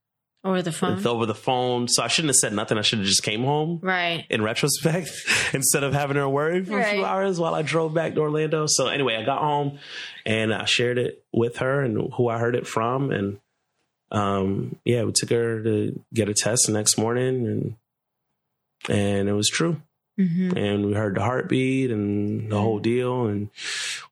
over 0.46 0.62
the 0.62 0.70
phone. 0.70 1.04
Over 1.04 1.26
the 1.26 1.34
phone, 1.34 1.88
so 1.88 2.04
I 2.04 2.08
shouldn't 2.08 2.30
have 2.30 2.36
said 2.36 2.52
nothing. 2.52 2.78
I 2.78 2.82
should 2.82 3.00
have 3.00 3.08
just 3.08 3.24
came 3.24 3.42
home. 3.42 3.80
Right. 3.82 4.24
In 4.30 4.42
retrospect, 4.42 5.10
instead 5.52 5.82
of 5.82 5.92
having 5.92 6.16
her 6.16 6.28
worry 6.28 6.64
for 6.64 6.76
right. 6.76 6.86
a 6.86 6.92
few 6.92 7.04
hours 7.04 7.40
while 7.40 7.54
I 7.54 7.62
drove 7.62 7.94
back 7.94 8.14
to 8.14 8.20
Orlando. 8.20 8.66
So 8.68 8.86
anyway, 8.86 9.16
I 9.16 9.24
got 9.24 9.40
home 9.40 9.80
and 10.24 10.54
I 10.54 10.64
shared 10.64 10.98
it 10.98 11.24
with 11.32 11.56
her 11.56 11.82
and 11.82 12.12
who 12.14 12.28
I 12.28 12.38
heard 12.38 12.54
it 12.54 12.66
from, 12.66 13.10
and 13.10 13.38
um, 14.12 14.76
yeah, 14.84 15.02
we 15.02 15.12
took 15.12 15.30
her 15.30 15.62
to 15.62 16.00
get 16.14 16.28
a 16.28 16.34
test 16.34 16.66
the 16.66 16.72
next 16.72 16.96
morning, 16.96 17.46
and 17.46 17.76
and 18.88 19.28
it 19.28 19.32
was 19.32 19.48
true. 19.48 19.82
Mm-hmm. 20.18 20.56
And 20.56 20.86
we 20.86 20.94
heard 20.94 21.16
the 21.16 21.22
heartbeat 21.22 21.90
and 21.90 22.50
the 22.50 22.58
whole 22.58 22.78
deal, 22.78 23.26
and 23.26 23.50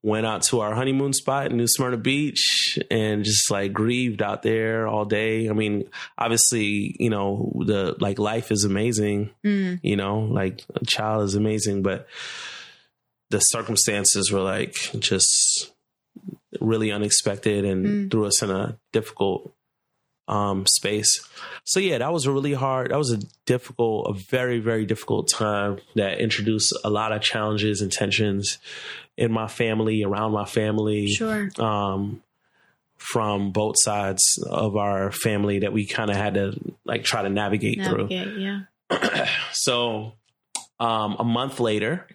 went 0.03 0.27
out 0.27 0.43
to 0.45 0.61
our 0.61 0.75
honeymoon 0.75 1.15
spot 1.15 1.51
in 1.51 1.57
New 1.57 1.67
Smyrna 1.67 1.97
Beach, 1.97 2.79
and 2.91 3.25
just 3.25 3.51
like 3.51 3.73
grieved 3.73 4.21
out 4.21 4.43
there 4.43 4.87
all 4.87 5.07
day. 5.07 5.49
I 5.49 5.53
mean, 5.53 5.89
obviously, 6.19 6.95
you 6.99 7.09
know, 7.11 7.53
the 7.65 7.97
like 8.01 8.19
life 8.19 8.53
is 8.53 8.65
amazing. 8.65 9.31
Mm. 9.45 9.81
You 9.83 9.97
know, 9.97 10.21
like 10.21 10.63
a 10.75 10.85
child 10.85 11.25
is 11.25 11.35
amazing, 11.35 11.83
but 11.83 12.07
the 13.31 13.41
circumstances 13.41 14.31
were 14.31 14.43
like 14.43 14.75
just 14.99 15.73
really 16.61 16.93
unexpected 16.93 17.65
and 17.65 17.87
mm. 17.87 18.11
threw 18.11 18.27
us 18.27 18.43
in 18.43 18.51
a 18.51 18.79
difficult 18.93 19.53
um, 20.29 20.67
space. 20.67 21.27
So 21.65 21.81
yeah, 21.81 21.99
that 21.99 22.13
was 22.13 22.27
really 22.27 22.55
hard. 22.55 22.91
That 22.91 22.99
was 22.99 23.13
a 23.13 23.19
difficult, 23.47 24.07
a 24.09 24.15
very 24.15 24.59
very 24.61 24.87
difficult 24.87 25.29
time 25.29 25.79
that 25.95 26.21
introduced 26.21 26.77
a 26.85 26.91
lot 26.91 27.13
of 27.13 27.23
challenges 27.23 27.81
and 27.81 27.93
tensions 27.93 28.59
in 29.17 29.33
my 29.33 29.49
family, 29.49 30.03
around 30.03 30.33
my 30.33 30.45
family. 30.45 31.09
Sure. 31.09 31.49
Um, 31.59 32.23
from 32.97 33.53
both 33.53 33.75
sides 33.79 34.23
of 34.49 34.77
our 34.77 35.13
family 35.13 35.59
that 35.59 35.75
we 35.75 35.87
kind 35.87 36.11
of 36.11 36.17
had 36.17 36.35
to 36.35 36.59
like 36.87 37.05
try 37.05 37.21
to 37.23 37.29
navigate, 37.29 37.77
navigate 37.79 38.33
through. 38.33 38.63
Yeah. 38.91 39.27
so, 39.53 40.15
um, 40.81 41.17
a 41.19 41.25
month 41.25 41.61
later, 41.61 42.07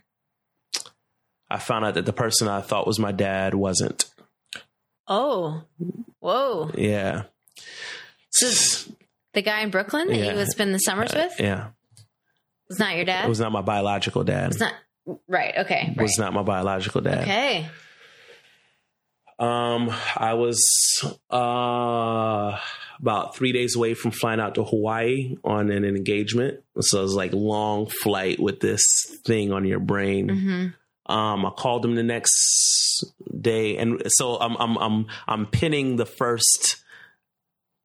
I 1.50 1.60
found 1.60 1.86
out 1.86 1.94
that 1.94 2.06
the 2.06 2.14
person 2.14 2.48
I 2.48 2.62
thought 2.62 2.88
was 2.88 2.98
my 2.98 3.12
dad 3.12 3.54
wasn't. 3.54 4.06
Oh, 5.08 5.64
whoa. 6.20 6.72
Yeah. 6.76 7.24
So 8.32 8.92
the 9.34 9.42
guy 9.42 9.62
in 9.62 9.70
Brooklyn 9.70 10.08
that 10.08 10.18
yeah. 10.18 10.32
you 10.32 10.36
would 10.36 10.48
spend 10.48 10.74
the 10.74 10.80
summers 10.80 11.14
uh, 11.14 11.28
with? 11.28 11.40
Yeah. 11.40 11.68
Was 12.70 12.80
not 12.80 12.96
your 12.96 13.06
dad? 13.06 13.26
It 13.26 13.30
was 13.30 13.40
not 13.40 13.52
my 13.52 13.62
biological 13.62 14.24
dad. 14.24 14.52
It's 14.52 14.60
not 14.60 14.74
right. 15.28 15.54
Okay. 15.58 15.94
Right. 15.96 16.04
Was 16.04 16.18
not 16.20 16.34
my 16.34 16.44
biological 16.44 17.02
dad. 17.02 17.22
Okay. 17.24 17.68
Um, 19.40 19.92
I 20.18 20.34
was 20.34 20.62
uh 21.30 22.60
about 23.00 23.36
three 23.36 23.54
days 23.54 23.76
away 23.76 23.94
from 23.94 24.12
flying 24.12 24.40
out 24.40 24.56
to 24.56 24.64
Hawaii 24.64 25.38
on 25.44 25.72
an 25.72 25.86
engagement. 25.86 26.60
So 26.82 27.00
it 27.00 27.04
was 27.04 27.16
like 27.16 27.32
long 27.34 27.88
flight 27.88 28.40
with 28.40 28.60
this 28.60 28.84
thing 29.26 29.54
on 29.54 29.66
your 29.66 29.80
brain. 29.80 30.28
Mm-hmm. 30.28 31.12
Um, 31.12 31.46
I 31.46 31.50
called 31.52 31.86
him 31.86 31.96
the 31.96 32.04
next 32.04 33.04
day, 33.40 33.78
and 33.78 34.04
so 34.08 34.36
I'm 34.36 34.56
I'm 34.58 34.78
I'm 34.78 35.06
I'm 35.28 35.46
pinning 35.48 35.96
the 35.96 36.06
first 36.06 36.84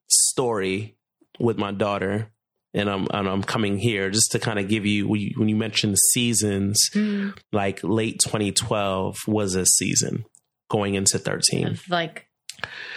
story 0.08 0.96
with 1.38 1.58
my 1.58 1.72
daughter 1.72 2.30
and 2.74 2.90
I'm 2.90 3.06
and 3.12 3.28
I'm 3.28 3.42
coming 3.42 3.78
here 3.78 4.10
just 4.10 4.32
to 4.32 4.38
kind 4.38 4.58
of 4.58 4.68
give 4.68 4.84
you 4.84 5.08
when 5.08 5.20
you, 5.20 5.34
when 5.36 5.48
you 5.48 5.56
mentioned 5.56 5.92
the 5.92 5.96
seasons, 5.96 6.90
mm. 6.92 7.36
like 7.52 7.80
late 7.84 8.18
2012 8.18 9.16
was 9.28 9.54
a 9.54 9.64
season 9.64 10.24
going 10.68 10.94
into 10.96 11.18
13, 11.18 11.68
of 11.68 11.88
like 11.88 12.26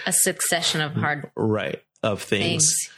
a 0.05 0.11
succession 0.11 0.81
of 0.81 0.93
hard 0.93 1.31
right 1.35 1.81
of 2.01 2.21
things. 2.23 2.65
things. 2.65 2.89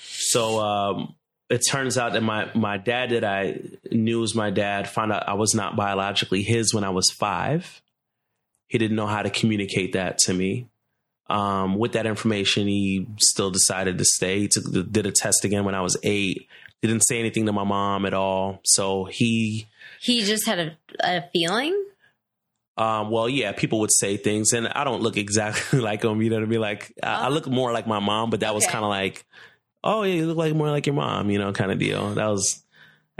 So 0.00 0.58
um, 0.58 1.14
it 1.48 1.62
turns 1.70 1.96
out 1.96 2.14
that 2.14 2.22
my 2.22 2.50
my 2.54 2.78
dad 2.78 3.10
that 3.10 3.24
I 3.24 3.60
knew 3.92 4.20
was 4.20 4.34
my 4.34 4.50
dad 4.50 4.88
found 4.88 5.12
out 5.12 5.28
I 5.28 5.34
was 5.34 5.54
not 5.54 5.76
biologically 5.76 6.42
his 6.42 6.74
when 6.74 6.82
I 6.82 6.90
was 6.90 7.10
five. 7.10 7.80
He 8.66 8.78
didn't 8.78 8.96
know 8.96 9.06
how 9.06 9.22
to 9.22 9.30
communicate 9.30 9.92
that 9.92 10.18
to 10.18 10.34
me. 10.34 10.68
Um, 11.28 11.76
with 11.76 11.92
that 11.92 12.06
information, 12.06 12.66
he 12.66 13.06
still 13.18 13.50
decided 13.50 13.98
to 13.98 14.04
stay. 14.04 14.40
He 14.40 14.48
took, 14.48 14.64
did 14.90 15.06
a 15.06 15.12
test 15.12 15.44
again 15.44 15.64
when 15.64 15.74
I 15.74 15.80
was 15.80 15.96
eight. 16.02 16.48
He 16.82 16.88
didn't 16.88 17.04
say 17.04 17.18
anything 17.18 17.46
to 17.46 17.52
my 17.52 17.64
mom 17.64 18.04
at 18.04 18.12
all. 18.12 18.60
So 18.64 19.04
he 19.04 19.66
he 20.00 20.22
just 20.22 20.46
had 20.46 20.58
a, 20.58 20.76
a 21.00 21.24
feeling. 21.32 21.82
Um, 22.76 23.10
well, 23.10 23.28
yeah, 23.28 23.52
people 23.52 23.80
would 23.80 23.92
say 23.92 24.16
things, 24.16 24.52
and 24.52 24.68
I 24.68 24.84
don't 24.84 25.00
look 25.00 25.16
exactly 25.16 25.80
like 25.80 26.04
him. 26.04 26.20
You 26.20 26.30
know 26.30 26.36
what 26.36 26.44
I 26.44 26.46
mean? 26.46 26.60
Like 26.60 26.92
I, 27.02 27.24
I 27.24 27.26
oh. 27.28 27.30
look 27.30 27.46
more 27.46 27.72
like 27.72 27.86
my 27.86 28.00
mom, 28.00 28.30
but 28.30 28.40
that 28.40 28.48
okay. 28.48 28.54
was 28.54 28.66
kind 28.66 28.84
of 28.84 28.90
like, 28.90 29.24
oh 29.82 30.02
yeah, 30.02 30.14
you 30.14 30.26
look 30.26 30.36
like 30.36 30.54
more 30.54 30.70
like 30.70 30.86
your 30.86 30.94
mom, 30.94 31.30
you 31.30 31.38
know, 31.38 31.52
kind 31.52 31.72
of 31.72 31.78
deal. 31.78 32.14
That 32.14 32.26
was 32.26 32.62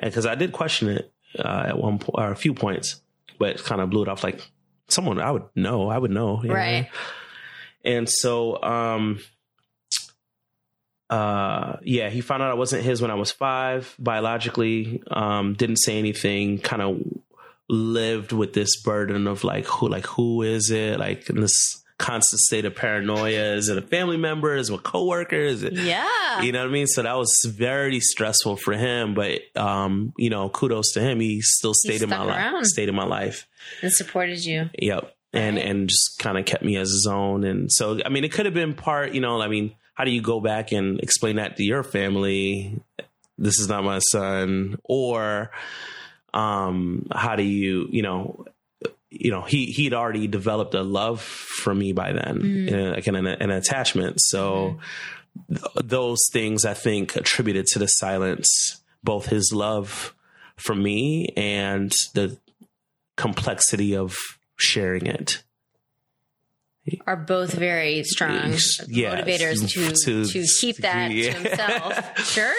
because 0.02 0.26
I 0.26 0.34
did 0.34 0.52
question 0.52 0.88
it 0.88 1.12
uh, 1.38 1.64
at 1.68 1.78
one 1.78 1.98
point 1.98 2.18
or 2.18 2.32
a 2.32 2.36
few 2.36 2.52
points. 2.52 3.00
but 3.38 3.62
kind 3.62 3.80
of 3.80 3.90
blew 3.90 4.02
it 4.02 4.08
off 4.08 4.24
like 4.24 4.40
someone 4.88 5.20
I 5.20 5.30
would 5.30 5.44
know. 5.54 5.88
I 5.88 5.98
would 5.98 6.10
know. 6.10 6.42
you 6.42 6.48
know? 6.48 6.54
And 7.84 8.08
so, 8.08 8.62
um, 8.62 9.20
uh, 11.10 11.76
yeah, 11.82 12.08
he 12.08 12.20
found 12.20 12.42
out 12.42 12.50
I 12.50 12.54
wasn't 12.54 12.82
his 12.82 13.02
when 13.02 13.10
I 13.10 13.14
was 13.14 13.30
five 13.30 13.94
biologically. 13.98 15.02
Um, 15.10 15.54
didn't 15.54 15.76
say 15.76 15.98
anything. 15.98 16.58
Kind 16.58 16.82
of 16.82 17.00
lived 17.68 18.32
with 18.32 18.52
this 18.52 18.80
burden 18.82 19.26
of 19.26 19.44
like 19.44 19.66
who, 19.66 19.88
like 19.88 20.06
who 20.06 20.42
is 20.42 20.70
it? 20.70 20.98
Like 20.98 21.28
in 21.28 21.40
this 21.40 21.82
constant 21.98 22.40
state 22.40 22.64
of 22.64 22.74
paranoia. 22.74 23.54
Is 23.54 23.68
it 23.68 23.78
a 23.78 23.82
family 23.82 24.16
member? 24.16 24.56
Is 24.56 24.70
it 24.70 24.74
a 24.74 24.78
coworker? 24.78 25.36
Is 25.36 25.62
it? 25.62 25.74
Yeah. 25.74 26.40
You 26.42 26.52
know 26.52 26.60
what 26.60 26.68
I 26.68 26.72
mean? 26.72 26.86
So 26.86 27.02
that 27.02 27.16
was 27.16 27.32
very 27.46 28.00
stressful 28.00 28.56
for 28.56 28.72
him. 28.74 29.14
But 29.14 29.42
um, 29.56 30.12
you 30.16 30.30
know, 30.30 30.48
kudos 30.48 30.92
to 30.94 31.00
him. 31.00 31.20
He 31.20 31.40
still 31.42 31.74
stayed 31.74 32.02
in 32.02 32.08
my 32.08 32.22
life. 32.22 32.64
Stayed 32.64 32.88
in 32.88 32.94
my 32.94 33.04
life. 33.04 33.46
and 33.82 33.92
supported 33.92 34.44
you. 34.44 34.70
Yep. 34.78 35.13
And 35.34 35.56
Right. 35.56 35.66
and 35.66 35.88
just 35.88 36.18
kind 36.18 36.38
of 36.38 36.44
kept 36.46 36.62
me 36.62 36.76
as 36.76 36.88
his 36.90 37.06
own. 37.10 37.44
And 37.44 37.70
so 37.72 37.98
I 38.04 38.08
mean 38.08 38.24
it 38.24 38.32
could 38.32 38.46
have 38.46 38.54
been 38.54 38.74
part, 38.74 39.12
you 39.12 39.20
know, 39.20 39.40
I 39.40 39.48
mean, 39.48 39.74
how 39.94 40.04
do 40.04 40.10
you 40.10 40.22
go 40.22 40.40
back 40.40 40.72
and 40.72 41.00
explain 41.00 41.36
that 41.36 41.56
to 41.56 41.62
your 41.64 41.82
family? 41.82 42.80
This 43.36 43.58
is 43.58 43.68
not 43.68 43.84
my 43.84 43.98
son. 43.98 44.78
Or 44.84 45.50
um 46.32 47.06
how 47.12 47.36
do 47.36 47.42
you, 47.42 47.86
you 47.90 48.02
know, 48.02 48.44
you 49.10 49.30
know, 49.30 49.42
he 49.42 49.66
he'd 49.66 49.94
already 49.94 50.26
developed 50.26 50.74
a 50.74 50.82
love 50.82 51.20
for 51.20 51.74
me 51.74 51.92
by 51.92 52.12
then, 52.12 52.40
Mm-hmm. 52.40 52.94
like 52.94 53.06
an, 53.06 53.26
an 53.26 53.50
attachment. 53.50 54.16
So 54.20 54.78
th- 55.48 55.60
those 55.84 56.18
things 56.32 56.64
I 56.64 56.74
think 56.74 57.14
attributed 57.16 57.66
to 57.66 57.78
the 57.78 57.86
silence, 57.86 58.82
both 59.02 59.26
his 59.26 59.52
love 59.52 60.14
for 60.56 60.74
me 60.74 61.28
and 61.36 61.92
the 62.14 62.38
complexity 63.16 63.94
of 63.96 64.16
sharing 64.56 65.06
it. 65.06 65.42
Are 67.06 67.16
both 67.16 67.52
very 67.54 68.02
strong 68.04 68.50
Yes. 68.50 68.78
motivators 68.86 69.66
to, 69.70 69.92
To- 70.04 70.24
to 70.26 70.46
keep 70.60 70.76
that 70.78 71.10
yeah. 71.10 71.32
to 71.32 71.38
himself. 71.38 72.18
Sure. 72.26 72.54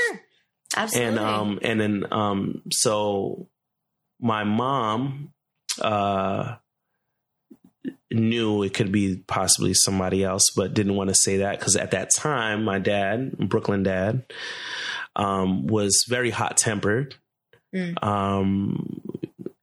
Absolutely. 0.76 1.10
And 1.10 1.20
um 1.20 1.60
and 1.62 1.80
then 1.80 2.06
um 2.12 2.62
so 2.72 3.48
my 4.20 4.44
mom 4.44 5.32
uh 5.80 6.56
knew 8.12 8.64
it 8.64 8.74
could 8.74 8.92
be 8.92 9.18
possibly 9.28 9.74
somebody 9.74 10.24
else 10.24 10.50
but 10.56 10.74
didn't 10.74 10.96
want 10.96 11.10
to 11.10 11.16
say 11.16 11.38
that 11.38 11.60
cuz 11.60 11.76
at 11.76 11.92
that 11.92 12.10
time 12.14 12.64
my 12.64 12.80
dad, 12.80 13.38
Brooklyn 13.38 13.84
dad, 13.84 14.24
um 15.16 15.68
was 15.68 16.04
very 16.10 16.32
hot-tempered. 16.32 17.16
Mm. 17.76 18.04
Um 18.04 19.02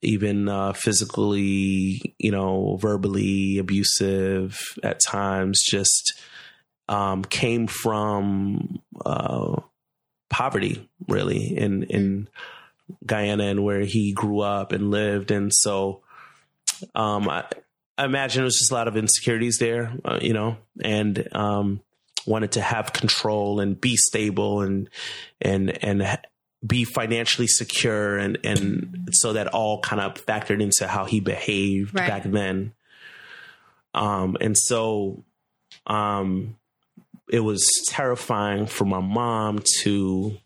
even 0.02 0.48
uh, 0.48 0.72
physically, 0.72 2.14
you 2.18 2.30
know, 2.30 2.76
verbally 2.80 3.58
abusive 3.58 4.60
at 4.82 5.00
times, 5.00 5.62
just 5.64 6.20
um, 6.88 7.24
came 7.24 7.66
from 7.66 8.80
uh, 9.06 9.60
poverty, 10.28 10.88
really, 11.08 11.56
in 11.56 11.84
in 11.84 12.28
Guyana 13.06 13.44
and 13.44 13.64
where 13.64 13.82
he 13.82 14.12
grew 14.12 14.40
up 14.40 14.72
and 14.72 14.90
lived, 14.90 15.30
and 15.30 15.52
so 15.54 16.02
um, 16.94 17.28
I, 17.28 17.44
I 17.96 18.04
imagine 18.04 18.42
it 18.42 18.44
was 18.44 18.58
just 18.58 18.72
a 18.72 18.74
lot 18.74 18.88
of 18.88 18.96
insecurities 18.96 19.58
there, 19.58 19.92
uh, 20.04 20.18
you 20.20 20.32
know, 20.32 20.56
and 20.82 21.28
um, 21.32 21.80
wanted 22.26 22.52
to 22.52 22.60
have 22.60 22.92
control 22.92 23.60
and 23.60 23.80
be 23.80 23.96
stable 23.96 24.62
and 24.62 24.88
and 25.40 25.84
and 25.84 26.18
be 26.64 26.84
financially 26.84 27.46
secure 27.48 28.16
and 28.18 28.38
and 28.44 29.08
so 29.12 29.32
that 29.32 29.48
all 29.48 29.80
kind 29.80 30.00
of 30.00 30.14
factored 30.14 30.62
into 30.62 30.86
how 30.86 31.04
he 31.04 31.18
behaved 31.20 31.92
Right. 31.94 32.06
back 32.06 32.22
then 32.24 32.72
um 33.94 34.36
and 34.40 34.56
so 34.56 35.24
um 35.86 36.56
it 37.30 37.40
was 37.40 37.64
terrifying 37.88 38.66
for 38.66 38.84
my 38.84 39.00
mom 39.00 39.58
to 39.80 40.36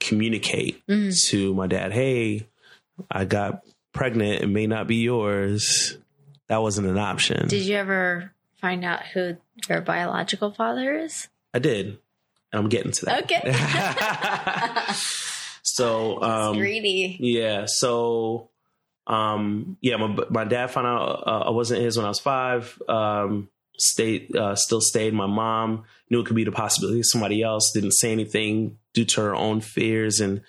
communicate 0.00 0.84
Mhm. 0.86 1.12
to 1.30 1.54
my 1.54 1.66
dad 1.66 1.92
hey 1.92 2.46
i 3.10 3.24
got 3.24 3.62
pregnant 3.92 4.42
it 4.42 4.46
may 4.48 4.66
not 4.66 4.86
be 4.86 4.96
yours 4.96 5.96
that 6.48 6.62
wasn't 6.62 6.86
an 6.86 6.98
option 6.98 7.48
Did 7.48 7.62
you 7.62 7.76
ever 7.76 8.32
find 8.60 8.84
out 8.84 9.04
who 9.06 9.36
your 9.68 9.80
biological 9.80 10.52
father 10.52 10.96
is? 10.98 11.28
i 11.54 11.58
did 11.58 11.98
i'm 12.52 12.68
getting 12.68 12.92
to 12.92 13.06
that 13.06 13.24
Okay. 13.24 13.52
so 15.62 16.22
um 16.22 16.56
Greedy. 16.56 17.16
Yeah. 17.20 17.64
So, 17.66 18.50
um, 19.06 19.76
yeah, 19.80 19.96
my 19.96 20.16
my 20.30 20.44
dad 20.44 20.70
found 20.70 20.86
out 20.86 21.24
uh, 21.26 21.44
I 21.46 21.50
wasn't 21.50 21.82
his 21.82 21.96
when 21.96 22.06
I 22.06 22.08
was 22.08 22.20
five. 22.20 22.80
Um, 22.88 23.48
stayed, 23.78 24.34
uh, 24.36 24.54
still 24.54 24.80
stayed. 24.80 25.12
My 25.14 25.26
mom 25.26 25.84
knew 26.10 26.20
it 26.20 26.26
could 26.26 26.36
be 26.36 26.44
the 26.44 26.52
possibility 26.52 27.00
of 27.00 27.06
somebody 27.06 27.42
else. 27.42 27.72
Didn't 27.72 27.92
say 27.92 28.12
anything 28.12 28.78
due 28.94 29.04
to 29.06 29.20
her 29.22 29.34
own 29.34 29.60
fears 29.60 30.20
and 30.20 30.42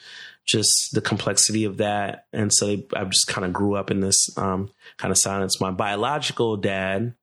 just 0.46 0.90
the 0.94 1.02
complexity 1.02 1.64
of 1.64 1.78
that. 1.78 2.26
And 2.34 2.54
so 2.54 2.68
they, 2.68 2.86
I 2.96 3.06
just 3.06 3.28
kind 3.28 3.46
of 3.46 3.54
grew 3.54 3.76
up 3.76 3.90
in 3.90 4.02
this 4.02 4.30
um, 4.38 4.70
kind 4.98 5.12
of 5.12 5.18
silence. 5.18 5.62
My 5.62 5.72
biological 5.72 6.58
dad 6.58 7.16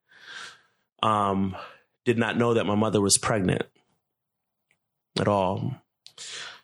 um, 1.03 1.55
did 2.05 2.19
not 2.19 2.39
know 2.39 2.55
that 2.55 2.67
my 2.67 2.75
mother 2.75 3.01
was 3.01 3.19
pregnant 3.19 3.63
at 5.19 5.29
all. 5.29 5.75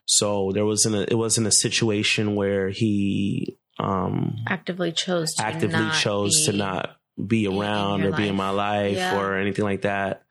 So 0.04 0.52
there 0.52 0.64
wasn't 0.64 0.94
a, 0.94 1.10
it 1.10 1.16
wasn't 1.16 1.46
a 1.46 1.52
situation 1.52 2.34
where 2.36 2.68
he 2.70 3.58
um, 3.78 4.36
Actively 4.46 4.92
chose 4.92 5.34
to 5.34 5.44
actively 5.44 5.78
not 5.78 5.94
chose 5.94 6.46
to 6.46 6.52
not 6.52 6.96
be 7.26 7.46
around 7.46 8.04
or 8.04 8.12
be 8.12 8.28
in 8.28 8.36
my 8.36 8.50
life 8.50 8.96
Yeah. 8.96 9.18
or 9.18 9.36
anything 9.36 9.64
like 9.64 9.82
that. 9.82 10.22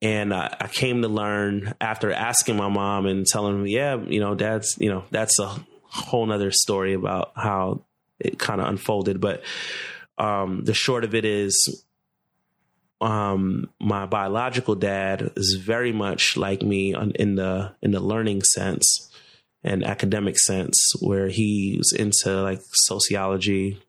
And 0.00 0.34
I, 0.34 0.56
I 0.60 0.66
came 0.68 1.02
to 1.02 1.08
learn 1.08 1.74
after 1.80 2.12
asking 2.12 2.56
my 2.56 2.68
mom 2.68 3.06
and 3.06 3.26
telling 3.26 3.62
me, 3.62 3.74
yeah, 3.74 3.96
you 3.96 4.20
know, 4.20 4.34
dad's, 4.34 4.76
you 4.78 4.90
know, 4.90 5.04
that's 5.10 5.38
a 5.38 5.54
whole 5.84 6.26
nother 6.26 6.50
story 6.50 6.94
about 6.94 7.32
how 7.36 7.84
it 8.18 8.38
kind 8.38 8.60
of 8.60 8.68
unfolded. 8.68 9.20
But 9.20 9.42
um, 10.18 10.64
the 10.64 10.74
short 10.74 11.04
of 11.04 11.14
it 11.14 11.24
is, 11.24 11.84
um, 13.02 13.68
my 13.80 14.06
biological 14.06 14.76
dad 14.76 15.32
is 15.36 15.60
very 15.60 15.92
much 15.92 16.36
like 16.36 16.62
me 16.62 16.94
on, 16.94 17.10
in 17.12 17.34
the 17.34 17.74
in 17.82 17.90
the 17.90 18.00
learning 18.00 18.42
sense 18.42 19.10
and 19.64 19.84
academic 19.84 20.38
sense, 20.38 20.92
where 21.00 21.28
he 21.28 21.74
was 21.76 21.92
into 21.92 22.42
like 22.42 22.60
sociology. 22.72 23.80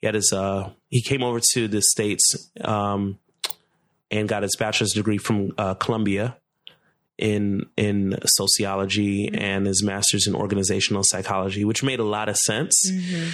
He 0.00 0.06
had 0.06 0.16
his 0.16 0.32
uh, 0.32 0.70
he 0.90 1.02
came 1.02 1.22
over 1.22 1.40
to 1.52 1.68
the 1.68 1.80
states 1.80 2.50
um, 2.60 3.18
and 4.10 4.28
got 4.28 4.42
his 4.42 4.56
bachelor's 4.56 4.92
degree 4.92 5.18
from 5.18 5.52
uh, 5.56 5.74
Columbia 5.74 6.36
in 7.18 7.66
in 7.76 8.16
sociology 8.24 9.28
and 9.34 9.66
his 9.66 9.82
master's 9.82 10.26
in 10.28 10.34
organizational 10.34 11.02
psychology, 11.04 11.64
which 11.64 11.82
made 11.82 11.98
a 11.98 12.04
lot 12.04 12.28
of 12.28 12.36
sense 12.36 12.88
Mhm. 12.90 13.30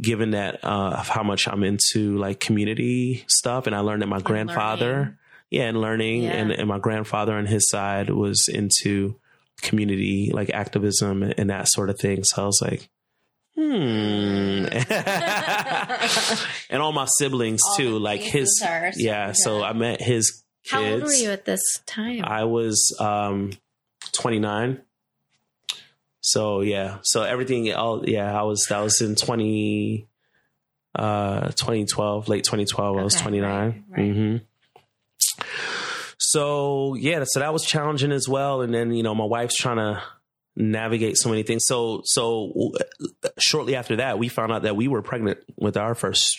given 0.00 0.30
that 0.32 0.62
uh, 0.64 0.96
of 1.00 1.08
how 1.08 1.22
much 1.22 1.48
I'm 1.48 1.62
into 1.64 2.18
like 2.18 2.40
community 2.40 3.24
stuff, 3.28 3.66
and 3.66 3.74
I 3.74 3.80
learned 3.80 4.02
that 4.02 4.08
my 4.08 4.20
grandfather, 4.20 4.92
learning. 4.92 5.16
yeah, 5.50 5.62
and 5.64 5.80
learning, 5.80 6.22
Yeah. 6.24 6.32
and, 6.32 6.52
and 6.52 6.68
my 6.68 6.78
grandfather 6.78 7.34
on 7.34 7.46
his 7.46 7.68
side 7.70 8.10
was 8.10 8.48
into 8.52 9.16
community 9.62 10.30
like 10.32 10.50
activism 10.50 11.22
and 11.22 11.48
that 11.50 11.68
sort 11.68 11.88
of 11.88 11.98
thing. 11.98 12.24
So 12.24 12.42
I 12.42 12.46
was 12.46 12.60
like, 12.62 12.88
hmm, 13.54 13.62
and 16.70 16.82
all 16.82 16.92
my 16.92 17.06
siblings 17.18 17.60
All 17.66 17.76
too, 17.76 17.98
like 17.98 18.20
his, 18.20 18.62
yeah. 18.96 19.32
So 19.32 19.62
I 19.62 19.72
met 19.72 20.02
his 20.02 20.41
kids. 20.64 20.70
How 20.72 20.84
old 20.84 21.02
were 21.02 21.12
you 21.12 21.30
at 21.30 21.44
this 21.44 21.62
time? 21.86 22.24
I 22.24 22.44
was 22.44 22.96
um 23.00 23.52
29. 24.12 24.80
So 26.20 26.60
yeah, 26.60 26.98
so 27.02 27.22
everything 27.22 27.72
all 27.72 28.08
yeah, 28.08 28.38
I 28.38 28.42
was 28.44 28.66
that 28.68 28.78
was 28.80 29.00
in 29.00 29.14
20 29.16 30.06
uh 30.94 31.48
2012, 31.48 32.28
late 32.28 32.44
2012, 32.44 32.96
I 32.98 33.02
was 33.02 33.14
29. 33.14 33.50
right, 33.50 33.82
right. 33.90 34.14
Mhm. 34.14 34.40
So 36.18 36.94
yeah, 36.94 37.24
so 37.26 37.40
that 37.40 37.52
was 37.52 37.64
challenging 37.64 38.12
as 38.12 38.28
well 38.28 38.62
and 38.62 38.72
then 38.72 38.92
you 38.92 39.02
know, 39.02 39.14
my 39.14 39.24
wife's 39.24 39.56
trying 39.56 39.78
to 39.78 40.02
navigate 40.54 41.16
so 41.16 41.28
many 41.30 41.42
things. 41.42 41.64
So 41.66 42.02
so 42.04 42.72
uh, 43.24 43.28
shortly 43.38 43.74
after 43.74 43.96
that, 43.96 44.18
we 44.18 44.28
found 44.28 44.52
out 44.52 44.62
that 44.62 44.76
we 44.76 44.86
were 44.88 45.02
pregnant 45.02 45.38
with 45.56 45.76
our 45.76 45.94
first 45.94 46.38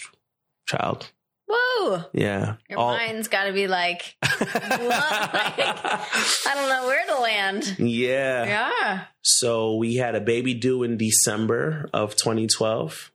child. 0.66 1.12
Whoa. 1.48 2.06
Yeah. 2.14 2.56
Your 2.70 2.80
All- 2.80 2.96
mind's 2.96 3.28
got 3.28 3.46
to 3.46 3.54
be 3.54 3.68
like, 3.68 4.16
like, 4.24 4.42
I 4.50 6.52
don't 6.56 6.70
know 6.70 6.88
where 6.88 7.06
to 7.08 7.20
land. 7.22 7.76
yeah. 7.80 8.46
Yeah. 8.46 9.04
So 9.22 9.76
we 9.76 9.96
had 9.96 10.16
a 10.16 10.22
baby 10.22 10.54
due 10.54 10.84
in 10.84 10.98
December 10.98 11.90
of 11.94 12.16
2012, 12.16 13.12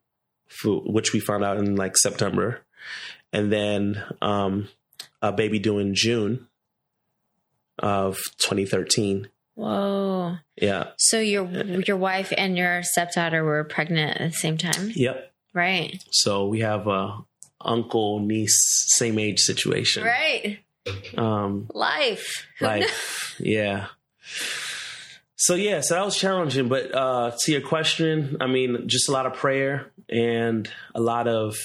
which 0.64 1.12
we 1.12 1.20
found 1.20 1.44
out 1.44 1.58
in 1.58 1.76
like 1.76 1.96
September, 1.96 2.60
and 3.32 3.52
then 3.52 4.02
um, 4.22 4.68
a 5.22 5.32
baby 5.32 5.58
due 5.58 5.78
in 5.78 5.94
June 5.94 6.46
of 7.78 8.16
2013. 8.40 9.28
Whoa. 9.54 10.36
Yeah. 10.60 10.90
So 10.98 11.18
your 11.20 11.46
your 11.86 11.96
wife 11.96 12.32
and 12.36 12.56
your 12.56 12.82
stepdaughter 12.84 13.42
were 13.44 13.64
pregnant 13.64 14.20
at 14.20 14.30
the 14.30 14.36
same 14.36 14.56
time? 14.56 14.92
Yep. 14.94 15.32
Right. 15.52 16.02
So 16.12 16.46
we 16.46 16.60
have 16.60 16.86
a 16.86 17.24
uncle 17.60 18.20
niece 18.20 18.58
same 18.88 19.18
age 19.18 19.40
situation. 19.40 20.04
Right. 20.04 20.58
Um, 21.16 21.68
Life. 21.74 22.46
Life. 22.60 23.34
yeah. 23.40 23.86
So 25.36 25.54
yeah, 25.54 25.80
so 25.80 25.94
that 25.94 26.04
was 26.04 26.16
challenging. 26.16 26.68
But 26.68 26.94
uh, 26.94 27.32
to 27.40 27.52
your 27.52 27.60
question, 27.60 28.36
I 28.40 28.46
mean, 28.46 28.88
just 28.88 29.08
a 29.08 29.12
lot 29.12 29.26
of 29.26 29.34
prayer 29.34 29.90
and 30.08 30.68
a 30.94 31.00
lot 31.00 31.28
of 31.28 31.56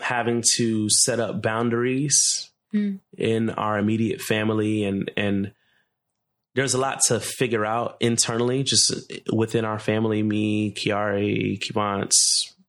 having 0.00 0.42
to 0.56 0.88
set 0.90 1.20
up 1.20 1.42
boundaries 1.42 2.50
Mm. 2.74 2.98
in 3.16 3.50
our 3.50 3.78
immediate 3.78 4.20
family, 4.20 4.82
and 4.82 5.08
and 5.16 5.52
there's 6.56 6.74
a 6.74 6.78
lot 6.78 7.02
to 7.06 7.20
figure 7.20 7.64
out 7.64 7.96
internally, 8.00 8.64
just 8.64 8.92
within 9.32 9.64
our 9.64 9.78
family. 9.78 10.24
Me, 10.24 10.72
Kiari, 10.72 11.60
Kivance, 11.60 12.16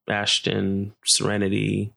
Ashton, 0.07 0.93
Serenity. 1.07 1.91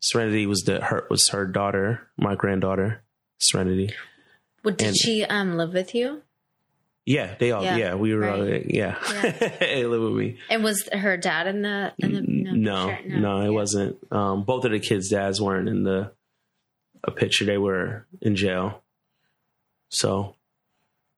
Serenity 0.00 0.46
was 0.46 0.62
the 0.62 0.80
her 0.84 1.06
was 1.10 1.28
her 1.30 1.46
daughter, 1.46 2.08
my 2.16 2.34
granddaughter, 2.34 3.02
Serenity. 3.40 3.90
Well, 4.64 4.74
did 4.74 4.88
and- 4.88 4.96
she 4.96 5.24
um 5.24 5.56
live 5.56 5.72
with 5.72 5.94
you? 5.94 6.22
Yeah, 7.08 7.36
they 7.38 7.52
all. 7.52 7.62
Yeah, 7.62 7.76
Yeah, 7.76 7.94
we 7.94 8.14
were. 8.16 8.28
all 8.28 8.40
right. 8.44 8.66
yeah, 8.68 8.96
they 9.60 9.84
live 9.86 10.02
with 10.02 10.14
me. 10.14 10.38
And 10.50 10.64
was 10.64 10.88
her 10.92 11.16
dad 11.16 11.46
in 11.46 11.62
the 11.62 11.92
in 11.98 12.12
the 12.12 12.20
No, 12.52 12.88
picture? 12.88 13.16
no, 13.20 13.40
it 13.40 13.44
Yeah. 13.44 13.50
wasn't. 13.50 13.98
Um, 14.10 14.42
both 14.42 14.64
of 14.64 14.72
the 14.72 14.80
kids' 14.80 15.08
dads 15.08 15.40
weren't 15.40 15.68
in 15.68 15.84
the 15.84 16.10
a 17.04 17.12
picture. 17.12 17.44
They 17.44 17.58
were 17.58 18.06
in 18.20 18.34
jail. 18.34 18.82
So, 19.90 20.34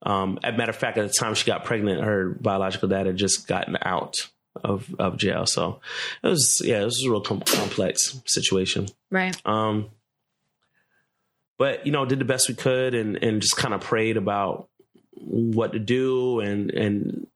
um, 0.03 0.39
as 0.45 0.53
a 0.55 0.57
matter 0.59 0.71
of 0.71 0.77
fact, 0.77 0.99
at 0.99 1.07
the 1.09 1.15
time 1.19 1.35
she 1.35 1.47
got 1.47 1.65
pregnant, 1.65 2.03
her 2.05 2.29
biological 2.39 2.89
dad 2.91 3.07
had 3.07 3.17
just 3.17 3.49
gotten 3.49 3.77
out 3.83 4.15
of 4.65 4.95
of 4.99 5.17
jail. 5.17 5.47
So 5.47 5.81
it 6.23 6.29
was 6.29 6.61
yeah, 6.65 6.83
it 6.83 6.85
was 6.85 7.03
a 7.05 7.11
real 7.11 7.21
com- 7.21 7.41
complex 7.41 8.21
situation. 8.27 8.89
Right. 9.11 9.37
Um, 9.45 9.91
but 11.59 11.87
you 11.87 11.93
know, 11.93 12.05
did 12.05 12.19
the 12.19 12.25
best 12.25 12.49
we 12.49 12.55
could 12.55 12.95
and 12.95 13.23
and 13.23 13.41
just 13.41 13.57
kind 13.57 13.75
of 13.75 13.81
prayed 13.81 14.17
about 14.17 14.69
what 15.13 15.73
to 15.73 15.79
do 15.79 16.41
and 16.41 16.71
and 16.71 17.27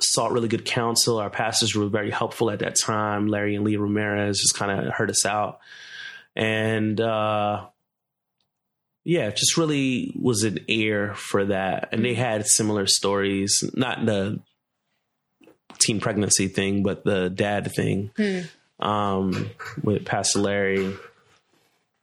sought 0.00 0.32
really 0.32 0.48
good 0.48 0.64
counsel. 0.64 1.18
Our 1.18 1.30
pastors 1.30 1.74
were 1.74 1.88
very 1.88 2.10
helpful 2.10 2.50
at 2.50 2.60
that 2.60 2.76
time. 2.76 3.26
Larry 3.26 3.54
and 3.54 3.64
Lee 3.64 3.76
Ramirez 3.76 4.40
just 4.40 4.54
kind 4.54 4.86
of 4.86 4.92
heard 4.92 5.10
us 5.10 5.26
out, 5.26 5.60
and 6.36 7.00
uh, 7.00 7.66
yeah, 9.04 9.30
just 9.30 9.56
really 9.56 10.12
was 10.20 10.44
an 10.44 10.60
ear 10.68 11.14
for 11.14 11.46
that. 11.46 11.88
And 11.92 12.04
they 12.04 12.14
had 12.14 12.46
similar 12.46 12.86
stories, 12.86 13.64
not 13.74 14.06
the 14.06 14.40
teen 15.78 16.00
pregnancy 16.00 16.48
thing, 16.48 16.82
but 16.82 17.04
the 17.04 17.28
dad 17.30 17.72
thing 17.74 18.10
Hmm. 18.16 18.40
um, 18.84 19.50
with 19.82 20.04
Pastor 20.04 20.38
Larry, 20.40 20.94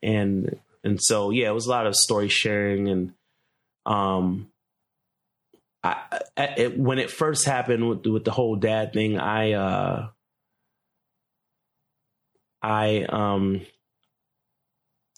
and 0.02 0.58
and 0.84 0.98
so 1.02 1.30
yeah, 1.30 1.48
it 1.48 1.54
was 1.54 1.66
a 1.66 1.70
lot 1.70 1.86
of 1.86 1.94
story 1.96 2.28
sharing 2.28 2.88
and 2.88 3.12
um. 3.86 4.46
I, 5.82 5.96
I 6.36 6.42
it, 6.58 6.78
when 6.78 6.98
it 6.98 7.10
first 7.10 7.46
happened 7.46 7.88
with 7.88 8.04
with 8.06 8.24
the 8.26 8.30
whole 8.30 8.56
dad 8.56 8.92
thing, 8.92 9.18
I 9.18 9.52
uh, 9.52 10.08
I 12.60 13.06
um, 13.08 13.62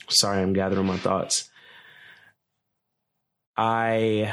sorry, 0.08 0.40
I'm 0.40 0.52
gathering 0.52 0.86
my 0.86 0.98
thoughts. 0.98 1.50
I 3.56 4.32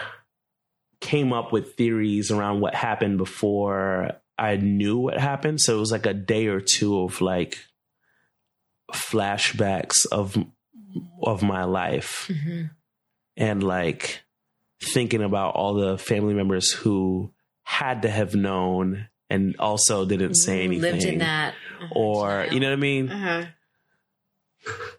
came 1.02 1.32
up 1.34 1.52
with 1.52 1.76
theories 1.76 2.32
around 2.32 2.60
what 2.62 2.76
happened 2.76 3.18
before 3.18 4.12
I 4.38 4.56
knew 4.58 4.98
what 4.98 5.20
happened. 5.20 5.60
So 5.62 5.76
it 5.76 5.80
was 5.80 5.92
like 5.92 6.06
a 6.06 6.14
day 6.14 6.48
or 6.48 6.62
two 6.62 7.00
of 7.02 7.22
like 7.22 7.58
flashbacks 8.94 10.06
of 10.12 10.38
of 11.22 11.44
my 11.44 11.64
life 11.66 12.30
hmm 12.44 12.64
and 13.38 13.64
like 13.64 14.22
thinking 14.82 15.22
about 15.24 15.56
all 15.56 15.76
the 15.76 15.98
family 15.98 16.34
members 16.34 16.72
who 16.72 17.32
had 17.64 18.02
to 18.02 18.10
have 18.10 18.36
known 18.36 19.08
and 19.30 19.56
also 19.60 20.04
didn't 20.06 20.34
say 20.36 20.64
anything 20.64 20.82
Lived 20.82 21.06
in 21.06 21.20
that. 21.20 21.54
or 21.92 22.48
you 22.52 22.60
know 22.60 22.68
what 22.68 22.74
I 22.74 22.82
mean 22.82 23.10
Uh-huh. 23.10 23.46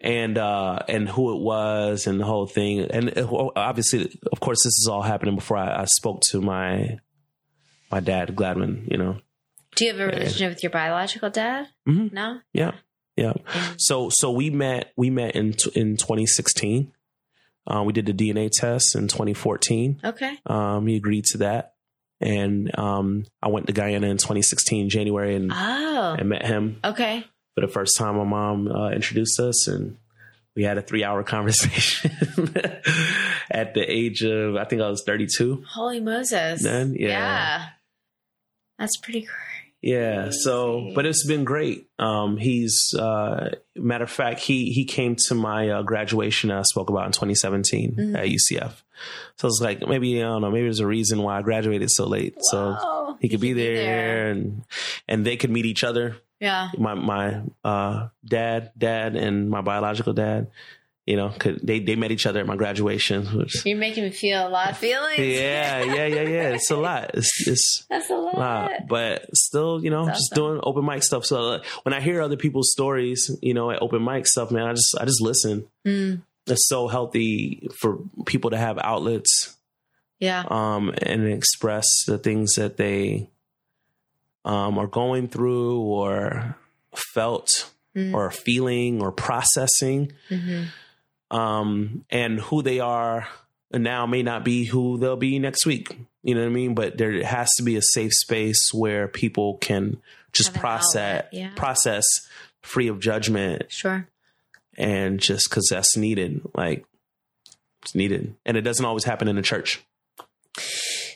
And 0.00 0.38
uh 0.38 0.78
and 0.88 1.08
who 1.08 1.34
it 1.36 1.40
was 1.42 2.06
and 2.06 2.20
the 2.20 2.24
whole 2.24 2.46
thing 2.46 2.80
and 2.90 3.16
uh, 3.18 3.26
obviously 3.56 4.18
of 4.32 4.40
course 4.40 4.58
this 4.64 4.76
is 4.78 4.88
all 4.90 5.02
happening 5.02 5.34
before 5.34 5.56
I, 5.58 5.82
I 5.82 5.84
spoke 5.86 6.20
to 6.30 6.40
my 6.40 6.98
my 7.90 8.00
dad 8.00 8.34
Gladwin 8.34 8.90
you 8.90 8.96
know 8.98 9.18
Do 9.76 9.84
you 9.84 9.92
have 9.92 10.00
a 10.00 10.06
relationship 10.06 10.50
with 10.50 10.62
your 10.62 10.70
biological 10.70 11.30
dad? 11.30 11.66
Mhm. 11.88 12.12
No. 12.12 12.38
yeah 12.52 12.72
yeah 13.16 13.32
And- 13.54 13.80
so 13.80 14.08
so 14.10 14.30
we 14.30 14.50
met 14.50 14.92
we 14.96 15.10
met 15.10 15.34
in 15.36 15.54
in 15.74 15.96
2016 15.96 16.92
uh, 17.66 17.82
we 17.84 17.92
did 17.92 18.06
the 18.06 18.14
DNA 18.14 18.50
test 18.50 18.96
in 18.96 19.06
2014 19.08 20.00
Okay. 20.04 20.38
um 20.46 20.86
he 20.86 20.96
agreed 20.96 21.24
to 21.26 21.38
that 21.38 21.74
and 22.20 22.70
um 22.78 23.24
I 23.42 23.48
went 23.48 23.66
to 23.66 23.72
Guyana 23.72 24.06
in 24.08 24.16
2016 24.16 24.88
January 24.88 25.36
and 25.36 25.50
Oh. 25.52 26.16
I 26.18 26.22
met 26.22 26.44
him 26.46 26.78
Okay. 26.84 27.24
For 27.60 27.66
the 27.66 27.72
first 27.72 27.96
time. 27.98 28.16
My 28.16 28.24
mom 28.24 28.68
uh, 28.68 28.90
introduced 28.90 29.38
us, 29.40 29.68
and 29.68 29.96
we 30.56 30.62
had 30.64 30.78
a 30.78 30.82
three-hour 30.82 31.22
conversation 31.34 32.10
at 33.50 33.74
the 33.74 33.84
age 33.86 34.22
of 34.22 34.56
I 34.56 34.64
think 34.64 34.82
I 34.82 34.88
was 34.88 35.02
32. 35.06 35.64
Holy 35.68 36.00
Moses. 36.00 36.62
Then, 36.62 36.94
yeah. 36.98 37.66
That's 38.78 38.96
pretty 38.96 39.22
Crazy. 39.22 39.36
Yeah. 39.82 40.28
So, 40.30 40.92
but 40.94 41.06
it's 41.06 41.26
been 41.26 41.44
great. 41.44 41.86
Um, 41.98 42.36
he's 42.36 42.92
uh, 42.98 43.54
matter 43.74 44.04
of 44.04 44.10
fact, 44.10 44.40
he 44.40 44.72
he 44.72 44.84
came 44.84 45.16
to 45.28 45.34
my 45.34 45.70
uh, 45.70 45.82
graduation 45.82 46.50
I 46.50 46.62
spoke 46.62 46.90
about 46.90 47.06
in 47.06 47.12
2017 47.12 47.96
Mhm. 47.96 48.14
at 48.18 48.26
UCF. 48.26 48.82
So 49.38 49.48
it's 49.48 49.60
like 49.62 49.80
maybe 49.86 50.18
I 50.22 50.26
don't 50.26 50.42
know. 50.42 50.50
Maybe 50.50 50.64
there's 50.64 50.80
a 50.80 50.86
reason 50.86 51.22
why 51.22 51.38
I 51.38 51.42
graduated 51.42 51.90
so 51.90 52.06
late. 52.06 52.34
So 52.50 53.16
he 53.20 53.30
could 53.30 53.40
be 53.40 53.54
there, 53.54 53.74
there. 53.74 54.28
and 54.30 54.64
and 55.08 55.24
they 55.26 55.38
could 55.38 55.50
meet 55.50 55.64
each 55.64 55.82
other. 55.82 56.16
Yeah. 56.40 56.70
my 56.78 56.94
my 56.94 57.42
uh, 57.62 58.08
dad, 58.24 58.72
dad, 58.76 59.14
and 59.16 59.50
my 59.50 59.60
biological 59.60 60.12
dad. 60.14 60.48
You 61.06 61.16
know, 61.16 61.30
could, 61.36 61.60
they 61.66 61.80
they 61.80 61.96
met 61.96 62.12
each 62.12 62.24
other 62.26 62.38
at 62.40 62.46
my 62.46 62.54
graduation. 62.56 63.24
Which, 63.36 63.66
You're 63.66 63.76
making 63.78 64.04
me 64.04 64.10
feel 64.10 64.46
a 64.46 64.48
lot 64.48 64.70
of 64.70 64.78
feelings. 64.78 65.18
yeah, 65.18 65.82
yeah, 65.82 66.06
yeah, 66.06 66.22
yeah. 66.22 66.48
It's 66.50 66.70
a 66.70 66.76
lot. 66.76 67.10
It's 67.14 67.48
it's 67.48 67.84
That's 67.90 68.10
a 68.10 68.14
lot. 68.14 68.34
lot, 68.38 68.70
but 68.88 69.26
still, 69.36 69.82
you 69.82 69.90
know, 69.90 70.04
That's 70.06 70.18
just 70.18 70.32
awesome. 70.34 70.44
doing 70.44 70.60
open 70.62 70.84
mic 70.84 71.02
stuff. 71.02 71.24
So 71.24 71.60
when 71.82 71.94
I 71.94 72.00
hear 72.00 72.20
other 72.22 72.36
people's 72.36 72.70
stories, 72.70 73.28
you 73.42 73.54
know, 73.54 73.70
at 73.72 73.82
open 73.82 74.04
mic 74.04 74.26
stuff, 74.26 74.50
man, 74.52 74.66
I 74.68 74.72
just 74.74 74.94
I 75.00 75.04
just 75.04 75.20
listen. 75.20 75.66
Mm, 75.86 76.22
It's 76.46 76.68
so 76.68 76.86
healthy 76.86 77.68
for 77.80 77.98
people 78.26 78.50
to 78.50 78.58
have 78.58 78.78
outlets 78.78 79.56
yeah. 80.20 80.44
um, 80.48 80.92
and 81.02 81.26
express 81.26 81.86
the 82.06 82.18
things 82.18 82.54
that 82.54 82.76
they 82.76 83.28
um, 84.44 84.78
are 84.78 84.86
going 84.86 85.28
through 85.28 85.80
or 85.80 86.56
felt 87.14 87.70
Mm. 87.96 88.14
or 88.14 88.30
feeling 88.30 89.02
or 89.02 89.10
processing 89.10 90.12
hmm 90.28 90.62
um, 91.32 92.04
and 92.10 92.40
who 92.40 92.62
they 92.62 92.78
are 92.80 93.26
now 93.72 94.06
may 94.06 94.22
not 94.22 94.44
be 94.44 94.64
who 94.64 94.96
they'll 94.98 95.16
be 95.16 95.40
next 95.40 95.66
week 95.66 95.96
you 96.22 96.34
know 96.36 96.40
what 96.42 96.46
i 96.46 96.50
mean 96.52 96.74
but 96.76 96.98
there 96.98 97.20
has 97.24 97.48
to 97.56 97.64
be 97.64 97.74
a 97.74 97.82
safe 97.82 98.12
space 98.12 98.70
where 98.72 99.08
people 99.08 99.58
can 99.58 99.96
just 100.32 100.52
Have 100.52 100.60
process 100.60 101.24
yeah. 101.32 101.50
process 101.56 102.04
free 102.62 102.86
of 102.86 103.00
judgment 103.00 103.64
Sure. 103.72 104.06
and 104.78 105.18
just 105.18 105.50
because 105.50 105.66
that's 105.68 105.96
needed 105.96 106.42
like 106.54 106.84
it's 107.82 107.96
needed 107.96 108.36
and 108.46 108.56
it 108.56 108.60
doesn't 108.62 108.84
always 108.84 109.02
happen 109.02 109.26
in 109.26 109.34
the 109.34 109.42
church 109.42 109.80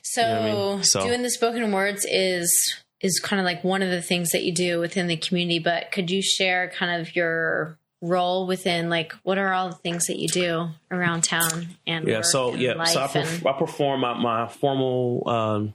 So, 0.03 0.23
You 0.23 0.29
know 0.29 0.41
I 0.73 0.75
mean? 0.77 0.83
So- 0.85 1.07
doing 1.07 1.23
the 1.23 1.31
spoken 1.31 1.71
words 1.73 2.05
is 2.09 2.51
is 3.01 3.21
kind 3.21 3.41
of 3.41 3.45
like 3.45 3.63
one 3.65 3.83
of 3.83 3.91
the 3.91 4.01
things 4.03 4.31
that 4.31 4.43
you 4.45 4.53
do 4.53 4.81
within 4.81 5.07
the 5.07 5.17
community. 5.17 5.59
But 5.59 5.93
could 5.93 6.11
you 6.11 6.23
share 6.23 6.71
kind 6.71 7.01
of 7.01 7.15
your 7.15 7.79
role 8.01 8.47
within 8.47 8.91
like 8.91 9.13
what 9.23 9.39
are 9.39 9.53
all 9.55 9.71
the 9.71 9.75
things 9.77 10.07
that 10.09 10.19
you 10.19 10.29
do 10.29 10.69
around 10.91 11.25
town 11.25 11.69
and 11.87 12.07
yeah 12.07 12.21
so 12.21 12.53
and 12.53 12.61
yeah 12.61 12.85
so 12.85 13.01
I, 13.03 13.07
perf- 13.07 13.47
I 13.55 13.59
perform 13.59 14.01
my, 14.03 14.13
my 14.13 14.47
formal 14.47 15.23
um, 15.27 15.75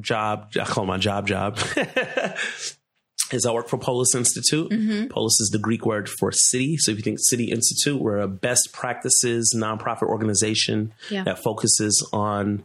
job 0.00 0.50
i 0.60 0.64
call 0.64 0.84
it 0.84 0.86
my 0.86 0.96
job 0.98 1.26
job 1.26 1.58
is 3.32 3.44
i 3.44 3.50
work 3.52 3.68
for 3.68 3.78
polis 3.78 4.14
institute 4.14 4.70
Mhm. 4.70 5.10
polis 5.10 5.40
is 5.40 5.50
the 5.52 5.58
greek 5.58 5.84
word 5.84 6.08
for 6.08 6.30
city 6.30 6.76
so 6.76 6.92
if 6.92 6.98
you 6.98 7.02
think 7.02 7.18
city 7.20 7.50
institute 7.50 8.00
we're 8.00 8.18
a 8.20 8.28
best 8.28 8.68
practices 8.72 9.52
nonprofit 9.56 10.04
organization 10.08 10.92
Yeah. 11.10 11.24
that 11.24 11.42
focuses 11.42 12.08
on 12.12 12.64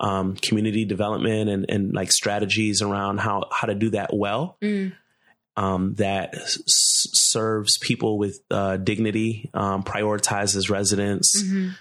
um, 0.00 0.34
community 0.36 0.84
development 0.84 1.48
and, 1.48 1.66
and 1.68 1.92
like 1.94 2.10
strategies 2.12 2.82
around 2.82 3.18
how 3.18 3.44
how 3.52 3.66
to 3.66 3.74
do 3.74 3.90
that 3.90 4.10
well 4.14 4.56
Mm. 4.62 4.92
um, 5.56 5.94
that 5.94 6.34
s- 6.34 6.58
serves 6.66 7.78
people 7.78 8.18
with 8.18 8.40
uh, 8.50 8.76
dignity, 8.76 9.50
um, 9.54 9.82
prioritizes 9.84 10.68
residents, 10.70 11.42
Mhm. 11.42 11.74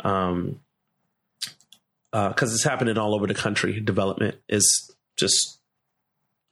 um, 0.00 0.60
because 2.10 2.52
it's 2.54 2.64
happening 2.64 2.98
all 2.98 3.14
over 3.14 3.26
the 3.26 3.34
country. 3.34 3.80
Development 3.80 4.36
is 4.48 4.94
just 5.16 5.58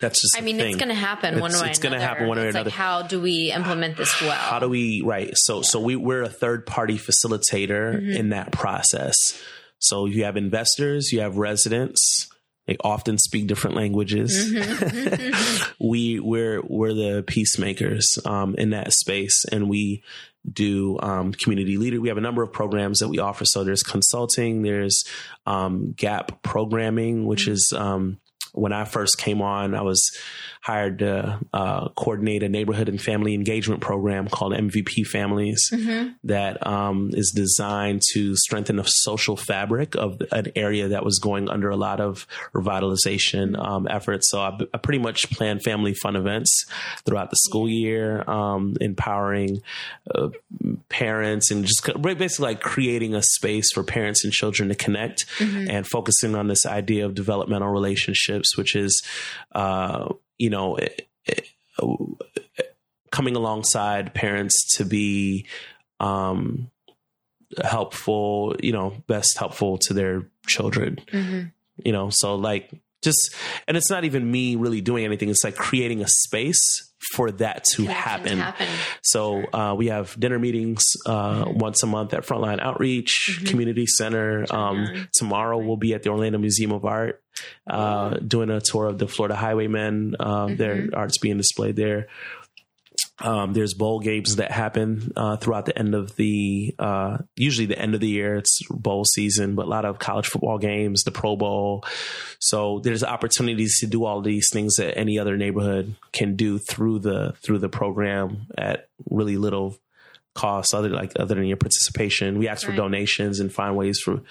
that's 0.00 0.22
just 0.22 0.34
I 0.38 0.40
mean, 0.40 0.58
it's 0.58 0.76
going 0.76 0.88
to 0.88 0.94
happen 0.94 1.40
one 1.40 1.52
way. 1.52 1.68
it's 1.68 1.78
gonna 1.78 2.00
happen 2.00 2.26
one 2.26 2.38
way 2.38 2.44
or 2.44 2.48
It's 2.48 2.54
like, 2.54 2.62
another. 2.62 2.74
how 2.76 3.02
do 3.02 3.20
we 3.20 3.52
implement 3.52 3.98
this 3.98 4.18
well? 4.22 4.30
how 4.32 4.58
do 4.58 4.66
we 4.68 5.02
right 5.04 5.30
so 5.34 5.60
so 5.60 5.78
we, 5.78 5.94
we're 5.94 6.22
a 6.22 6.28
third 6.30 6.64
party 6.64 6.96
facilitator 6.96 7.96
Mm-hmm. 7.96 8.10
in 8.12 8.28
that 8.30 8.50
process 8.52 9.12
so 9.80 10.06
you 10.06 10.24
have 10.24 10.36
investors 10.36 11.12
you 11.12 11.20
have 11.20 11.36
residents. 11.36 12.28
They 12.66 12.76
often 12.84 13.18
speak 13.18 13.48
different 13.48 13.74
languages. 13.74 14.52
Mm-hmm. 14.54 15.72
we 15.80 16.20
we're 16.20 16.62
we're 16.62 16.94
the 16.94 17.24
peacemakers 17.26 18.06
um, 18.24 18.54
in 18.56 18.70
that 18.70 18.92
space 18.92 19.44
and 19.50 19.68
we 19.68 20.04
do 20.50 20.98
um, 21.00 21.32
community 21.32 21.76
leader. 21.76 22.00
We 22.00 22.08
have 22.08 22.16
a 22.16 22.22
number 22.22 22.42
of 22.42 22.52
programs 22.52 23.00
that 23.00 23.08
we 23.08 23.18
offer. 23.18 23.44
So 23.44 23.64
there's 23.64 23.82
consulting 23.82 24.62
there's 24.62 25.04
um, 25.46 25.92
gap 25.96 26.42
programming 26.42 27.26
which 27.26 27.48
is 27.48 27.72
um, 27.76 28.20
when 28.52 28.72
I 28.72 28.84
first 28.84 29.18
came 29.18 29.42
on, 29.42 29.74
I 29.74 29.82
was 29.82 30.02
hired 30.62 30.98
to 30.98 31.40
uh, 31.54 31.88
coordinate 31.90 32.42
a 32.42 32.48
neighborhood 32.48 32.88
and 32.88 33.00
family 33.00 33.32
engagement 33.32 33.80
program 33.80 34.28
called 34.28 34.52
MVP 34.52 35.06
Families 35.06 35.58
that 36.24 36.66
um, 36.66 37.10
is 37.14 37.32
designed 37.34 38.02
to 38.12 38.36
strengthen 38.36 38.76
the 38.76 38.84
social 38.84 39.36
fabric 39.36 39.94
of 39.94 40.20
an 40.32 40.52
area 40.54 40.88
that 40.88 41.04
was 41.04 41.18
going 41.18 41.48
under 41.48 41.70
a 41.70 41.76
lot 41.76 42.00
of 42.00 42.26
revitalization 42.54 43.58
um, 43.58 43.88
efforts. 43.88 44.28
So 44.30 44.40
I, 44.40 44.58
I 44.74 44.78
pretty 44.78 44.98
much 44.98 45.30
plan 45.30 45.60
family 45.60 45.94
fun 45.94 46.14
events 46.14 46.66
throughout 47.06 47.30
the 47.30 47.36
school 47.36 47.68
year, 47.68 48.28
um, 48.28 48.76
empowering 48.82 49.62
uh, 50.14 50.28
parents 50.90 51.50
and 51.50 51.64
just 51.64 51.88
basically 52.02 52.44
like 52.44 52.60
creating 52.60 53.14
a 53.14 53.22
space 53.22 53.72
for 53.72 53.82
parents 53.82 54.24
and 54.24 54.32
children 54.32 54.68
to 54.68 54.74
connect 54.74 55.24
and 55.40 55.86
focusing 55.86 56.34
on 56.34 56.48
this 56.48 56.66
idea 56.66 57.06
of 57.06 57.14
developmental 57.14 57.68
relationships, 57.68 58.39
which 58.56 58.76
is, 58.76 59.02
uh, 59.52 60.12
you 60.38 60.50
know, 60.50 60.76
it, 60.76 61.08
it, 61.24 61.48
coming 63.10 63.36
alongside 63.36 64.14
parents 64.14 64.76
to 64.76 64.84
be 64.84 65.46
um, 65.98 66.70
helpful, 67.62 68.56
you 68.62 68.72
know, 68.72 68.94
best 69.06 69.36
helpful 69.38 69.78
to 69.78 69.94
their 69.94 70.26
children, 70.46 70.98
you 71.84 71.92
know, 71.92 72.08
so 72.10 72.34
like 72.34 72.70
just, 73.02 73.34
and 73.66 73.76
it's 73.76 73.90
not 73.90 74.04
even 74.04 74.30
me 74.30 74.56
really 74.56 74.80
doing 74.80 75.04
anything. 75.04 75.28
It's 75.28 75.44
like 75.44 75.56
creating 75.56 76.02
a 76.02 76.08
space 76.08 76.89
for 77.14 77.30
that 77.32 77.64
to 77.76 77.86
happen. 77.86 78.38
happen. 78.38 78.68
So 79.02 79.42
uh, 79.52 79.74
we 79.76 79.88
have 79.88 80.18
dinner 80.18 80.38
meetings 80.38 80.82
uh, 81.06 81.44
once 81.46 81.82
a 81.82 81.86
month 81.86 82.14
at 82.14 82.24
Frontline 82.26 82.60
Outreach 82.60 83.40
Community 83.46 83.86
Center. 83.86 84.44
Um, 84.50 85.08
tomorrow 85.14 85.58
we'll 85.58 85.76
be 85.76 85.94
at 85.94 86.02
the 86.02 86.10
Orlando 86.10 86.38
Museum 86.38 86.72
of 86.72 86.84
Art 86.84 87.22
uh, 87.66 88.10
doing 88.18 88.50
a 88.50 88.60
tour 88.60 88.86
of 88.86 88.98
the 88.98 89.08
Florida 89.08 89.34
Highwaymen. 89.34 90.16
Uh, 90.20 90.54
Their 90.54 90.88
art's 90.94 91.18
being 91.18 91.38
displayed 91.38 91.76
there. 91.76 92.08
Um, 93.20 93.52
there's 93.52 93.74
bowl 93.74 94.00
games 94.00 94.36
that 94.36 94.50
happen 94.50 95.12
uh, 95.14 95.36
throughout 95.36 95.66
the 95.66 95.78
end 95.78 95.94
of 95.94 96.16
the 96.16 96.74
uh, 96.78 97.18
usually 97.36 97.66
the 97.66 97.78
end 97.78 97.94
of 97.94 98.00
the 98.00 98.08
year. 98.08 98.36
It's 98.36 98.60
bowl 98.70 99.04
season, 99.04 99.54
but 99.54 99.66
a 99.66 99.68
lot 99.68 99.84
of 99.84 99.98
college 99.98 100.26
football 100.26 100.58
games, 100.58 101.02
the 101.02 101.10
Pro 101.10 101.36
Bowl. 101.36 101.84
So 102.38 102.80
there's 102.80 103.04
opportunities 103.04 103.78
to 103.80 103.86
do 103.86 104.04
all 104.04 104.22
these 104.22 104.48
things 104.50 104.76
that 104.76 104.96
any 104.96 105.18
other 105.18 105.36
neighborhood 105.36 105.96
can 106.12 106.36
do 106.36 106.58
through 106.58 107.00
the 107.00 107.34
through 107.42 107.58
the 107.58 107.68
program 107.68 108.46
at 108.56 108.88
really 109.10 109.36
little 109.36 109.76
cost 110.34 110.74
other 110.74 110.88
like 110.88 111.12
other 111.18 111.34
than 111.34 111.44
your 111.44 111.56
participation. 111.56 112.38
We 112.38 112.48
ask 112.48 112.64
for 112.64 112.72
donations 112.72 113.40
and 113.40 113.52
find 113.52 113.76
ways 113.76 114.00
for 114.00 114.22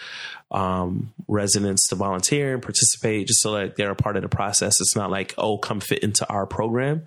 um, 0.50 1.14
residents 1.28 1.88
to 1.90 1.96
volunteer 1.96 2.54
and 2.54 2.64
participate, 2.64 3.28
just 3.28 3.42
so 3.42 3.52
like 3.52 3.76
they're 3.76 3.92
a 3.92 3.96
part 3.96 4.16
of 4.16 4.24
the 4.24 4.30
process. 4.30 4.80
It's 4.82 4.96
not 4.96 5.12
like 5.12 5.36
oh, 5.38 5.58
come 5.58 5.80
fit 5.80 6.00
into 6.00 6.28
our 6.28 6.48
program, 6.48 7.06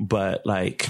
but 0.00 0.44
like 0.44 0.88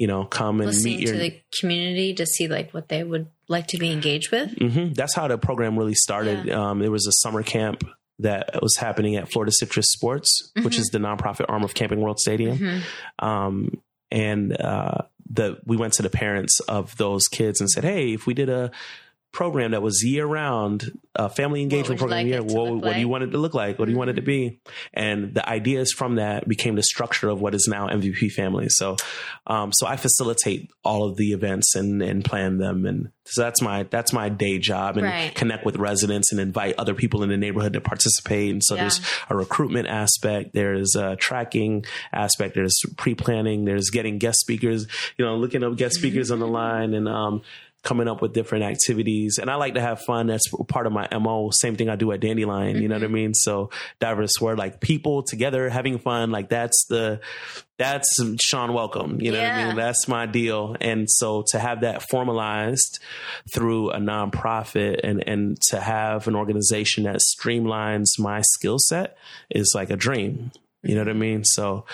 you 0.00 0.06
know, 0.06 0.24
come 0.24 0.62
and 0.62 0.68
Listening 0.70 0.96
meet 0.96 1.00
your. 1.02 1.12
to 1.12 1.20
the 1.20 1.40
community 1.60 2.14
to 2.14 2.24
see 2.24 2.48
like 2.48 2.72
what 2.72 2.88
they 2.88 3.04
would 3.04 3.26
like 3.48 3.66
to 3.66 3.76
be 3.76 3.92
engaged 3.92 4.32
with. 4.32 4.50
hmm 4.56 4.94
That's 4.94 5.14
how 5.14 5.28
the 5.28 5.36
program 5.36 5.78
really 5.78 5.94
started. 5.94 6.48
Um, 6.48 6.78
there 6.78 6.90
was 6.90 7.06
a 7.06 7.12
summer 7.12 7.42
camp 7.42 7.84
that 8.18 8.62
was 8.62 8.76
happening 8.76 9.16
at 9.16 9.30
Florida 9.30 9.52
Citrus 9.52 9.90
Sports, 9.90 10.52
which 10.62 10.78
is 10.78 10.86
the 10.88 10.98
nonprofit 10.98 11.44
arm 11.50 11.64
of 11.64 11.74
Camping 11.74 12.00
World 12.00 12.18
Stadium. 12.18 12.80
Um, 13.18 13.82
and 14.10 14.58
uh, 14.58 15.02
the 15.30 15.58
we 15.66 15.76
went 15.76 15.92
to 15.94 16.02
the 16.02 16.08
parents 16.10 16.60
of 16.60 16.96
those 16.96 17.28
kids 17.28 17.60
and 17.60 17.68
said, 17.68 17.84
"Hey, 17.84 18.14
if 18.14 18.26
we 18.26 18.32
did 18.32 18.48
a 18.48 18.70
program 19.32 19.70
that 19.70 19.82
was 19.82 20.02
year 20.04 20.26
round, 20.26 20.90
a 21.14 21.28
family 21.28 21.62
engagement 21.62 21.98
program, 22.00 22.20
like 22.24 22.26
year, 22.26 22.42
what, 22.42 22.82
what 22.82 22.94
do 22.94 23.00
you 23.00 23.06
like? 23.06 23.10
want 23.12 23.24
it 23.24 23.30
to 23.30 23.38
look 23.38 23.54
like? 23.54 23.78
What 23.78 23.84
do 23.86 23.92
you 23.92 23.98
want 23.98 24.10
it 24.10 24.14
to 24.14 24.22
be?" 24.22 24.60
And 24.92 25.34
the 25.34 25.48
ideas 25.48 25.92
from 25.92 26.16
that 26.16 26.48
became 26.48 26.74
the 26.74 26.82
structure 26.82 27.28
of 27.28 27.40
what 27.40 27.54
is 27.54 27.68
now 27.68 27.88
MVP 27.88 28.30
Family. 28.32 28.66
So, 28.68 28.96
um, 29.46 29.70
so 29.72 29.86
I 29.86 29.96
facilitate 29.96 30.70
all 30.84 31.04
of 31.08 31.16
the 31.16 31.32
events 31.32 31.74
and 31.74 32.02
and 32.02 32.24
plan 32.24 32.58
them, 32.58 32.86
and 32.86 33.10
so 33.24 33.42
that's 33.42 33.62
my 33.62 33.84
that's 33.84 34.12
my 34.12 34.28
day 34.28 34.58
job, 34.58 34.96
and 34.96 35.06
Right. 35.06 35.34
connect 35.34 35.64
with 35.64 35.76
residents 35.76 36.32
and 36.32 36.40
invite 36.40 36.74
other 36.78 36.94
people 36.94 37.22
in 37.22 37.28
the 37.28 37.36
neighborhood 37.36 37.74
to 37.74 37.80
participate. 37.80 38.50
And 38.50 38.62
so 38.64 38.74
Yeah. 38.74 38.82
there's 38.82 39.00
a 39.28 39.36
recruitment 39.36 39.86
aspect, 39.88 40.54
there's 40.54 40.94
a 40.96 41.14
tracking 41.16 41.84
aspect, 42.12 42.54
there's 42.56 42.76
pre-planning, 42.96 43.64
there's 43.64 43.90
getting 43.90 44.18
guest 44.18 44.40
speakers, 44.40 44.86
you 45.16 45.24
know, 45.24 45.36
looking 45.36 45.62
up 45.62 45.76
guest 45.76 45.94
speakers 45.96 46.30
on 46.30 46.38
the 46.40 46.46
line 46.48 46.94
and 46.94 47.08
um, 47.08 47.42
coming 47.82 48.08
up 48.08 48.20
with 48.20 48.34
different 48.34 48.64
activities. 48.64 49.38
And 49.38 49.50
I 49.50 49.54
like 49.54 49.74
to 49.74 49.80
have 49.80 50.00
fun. 50.02 50.26
That's 50.26 50.48
part 50.68 50.86
of 50.86 50.92
my 50.92 51.08
MO. 51.18 51.50
Same 51.50 51.76
thing 51.76 51.88
I 51.88 51.96
do 51.96 52.12
at 52.12 52.20
Dandelion. 52.20 52.82
You 52.82 52.88
know 52.88 52.96
what 52.96 53.02
I 53.02 53.06
mm-hmm. 53.06 53.14
mean? 53.14 53.34
So 53.34 53.70
diverse 54.00 54.32
word, 54.40 54.58
like 54.58 54.80
people 54.80 55.22
together 55.22 55.68
having 55.70 55.98
fun. 55.98 56.30
Like 56.30 56.50
that's 56.50 56.84
the, 56.88 57.20
that's 57.78 58.06
Sean 58.42 58.74
Welcome. 58.74 59.20
You 59.20 59.32
know 59.32 59.38
what 59.38 59.50
I 59.50 59.66
mean? 59.66 59.76
That's 59.76 60.06
my 60.08 60.26
deal. 60.26 60.76
And 60.80 61.10
so 61.10 61.44
to 61.48 61.58
have 61.58 61.80
that 61.80 62.02
formalized 62.10 62.98
through 63.54 63.90
a 63.90 63.98
nonprofit 63.98 65.00
and, 65.02 65.26
and 65.26 65.58
to 65.70 65.80
have 65.80 66.28
an 66.28 66.36
organization 66.36 67.04
that 67.04 67.20
streamlines 67.20 68.18
my 68.18 68.42
skill 68.42 68.78
set 68.78 69.16
is 69.48 69.72
like 69.74 69.88
a 69.88 69.96
dream. 69.96 70.52
You 70.82 70.94
know 70.94 71.02
what 71.02 71.08
I 71.08 71.12
mm-hmm. 71.12 71.20
mean? 71.20 71.44
So, 71.44 71.84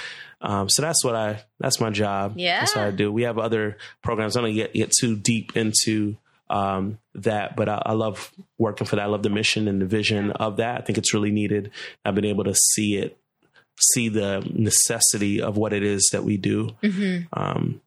um, 0.41 0.69
so 0.69 0.83
that's 0.83 1.05
what 1.05 1.15
I, 1.15 1.43
that's 1.59 1.81
my 1.81 1.91
job. 1.91 2.35
Yeah. 2.37 2.61
That's 2.61 2.77
what 2.77 2.85
I 2.85 2.91
do. 2.91 3.11
We 3.13 3.23
have 3.23 3.39
other 3.39 3.79
programs. 4.03 4.37
I 4.37 4.43
don't 4.43 4.55
get, 4.55 4.75
get 4.75 4.93
too 4.93 5.17
deep 5.17 5.57
into, 5.57 6.17
um, 6.49 6.99
that, 7.15 7.57
but 7.57 7.69
I, 7.69 7.83
I 7.87 7.93
love 7.93 8.33
working 8.59 8.87
for 8.87 8.97
that. 8.97 9.03
I 9.03 9.07
love 9.07 9.23
the 9.23 9.31
mission 9.31 9.67
and 9.67 9.81
the 9.83 9.87
vision 9.87 10.31
of 10.33 10.59
that. 10.59 10.81
I 10.81 10.85
think 10.85 10.99
it's 10.99 11.13
really 11.15 11.33
needed. 11.33 11.71
I've 12.05 12.15
been 12.15 12.25
able 12.25 12.45
to 12.45 12.55
see 12.55 12.97
it, 12.97 13.19
see 13.81 14.09
the 14.09 14.49
necessity 14.55 15.41
of 15.43 15.57
what 15.57 15.73
it 15.73 15.83
is 15.83 16.11
that 16.13 16.23
we 16.25 16.37
do. 16.37 16.71
Mm-hmm. 16.83 17.25
Um, 17.33 17.81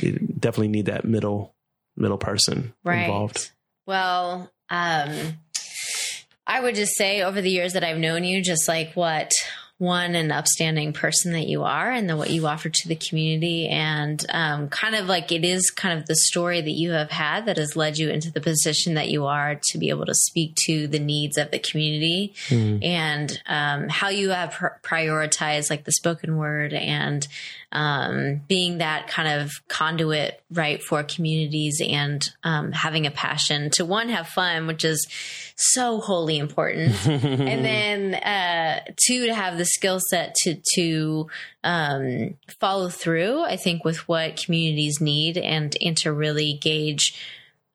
you 0.00 0.12
definitely 0.12 0.68
need 0.68 0.86
that 0.86 1.04
middle, 1.04 1.54
middle 1.96 2.18
person 2.18 2.74
Right. 2.82 3.02
involved. 3.04 3.52
Well, 3.86 4.50
um, 4.70 5.12
I 6.46 6.60
would 6.60 6.74
just 6.74 6.96
say 6.96 7.22
over 7.22 7.40
the 7.40 7.50
years 7.50 7.74
that 7.74 7.84
I've 7.84 7.98
known 7.98 8.24
you, 8.24 8.42
just 8.42 8.66
like 8.66 8.94
what 8.94 9.30
one 9.84 10.14
an 10.14 10.32
upstanding 10.32 10.92
person 10.92 11.32
that 11.32 11.46
you 11.46 11.62
are 11.62 11.90
and 11.90 12.08
then 12.08 12.16
what 12.16 12.30
you 12.30 12.46
offer 12.46 12.68
to 12.68 12.88
the 12.88 12.96
community. 12.96 13.68
And 13.68 14.24
um, 14.30 14.68
kind 14.68 14.94
of 14.94 15.06
like 15.06 15.30
it 15.30 15.44
is 15.44 15.70
kind 15.70 15.98
of 15.98 16.06
the 16.06 16.16
story 16.16 16.60
that 16.60 16.70
you 16.70 16.92
have 16.92 17.10
had 17.10 17.46
that 17.46 17.58
has 17.58 17.76
led 17.76 17.98
you 17.98 18.10
into 18.10 18.32
the 18.32 18.40
position 18.40 18.94
that 18.94 19.08
you 19.08 19.26
are 19.26 19.60
to 19.70 19.78
be 19.78 19.90
able 19.90 20.06
to 20.06 20.14
speak 20.14 20.54
to 20.66 20.88
the 20.88 20.98
needs 20.98 21.36
of 21.36 21.50
the 21.50 21.58
community 21.58 22.34
and 22.82 23.40
um, 23.46 23.88
how 23.88 24.08
you 24.08 24.30
have 24.30 24.52
pr- 24.52 24.66
prioritized 24.82 25.70
like 25.70 25.84
the 25.84 25.92
spoken 25.92 26.36
word 26.36 26.72
and 26.72 27.28
um, 27.74 28.40
being 28.48 28.78
that 28.78 29.08
kind 29.08 29.42
of 29.42 29.50
conduit 29.68 30.40
right 30.50 30.82
for 30.82 31.02
communities 31.02 31.82
and 31.86 32.30
um, 32.42 32.72
having 32.72 33.06
a 33.06 33.10
passion 33.10 33.70
to 33.70 33.84
one 33.84 34.08
have 34.08 34.28
fun 34.28 34.66
which 34.66 34.84
is 34.84 35.06
so 35.56 36.00
wholly 36.00 36.38
important. 36.38 36.94
And 37.44 37.64
then 37.64 38.14
uh, 38.14 38.80
two 39.06 39.26
to 39.26 39.34
have 39.34 39.58
the 39.58 39.64
skill 39.64 40.00
set 40.00 40.34
to 40.42 40.56
to 40.74 41.26
um, 41.62 42.34
follow 42.60 42.88
through 42.88 43.42
i 43.42 43.56
think 43.56 43.84
with 43.84 44.08
what 44.08 44.36
communities 44.36 45.00
need 45.00 45.38
and 45.38 45.76
and 45.80 45.96
to 45.98 46.12
really 46.12 46.54
gauge 46.54 47.18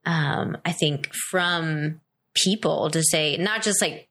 um, 0.05 0.57
i 0.65 0.71
think 0.71 1.11
from 1.30 1.99
people 2.35 2.89
to 2.91 3.03
say 3.03 3.38
not 3.38 3.61
just 3.61 3.81
like 3.81 4.07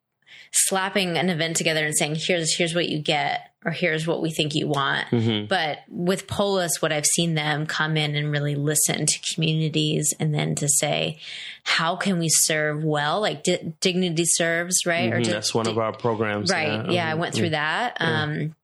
slapping 0.52 1.16
an 1.16 1.28
event 1.28 1.56
together 1.56 1.84
and 1.84 1.96
saying 1.96 2.16
here's 2.16 2.54
here's 2.54 2.74
what 2.74 2.88
you 2.88 2.98
get 2.98 3.47
or 3.64 3.72
here's 3.72 4.06
what 4.06 4.22
we 4.22 4.30
think 4.30 4.54
you 4.54 4.68
want. 4.68 5.06
Mm-hmm. 5.08 5.46
but 5.46 5.78
with 5.88 6.26
polis 6.26 6.80
what 6.80 6.92
i've 6.92 7.04
seen 7.06 7.34
them 7.34 7.66
come 7.66 7.96
in 7.96 8.14
and 8.14 8.30
really 8.30 8.54
listen 8.54 9.04
to 9.06 9.18
communities 9.34 10.14
and 10.20 10.32
then 10.34 10.54
to 10.54 10.68
say 10.68 11.18
how 11.64 11.96
can 11.96 12.18
we 12.18 12.28
serve 12.30 12.82
well? 12.84 13.20
Like 13.20 13.42
di- 13.42 13.74
dignity 13.80 14.24
serves 14.24 14.86
right? 14.86 15.12
Mhm, 15.12 15.24
di- 15.24 15.30
That's 15.32 15.54
one 15.54 15.66
di- 15.66 15.70
of 15.72 15.78
our 15.78 15.92
programs. 15.92 16.50
right. 16.50 16.90
Yeah, 16.90 17.08
i 17.10 17.14
Mhm. 17.14 17.18
went 17.18 17.34
through 17.34 17.50
that. 17.50 17.96
Um 18.00 18.54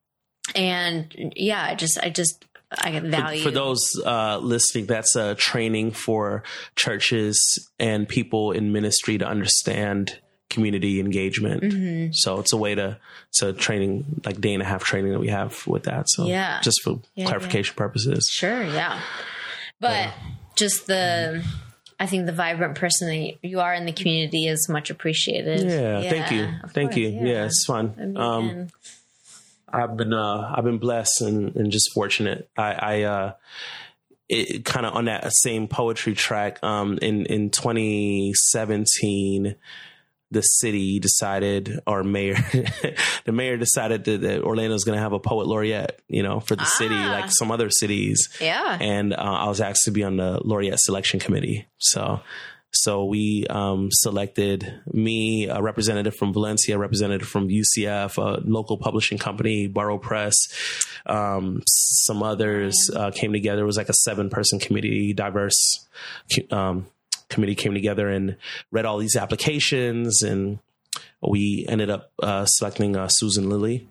and 0.55 1.33
yeah 1.37 1.63
i 1.65 1.75
just 1.75 1.99
i 2.03 2.11
just 2.11 2.45
i 2.77 2.99
value. 3.01 3.43
For 3.43 3.51
those 3.53 3.81
uh, 4.05 4.39
listening, 4.39 4.87
that's 4.87 5.15
a 5.17 5.35
training 5.37 5.93
for 5.93 6.43
churches 6.77 7.69
and 7.79 8.09
people 8.09 8.51
in 8.53 8.73
ministry 8.73 9.17
to 9.19 9.27
understand 9.27 10.19
community 10.55 11.01
engagement. 11.01 11.63
Mm-hmm. 11.63 12.13
So 12.13 12.41
it's 12.41 12.53
a 12.53 12.57
way 12.57 12.75
to 12.75 12.99
to 13.35 13.53
training 13.53 14.21
like 14.25 14.41
day 14.41 14.55
and 14.55 14.63
a 14.63 14.67
half 14.67 14.85
training 14.85 15.13
that 15.13 15.21
we 15.21 15.29
have 15.29 15.67
with 15.67 15.85
that. 15.85 16.09
So 16.09 16.27
Yeah. 16.27 16.61
just 16.63 16.81
for 16.83 17.01
Yeah, 17.15 17.27
clarification 17.27 17.75
purposes. 17.77 18.29
Sure, 18.33 18.63
yeah. 18.63 19.01
But 19.81 20.11
just 20.57 20.87
the, 20.87 21.45
I 22.01 22.07
think 22.07 22.27
the 22.27 22.33
vibrant 22.33 22.77
person 22.77 23.09
that 23.09 23.35
you 23.43 23.61
are 23.61 23.75
in 23.75 23.85
the 23.87 23.93
community 23.93 24.47
is 24.47 24.69
much 24.69 24.89
appreciated. 24.91 25.69
Yeah, 25.69 26.01
thank 26.09 26.31
you, 26.31 26.49
thank 26.71 26.91
course, 26.93 26.97
you. 26.97 27.09
Yeah. 27.09 27.45
it's 27.47 27.65
fun. 27.67 27.95
I 27.99 28.05
mean, 28.05 28.17
um, 28.17 28.69
I've 29.69 29.97
been 29.97 30.13
uh, 30.15 30.53
I've 30.57 30.65
been 30.65 30.79
blessed 30.79 31.21
and, 31.23 31.55
and 31.57 31.71
just 31.73 31.91
fortunate. 31.93 32.49
I, 32.57 32.73
I 32.73 33.03
uh, 33.03 33.33
it 34.29 34.65
kind 34.65 34.87
of 34.87 34.95
on 34.95 35.05
that 35.07 35.29
same 35.35 35.67
poetry 35.69 36.15
track. 36.15 36.63
Um, 36.63 36.99
in 37.03 37.27
in 37.27 37.51
2017, 37.51 39.57
the 40.35 40.43
city 40.43 40.99
decided, 41.01 41.81
or 41.87 42.05
mayor, 42.05 42.35
the 43.25 43.33
mayor 43.33 43.57
decided 43.57 44.05
that, 44.05 44.21
that 44.21 44.43
Orlando's 44.43 44.85
going 44.85 44.97
to 44.97 45.03
have 45.03 45.15
a 45.15 45.19
poet 45.21 45.47
laureate. 45.47 45.99
You 46.09 46.23
know, 46.23 46.41
for 46.41 46.55
the 46.57 46.65
city, 46.67 46.95
Ah. 46.95 47.11
like 47.21 47.31
some 47.31 47.51
other 47.51 47.71
cities. 47.71 48.29
yeah. 48.41 48.77
and 48.81 49.15
uh, 49.15 49.17
I 49.17 49.49
was 49.49 49.61
asked 49.63 49.85
to 49.85 49.91
be 49.91 50.03
on 50.05 50.17
the 50.19 50.41
laureate 50.45 50.79
selection 50.79 51.19
committee. 51.21 51.67
So, 51.79 52.21
so 52.73 53.05
we 53.05 53.47
um, 53.49 53.89
selected 53.93 54.81
me, 54.93 55.47
a 55.49 55.63
representative 55.63 56.15
from 56.17 56.33
Valencia, 56.33 56.75
a 56.75 56.79
representative 56.79 57.29
from 57.29 57.49
UCF, 57.49 58.19
a 58.19 58.41
local 58.45 58.79
publishing 58.79 59.17
company, 59.19 59.69
Burrow 59.69 59.97
Press. 59.99 60.35
Um, 61.07 61.63
some 61.67 62.23
others 62.23 62.91
uh, 62.95 63.11
came 63.13 63.33
together. 63.33 63.63
It 63.63 63.67
was 63.67 63.77
like 63.77 63.89
a 63.89 63.95
seven-person 63.95 64.59
committee, 64.59 65.13
diverse 65.13 65.87
um, 66.51 66.87
committee 67.35 67.55
came 67.55 67.75
together 67.75 68.09
and 68.09 68.37
read 68.71 68.87
all 68.87 68.99
these 68.99 69.17
applications, 69.17 70.23
and 70.23 70.59
we 71.21 71.67
ended 71.69 71.91
up 71.91 72.13
uh, 72.23 72.45
selecting 72.47 72.97
uh, 72.97 73.09
Susan 73.09 73.49
Lilley. 73.51 73.89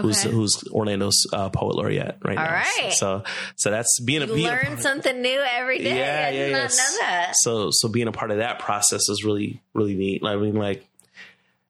Who's 0.00 0.26
Okay. 0.26 0.34
who's 0.34 0.64
Orlando's 0.72 1.24
uh, 1.32 1.48
poet 1.50 1.76
laureate 1.76 2.16
right 2.24 2.36
All 2.36 2.44
now? 2.44 2.52
right. 2.54 2.92
So 2.92 3.22
so 3.54 3.70
that's 3.70 4.00
being 4.00 4.20
a 4.22 4.26
being 4.26 4.42
learn 4.48 4.64
part- 4.66 4.80
something 4.82 5.22
new 5.22 5.40
every 5.40 5.78
day. 5.78 5.96
yeah, 5.96 6.26
I 6.26 6.30
yeah, 6.30 6.30
did 6.32 6.50
yeah. 6.50 6.58
not 6.58 6.70
know 6.70 6.96
that. 7.00 7.32
So 7.36 7.68
so 7.72 7.88
being 7.88 8.08
a 8.08 8.12
part 8.12 8.32
of 8.32 8.38
that 8.38 8.58
process 8.58 9.08
is 9.08 9.22
really 9.24 9.62
really 9.72 9.94
neat. 9.94 10.24
I 10.24 10.34
mean, 10.36 10.56
like 10.56 10.84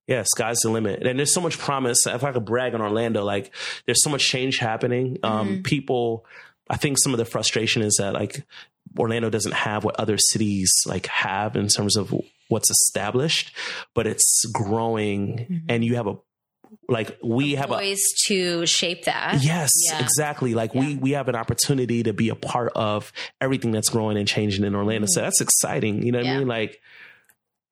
yeah, 0.07 0.23
sky's 0.25 0.61
the 0.61 0.71
limit. 0.71 1.07
And 1.07 1.19
there's 1.19 1.35
so 1.35 1.43
much 1.43 1.59
promise. 1.59 2.07
If 2.07 2.25
I 2.25 2.33
could 2.33 2.47
brag 2.47 2.75
on 2.75 2.81
Orlando, 2.81 3.23
like 3.23 3.55
there's 3.85 4.03
so 4.03 4.09
much 4.09 4.27
change 4.27 4.57
happening. 4.59 5.19
Um, 5.23 5.49
Mm-hmm. 5.49 5.63
people, 5.63 6.25
I 6.71 6.79
think 6.79 6.97
some 6.99 7.13
of 7.13 7.19
the 7.19 7.27
frustration 7.27 7.83
is 7.83 7.97
that 8.01 8.15
like 8.15 8.45
Orlando 8.99 9.31
doesn't 9.31 9.55
have 9.55 9.85
what 9.85 9.99
other 9.99 10.17
cities 10.19 10.73
like 10.87 11.07
have 11.07 11.57
in 11.57 11.69
terms 11.69 11.97
of 11.97 12.15
what's 12.49 12.71
established, 12.71 13.55
but 13.95 14.07
it's 14.07 14.45
growing, 14.53 15.39
Mm-hmm. 15.39 15.57
and 15.69 15.85
you 15.85 15.97
have 15.97 16.07
a 16.07 16.17
like 16.89 17.19
we 17.23 17.57
have 17.57 17.71
a 17.71 17.77
Ways 17.77 18.03
to 18.27 18.65
shape 18.67 19.05
that. 19.07 19.43
Yes, 19.43 19.71
Yeah. 19.87 20.01
exactly. 20.01 20.55
Like 20.55 20.75
we 20.75 20.95
we 20.97 21.13
have 21.13 21.29
an 21.29 21.35
opportunity 21.37 22.03
to 22.05 22.13
be 22.13 22.29
a 22.29 22.35
part 22.37 22.73
of 22.77 23.13
everything 23.41 23.73
that's 23.73 23.89
growing 23.91 24.17
and 24.17 24.27
changing 24.27 24.65
in 24.65 24.75
Orlando. 24.77 25.07
So 25.11 25.21
that's 25.21 25.41
exciting. 25.41 26.03
You 26.05 26.13
know 26.13 26.19
what 26.19 26.27
Mm-hmm. 26.27 26.33
Yeah. 26.33 26.37
I 26.37 26.39
mean? 26.41 26.49
Like 26.49 26.73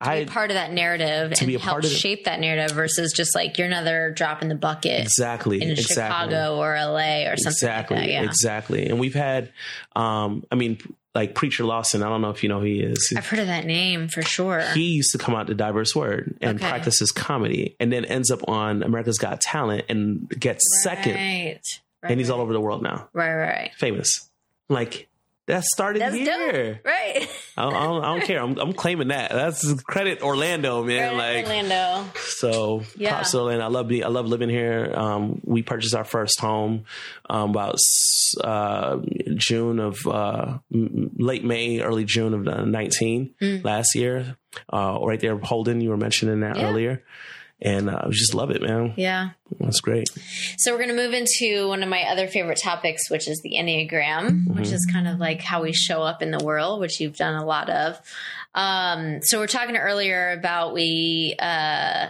To 0.03 0.09
I 0.09 0.19
be 0.23 0.29
part 0.29 0.51
of 0.51 0.55
that 0.55 0.71
narrative 0.73 1.33
to 1.33 1.45
be 1.45 1.55
and 1.55 1.61
a 1.61 1.65
help 1.65 1.73
part 1.75 1.85
of 1.85 1.91
it. 1.91 1.95
shape 1.95 2.25
that 2.25 2.39
narrative 2.41 2.75
versus 2.75 3.13
just 3.13 3.35
like 3.35 3.57
you're 3.57 3.67
another 3.67 4.11
drop 4.15 4.41
in 4.41 4.47
the 4.49 4.55
bucket 4.55 5.01
exactly 5.01 5.61
in 5.61 5.69
exactly 5.71 5.95
Chicago 6.31 6.57
or 6.57 6.75
LA 6.75 7.23
or 7.29 7.35
something 7.37 7.51
exactly 7.51 7.97
like 7.97 8.05
that. 8.07 8.11
Yeah. 8.11 8.23
exactly. 8.23 8.87
And 8.89 8.99
we've 8.99 9.13
had, 9.15 9.51
um, 9.95 10.43
I 10.51 10.55
mean, 10.55 10.77
like 11.15 11.33
Preacher 11.35 11.63
Lawson. 11.63 12.03
I 12.03 12.09
don't 12.09 12.21
know 12.21 12.29
if 12.29 12.43
you 12.43 12.49
know 12.49 12.59
who 12.59 12.65
he 12.65 12.81
is. 12.81 13.13
I've 13.17 13.27
heard 13.27 13.39
of 13.39 13.47
that 13.47 13.65
name 13.65 14.07
for 14.09 14.21
sure. 14.21 14.61
he 14.73 14.91
used 14.91 15.11
to 15.13 15.17
come 15.17 15.33
out 15.35 15.47
to 15.47 15.53
Diverse 15.55 15.95
Word 15.95 16.37
and 16.41 16.57
Okay. 16.59 16.69
practice 16.69 16.99
his 16.99 17.11
comedy, 17.11 17.75
and 17.79 17.91
then 17.91 18.05
ends 18.05 18.29
up 18.31 18.47
on 18.47 18.83
America's 18.83 19.17
Got 19.17 19.41
Talent 19.41 19.85
and 19.89 20.29
gets 20.29 20.61
second. 20.83 21.15
Right. 21.15 21.59
right. 22.03 22.11
And 22.11 22.19
he's 22.19 22.29
all 22.29 22.41
over 22.41 22.53
the 22.53 22.61
world 22.61 22.83
now, 22.83 23.09
Right, 23.13 23.33
right, 23.33 23.47
right. 23.47 23.71
famous. 23.75 24.29
Like 24.69 25.07
that 25.49 25.63
started 25.65 26.01
That's 26.01 26.15
here. 26.15 26.73
dope. 26.75 26.85
Right. 26.85 27.27
I 27.57 27.63
don't, 27.63 27.73
I 27.75 27.83
don't, 27.83 28.03
I 28.03 28.15
don't 28.17 28.25
care. 28.25 28.41
I'm, 28.41 28.57
I'm 28.57 28.73
claiming 28.73 29.09
that. 29.09 29.31
That's 29.31 29.81
credit 29.83 30.21
Orlando, 30.21 30.83
man. 30.83 31.17
Right, 31.17 31.35
like 31.43 31.45
Orlando. 31.45 32.05
so, 32.15 32.83
Yeah. 32.95 33.09
props 33.15 33.31
to 33.31 33.39
Orlando. 33.39 33.65
I 33.65 33.67
love 33.67 33.87
being, 33.87 34.05
I 34.05 34.07
love 34.07 34.27
living 34.27 34.49
here. 34.49 34.93
Um, 34.95 35.41
we 35.43 35.61
purchased 35.61 35.93
our 35.95 36.05
first 36.05 36.39
home 36.39 36.85
um, 37.29 37.49
about 37.49 37.75
uh, 38.43 38.97
June 39.35 39.79
of 39.79 39.97
uh, 40.07 40.59
late 40.71 41.43
May, 41.43 41.81
early 41.81 42.05
June 42.05 42.33
of 42.33 42.47
uh, 42.47 42.63
19 42.65 43.33
last 43.63 43.95
year. 43.95 44.37
Uh, 44.71 44.97
right 45.03 45.19
there, 45.19 45.37
Holden. 45.37 45.81
You 45.81 45.89
were 45.89 45.97
mentioning 45.97 46.39
that 46.41 46.55
Mm. 46.55 46.59
Yeah. 46.61 46.69
earlier, 46.69 47.03
and 47.61 47.89
uh, 47.89 48.01
I 48.03 48.09
just 48.09 48.33
love 48.33 48.51
it, 48.51 48.61
man. 48.61 48.93
Yeah. 48.95 49.31
That's 49.59 49.81
great. 49.81 50.09
So 50.57 50.71
we're 50.71 50.77
going 50.77 50.89
to 50.89 50.95
move 50.95 51.13
into 51.13 51.67
one 51.67 51.83
of 51.83 51.89
my 51.89 52.03
other 52.03 52.27
favorite 52.27 52.59
topics, 52.59 53.09
which 53.09 53.27
is 53.27 53.41
the 53.41 53.55
Enneagram, 53.55 54.47
which 54.55 54.71
is 54.71 54.85
kind 54.91 55.07
of 55.07 55.19
like 55.19 55.41
how 55.41 55.61
we 55.61 55.73
show 55.73 56.01
up 56.01 56.21
in 56.21 56.31
the 56.31 56.43
world, 56.43 56.79
which 56.79 56.99
you've 56.99 57.17
done 57.17 57.35
a 57.35 57.45
lot 57.45 57.69
of. 57.69 57.99
Um, 58.55 59.19
so 59.21 59.39
we're 59.39 59.47
talking 59.47 59.75
earlier 59.77 60.31
about 60.31 60.73
we 60.73 61.35
uh, 61.39 62.07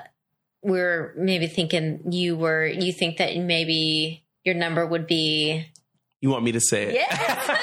we're 0.61 1.13
maybe 1.17 1.47
thinking 1.47 2.11
you 2.11 2.35
were 2.35 2.65
you 2.65 2.93
think 2.93 3.17
that 3.17 3.35
maybe 3.37 4.23
your 4.43 4.55
number 4.55 4.85
would 4.85 5.07
be 5.07 5.65
You 6.21 6.29
want 6.29 6.43
me 6.43 6.51
to 6.53 6.59
say 6.59 6.83
it? 6.89 6.95
yeah. 6.95 7.57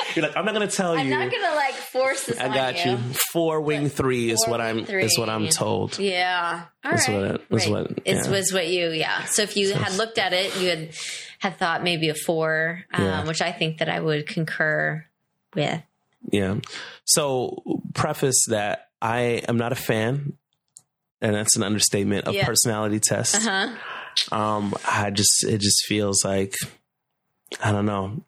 You're 0.16 0.26
like, 0.26 0.36
I'm 0.36 0.44
not 0.44 0.54
going 0.54 0.68
to 0.68 0.74
tell 0.74 0.94
you. 0.94 1.02
I'm 1.02 1.10
not 1.10 1.30
gonna 1.30 1.54
like 1.54 1.74
force 1.74 2.24
this. 2.24 2.38
I 2.40 2.48
got 2.48 2.84
you. 2.84 2.96
Four 3.32 3.60
wing 3.60 3.88
three 3.90 4.30
is 4.30 4.44
what 4.46 4.60
I'm 4.60 4.84
three. 4.86 5.04
is 5.04 5.16
what 5.18 5.28
I'm 5.28 5.46
told. 5.48 5.98
Yeah. 5.98 6.64
All 6.84 6.90
right. 6.90 6.96
That's 6.96 7.08
what- 7.08 7.48
that's 7.50 7.66
right. 7.68 7.70
what- 7.88 7.90
It 8.04 8.16
yeah. 8.24 8.30
was 8.30 8.52
what 8.52 8.66
you, 8.68 8.88
yeah. 8.90 9.24
So 9.24 9.42
if 9.42 9.56
you 9.56 9.72
had 9.74 9.92
looked 9.94 10.18
at 10.18 10.32
it, 10.32 10.58
you 10.58 10.68
had 10.70 10.90
had 11.38 11.58
thought 11.58 11.84
maybe 11.84 12.08
a 12.08 12.14
four, 12.14 12.82
um, 12.92 13.04
Yeah. 13.04 13.24
which 13.26 13.42
I 13.42 13.52
think 13.52 13.78
that 13.78 13.88
I 13.90 14.00
would 14.00 14.26
concur 14.26 15.04
with. 15.54 15.82
Yeah. 16.32 16.56
So 17.04 17.62
preface 17.94 18.46
that 18.48 18.88
I 19.02 19.42
am 19.46 19.58
not 19.58 19.70
a 19.72 19.76
fan, 19.76 20.32
and 21.20 21.34
that's 21.36 21.56
an 21.56 21.62
understatement 21.62 22.26
of 22.26 22.34
Yeah. 22.34 22.46
personality 22.46 23.00
tests. 23.00 23.46
Uh 23.46 23.68
huh. 24.30 24.34
Um, 24.36 24.74
I 24.88 25.10
just 25.10 25.44
it 25.44 25.58
just 25.60 25.84
feels 25.86 26.24
like 26.24 26.54
I 27.62 27.72
don't 27.72 27.86
know. 27.86 28.22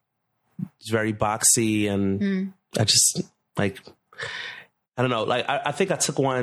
It's 0.81 0.91
very 0.91 1.13
boxy, 1.13 1.89
and 1.91 2.21
Mm. 2.21 2.53
I 2.79 2.85
just 2.85 3.23
like 3.57 3.79
I 4.97 5.03
don't 5.03 5.11
know. 5.11 5.23
Like 5.25 5.49
I, 5.49 5.61
I 5.67 5.73
think 5.73 5.91
I 5.93 5.97
took 5.97 6.19
one 6.19 6.39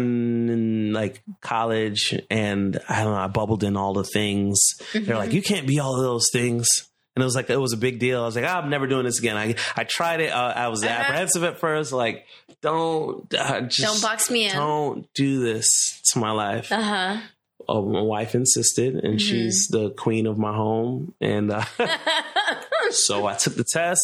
in 0.50 0.94
like 0.94 1.22
college, 1.42 2.14
and 2.30 2.80
I 2.88 3.04
don't 3.04 3.14
know. 3.14 3.20
I 3.20 3.28
bubbled 3.28 3.64
in 3.64 3.76
all 3.76 3.94
the 3.94 4.04
things. 4.06 4.60
They're 4.94 5.18
like, 5.18 5.34
you 5.34 5.42
can't 5.42 5.68
be 5.68 5.80
all 5.80 5.96
of 5.98 6.02
those 6.04 6.28
things. 6.32 6.68
And 7.16 7.22
it 7.22 7.26
was 7.26 7.36
like 7.36 7.50
it 7.50 7.58
was 7.60 7.72
a 7.74 7.78
big 7.78 8.00
deal. 8.00 8.22
I 8.22 8.26
was 8.26 8.36
like, 8.36 8.44
"Ah, 8.46 8.60
I'm 8.60 8.70
never 8.70 8.88
doing 8.88 9.06
this 9.06 9.20
again. 9.20 9.38
I 9.38 9.56
I 9.76 9.84
tried 9.86 10.20
it. 10.22 10.32
Uh, 10.34 10.54
I 10.56 10.68
was 10.70 10.84
Uh-huh. 10.84 10.94
apprehensive 10.94 11.44
at 11.46 11.60
first. 11.60 11.94
Like, 11.94 12.26
don't 12.62 13.34
uh, 13.34 13.62
just 13.62 13.82
Don't 13.82 14.02
box 14.02 14.30
me 14.30 14.46
in. 14.46 14.52
Don't 14.54 15.14
do 15.14 15.40
this 15.42 16.02
to 16.12 16.20
my 16.20 16.32
life. 16.32 16.72
Uh 16.74 16.82
huh. 16.82 17.18
Oh, 17.68 17.86
my 17.86 18.02
wife 18.02 18.36
insisted, 18.36 18.96
and 18.96 19.16
Mm-hmm. 19.16 19.18
she's 19.18 19.68
the 19.70 19.90
queen 19.92 20.28
of 20.28 20.38
my 20.38 20.54
home. 20.54 21.14
And 21.22 21.52
uh, 21.52 21.64
so 22.92 23.26
I 23.26 23.36
took 23.36 23.56
the 23.56 23.64
test, 23.64 24.02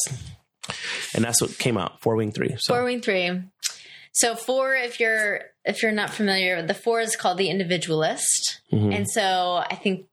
and 1.14 1.24
that's 1.24 1.42
what 1.42 1.58
came 1.58 1.78
out 1.78 2.02
four 2.02 2.16
wing 2.16 2.32
three. 2.32 2.56
So 2.60 2.74
Four 2.74 2.84
wing 2.84 3.02
three. 3.02 3.42
So 4.14 4.36
four, 4.36 4.76
if 4.76 5.00
you're 5.00 5.42
if 5.64 5.84
you're 5.84 5.92
not 5.92 6.10
familiar, 6.10 6.62
the 6.66 6.74
four 6.74 7.00
is 7.02 7.16
called 7.16 7.38
the 7.38 7.50
individualist, 7.50 8.62
Mhm. 8.74 8.96
and 8.96 9.10
so 9.10 9.64
I 9.70 9.76
think 9.76 10.06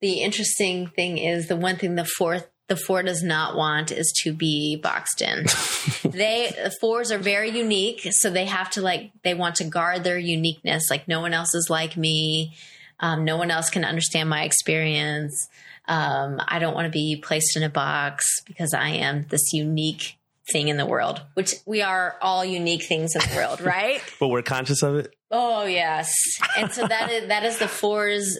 the 0.00 0.20
interesting 0.22 0.86
thing 0.88 1.18
is 1.18 1.48
the 1.48 1.56
one 1.56 1.76
thing 1.76 1.94
the 1.94 2.04
fourth 2.04 2.48
the 2.68 2.76
four 2.76 3.02
does 3.02 3.22
not 3.22 3.56
want 3.56 3.90
is 3.90 4.12
to 4.24 4.32
be 4.32 4.76
boxed 4.76 5.22
in. 5.22 5.44
they 6.04 6.52
the 6.62 6.72
fours 6.80 7.10
are 7.10 7.18
very 7.18 7.50
unique, 7.50 8.06
so 8.10 8.28
they 8.30 8.44
have 8.44 8.70
to 8.70 8.82
like 8.82 9.10
they 9.24 9.34
want 9.34 9.56
to 9.56 9.64
guard 9.64 10.04
their 10.04 10.18
uniqueness. 10.18 10.90
Like 10.90 11.08
no 11.08 11.20
one 11.20 11.32
else 11.32 11.54
is 11.54 11.70
like 11.70 11.96
me. 11.96 12.54
Um, 13.00 13.24
no 13.24 13.36
one 13.36 13.50
else 13.50 13.70
can 13.70 13.84
understand 13.84 14.28
my 14.28 14.42
experience. 14.42 15.48
Um, 15.86 16.40
I 16.46 16.58
don't 16.58 16.74
want 16.74 16.86
to 16.86 16.90
be 16.90 17.16
placed 17.16 17.56
in 17.56 17.62
a 17.62 17.68
box 17.68 18.24
because 18.44 18.74
I 18.74 18.90
am 18.90 19.26
this 19.28 19.52
unique 19.52 20.18
thing 20.50 20.68
in 20.68 20.76
the 20.76 20.86
world, 20.86 21.22
which 21.34 21.54
we 21.66 21.82
are 21.82 22.16
all 22.20 22.44
unique 22.44 22.84
things 22.84 23.14
in 23.14 23.20
the 23.20 23.36
world, 23.36 23.60
right? 23.62 24.02
but 24.18 24.28
we're 24.28 24.42
conscious 24.42 24.82
of 24.82 24.96
it. 24.96 25.14
Oh 25.30 25.64
yes, 25.64 26.12
and 26.56 26.72
so 26.72 26.86
that 26.86 27.10
is 27.10 27.28
that 27.28 27.44
is 27.44 27.58
the 27.58 27.68
four's 27.68 28.38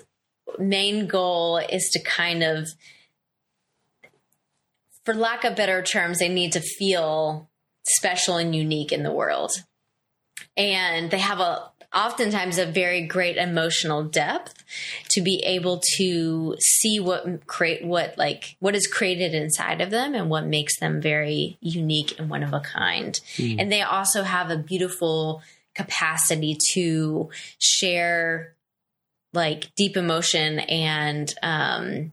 main 0.59 1.07
goal 1.07 1.59
is 1.59 1.91
to 1.93 2.03
kind 2.03 2.43
of, 2.43 2.67
for 5.05 5.15
lack 5.15 5.45
of 5.45 5.55
better 5.55 5.83
terms, 5.83 6.19
they 6.19 6.29
need 6.29 6.53
to 6.53 6.61
feel 6.61 7.51
special 7.87 8.37
and 8.37 8.55
unique 8.55 8.91
in 8.93 9.03
the 9.03 9.13
world, 9.13 9.53
and 10.57 11.11
they 11.11 11.19
have 11.19 11.41
a 11.41 11.71
oftentimes 11.95 12.59
a 12.59 12.67
very 12.67 13.07
great 13.07 13.37
emotional 13.37 14.05
depth 14.05 14.63
to 15.11 15.21
be 15.23 15.43
able 15.47 15.81
to 15.97 16.55
see 16.61 17.01
what 17.01 17.47
create 17.47 17.85
what 17.85 18.17
like 18.19 18.57
what 18.61 18.75
is 18.75 18.87
created 18.87 19.35
inside 19.35 19.81
of 19.81 19.91
them 19.91 20.15
and 20.15 20.29
what 20.29 20.47
makes 20.47 20.79
them 20.81 21.01
very 21.01 21.57
unique 21.61 22.19
and 22.19 22.29
one 22.29 22.43
of 22.43 22.53
a 22.53 22.61
kind 22.61 23.19
and 23.39 23.73
they 23.73 23.81
also 23.83 24.23
have 24.23 24.51
a 24.51 24.57
beautiful 24.59 25.41
capacity 25.75 26.59
to 26.75 27.31
share 27.59 28.55
like 29.33 29.75
deep 29.77 29.97
emotion 29.97 30.59
and 30.59 31.33
um, 31.43 32.13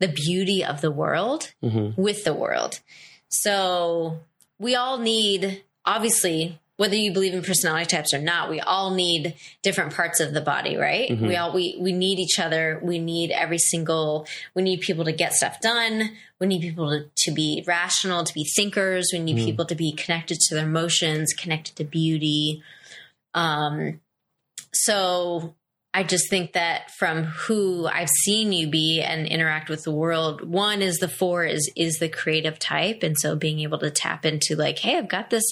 the 0.00 0.08
beauty 0.08 0.64
of 0.64 0.80
the 0.80 0.90
world 0.90 1.52
Mhm. 1.62 1.96
with 1.96 2.24
the 2.24 2.34
world. 2.34 2.80
So 3.28 4.20
we 4.58 4.74
all 4.74 4.98
need, 4.98 5.62
obviously, 5.84 6.58
whether 6.76 6.96
you 6.96 7.12
believe 7.12 7.34
in 7.34 7.42
personality 7.42 7.86
types 7.86 8.12
or 8.12 8.18
not, 8.18 8.50
we 8.50 8.60
all 8.60 8.90
need 8.90 9.36
different 9.62 9.94
parts 9.94 10.18
of 10.18 10.34
the 10.34 10.40
body, 10.40 10.76
right? 10.76 11.08
Mhm. 11.10 11.28
We 11.28 11.36
all 11.36 11.52
we 11.52 11.76
we 11.78 11.92
need 11.92 12.18
each 12.18 12.38
other. 12.40 12.80
We 12.82 12.98
need 12.98 13.30
every 13.30 13.58
single. 13.58 14.26
We 14.54 14.62
need 14.62 14.80
people 14.80 15.04
to 15.04 15.12
get 15.12 15.34
stuff 15.34 15.60
done. 15.60 16.10
We 16.40 16.48
need 16.48 16.62
people 16.62 16.90
to, 16.90 17.08
to 17.26 17.30
be 17.30 17.62
rational, 17.66 18.24
to 18.24 18.34
be 18.34 18.44
thinkers. 18.56 19.10
We 19.12 19.20
need 19.20 19.36
Mhm. 19.36 19.44
people 19.44 19.64
to 19.66 19.74
be 19.76 19.92
connected 19.92 20.38
to 20.48 20.54
their 20.56 20.64
emotions, 20.64 21.32
connected 21.32 21.76
to 21.76 21.84
beauty. 21.84 22.62
Um, 23.34 24.00
so 24.72 25.54
I 25.96 26.02
just 26.02 26.28
think 26.28 26.54
that 26.54 26.90
from 26.98 27.22
who 27.22 27.86
I've 27.86 28.08
seen 28.24 28.52
you 28.52 28.66
be 28.66 29.00
and 29.00 29.28
interact 29.28 29.68
with 29.68 29.84
the 29.84 29.92
world, 29.92 30.40
one 30.42 30.82
is 30.82 30.96
the 30.96 31.06
four 31.08 31.44
is 31.44 31.70
is 31.76 31.98
the 32.00 32.08
creative 32.08 32.58
type, 32.58 33.04
and 33.04 33.16
so 33.16 33.36
being 33.36 33.60
able 33.60 33.78
to 33.78 33.90
tap 33.90 34.26
into 34.26 34.56
like, 34.56 34.80
hey, 34.80 34.98
I've 34.98 35.06
got 35.08 35.30
this. 35.30 35.44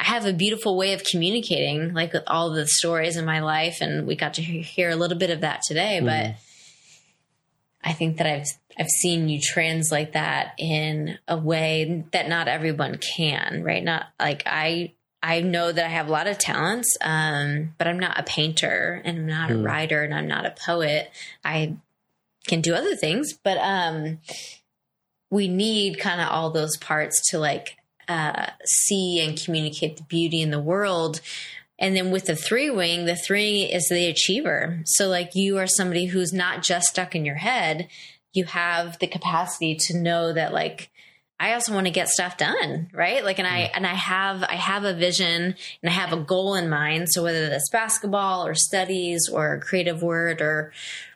I 0.00 0.04
have 0.04 0.24
a 0.24 0.32
beautiful 0.32 0.78
way 0.78 0.94
of 0.94 1.04
communicating, 1.04 1.92
like 1.92 2.14
with 2.14 2.22
all 2.26 2.50
the 2.50 2.66
stories 2.66 3.18
in 3.18 3.26
my 3.26 3.40
life, 3.40 3.82
and 3.82 4.06
we 4.06 4.16
got 4.16 4.34
to 4.34 4.42
hear 4.42 4.88
a 4.88 4.96
little 4.96 5.18
bit 5.18 5.28
of 5.28 5.42
that 5.42 5.60
today. 5.62 6.00
But 6.00 6.36
I 7.84 7.92
think 7.92 8.16
that 8.16 8.26
I've 8.26 8.46
I've 8.78 8.88
seen 8.88 9.28
you 9.28 9.40
translate 9.42 10.14
that 10.14 10.54
in 10.58 11.18
a 11.28 11.36
way 11.36 12.04
that 12.12 12.28
not 12.30 12.48
everyone 12.48 12.96
can, 12.96 13.62
right? 13.62 13.84
Not 13.84 14.06
like 14.18 14.42
I 14.46 14.92
I 15.22 15.42
know 15.42 15.70
that 15.70 15.84
I 15.84 15.88
have 15.88 16.08
a 16.08 16.12
lot 16.12 16.26
of 16.26 16.38
talents, 16.38 16.96
um, 17.02 17.74
but 17.76 17.86
I'm 17.86 17.98
not 17.98 18.18
a 18.18 18.22
painter 18.22 19.02
and 19.04 19.18
I'm 19.18 19.26
not 19.26 19.50
a 19.50 19.54
Mm. 19.54 19.66
writer 19.66 20.02
and 20.02 20.14
I'm 20.14 20.26
not 20.28 20.46
a 20.46 20.54
poet. 20.66 21.10
I 21.44 21.76
can 22.46 22.62
do 22.62 22.74
other 22.74 22.96
things, 22.96 23.34
but 23.34 23.58
um, 23.58 24.18
we 25.28 25.46
need 25.46 25.98
kind 25.98 26.22
of 26.22 26.28
all 26.28 26.50
those 26.50 26.78
parts 26.78 27.30
to 27.30 27.38
like 27.38 27.76
uh, 28.10 28.50
see 28.64 29.24
and 29.24 29.40
communicate 29.40 29.96
the 29.96 30.02
beauty 30.02 30.42
in 30.42 30.50
the 30.50 30.60
world. 30.60 31.20
And 31.78 31.96
then 31.96 32.10
with 32.10 32.26
the 32.26 32.34
three 32.34 32.68
wing, 32.68 33.06
the 33.06 33.14
three 33.14 33.62
is 33.62 33.88
the 33.88 34.06
achiever. 34.06 34.80
So, 34.84 35.08
like, 35.08 35.34
you 35.34 35.58
are 35.58 35.68
somebody 35.68 36.06
who's 36.06 36.32
not 36.32 36.62
just 36.62 36.88
stuck 36.88 37.14
in 37.14 37.24
your 37.24 37.36
head. 37.36 37.88
You 38.32 38.44
have 38.46 38.98
the 38.98 39.06
capacity 39.06 39.76
to 39.86 39.96
know 39.96 40.32
that, 40.32 40.52
like, 40.52 40.90
I 41.38 41.54
also 41.54 41.72
want 41.72 41.86
to 41.86 41.92
get 41.92 42.08
stuff 42.08 42.36
done, 42.36 42.90
right? 42.92 43.24
Like, 43.24 43.38
and 43.38 43.48
I 43.48 43.70
and 43.74 43.86
I 43.86 43.94
have 43.94 44.42
I 44.42 44.56
have 44.56 44.84
a 44.84 44.92
vision 44.92 45.54
and 45.82 45.88
I 45.88 45.92
have 45.92 46.12
a 46.12 46.22
goal 46.22 46.54
in 46.54 46.68
mind. 46.68 47.08
So 47.10 47.22
whether 47.22 47.48
that's 47.48 47.70
basketball 47.70 48.46
or 48.46 48.54
studies 48.54 49.30
or 49.32 49.60
creative 49.60 50.02
word 50.02 50.42
or 50.42 50.72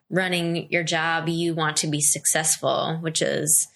running 0.09 0.71
your 0.71 0.85
job, 0.85 1.29
you 1.29 1.55
want 1.55 1.77
to 1.79 1.89
be 1.89 2.01
successful, 2.01 2.99
which 3.03 3.21
is 3.21 3.69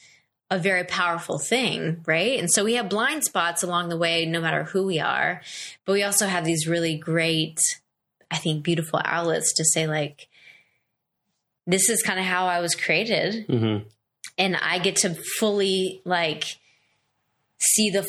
a 0.50 0.58
very 0.58 0.84
powerful 0.84 1.38
thing, 1.38 2.02
right? 2.06 2.38
And 2.38 2.50
so 2.50 2.64
we 2.64 2.74
have 2.74 2.88
blind 2.88 3.24
spots 3.24 3.62
along 3.62 3.88
the 3.90 3.96
way, 3.98 4.24
no 4.24 4.40
matter 4.40 4.64
who 4.64 4.84
we 4.86 4.98
are, 4.98 5.42
but 5.84 5.92
we 5.92 6.02
also 6.02 6.26
have 6.26 6.44
these 6.44 6.66
really 6.66 6.96
great, 6.96 7.58
I 8.30 8.38
think, 8.38 8.62
beautiful 8.62 9.00
outlets 9.04 9.52
to 9.56 9.64
say, 9.64 9.86
like, 9.86 10.28
this 11.66 11.90
is 11.90 12.02
kind 12.02 12.18
of 12.18 12.24
how 12.24 12.46
I 12.46 12.60
was 12.60 12.74
created 12.74 13.46
Mhm. 13.46 13.84
and 14.38 14.56
I 14.56 14.78
get 14.78 14.96
to 14.96 15.14
fully 15.38 16.00
like 16.04 16.57
see 17.60 17.90
the 17.90 18.02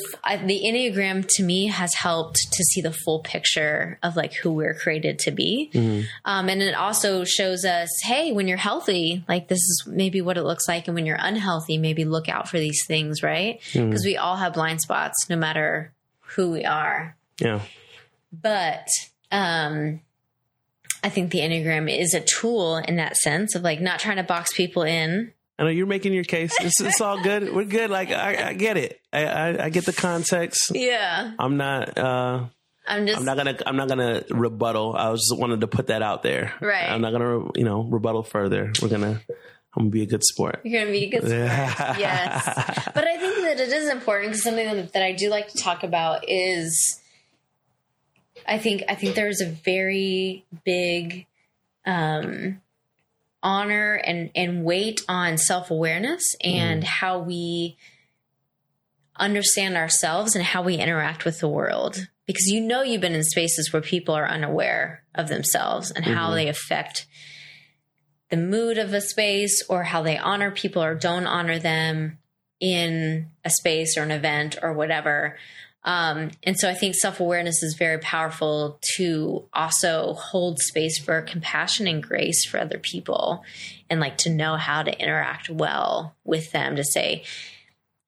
the 0.44 0.60
enneagram 0.64 1.26
to 1.28 1.42
me 1.42 1.66
has 1.66 1.92
helped 1.94 2.36
to 2.52 2.62
see 2.62 2.80
the 2.80 2.92
full 2.92 3.18
picture 3.20 3.98
of 4.02 4.14
like 4.14 4.32
who 4.34 4.52
we're 4.52 4.74
created 4.74 5.18
to 5.18 5.32
be 5.32 5.70
Mhm. 5.74 6.04
um, 6.24 6.48
and 6.48 6.62
it 6.62 6.74
also 6.74 7.24
shows 7.24 7.64
us 7.64 7.88
hey 8.04 8.30
when 8.30 8.46
you're 8.46 8.56
healthy 8.56 9.24
like 9.28 9.48
this 9.48 9.58
is 9.58 9.84
maybe 9.88 10.20
what 10.20 10.36
it 10.38 10.44
looks 10.44 10.68
like 10.68 10.86
and 10.86 10.94
when 10.94 11.04
you're 11.04 11.18
unhealthy 11.18 11.78
maybe 11.78 12.04
look 12.04 12.28
out 12.28 12.48
for 12.48 12.58
these 12.60 12.84
things 12.86 13.22
right 13.24 13.60
because 13.72 14.04
we 14.04 14.16
all 14.16 14.36
have 14.36 14.52
blind 14.54 14.80
spots 14.80 15.28
no 15.28 15.34
matter 15.36 15.92
who 16.36 16.52
we 16.52 16.64
are 16.64 17.16
Yeah. 17.40 17.60
but 18.32 18.86
um 19.32 20.00
I 21.02 21.08
think 21.08 21.30
the 21.32 21.38
Enneagram 21.38 21.90
is 21.90 22.12
a 22.12 22.20
tool 22.20 22.76
in 22.76 22.96
that 22.96 23.16
sense 23.16 23.54
of 23.54 23.62
like 23.62 23.80
not 23.80 24.00
trying 24.00 24.18
to 24.18 24.22
box 24.22 24.52
people 24.54 24.82
in. 24.82 25.32
I 25.60 25.64
know 25.64 25.68
you're 25.68 25.86
making 25.86 26.14
your 26.14 26.24
case. 26.24 26.56
It's, 26.58 26.80
it's 26.80 27.02
all 27.02 27.22
good. 27.22 27.52
We're 27.52 27.64
good. 27.64 27.90
Like 27.90 28.10
I, 28.10 28.48
I 28.48 28.52
get 28.54 28.78
it. 28.78 28.98
I, 29.12 29.26
I, 29.26 29.64
I 29.66 29.68
get 29.68 29.84
the 29.84 29.92
context. 29.92 30.72
Yeah. 30.74 31.34
I'm 31.38 31.58
not. 31.58 31.98
uh 31.98 32.46
I'm 32.88 33.06
just 33.06 33.18
I'm 33.18 33.26
not 33.26 33.36
gonna. 33.36 33.58
I'm 33.66 33.76
not 33.76 33.88
gonna 33.88 34.24
rebuttal. 34.30 34.96
I 34.96 35.10
was 35.10 35.20
just 35.20 35.38
wanted 35.38 35.60
to 35.60 35.66
put 35.66 35.88
that 35.88 36.00
out 36.00 36.22
there. 36.22 36.54
Right. 36.62 36.90
I'm 36.90 37.02
not 37.02 37.12
gonna. 37.12 37.50
You 37.54 37.64
know, 37.64 37.82
rebuttal 37.82 38.22
further. 38.22 38.72
We're 38.80 38.88
gonna. 38.88 39.20
I'm 39.76 39.84
gonna 39.84 39.90
be 39.90 40.02
a 40.02 40.06
good 40.06 40.24
sport. 40.24 40.60
You're 40.64 40.82
going 40.82 40.92
to 40.92 40.98
be 40.98 41.04
a 41.04 41.10
good 41.10 41.28
sport. 41.28 41.98
Yes. 41.98 42.88
But 42.92 43.06
I 43.06 43.18
think 43.18 43.36
that 43.42 43.60
it 43.60 43.68
is 43.68 43.88
important 43.88 44.30
because 44.30 44.42
something 44.42 44.88
that 44.92 45.02
I 45.02 45.12
do 45.12 45.28
like 45.28 45.48
to 45.48 45.58
talk 45.58 45.84
about 45.84 46.24
is 46.28 47.00
I 48.48 48.58
think 48.58 48.82
I 48.88 48.94
think 48.94 49.14
there's 49.14 49.40
a 49.40 49.46
very 49.46 50.44
big 50.64 51.26
um 51.86 52.60
honor 53.42 53.94
and 53.94 54.30
and 54.34 54.64
weight 54.64 55.00
on 55.08 55.38
self-awareness 55.38 56.34
and 56.42 56.84
how 56.84 57.18
we 57.18 57.76
understand 59.16 59.76
ourselves 59.76 60.34
and 60.34 60.44
how 60.44 60.62
we 60.62 60.76
interact 60.76 61.24
with 61.24 61.40
the 61.40 61.48
world 61.48 62.08
because 62.26 62.46
you 62.46 62.60
know 62.60 62.82
you've 62.82 63.00
been 63.00 63.14
in 63.14 63.24
spaces 63.24 63.72
where 63.72 63.82
people 63.82 64.14
are 64.14 64.28
unaware 64.28 65.02
of 65.14 65.28
themselves 65.28 65.90
and 65.90 66.04
how 66.04 66.30
Mhm. 66.30 66.34
they 66.34 66.48
affect 66.48 67.06
the 68.30 68.36
mood 68.36 68.78
of 68.78 68.94
a 68.94 69.00
space 69.00 69.62
or 69.68 69.84
how 69.84 70.02
they 70.02 70.16
honor 70.16 70.50
people 70.50 70.82
or 70.82 70.94
don't 70.94 71.26
honor 71.26 71.58
them 71.58 72.18
in 72.60 73.30
a 73.44 73.50
space 73.50 73.96
or 73.96 74.02
an 74.02 74.10
event 74.10 74.56
or 74.62 74.72
whatever. 74.72 75.36
Um, 75.82 76.30
and 76.42 76.58
so 76.58 76.68
I 76.68 76.74
think 76.74 76.94
self 76.94 77.20
awareness 77.20 77.62
is 77.62 77.74
very 77.78 77.98
powerful 77.98 78.78
to 78.96 79.44
also 79.54 80.12
hold 80.12 80.58
space 80.58 80.98
for 81.02 81.22
compassion 81.22 81.86
and 81.86 82.02
grace 82.02 82.44
for 82.44 82.58
other 82.60 82.78
people 82.78 83.42
and 83.88 83.98
like 83.98 84.18
to 84.18 84.30
know 84.30 84.56
how 84.56 84.82
to 84.82 84.98
interact 85.00 85.48
well 85.48 86.14
with 86.24 86.52
them 86.52 86.76
to 86.76 86.84
say, 86.84 87.24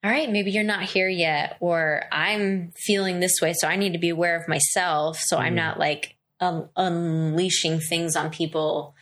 all 0.03 0.11
right, 0.11 0.29
maybe 0.29 0.51
you're 0.51 0.63
not 0.63 0.83
here 0.83 1.09
yet, 1.09 1.57
or 1.61 2.03
I'm 2.11 2.73
feeling 2.75 3.19
this 3.19 3.39
way, 3.41 3.53
so 3.53 3.67
I 3.67 3.75
need 3.77 3.93
to 3.93 3.99
be 3.99 4.09
aware 4.09 4.35
of 4.35 4.47
myself. 4.47 5.17
So 5.19 5.37
I'm 5.37 5.53
Mhm. 5.53 5.57
not 5.57 5.79
like 5.79 6.15
um, 6.39 6.67
unleashing 6.75 7.79
things 7.79 8.15
on 8.17 8.29
people 8.29 8.93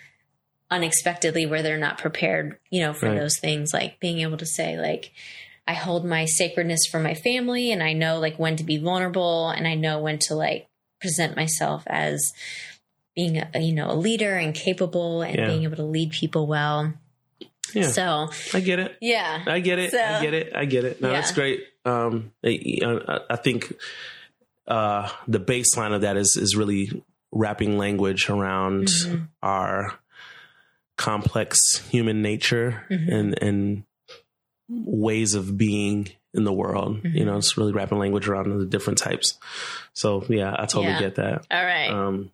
unexpectedly 0.69 1.45
where 1.45 1.61
they're 1.64 1.77
not 1.77 1.98
prepared, 1.98 2.57
you 2.69 2.81
know, 2.81 2.93
for 2.93 3.07
Right. 3.10 3.19
those 3.19 3.38
things. 3.39 3.73
Like 3.73 3.99
being 3.99 4.19
able 4.19 4.38
to 4.38 4.45
say, 4.45 4.77
like, 4.77 5.11
I 5.67 5.73
hold 5.73 6.03
my 6.05 6.25
sacredness 6.25 6.85
for 6.89 6.99
my 6.99 7.13
family, 7.13 7.71
and 7.71 7.81
I 7.83 7.93
know 7.93 8.19
like 8.19 8.38
when 8.38 8.55
to 8.57 8.63
be 8.63 8.77
vulnerable, 8.77 9.49
and 9.49 9.67
I 9.67 9.75
know 9.75 9.99
when 9.99 10.19
to 10.19 10.35
like 10.35 10.67
present 10.99 11.35
myself 11.35 11.83
as 11.88 12.33
being, 13.15 13.38
a, 13.38 13.59
you 13.59 13.73
know, 13.73 13.89
a 13.91 13.93
leader 13.95 14.35
and 14.35 14.53
capable, 14.55 15.21
and 15.21 15.35
Yeah. 15.38 15.47
being 15.47 15.63
able 15.63 15.75
to 15.77 15.83
lead 15.83 16.11
people 16.11 16.47
well. 16.47 16.93
Yeah. 17.73 17.88
So 17.91 18.29
I 18.53 18.59
get 18.59 18.79
it. 18.79 18.97
yeah, 19.01 19.43
I 19.47 19.59
get 19.59 19.79
it. 19.79 19.91
So- 19.91 20.01
I 20.03 20.21
get 20.21 20.33
it. 20.33 20.51
I 20.55 20.65
get 20.65 20.83
it. 20.85 21.01
No, 21.01 21.09
Yeah. 21.09 21.13
that's 21.15 21.31
great. 21.31 21.63
Um, 21.85 22.31
I, 22.43 23.19
I- 23.29 23.35
think 23.38 23.73
uh, 24.67 25.09
the 25.27 25.39
baseline 25.39 25.93
of 25.93 26.01
that 26.01 26.17
is 26.17 26.38
is 26.39 26.55
really 26.55 27.03
wrapping 27.31 27.77
language 27.77 28.29
around 28.29 28.88
Mhm. 28.88 29.27
our 29.41 29.99
complex 30.97 31.57
human 31.89 32.21
nature 32.21 32.85
Mhm. 32.89 33.11
and 33.13 33.43
and 33.43 33.83
ways 34.72 35.34
of 35.34 35.57
being 35.57 36.10
in 36.34 36.45
the 36.45 36.53
world. 36.53 37.02
You 37.03 37.10
Mhm. 37.10 37.26
know, 37.26 37.38
it's 37.38 37.57
really 37.57 37.73
wrapping 37.73 37.99
language 37.99 38.27
around 38.27 38.57
the 38.57 38.65
different 38.65 38.99
types. 38.99 39.38
So 39.93 40.23
yeah, 40.30 40.53
I 40.57 40.65
totally 40.65 40.93
Yeah. 40.93 40.99
get 40.99 41.15
that. 41.15 41.45
all 41.52 41.65
right. 41.65 41.89
Um, 41.89 42.31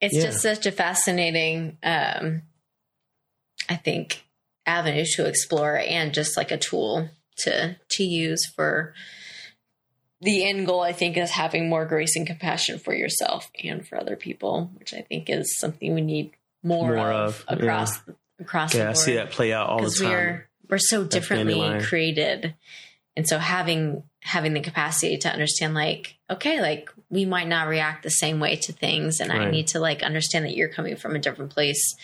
it's 0.00 0.16
yeah. 0.16 0.22
just 0.24 0.40
such 0.42 0.66
a 0.66 0.72
fascinating 0.72 1.78
um 1.84 2.42
i 3.68 3.76
think 3.76 4.24
avenue 4.66 5.04
to 5.14 5.24
explore 5.26 5.78
and 5.78 6.12
just 6.12 6.36
like 6.36 6.50
a 6.50 6.58
tool 6.58 7.08
to 7.36 7.76
to 7.88 8.02
use 8.02 8.44
for 8.56 8.94
the 10.20 10.44
end 10.44 10.66
goal 10.66 10.80
i 10.80 10.92
think 10.92 11.16
is 11.16 11.30
having 11.30 11.68
more 11.68 11.84
grace 11.86 12.16
and 12.16 12.26
compassion 12.26 12.80
for 12.80 12.92
yourself 12.92 13.48
and 13.62 13.86
for 13.86 13.96
other 13.96 14.16
people 14.16 14.72
which 14.80 14.92
i 14.92 15.02
think 15.02 15.30
is 15.30 15.56
something 15.60 15.94
we 15.94 16.00
need 16.00 16.32
more, 16.64 16.96
More 16.96 17.12
of, 17.12 17.44
of, 17.46 17.60
across 17.60 18.00
across 18.40 18.74
yeah, 18.74 18.84
the 18.84 18.90
I 18.90 18.92
see 18.94 19.14
that 19.14 19.30
play 19.30 19.52
out 19.52 19.68
all 19.68 19.82
the 19.84 19.90
time. 19.90 20.42
We're 20.72 20.78
so 20.78 21.04
differently 21.04 21.82
created. 21.84 22.54
And 23.14 23.28
so 23.28 23.38
having 23.38 24.04
having 24.22 24.54
the 24.54 24.60
capacity 24.60 25.18
to 25.18 25.28
understand 25.30 25.74
like 25.74 26.16
okay 26.30 26.62
like 26.62 26.88
we 27.10 27.26
might 27.26 27.46
not 27.46 27.68
react 27.68 28.02
the 28.02 28.08
same 28.08 28.40
way 28.40 28.54
to 28.54 28.72
things 28.72 29.18
and 29.18 29.32
i 29.32 29.50
need 29.50 29.66
to 29.66 29.80
like 29.80 30.04
understand 30.04 30.44
that 30.44 30.54
you're 30.54 30.68
coming 30.68 30.96
from 30.96 31.14
a 31.14 31.18
different 31.18 31.50
place. 31.50 31.94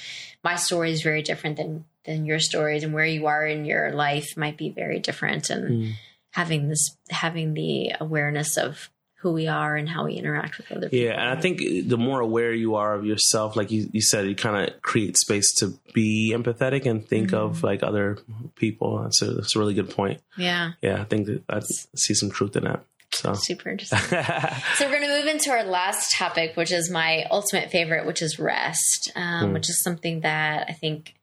My 0.45 0.57
story 0.57 0.93
is 0.93 1.01
very 1.03 1.23
different 1.23 1.57
than 1.57 1.87
than 2.05 2.27
your 2.27 2.41
stories 2.41 2.85
and 2.85 2.93
where 2.93 3.07
you 3.07 3.27
are 3.27 3.47
in 3.47 3.65
your 3.65 3.93
life 3.93 4.37
might 4.37 4.59
be 4.59 4.69
very 4.69 4.99
different. 4.99 5.49
And 5.49 5.65
Mm. 5.71 5.93
having 6.33 6.69
this 6.69 6.97
having 7.09 7.55
the 7.55 7.95
awareness 7.99 8.59
of 8.59 8.91
who 9.21 9.33
we 9.33 9.49
are 9.49 9.75
and 9.75 9.89
how 9.89 10.05
we 10.05 10.15
interact 10.15 10.59
with 10.59 10.71
other 10.71 10.89
people. 10.89 10.99
Yeah, 11.07 11.21
and 11.21 11.37
I 11.37 11.41
think 11.41 11.59
the 11.89 11.97
more 11.99 12.21
aware 12.21 12.53
you 12.53 12.77
are 12.77 12.95
of 12.95 13.05
yourself, 13.05 13.57
like 13.57 13.71
you, 13.73 13.89
you 13.93 14.01
said, 14.01 14.27
you 14.29 14.37
kind 14.37 14.69
of 14.71 14.81
create 14.83 15.17
space 15.17 15.53
to 15.57 15.75
be 15.93 16.33
empathetic 16.35 16.87
and 16.87 17.05
think 17.07 17.29
Mm-hmm. 17.31 17.37
of 17.37 17.63
like 17.65 17.83
other 17.83 18.19
people. 18.55 19.03
That's 19.03 19.21
a, 19.23 19.33
that's 19.33 19.57
a 19.57 19.59
really 19.59 19.75
good 19.75 19.91
point. 19.91 20.21
Yeah, 20.37 20.73
Yeah, 20.83 21.01
I 21.01 21.05
think 21.05 21.27
that 21.27 21.43
I 21.49 21.61
see 21.97 22.15
some 22.15 22.31
truth 22.31 22.55
in 22.57 22.65
that. 22.65 22.85
So, 23.11 23.33
super 23.35 23.71
interesting. 23.71 23.99
so 24.77 24.85
we're 24.85 25.01
going 25.01 25.09
to 25.09 25.17
move 25.19 25.27
into 25.27 25.51
our 25.51 25.65
last 25.65 26.15
topic, 26.15 26.57
which 26.57 26.71
is 26.71 26.91
my 26.91 27.25
ultimate 27.31 27.71
favorite, 27.71 28.07
which 28.07 28.21
is 28.23 28.39
rest, 28.39 29.11
um, 29.17 29.53
which 29.55 29.69
is 29.69 29.83
something 29.83 30.21
that 30.21 30.67
I 30.69 30.75
think 30.75 31.15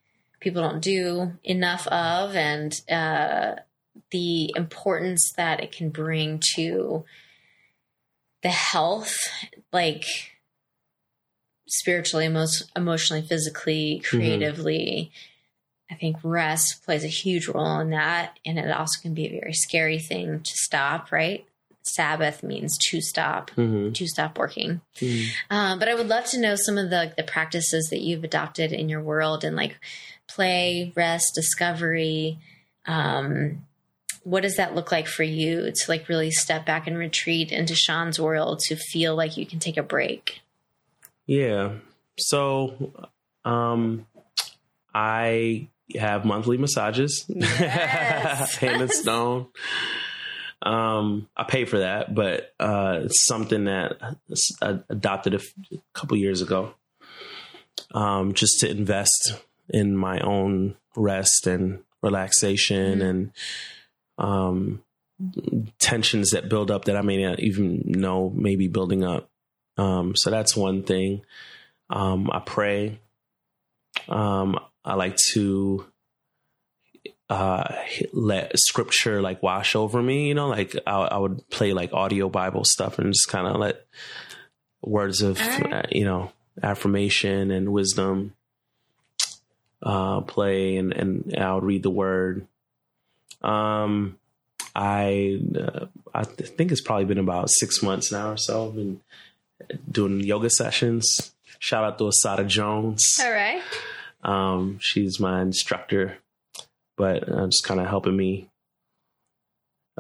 people 0.42 0.64
don't 0.64 0.82
do 0.82 1.32
enough 1.44 1.88
of, 1.88 2.36
and 2.36 2.74
uh, 2.92 3.54
the 4.12 4.52
importance 4.56 5.32
that 5.38 5.64
it 5.64 5.72
can 5.72 5.90
bring 5.92 6.42
to 6.56 7.06
the 8.46 8.52
health, 8.52 9.18
like 9.74 10.06
spiritually, 11.68 12.26
emo- 12.26 12.46
emotionally, 12.76 13.24
physically, 13.24 14.04
creatively. 14.08 15.12
I 15.90 15.96
think 15.96 16.18
rest 16.24 16.86
plays 16.86 17.04
a 17.04 17.08
huge 17.08 17.48
role 17.48 17.80
in 17.80 17.90
that, 17.90 18.40
and 18.46 18.60
it 18.60 18.70
also 18.70 19.02
can 19.02 19.16
be 19.16 19.26
a 19.26 19.40
very 19.40 19.54
scary 19.54 19.98
thing 19.98 20.42
to 20.42 20.52
stop. 20.54 21.12
Right? 21.12 21.44
Sabbath 21.82 22.44
means 22.44 22.78
to 22.90 23.02
stop, 23.02 23.50
mhm. 23.58 23.96
to 23.96 24.08
stop 24.08 24.38
working. 24.38 24.82
Mhm. 24.98 25.28
Um, 25.50 25.80
but 25.80 25.90
I 25.90 25.96
would 25.96 26.08
love 26.08 26.26
to 26.26 26.40
know 26.40 26.56
some 26.56 26.78
of 26.78 26.92
the 26.92 27.14
the 27.18 27.24
practices 27.24 27.88
that 27.90 28.02
you've 28.02 28.24
adopted 28.24 28.72
in 28.72 28.90
your 28.90 29.02
world, 29.02 29.44
and 29.44 29.56
like 29.56 29.76
play, 30.28 30.94
rest, 30.96 31.32
discovery. 31.34 32.38
Um, 32.86 33.66
what 34.26 34.42
does 34.44 34.58
that 34.58 34.76
look 34.76 34.92
like 34.92 35.08
for 35.08 35.24
you 35.24 35.72
to 35.72 35.82
like 35.88 36.10
really 36.10 36.32
step 36.32 36.66
back 36.66 36.88
and 36.88 36.98
retreat 36.98 37.52
into 37.52 37.76
Sean's 37.76 38.20
world 38.20 38.60
to 38.68 38.76
feel 38.76 39.16
like 39.16 39.38
you 39.38 39.46
can 39.46 39.60
take 39.60 39.78
a 39.78 39.84
break? 39.84 40.42
yeah. 41.26 41.74
So, 42.18 42.92
um, 43.44 44.06
I 44.94 45.68
have 45.98 46.24
monthly 46.26 46.58
massages, 46.58 47.26
Yes. 47.28 48.56
hand 48.60 48.82
and 48.82 48.92
stone. 48.92 49.48
Um, 50.62 51.28
I 51.36 51.44
pay 51.44 51.66
for 51.66 51.80
that, 51.80 52.16
but 52.16 52.54
uh, 52.60 53.02
it's 53.04 53.26
something 53.28 53.66
that 53.66 53.98
I 54.62 54.80
adopted 54.90 55.34
a, 55.34 55.38
f- 55.38 55.54
a 55.74 55.78
couple 55.94 56.16
years 56.18 56.42
ago, 56.42 56.74
um, 57.94 58.34
just 58.34 58.60
to 58.62 58.70
invest 58.70 59.34
in 59.70 59.96
my 59.98 60.20
own 60.22 60.76
rest 60.96 61.46
and 61.48 61.84
relaxation 62.02 63.02
and 63.02 63.32
um, 64.18 64.82
tensions 65.80 66.32
that 66.32 66.50
build 66.50 66.72
up 66.72 66.86
that 66.86 66.98
I 66.98 67.02
may 67.02 67.24
not 67.24 67.40
even 67.40 67.84
know 67.86 68.32
maybe 68.36 68.68
building 68.68 69.04
up. 69.04 69.30
Um, 69.78 70.16
so 70.16 70.30
that's 70.30 70.56
one 70.56 70.84
thing. 70.84 71.22
Um, 71.90 72.30
I 72.32 72.40
pray. 72.40 73.00
Um, 74.10 74.60
I 74.84 74.96
like 74.96 75.18
to 75.34 75.86
uh 77.28 77.74
let 78.14 78.52
scripture 78.56 79.20
like 79.20 79.42
wash 79.42 79.76
over 79.76 80.00
me 80.02 80.28
you 80.28 80.36
know 80.36 80.48
like 80.48 80.76
i, 80.86 80.92
I 80.92 81.18
would 81.18 81.50
play 81.50 81.74
like 81.74 81.92
audio 81.92 82.30
bible 82.30 82.64
stuff 82.64 83.00
and 83.00 83.12
just 83.12 83.30
kind 83.30 83.48
of 83.48 83.56
let 83.56 83.84
words 84.84 85.24
of 85.24 85.40
right. 85.40 85.74
uh, 85.74 85.84
you 85.90 86.06
know 86.06 86.32
affirmation 86.62 87.50
and 87.50 87.74
wisdom 87.74 88.36
uh 89.82 90.22
play 90.22 90.78
and 90.78 90.94
and 90.94 91.36
i 91.36 91.52
would 91.56 91.64
read 91.64 91.82
the 91.82 91.90
word 91.90 92.46
um 93.46 94.18
i 94.76 95.40
uh, 95.58 95.86
i 96.14 96.24
think 96.24 96.72
it's 96.72 96.82
probably 96.82 97.06
been 97.06 97.18
about 97.20 97.50
six 97.50 97.82
months 97.84 98.12
now 98.12 98.32
or 98.32 98.38
so 98.38 98.68
i've 98.68 98.76
been 98.76 99.00
doing 99.90 100.20
yoga 100.20 100.50
sessions 100.50 101.34
shout 101.60 101.84
out 101.84 101.98
to 101.98 102.06
asada 102.06 102.46
jones 102.46 103.18
All 103.22 103.32
right. 103.32 103.62
um, 104.24 104.78
she's 104.82 105.20
my 105.20 105.42
instructor, 105.42 106.18
but 106.98 107.30
uh, 107.30 107.46
just 107.46 107.64
kind 107.64 107.80
of 107.80 107.88
helping 107.88 108.18
me 108.18 108.50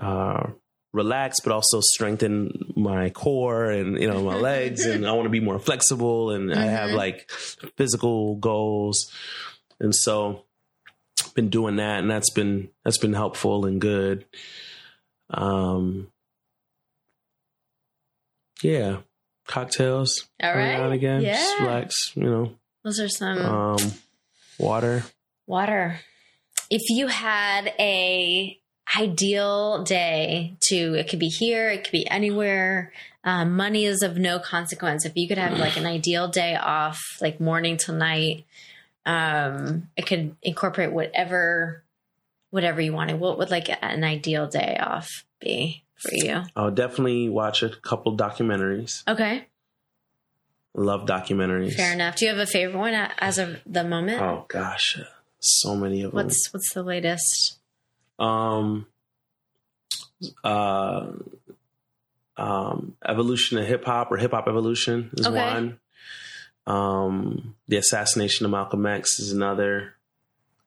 uh, 0.02 0.48
relax, 0.94 1.40
but 1.42 1.52
also 1.54 1.80
strengthen 1.82 2.74
my 2.76 3.10
core 3.12 3.66
and 3.70 4.00
you 4.02 4.08
know 4.08 4.22
my 4.24 4.36
legs. 4.36 4.86
And 4.86 5.06
I 5.08 5.12
want 5.12 5.26
to 5.26 5.30
be 5.30 5.40
more 5.40 5.60
flexible, 5.60 6.32
and 6.32 6.54
I 6.54 6.66
have 6.66 6.90
Mhm. 6.90 6.96
like 6.96 7.30
physical 7.78 8.36
goals, 8.36 9.12
and 9.80 9.94
so 9.96 10.45
been 11.34 11.50
doing 11.50 11.78
that, 11.78 12.00
and 12.00 12.10
that's 12.10 12.30
been 12.30 12.70
that's 12.84 12.98
been 12.98 13.14
helpful 13.14 13.66
and 13.66 13.80
good. 13.82 14.26
Um, 15.30 16.12
yeah, 18.62 18.98
cocktails 19.48 20.28
All 20.42 20.54
right. 20.54 20.92
again, 20.92 21.22
just 21.24 21.60
Yeah. 21.60 21.66
relax, 21.66 21.96
you 22.16 22.24
know. 22.24 22.56
Those 22.84 23.00
are 23.00 23.10
some 23.10 23.38
Um, 23.40 23.94
water. 24.58 25.04
Water. 25.48 26.00
If 26.70 26.90
you 26.90 27.08
had 27.08 27.74
a 27.80 28.60
ideal 28.98 29.84
day 29.84 30.56
to, 30.62 30.94
it 30.94 31.10
could 31.10 31.20
be 31.20 31.28
here, 31.28 31.70
it 31.70 31.84
could 31.84 31.92
be 31.92 32.08
anywhere. 32.08 32.94
Um, 33.24 33.56
money 33.56 33.86
is 33.86 34.04
of 34.04 34.18
no 34.18 34.38
consequence. 34.40 35.06
If 35.06 35.16
you 35.18 35.28
could 35.28 35.40
have 35.40 35.58
like 35.58 35.78
an 35.78 35.86
ideal 35.88 36.28
day 36.28 36.56
off, 36.56 37.02
like 37.22 37.40
morning 37.40 37.78
till 37.78 37.96
night, 37.96 38.46
um, 39.06 39.90
it 39.96 40.06
could 40.06 40.36
incorporate 40.42 40.92
whatever, 40.92 41.84
whatever 42.50 42.82
you 42.82 42.94
wanted. 42.94 43.20
What 43.20 43.38
would 43.38 43.52
like 43.52 43.70
an 43.82 44.04
ideal 44.04 44.48
day 44.48 44.78
off 44.80 45.26
be 45.40 45.84
for 45.96 46.14
you? 46.14 46.44
I'll 46.56 46.72
definitely 46.72 47.30
watch 47.30 47.64
a 47.64 47.70
couple 47.70 48.16
documentaries. 48.18 49.04
Okay, 49.08 49.46
Love 50.78 51.08
documentaries. 51.08 51.74
fair 51.76 51.94
enough. 51.94 52.18
Do 52.18 52.26
you 52.26 52.32
have 52.32 52.40
a 52.40 52.46
favorite 52.46 52.78
one 52.78 52.94
as 52.94 53.38
of 53.38 53.62
the 53.66 53.84
moment? 53.86 54.22
Oh 54.22 54.44
gosh, 54.50 55.00
so 55.40 55.76
many 55.76 56.02
of 56.04 56.12
them. 56.12 56.26
What's 56.26 56.52
what's 56.52 56.74
the 56.74 56.84
latest? 56.84 57.60
um, 58.20 58.86
uh, 60.44 61.12
um, 62.38 62.96
evolution 63.08 63.58
of 63.58 63.66
hip 63.66 63.86
hop 63.86 64.12
or 64.12 64.18
hip 64.18 64.32
hop 64.32 64.48
evolution 64.48 65.12
is 65.18 65.28
Okay. 65.28 65.38
one. 65.38 65.80
Um, 66.68 67.56
the 67.68 67.78
assassination 67.78 68.46
of 68.46 68.52
Malcolm 68.52 68.86
X 68.86 69.20
is 69.20 69.32
another. 69.32 69.94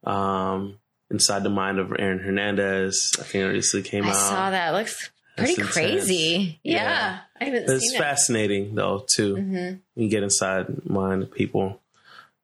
Um, 0.04 0.78
Inside 1.10 1.42
the 1.42 1.48
Mind 1.50 1.78
of 1.78 1.90
Aaron 1.98 2.18
Hernandez, 2.18 3.14
I 3.18 3.22
think 3.22 3.42
it 3.44 3.48
recently 3.48 3.88
came 3.88 4.04
I 4.04 4.08
out. 4.10 4.14
I 4.14 4.18
saw 4.18 4.50
that. 4.50 4.68
It 4.74 4.76
looks 4.76 5.10
pretty 5.38 5.54
That's 5.54 5.72
crazy. 5.72 6.60
Yeah. 6.62 6.82
Yeah. 6.82 7.18
I 7.40 7.44
haven't 7.44 7.70
It's 7.70 7.88
seen 7.88 7.94
it. 7.96 7.98
fascinating 7.98 8.74
though 8.74 9.06
too. 9.14 9.36
hmm 9.36 9.72
you 9.96 10.08
get 10.10 10.22
inside 10.22 10.66
the 10.66 10.92
mind 10.92 11.22
of 11.22 11.32
people. 11.32 11.80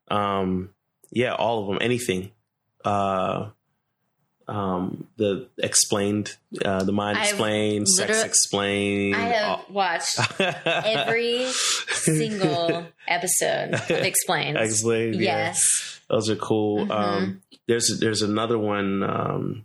Um, 0.08 0.70
yeah, 1.10 1.34
all 1.34 1.60
of 1.60 1.66
them, 1.68 1.78
anything. 1.82 2.30
Uh, 2.84 3.50
um, 4.48 5.06
the 5.16 5.48
explained, 5.58 6.36
uh, 6.64 6.84
the 6.84 6.92
mind 6.92 7.18
explained, 7.18 7.88
sex 7.88 8.22
explained. 8.22 9.16
I 9.16 9.20
have 9.20 9.60
watched 9.70 10.18
every 10.40 11.46
single 11.50 12.86
episode 13.08 13.74
of 13.74 13.90
Explained. 13.90 14.56
explained. 14.58 15.14
yeah. 15.16 15.46
Yes. 15.48 16.00
those 16.08 16.28
are 16.30 16.36
cool. 16.36 16.86
Mhm. 16.86 16.90
Um, 16.90 17.42
there's 17.66 17.98
there's 18.00 18.22
another 18.22 18.58
one. 18.58 19.02
Um, 19.02 19.64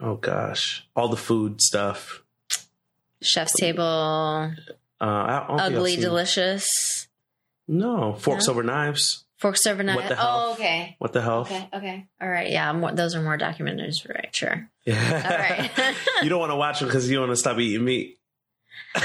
oh 0.00 0.16
gosh, 0.16 0.86
all 0.96 1.08
the 1.08 1.16
food 1.16 1.60
stuff. 1.60 2.22
Chef's 3.22 3.52
Table, 3.54 4.52
Uh, 5.00 5.04
Ugly 5.48 5.96
Delicious, 5.96 6.66
No, 7.68 8.12
forks 8.14 8.46
No? 8.46 8.52
over 8.52 8.62
knives. 8.62 9.23
Forks 9.44 9.66
Over 9.66 9.82
Knives. 9.82 9.96
What 9.98 10.08
the 10.08 10.16
Oh, 10.18 10.52
okay. 10.54 10.96
What 10.98 11.12
the 11.12 11.20
hell? 11.20 11.40
Okay, 11.40 11.68
okay. 11.74 12.06
All 12.18 12.26
right. 12.26 12.50
Yeah, 12.50 12.72
more, 12.72 12.92
those 12.92 13.14
are 13.14 13.20
more 13.20 13.36
documentaries, 13.36 14.08
right? 14.08 14.34
Sure. 14.34 14.70
Yeah. 14.86 14.96
All 14.96 15.38
right. 15.38 15.70
you 16.22 16.30
don't 16.30 16.40
want 16.40 16.52
to 16.52 16.56
watch 16.56 16.78
them 16.78 16.88
because 16.88 17.10
you 17.10 17.20
want 17.20 17.30
to 17.32 17.36
stop 17.36 17.58
eating 17.58 17.84
meat. 17.84 18.16
I- 18.94 19.02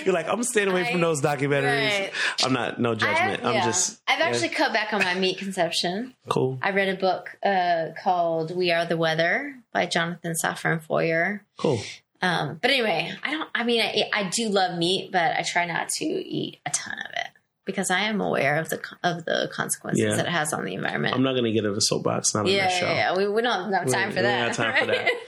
You're 0.04 0.14
like, 0.14 0.28
I'm 0.28 0.42
staying 0.42 0.68
away 0.68 0.90
from 0.90 1.00
those 1.02 1.20
documentaries. 1.20 2.00
Right. 2.00 2.10
I'm 2.42 2.54
not, 2.54 2.80
no 2.80 2.94
judgment. 2.94 3.44
I, 3.44 3.48
I'm 3.48 3.54
yeah. 3.56 3.64
just, 3.66 4.00
I've 4.08 4.18
yeah, 4.18 4.24
actually 4.26 4.48
cut 4.48 4.72
back 4.72 4.94
on 4.94 5.04
my 5.04 5.14
meat 5.14 5.36
consumption. 5.38 6.14
cool, 6.28 6.58
I 6.62 6.70
read 6.70 6.88
a 6.88 6.96
book 6.98 7.36
uh, 7.44 7.88
called 8.02 8.56
"We 8.56 8.72
Are 8.72 8.86
the 8.86 8.96
Weather" 8.96 9.54
by 9.72 9.84
Jonathan 9.86 10.32
Safran 10.42 10.82
Foer. 10.82 11.44
cool. 11.58 11.78
Um, 12.20 12.58
but 12.60 12.70
anyway, 12.70 13.12
I 13.22 13.30
don't. 13.30 13.48
I 13.54 13.64
mean, 13.64 13.80
I, 13.80 14.10
I 14.12 14.24
do 14.24 14.48
love 14.48 14.76
meat, 14.76 15.12
but 15.12 15.36
I 15.36 15.42
try 15.42 15.66
not 15.66 15.88
to 15.98 16.04
eat 16.04 16.58
a 16.66 16.70
ton 16.70 16.98
of 16.98 17.12
it 17.12 17.27
because 17.68 17.90
I 17.90 18.00
am 18.00 18.20
aware 18.20 18.56
of 18.58 18.70
the 18.70 18.80
of 19.04 19.24
the 19.26 19.48
consequences 19.52 20.02
Yeah. 20.02 20.16
that 20.16 20.26
it 20.26 20.30
has 20.30 20.52
on 20.54 20.64
the 20.64 20.72
environment. 20.74 21.14
I'm 21.14 21.22
not 21.22 21.32
going 21.32 21.44
to 21.44 21.52
get 21.52 21.64
in 21.66 21.72
a 21.72 21.80
soapbox, 21.80 22.34
not 22.34 22.40
on 22.40 22.46
yeah, 22.50 22.66
that 22.66 22.72
show. 22.72 22.86
yeah, 22.86 23.12
yeah. 23.12 23.16
We, 23.16 23.28
we 23.28 23.42
don't 23.42 23.72
have 23.72 23.84
We- 23.86 23.92
time 23.92 24.10
for 24.10 24.16
we 24.16 24.22
that. 24.22 24.56
don't 24.56 24.56
have 24.66 24.74
time 24.74 24.80
for 24.80 24.86
that. 24.92 25.10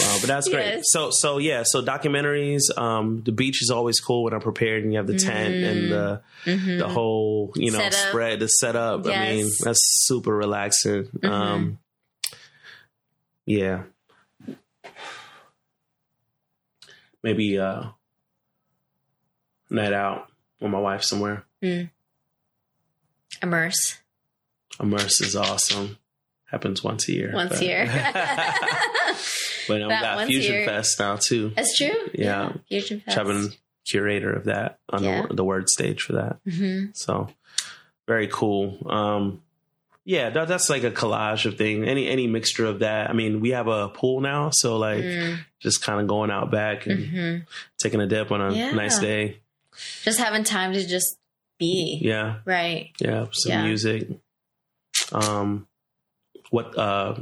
Wow, 0.00 0.16
but 0.20 0.26
that's 0.26 0.48
great. 0.48 0.66
Yes. 0.66 0.82
So, 0.88 1.10
so 1.12 1.38
yeah, 1.38 1.62
so 1.64 1.80
documentaries. 1.80 2.62
Um, 2.76 3.22
the 3.24 3.30
beach 3.30 3.62
is 3.62 3.70
always 3.70 4.00
cool 4.00 4.24
when 4.24 4.32
I'm 4.34 4.40
prepared, 4.40 4.82
and 4.82 4.92
you 4.92 4.98
have 4.98 5.06
the 5.06 5.16
tent 5.16 5.54
and 5.54 5.92
the 5.92 6.20
Mhm. 6.46 6.78
the 6.80 6.88
whole, 6.88 7.52
you 7.54 7.70
know, 7.70 7.78
Setup. 7.78 8.08
spread, 8.08 8.40
the 8.40 8.48
setup. 8.48 9.06
I 9.06 9.34
mean, 9.34 9.46
that's 9.62 9.78
super 10.06 10.34
relaxing. 10.34 11.04
Mhm. 11.04 11.30
Um, 11.30 11.78
yeah. 13.46 13.84
maybe 17.22 17.58
uh 17.58 17.84
night 19.70 19.92
out 19.92 20.26
with 20.60 20.70
my 20.72 20.78
wife 20.80 21.02
somewhere. 21.04 21.44
Immerse 23.42 23.98
Immerse 24.80 25.20
is 25.20 25.36
awesome. 25.36 25.98
Happens 26.46 26.82
once 26.84 27.08
a 27.08 27.12
year. 27.12 27.30
once 27.34 27.50
but- 27.52 27.60
a 27.60 27.64
year. 27.64 27.86
but 29.68 29.78
That 29.88 30.02
got 30.02 30.26
Fusion. 30.26 30.64
Fest 30.64 30.98
now 31.00 31.16
too. 31.16 31.52
That's 31.56 31.76
true. 31.76 31.94
Yeah. 32.14 32.52
Fusion 32.68 33.00
Fest. 33.00 33.18
I've 33.18 33.26
been 33.26 33.52
curator 33.86 34.32
of 34.32 34.44
that 34.44 34.78
on 34.88 35.02
Yeah. 35.04 35.26
the, 35.28 35.34
the 35.34 35.44
word 35.44 35.68
stage 35.68 36.02
for 36.02 36.14
that. 36.14 36.38
hmm 36.48 36.86
So 36.92 37.28
very 38.06 38.28
cool. 38.28 38.78
Um, 38.90 39.42
yeah, 40.06 40.28
that, 40.30 40.48
that's 40.48 40.68
like 40.68 40.84
a 40.84 40.90
collage 40.90 41.46
of 41.46 41.56
thing. 41.56 41.84
Any 41.84 42.06
any 42.08 42.26
mixture 42.26 42.66
of 42.66 42.80
that. 42.80 43.08
I 43.08 43.14
mean, 43.14 43.40
we 43.40 43.50
have 43.50 43.68
a 43.68 43.88
pool 43.88 44.20
now, 44.20 44.50
so 44.52 44.76
like 44.76 45.02
just 45.60 45.82
kind 45.82 46.00
of 46.00 46.06
going 46.06 46.30
out 46.30 46.50
back 46.50 46.86
and 46.86 47.06
hmm 47.06 47.36
taking 47.82 48.00
a 48.00 48.06
dip 48.06 48.30
on 48.30 48.40
a 48.42 48.52
Yeah. 48.52 48.72
nice 48.72 48.98
day. 48.98 49.38
Just 50.02 50.18
having 50.18 50.44
time 50.44 50.72
to 50.74 50.86
just 50.86 51.16
be. 51.58 51.98
Yeah, 52.02 52.36
Right. 52.44 52.90
yeah, 52.98 53.26
some 53.32 53.52
Yeah. 53.52 53.64
music. 53.64 54.08
Um, 55.12 55.66
what 56.50 56.76
uh, 56.78 57.16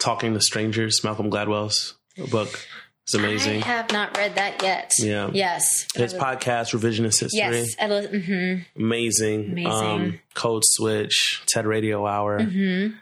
talking 0.00 0.34
to 0.34 0.40
strangers? 0.40 1.02
Malcolm 1.04 1.30
Gladwell's 1.30 1.96
book. 2.30 2.60
It's 3.04 3.14
amazing. 3.14 3.62
I 3.62 3.66
have 3.66 3.90
not 3.90 4.16
read 4.18 4.34
that 4.34 4.62
yet. 4.62 4.92
Yeah. 4.98 5.30
Yes. 5.32 5.86
His 5.94 6.12
podcast, 6.12 6.74
Revisionist 6.78 7.20
History. 7.20 7.38
Yes. 7.38 7.74
I 7.80 7.86
li- 7.88 8.06
mhm. 8.06 8.66
amazing. 8.76 9.52
Amazing. 9.52 9.72
Um, 9.72 10.20
Code 10.34 10.62
Switch, 10.64 11.42
TED 11.46 11.64
Radio 11.66 12.06
Hour. 12.06 12.38
Mhm. 12.40 12.94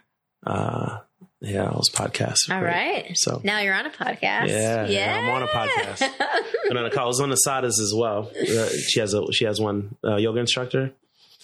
Uh, 0.46 0.98
yeah, 1.40 1.64
I 1.64 1.70
was 1.76 1.90
are 1.98 2.54
All 2.54 2.60
great. 2.60 2.72
right. 2.72 3.10
So 3.14 3.40
Now 3.44 3.60
you're 3.60 3.74
on 3.74 3.86
a 3.86 3.90
podcast. 3.90 4.48
Yeah, 4.48 4.86
Yeah. 4.86 5.18
I'm 5.22 5.28
on 5.30 5.42
a 5.42 5.46
podcast. 5.46 6.02
and 6.70 6.78
on 6.78 6.86
a, 6.86 7.00
I 7.00 7.04
was 7.04 7.20
on 7.20 7.30
the 7.30 7.40
Sadas 7.46 7.80
as 7.80 7.92
well. 7.94 8.30
Uh, 8.34 8.68
she 8.88 9.00
has 9.00 9.12
a 9.14 9.30
she 9.32 9.44
has 9.44 9.60
one 9.60 9.96
uh, 10.04 10.16
yoga 10.16 10.40
instructor. 10.40 10.92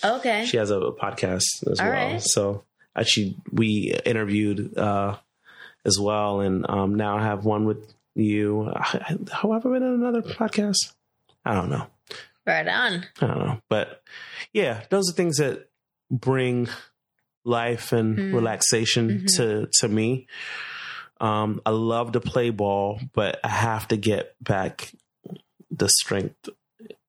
okay. 0.04 0.46
She 0.46 0.56
has 0.56 0.70
a 0.70 0.78
podcast 0.78 1.44
as 1.70 1.78
All 1.80 1.86
well. 1.86 1.92
right. 1.92 2.20
So 2.22 2.64
actually, 2.96 3.36
we 3.52 3.94
interviewed 4.06 4.76
uh, 4.78 5.16
as 5.84 5.98
well, 6.00 6.40
and 6.40 6.64
um, 6.68 6.94
now 6.94 7.18
I 7.18 7.22
have 7.22 7.44
one 7.44 7.64
with 7.66 7.92
you. 8.14 8.68
I- 8.74 9.16
How 9.30 9.52
have 9.52 9.66
I 9.66 9.70
been 9.70 9.82
on 9.82 9.94
another 9.94 10.22
podcast? 10.22 10.76
I 11.44 11.54
don't 11.54 11.70
know. 11.70 11.86
right 12.46 12.66
on. 12.66 13.04
I 13.20 13.26
don't 13.26 13.38
know. 13.38 13.60
But 13.68 14.02
yeah, 14.52 14.82
those 14.90 15.10
are 15.10 15.14
things 15.14 15.36
that 15.38 15.68
bring 16.10 16.68
life 17.44 17.92
and 17.92 18.16
Mm. 18.18 18.34
relaxation 18.34 19.10
Mhm. 19.20 19.36
to 19.36 19.68
to 19.80 19.88
me. 19.88 20.26
Um, 21.20 21.60
I 21.64 21.70
love 21.70 22.12
to 22.12 22.20
play 22.20 22.50
ball, 22.50 23.00
but 23.14 23.38
I 23.44 23.48
have 23.48 23.86
to 23.88 23.96
get 23.96 24.34
back 24.42 24.92
the 25.70 25.88
strength 25.88 26.48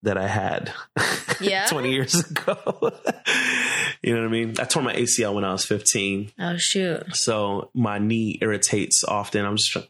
that 0.03 0.17
I 0.17 0.27
had 0.27 0.71
Yeah? 1.41 1.65
20 1.67 1.91
years 1.91 2.13
ago. 2.15 2.55
you 4.03 4.13
know 4.13 4.21
what 4.21 4.27
I 4.27 4.31
mean? 4.31 4.53
I 4.59 4.65
tore 4.65 4.83
my 4.83 4.93
ACL 4.93 5.33
when 5.33 5.43
I 5.43 5.51
was 5.51 5.65
15. 5.65 6.31
Oh 6.39 6.55
shoot. 6.57 7.15
So 7.15 7.69
my 7.73 7.97
knee 7.99 8.37
irritates 8.41 9.03
often. 9.07 9.45
I'm 9.45 9.55
just 9.57 9.71
trying, 9.71 9.87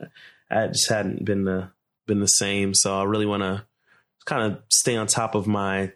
I 0.50 0.68
just 0.68 0.90
hadn't 0.90 1.26
been 1.26 1.44
the 1.46 1.70
been 2.08 2.20
the 2.20 2.28
same. 2.28 2.74
So 2.74 2.98
I 2.98 3.04
really 3.04 3.26
want 3.26 3.44
to 3.44 3.66
kind 4.26 4.52
of 4.54 4.62
stay 4.72 4.96
on 4.96 5.08
top 5.08 5.36
of 5.36 5.48
my 5.48 5.92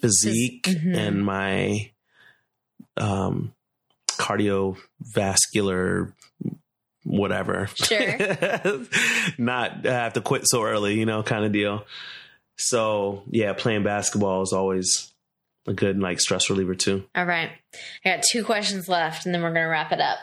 physique 0.00 0.64
mhm. 0.64 0.96
and 0.96 1.24
my 1.24 1.91
um 2.96 3.52
cardiovascular 4.18 6.12
whatever. 7.04 7.68
Sure. 7.74 8.16
Not 9.38 9.84
have 9.84 10.12
to 10.14 10.20
quit 10.20 10.42
so 10.46 10.62
early, 10.62 10.98
you 10.98 11.06
know, 11.06 11.22
kind 11.22 11.44
of 11.44 11.52
deal. 11.52 11.84
So 12.56 13.22
yeah, 13.30 13.52
playing 13.54 13.82
basketball 13.82 14.42
is 14.42 14.52
always 14.52 15.12
a 15.66 15.72
good 15.72 15.98
like 15.98 16.20
stress 16.20 16.50
reliever 16.50 16.74
too. 16.74 17.04
All 17.14 17.24
right. 17.24 17.50
I 18.04 18.16
got 18.16 18.24
two 18.30 18.44
questions 18.44 18.88
left 18.88 19.26
and 19.26 19.34
then 19.34 19.42
we're 19.42 19.52
gonna 19.52 19.68
wrap 19.68 19.92
it 19.92 20.00
up. 20.00 20.18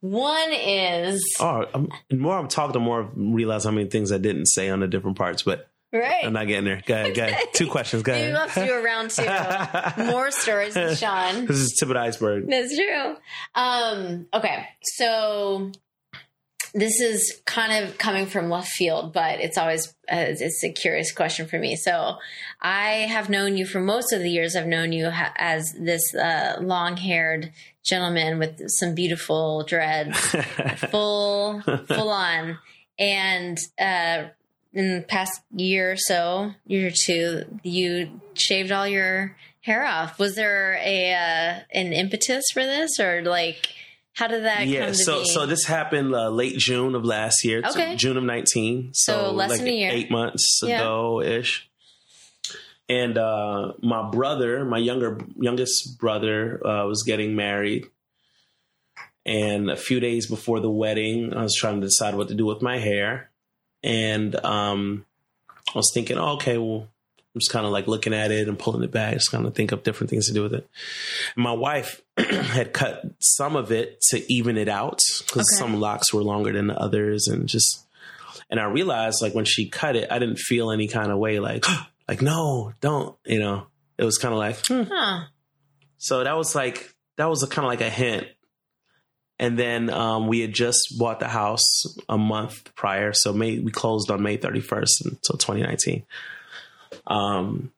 One 0.00 0.52
is 0.52 1.24
Oh, 1.38 1.66
um, 1.74 1.88
the 2.10 2.16
more 2.16 2.36
I'm 2.36 2.48
talking, 2.48 2.72
the 2.72 2.80
more 2.80 3.04
I 3.04 3.08
realize 3.14 3.64
how 3.64 3.70
many 3.70 3.88
things 3.88 4.10
I 4.10 4.18
didn't 4.18 4.46
say 4.46 4.68
on 4.68 4.80
the 4.80 4.88
different 4.88 5.16
parts, 5.16 5.42
but 5.42 5.68
right. 5.92 6.24
I'm 6.24 6.32
not 6.32 6.46
getting 6.46 6.64
there. 6.64 6.82
Go 6.84 6.94
ahead, 6.94 7.14
go 7.14 7.24
ahead. 7.24 7.48
Two 7.54 7.66
questions. 7.70 8.02
Go 8.02 8.12
ahead. 8.12 8.32
we'll 8.32 8.40
have 8.48 8.54
to 8.54 8.66
do 8.66 8.72
a 8.72 8.82
round 8.82 9.10
two. 9.10 10.04
More 10.10 10.30
stories 10.30 10.74
with 10.74 10.98
Sean. 11.00 11.46
This 11.46 11.56
is 11.58 11.76
tip 11.78 11.88
of 11.88 11.94
the 11.94 12.00
iceberg. 12.00 12.48
That's 12.48 12.74
true. 12.76 13.16
Um, 13.54 14.26
okay, 14.34 14.66
so 14.82 15.70
this 16.74 17.00
is 17.00 17.40
kind 17.44 17.84
of 17.84 17.98
coming 17.98 18.24
from 18.26 18.48
left 18.48 18.68
field, 18.70 19.12
but 19.12 19.40
it's 19.40 19.58
always 19.58 19.88
uh, 20.10 20.16
it's 20.30 20.64
a 20.64 20.72
curious 20.72 21.12
question 21.12 21.46
for 21.46 21.58
me. 21.58 21.76
So 21.76 22.16
I 22.60 23.06
have 23.10 23.28
known 23.28 23.56
you 23.58 23.66
for 23.66 23.80
most 23.80 24.12
of 24.12 24.20
the 24.20 24.30
years. 24.30 24.56
I've 24.56 24.66
known 24.66 24.92
you 24.92 25.10
ha- 25.10 25.34
as 25.36 25.74
this 25.78 26.14
uh, 26.14 26.56
long-haired 26.60 27.52
gentleman 27.84 28.38
with 28.38 28.62
some 28.68 28.94
beautiful 28.94 29.64
dreads, 29.64 30.18
full 30.90 31.60
full 31.60 32.08
on, 32.08 32.58
and 32.98 33.58
uh, 33.78 34.28
in 34.74 34.96
the 34.96 35.02
past 35.02 35.40
year 35.54 35.92
or 35.92 35.96
so, 35.96 36.52
year 36.66 36.88
or 36.88 36.92
two, 36.94 37.44
you 37.62 38.20
shaved 38.34 38.72
all 38.72 38.86
your 38.88 39.36
hair 39.60 39.84
off. 39.84 40.18
Was 40.18 40.34
there 40.34 40.74
a 40.82 41.12
uh, 41.14 41.60
an 41.72 41.92
impetus 41.92 42.44
for 42.52 42.64
this, 42.64 42.98
or 42.98 43.22
like 43.22 43.68
how 44.14 44.26
did 44.26 44.44
that 44.44 44.66
yeah, 44.66 44.86
come 44.86 44.88
to 44.92 44.94
so 44.98 45.20
be? 45.22 45.28
so 45.28 45.46
this 45.46 45.64
happened 45.64 46.14
uh, 46.14 46.28
late 46.28 46.56
June 46.58 46.94
of 46.94 47.04
last 47.04 47.44
year, 47.44 47.62
Okay. 47.64 47.96
June 47.96 48.16
of 48.18 48.24
19. 48.24 48.90
So, 48.92 49.12
So 49.28 49.32
less 49.32 49.50
like 49.50 49.58
than 49.60 49.68
a 49.68 49.72
year. 49.72 49.90
eight 49.90 50.10
months 50.10 50.60
Yeah. 50.62 50.80
ago 50.80 51.22
ish. 51.22 51.68
And 52.90 53.16
uh, 53.16 53.72
my 53.80 54.10
brother, 54.10 54.66
my 54.66 54.76
younger 54.78 55.18
youngest 55.38 55.98
brother, 55.98 56.60
uh, 56.66 56.86
was 56.86 57.04
getting 57.04 57.34
married. 57.36 57.86
And 59.24 59.70
a 59.70 59.76
few 59.76 60.00
days 60.00 60.26
before 60.26 60.60
the 60.60 60.70
wedding, 60.70 61.32
I 61.32 61.42
was 61.42 61.54
trying 61.56 61.80
to 61.80 61.86
decide 61.86 62.14
what 62.16 62.28
to 62.28 62.34
do 62.34 62.44
with 62.44 62.60
my 62.60 62.78
hair. 62.78 63.30
And 63.82 64.36
um, 64.44 65.04
I 65.74 65.78
was 65.78 65.90
thinking, 65.92 66.18
oh, 66.18 66.34
okay, 66.34 66.58
well, 66.58 66.88
I'm 67.34 67.40
just 67.40 67.50
kind 67.50 67.64
of 67.64 67.72
like 67.72 67.86
looking 67.86 68.12
at 68.12 68.30
it 68.30 68.46
and 68.46 68.58
pulling 68.58 68.82
it 68.82 68.90
back, 68.90 69.14
just 69.14 69.30
kind 69.30 69.46
of 69.46 69.54
think 69.54 69.72
of 69.72 69.82
different 69.82 70.10
things 70.10 70.26
to 70.26 70.34
do 70.34 70.42
with 70.42 70.52
it. 70.52 70.68
My 71.34 71.52
wife 71.52 72.02
had 72.18 72.74
cut 72.74 73.04
some 73.20 73.56
of 73.56 73.72
it 73.72 74.00
to 74.10 74.32
even 74.32 74.58
it 74.58 74.68
out 74.68 74.98
because 75.18 75.48
Okay. 75.50 75.58
some 75.58 75.80
locks 75.80 76.12
were 76.12 76.22
longer 76.22 76.52
than 76.52 76.66
the 76.66 76.78
others, 76.78 77.28
and 77.28 77.48
just 77.48 77.86
and 78.50 78.60
I 78.60 78.64
realized 78.64 79.22
like 79.22 79.34
when 79.34 79.46
she 79.46 79.68
cut 79.70 79.96
it, 79.96 80.12
I 80.12 80.18
didn't 80.18 80.38
feel 80.38 80.70
any 80.70 80.88
kind 80.88 81.10
of 81.10 81.18
way 81.18 81.38
like 81.38 81.64
like 82.08 82.20
no, 82.20 82.74
don't 82.82 83.16
you 83.24 83.38
know? 83.38 83.66
It 83.96 84.04
was 84.04 84.18
kind 84.18 84.34
of 84.34 84.38
like 84.38 84.66
hmm. 84.66 84.82
huh? 84.90 85.24
so 85.96 86.24
that 86.24 86.36
was 86.36 86.54
like 86.54 86.94
that 87.16 87.30
was 87.30 87.42
a 87.42 87.46
kind 87.46 87.64
of 87.64 87.70
like 87.70 87.80
a 87.80 87.90
hint. 87.90 88.26
And 89.42 89.58
then 89.58 89.90
um, 89.90 90.28
we 90.28 90.38
had 90.38 90.52
just 90.52 90.96
bought 90.96 91.18
the 91.18 91.26
house 91.26 91.82
a 92.08 92.16
month 92.16 92.72
prior, 92.76 93.12
so 93.12 93.32
May 93.32 93.58
we 93.58 93.72
closed 93.72 94.08
on 94.08 94.22
May 94.22 94.38
31st 94.38 95.04
until 95.04 95.36
2019. 95.36 96.04
Um, 97.08 97.72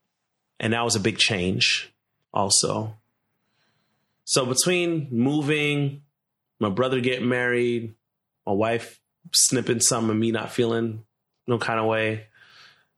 and 0.61 0.75
that 0.75 0.85
was 0.85 0.95
a 0.95 1.01
big 1.01 1.17
change, 1.17 1.91
also. 2.35 2.99
So 4.27 4.45
between 4.45 5.09
moving, 5.11 6.03
my 6.61 6.69
brother 6.69 7.01
getting 7.01 7.31
married, 7.31 7.95
my 8.47 8.53
wife 8.53 9.01
snipping 9.33 9.81
some, 9.81 10.11
and 10.11 10.21
me 10.21 10.33
not 10.33 10.53
feeling 10.53 11.05
no 11.47 11.59
kind 11.59 11.81
of 11.81 11.87
way, 11.87 12.27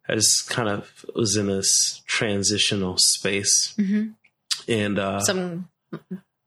I 0.08 0.14
just 0.16 0.50
kind 0.50 0.68
of 0.68 1.06
was 1.14 1.36
in 1.36 1.46
this 1.46 2.02
transitional 2.06 2.96
space, 2.98 3.74
hmm 3.76 4.08
and 4.66 4.98
uh, 4.98 5.20
Some 5.20 5.68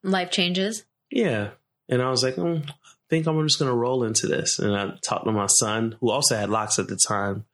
life 0.03 0.31
changes. 0.31 0.83
yeah. 1.09 1.51
And 1.89 2.01
I 2.01 2.09
was 2.09 2.23
like, 2.23 2.35
mm, 2.35 2.69
I 2.69 2.73
think 3.09 3.27
I'm 3.27 3.45
just 3.47 3.59
going 3.59 3.71
to 3.71 3.75
roll 3.75 4.03
into 4.03 4.27
this. 4.27 4.59
And 4.59 4.75
I 4.75 4.93
talked 5.01 5.25
to 5.25 5.31
my 5.31 5.47
son, 5.47 5.95
who 5.99 6.11
also 6.11 6.35
had 6.37 6.49
locks 6.49 6.79
at 6.79 6.87
the 6.87 6.97
time. 7.07 7.45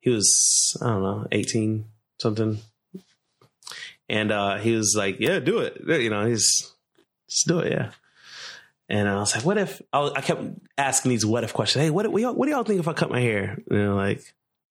He 0.00 0.10
was, 0.10 0.76
I 0.82 0.86
don't 0.86 1.02
know, 1.02 1.26
18 1.30 1.84
something. 2.20 2.58
And 4.08 4.32
uh, 4.32 4.58
he 4.58 4.72
was 4.72 4.94
like, 4.96 5.20
yeah, 5.20 5.38
do 5.38 5.58
it. 5.60 5.80
You 5.86 6.10
know, 6.10 6.26
he's, 6.26 6.72
just 7.28 7.46
do 7.46 7.60
it, 7.60 7.72
yeah. 7.72 7.90
And 8.88 9.08
I 9.08 9.16
was 9.16 9.34
like, 9.34 9.44
what 9.44 9.56
if, 9.58 9.80
I, 9.92 10.00
was- 10.00 10.12
I 10.14 10.20
kept 10.20 10.42
asking 10.76 11.10
these 11.10 11.24
what 11.24 11.44
if 11.44 11.54
questions. 11.54 11.84
Hey, 11.84 11.90
what, 11.90 12.06
what, 12.10 12.18
do 12.18 12.22
y'all, 12.22 12.34
what 12.34 12.46
do 12.46 12.52
y'all 12.52 12.64
think 12.64 12.80
if 12.80 12.88
I 12.88 12.92
cut 12.92 13.10
my 13.10 13.20
hair? 13.20 13.58
And 13.70 13.78
they're 13.78 13.94
like, 13.94 14.20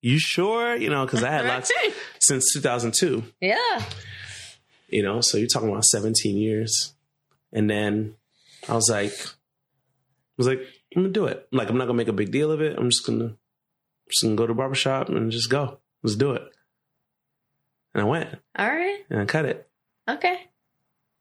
you 0.02 0.20
sure? 0.20 0.76
You 0.76 0.90
know, 0.90 1.06
because 1.06 1.24
I 1.24 1.32
had 1.32 1.46
locks 1.48 1.72
since 2.24 2.54
2002 2.54 3.24
yeah. 3.42 3.84
you 4.88 5.04
know 5.04 5.20
so 5.22 5.38
you're 5.38 5.48
talking 5.48 5.70
about 5.70 5.84
17 5.84 6.38
years 6.38 6.94
and 7.52 7.70
then 7.70 8.16
i 8.70 8.74
was 8.76 8.90
like 8.90 9.12
i 9.12 10.36
was 10.38 10.48
like 10.48 10.60
i'm 10.96 11.02
gonna 11.04 11.10
do 11.14 11.26
it 11.26 11.48
like 11.52 11.70
i'm 11.70 11.78
not 11.78 11.86
gonna 11.86 11.98
make 11.98 12.08
a 12.08 12.14
big 12.14 12.32
deal 12.32 12.52
of 12.52 12.62
it 12.62 12.78
i'm 12.78 12.90
just 12.90 13.06
gonna 13.06 13.36
just 14.10 14.24
gonna 14.24 14.36
go 14.36 14.46
to 14.48 14.54
the 14.54 14.58
barbershop 14.58 15.10
and 15.10 15.32
just 15.32 15.50
go 15.50 15.80
let's 16.04 16.16
do 16.16 16.32
it 16.32 16.44
and 17.94 18.02
i 18.02 18.06
went 18.06 18.30
All 18.58 18.68
right. 18.70 19.00
and 19.10 19.20
i 19.22 19.26
cut 19.26 19.46
it 19.46 19.68
Okay. 20.10 20.38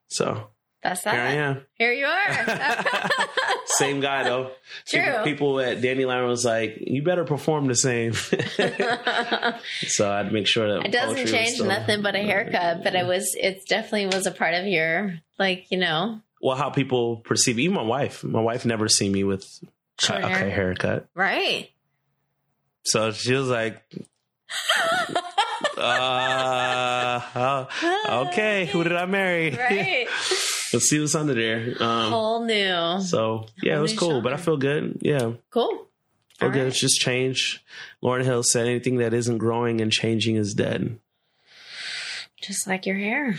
so 0.09 0.49
That's 0.83 1.05
that. 1.05 1.15
Here 1.15 1.23
I 1.23 1.33
am. 1.35 1.61
Here 1.75 1.93
you 1.93 2.07
are. 2.07 3.19
Same 3.67 4.01
guy 4.01 4.25
though. 4.25 4.51
True. 4.89 5.01
People, 5.01 5.23
people 5.23 5.61
at 5.61 5.81
Dandelion 5.81 6.27
was 6.27 6.45
like, 6.45 6.79
"You 6.81 7.05
better 7.05 7.23
perform 7.25 7.69
the 7.69 7.77
same." 7.77 8.13
so 9.87 10.11
I'd 10.11 10.33
make 10.33 10.49
sure 10.49 10.67
that 10.75 10.87
it 10.87 10.91
doesn't 10.93 11.29
change 11.29 11.55
still- 11.55 11.67
nothing 11.67 12.03
but 12.03 12.17
a 12.17 12.19
haircut, 12.19 12.83
but 12.83 12.97
it 12.97 13.07
was 13.07 13.37
it 13.39 13.63
definitely 13.69 14.07
was 14.07 14.27
a 14.27 14.33
part 14.33 14.55
of 14.55 14.67
your 14.67 15.15
like, 15.39 15.71
you 15.71 15.79
know, 15.79 16.21
Well, 16.43 16.57
how 16.57 16.71
people 16.71 17.19
perceive 17.19 17.59
even 17.61 17.75
my 17.77 17.83
wife. 17.83 18.25
My 18.25 18.41
wife 18.41 18.67
never 18.67 18.89
seen 18.89 19.13
me 19.13 19.23
with 19.25 19.47
Short 20.01 20.23
a 20.25 20.29
hair. 20.29 20.51
haircut, 20.51 21.07
right. 21.15 21.71
so 22.83 23.13
she 23.13 23.33
was 23.35 23.49
like, 23.49 23.81
uh, 25.79 27.21
oh, 27.35 28.27
"Okay, 28.29 28.67
who 28.67 28.83
did 28.85 28.95
I 28.97 29.07
marry? 29.07 29.51
Right. 29.51 30.07
Let's 30.73 30.89
see 30.89 30.99
what's 31.01 31.15
under 31.15 31.35
there." 31.35 31.77
Um, 31.81 32.11
Whole 32.13 32.45
new. 32.45 33.01
so 33.03 33.47
yeah, 33.63 33.79
it 33.79 33.81
was 33.83 33.97
cool, 33.97 34.21
but 34.21 34.33
I 34.33 34.37
feel 34.37 34.57
good. 34.57 34.99
Yeah, 35.01 35.33
Cool. 35.51 35.69
feel 36.39 36.49
All 36.49 36.51
good. 36.51 36.59
right. 36.59 36.67
It's 36.69 36.81
just 36.81 37.01
change. 37.01 37.63
Lauryn 38.03 38.25
Hill 38.25 38.43
said, 38.43 38.67
"Anything 38.67 38.97
that 38.99 39.15
isn't 39.15 39.39
growing 39.39 39.81
and 39.81 39.93
changing 39.93 40.37
is 40.37 40.55
dead." 40.55 40.99
Just 42.41 42.67
like 42.67 42.87
your 42.87 42.97
hair. 42.97 43.37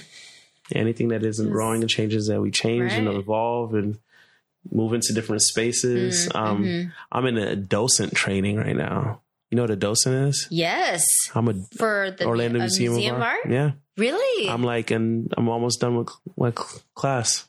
Anything 0.76 1.10
that 1.10 1.24
isn't 1.24 1.50
growing 1.50 1.82
and 1.82 1.90
changes 1.90 2.28
that 2.28 2.42
we 2.42 2.52
change 2.52 2.92
and 2.94 3.08
evolve 3.08 3.74
and 3.74 3.98
move 4.72 4.94
into 4.94 5.14
different 5.14 5.42
spaces. 5.42 6.28
Mm, 6.30 6.36
um, 6.36 6.64
mhm. 6.64 6.92
I'm 7.12 7.26
in 7.26 7.38
a 7.38 7.56
docent 7.56 8.14
training 8.16 8.58
right 8.58 8.76
now. 8.76 9.22
You 9.52 9.58
know 9.58 9.64
what 9.64 9.72
a 9.72 9.76
docent 9.76 10.30
is? 10.30 10.48
Yes. 10.50 11.04
I'm 11.36 11.48
a 11.48 11.54
For 11.78 12.12
the 12.18 12.26
Orlando 12.26 12.58
a 12.60 12.62
Museum, 12.64 12.94
museum, 12.94 13.16
of 13.18 13.22
Art. 13.22 13.40
art? 13.44 13.52
Yeah, 13.52 13.72
Really? 13.98 14.50
I'm 14.50 14.64
like, 14.64 14.90
and 14.90 15.32
I'm 15.38 15.48
almost 15.50 15.80
done 15.82 15.96
with 15.98 16.10
with 16.36 16.56
class. 16.96 17.48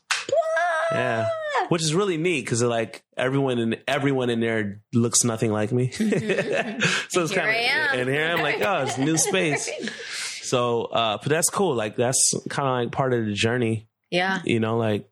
Yeah, 0.91 1.27
which 1.69 1.81
is 1.81 1.95
really 1.95 2.17
neat 2.17 2.41
because 2.45 2.61
like 2.61 3.03
everyone 3.17 3.57
in 3.57 3.77
everyone 3.87 4.29
in 4.29 4.39
there 4.39 4.81
looks 4.93 5.23
nothing 5.23 5.51
like 5.51 5.71
me. 5.71 5.89
so 5.91 6.03
it's 6.05 6.13
Mm-hmm. 7.15 7.33
Here 7.33 7.33
kind 7.33 7.49
I 7.49 7.53
am. 7.55 7.93
of 7.95 7.99
and 8.01 8.09
here 8.09 8.25
I'm 8.27 8.41
like, 8.41 8.61
oh, 8.61 8.83
it's 8.83 8.97
a 8.97 9.01
new 9.03 9.17
space. 9.29 9.67
So, 10.45 10.83
uh, 10.85 11.17
but 11.21 11.29
that's 11.29 11.49
cool. 11.49 11.75
Like 11.75 11.95
that's 11.95 12.33
kind 12.49 12.67
of 12.67 12.73
like 12.75 12.91
part 12.91 13.13
of 13.13 13.25
the 13.25 13.33
journey. 13.33 13.87
yeah. 14.11 14.39
you 14.45 14.59
know 14.59 14.77
like 14.77 15.09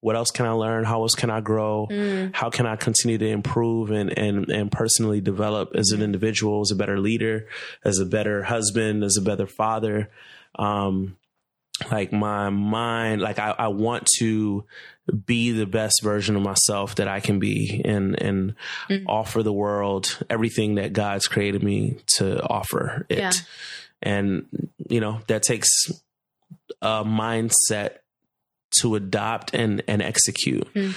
what 0.00 0.16
else 0.16 0.30
can 0.30 0.44
i 0.44 0.50
learn 0.50 0.84
how 0.84 1.00
else 1.02 1.14
can 1.14 1.30
i 1.30 1.40
grow 1.40 1.86
Mm. 1.90 2.34
how 2.34 2.50
can 2.50 2.66
i 2.66 2.76
continue 2.76 3.16
to 3.16 3.26
improve 3.26 3.90
and 3.90 4.10
and 4.18 4.50
and 4.50 4.70
personally 4.70 5.20
develop 5.22 5.70
as 5.74 5.92
an 5.92 6.02
individual 6.02 6.60
as 6.60 6.70
a 6.70 6.74
better 6.76 6.98
leader 7.00 7.46
as 7.84 8.00
a 8.00 8.04
better 8.04 8.42
husband 8.42 9.02
as 9.02 9.16
a 9.16 9.22
better 9.22 9.46
father 9.46 10.10
um 10.58 11.16
like 11.90 12.12
my 12.12 12.50
mind 12.50 13.22
like 13.22 13.38
i, 13.38 13.54
I 13.58 13.68
want 13.68 14.06
to 14.18 14.64
be 15.26 15.52
the 15.52 15.66
best 15.66 16.02
version 16.02 16.36
of 16.36 16.42
myself 16.42 16.96
that 16.96 17.08
i 17.08 17.20
can 17.20 17.38
be 17.38 17.80
and 17.84 18.20
and 18.20 18.54
Mm. 18.90 19.04
offer 19.06 19.42
the 19.42 19.52
world 19.54 20.18
everything 20.28 20.74
that 20.74 20.92
god's 20.92 21.26
created 21.28 21.62
me 21.62 21.96
to 22.18 22.42
offer 22.42 23.06
it 23.08 23.18
Yeah. 23.18 23.32
And 24.04 24.46
you 24.88 25.00
know 25.00 25.20
that 25.26 25.42
takes 25.42 25.68
a 26.82 27.04
mindset 27.04 27.96
to 28.80 28.94
adopt 28.94 29.54
and 29.54 29.82
and 29.88 30.02
execute 30.02 30.66
Mm. 30.74 30.94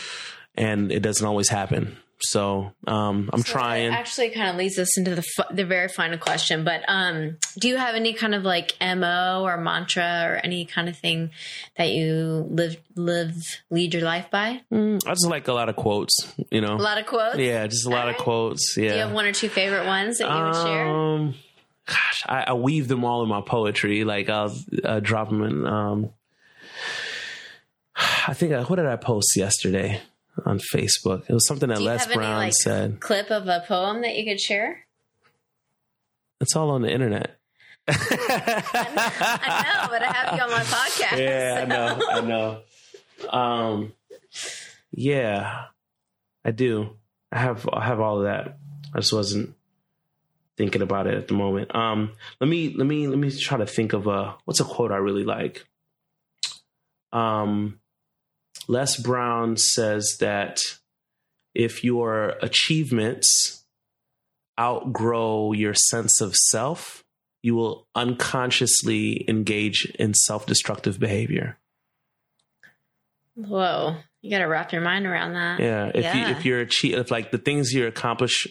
and 0.55 0.91
it 0.91 1.01
doesn't 1.01 1.25
always 1.25 1.49
happen 1.49 1.95
so 2.19 2.71
um 2.87 3.29
i'm 3.31 3.43
So 3.43 3.53
trying 3.53 3.91
That 3.91 3.99
actually 3.99 4.31
kind 4.31 4.49
of 4.49 4.55
leads 4.55 4.79
us 4.79 4.97
into 4.97 5.11
the 5.13 5.23
f- 5.37 5.55
the 5.55 5.63
very 5.65 5.87
final 5.87 6.17
question. 6.17 6.63
But 6.63 6.81
um, 6.87 7.37
do 7.59 7.67
you 7.67 7.77
have 7.77 7.93
any 7.93 8.13
kind 8.13 8.33
of 8.33 8.41
like 8.43 8.73
mo 8.81 9.43
or 9.45 9.55
mantra 9.57 10.25
or 10.27 10.41
any 10.43 10.65
kind 10.65 10.89
of 10.89 10.97
thing 10.97 11.29
that 11.77 11.89
you 11.91 12.47
live 12.49 12.77
live 12.95 13.35
lead 13.69 13.93
your 13.93 14.01
life 14.03 14.31
by? 14.31 14.61
Mm, 14.73 14.99
i 15.05 15.11
just 15.11 15.27
like 15.27 15.47
a 15.47 15.53
lot 15.53 15.69
of 15.69 15.75
quotes 15.75 16.15
you 16.49 16.59
know 16.61 16.73
A 16.75 16.81
lot 16.89 16.97
of 16.97 17.05
quotes. 17.05 17.37
yeah 17.37 17.67
just 17.67 17.85
a 17.85 17.89
lot 17.89 18.09
of 18.09 18.17
quotes 18.17 18.75
yeah 18.77 18.89
Do 18.89 18.95
you 18.95 19.01
have 19.05 19.13
one 19.13 19.25
or 19.25 19.31
two 19.33 19.49
favorite 19.49 19.85
ones 19.85 20.17
that 20.17 20.27
you 20.33 20.43
would 20.43 20.55
share? 20.65 20.87
Gosh, 21.87 22.23
I, 22.27 22.43
I 22.47 22.53
weave 22.53 22.87
them 22.89 23.05
all 23.05 23.23
in 23.23 23.29
my 23.29 23.41
poetry. 23.41 24.03
Like 24.03 24.29
I'll 24.29 24.55
uh, 24.83 24.99
drop 24.99 25.29
them 25.29 25.41
in. 25.43 25.65
Um, 25.65 26.09
I 28.27 28.33
think 28.33 28.53
I, 28.53 28.63
what 28.63 28.75
did 28.75 28.85
I 28.85 28.97
post 28.97 29.35
yesterday 29.37 30.01
on 30.45 30.59
Facebook? 30.59 31.23
It 31.29 31.33
was 31.33 31.47
something 31.47 31.69
that 31.69 31.81
Les 31.81 32.01
have 32.01 32.11
any, 32.11 32.17
Brown 32.17 32.37
like, 32.37 32.53
said. 32.53 32.99
Clip 32.99 33.31
of 33.31 33.47
a 33.47 33.63
poem 33.65 34.01
that 34.01 34.17
you 34.17 34.25
could 34.25 34.39
share? 34.39 34.85
It's 36.41 36.55
all 36.55 36.69
on 36.71 36.81
the 36.81 36.91
internet. 36.91 37.37
I 37.87 37.93
know, 39.63 39.89
but 39.89 40.03
I 40.03 40.11
have 40.11 40.35
you 40.35 40.43
on 40.43 40.51
my 40.51 40.63
podcast. 40.63 41.17
yeah, 41.17 41.59
I 41.61 41.65
know, 41.65 42.01
I 42.09 42.21
know. 42.21 42.61
Um, 43.29 43.93
yeah, 44.91 45.65
I 46.43 46.51
do. 46.51 46.97
I 47.31 47.39
have, 47.39 47.67
I 47.71 47.85
have 47.85 48.01
all 48.01 48.17
of 48.17 48.23
that. 48.25 48.57
I 48.93 48.99
just 48.99 49.13
wasn't 49.13 49.55
thinking 50.57 50.81
about 50.81 51.07
it 51.07 51.13
at 51.13 51.27
the 51.27 51.33
moment. 51.33 51.73
Um, 51.75 52.13
let 52.41 52.49
me, 52.49 52.73
let 52.75 52.87
me, 52.87 53.07
let 53.07 53.17
me 53.19 53.31
try 53.31 53.57
to 53.57 53.65
think 53.65 53.93
of 53.93 54.07
a 54.07 54.35
what's 54.45 54.59
a 54.59 54.65
quote 54.65 54.91
I 54.91 54.97
really 54.97 55.23
like. 55.23 55.65
Um, 57.13 57.79
Les 58.67 58.97
Brown 58.97 59.55
says 59.55 60.17
that 60.19 60.59
if 61.55 61.83
your 61.83 62.35
achievements 62.41 63.65
outgrow 64.59 65.53
your 65.53 65.73
sense 65.73 66.19
of 66.21 66.35
self, 66.35 67.03
you 67.43 67.55
will 67.55 67.87
unconsciously 67.95 69.23
engage 69.29 69.85
in 69.99 70.13
self-destructive 70.13 70.99
behavior. 70.99 71.57
Whoa, 73.35 73.97
you 74.21 74.31
got 74.31 74.39
to 74.39 74.45
wrap 74.45 74.73
your 74.73 74.81
mind 74.81 75.05
around 75.05 75.33
that. 75.33 75.59
Yeah, 75.59 75.91
if 75.93 76.15
you 76.15 76.21
Yeah. 76.21 76.31
if 76.31 76.45
you're 76.45 76.59
achieve 76.59 76.97
if 76.97 77.11
like 77.11 77.31
the 77.31 77.37
things 77.37 77.71
you 77.71 77.85
accomplish 77.85 78.47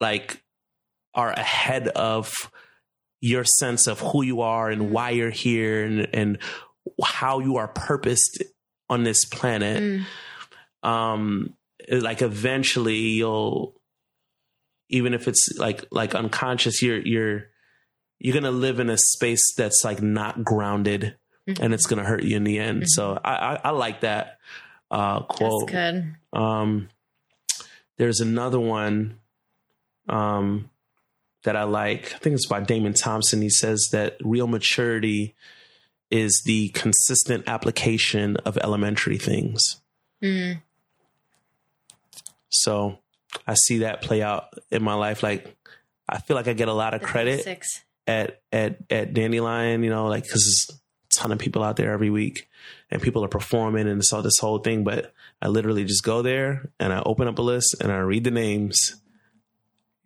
like 0.00 0.43
are 1.14 1.30
ahead 1.30 1.88
of 1.88 2.32
your 3.20 3.44
sense 3.44 3.86
of 3.86 4.00
who 4.00 4.22
you 4.22 4.40
are 4.42 4.68
and 4.70 4.90
why 4.90 5.10
you're 5.10 5.30
here 5.30 5.84
and 5.84 6.08
and 6.12 6.38
how 7.02 7.38
you 7.40 7.56
are 7.56 7.68
purposed 7.68 8.42
on 8.90 9.02
this 9.04 9.24
planet, 9.24 9.82
Mm, 9.82 10.88
um 10.88 11.54
like 11.90 12.20
eventually 12.22 12.96
you'll 12.98 13.74
even 14.90 15.14
if 15.14 15.26
it's 15.28 15.48
like 15.58 15.84
like 15.90 16.14
unconscious 16.14 16.82
you're 16.82 17.00
you're 17.00 17.44
you're 18.18 18.34
gonna 18.34 18.50
live 18.50 18.80
in 18.80 18.90
a 18.90 18.98
space 18.98 19.42
that's 19.56 19.82
like 19.84 20.02
not 20.02 20.44
grounded 20.44 21.16
Mhm. 21.48 21.60
and 21.60 21.74
it's 21.74 21.86
gonna 21.86 22.04
hurt 22.04 22.22
you 22.24 22.36
in 22.36 22.44
the 22.44 22.58
end. 22.58 22.84
So 22.88 23.18
I, 23.22 23.34
I 23.34 23.60
i 23.64 23.70
like 23.70 24.00
that 24.00 24.38
uh 24.90 25.20
quote. 25.22 25.70
That's 25.70 25.92
good. 25.92 26.14
um 26.38 26.88
there's 27.98 28.20
another 28.20 28.60
one. 28.60 29.18
Um 30.08 30.70
that 31.44 31.56
i 31.56 31.62
like 31.64 32.12
i 32.14 32.18
think 32.18 32.34
it's 32.34 32.46
by 32.46 32.60
damon 32.60 32.92
thompson 32.92 33.40
he 33.40 33.48
says 33.50 33.88
that 33.92 34.16
real 34.22 34.46
maturity 34.46 35.34
is 36.10 36.42
the 36.44 36.68
consistent 36.70 37.44
application 37.46 38.36
of 38.38 38.56
elementary 38.58 39.18
things 39.18 39.80
Mm, 40.22 40.60
So 42.48 42.98
I 43.46 43.54
see 43.54 43.78
that 43.78 44.00
play 44.00 44.22
out 44.22 44.48
in 44.70 44.82
my 44.82 44.94
life. 44.94 45.22
Like 45.22 45.54
I 46.08 46.18
feel 46.20 46.36
like 46.36 46.48
I 46.48 46.52
get 46.52 46.68
a 46.68 46.72
lot 46.72 46.94
of 46.94 47.00
the 47.00 47.06
credit 47.06 47.38
basics. 47.44 47.82
at 48.06 48.40
at 48.52 48.78
at 48.90 49.12
Dandelion, 49.12 49.82
you 49.82 49.90
know, 49.90 50.06
like 50.06 50.22
because 50.24 50.66
there's 50.68 50.80
a 50.80 51.20
ton 51.20 51.32
of 51.32 51.38
people 51.38 51.62
out 51.62 51.76
there 51.76 51.92
every 51.92 52.10
week, 52.10 52.48
and 52.90 53.02
people 53.02 53.24
are 53.24 53.28
performing 53.28 53.88
and 53.88 54.04
so 54.04 54.22
this 54.22 54.38
whole 54.38 54.58
thing. 54.60 54.84
But 54.84 55.12
I 55.42 55.48
literally 55.48 55.84
just 55.84 56.04
go 56.04 56.22
there 56.22 56.70
and 56.80 56.92
I 56.92 57.02
open 57.04 57.28
up 57.28 57.38
a 57.38 57.42
list 57.42 57.76
and 57.80 57.90
I 57.92 57.98
read 57.98 58.24
the 58.24 58.30
names. 58.30 58.96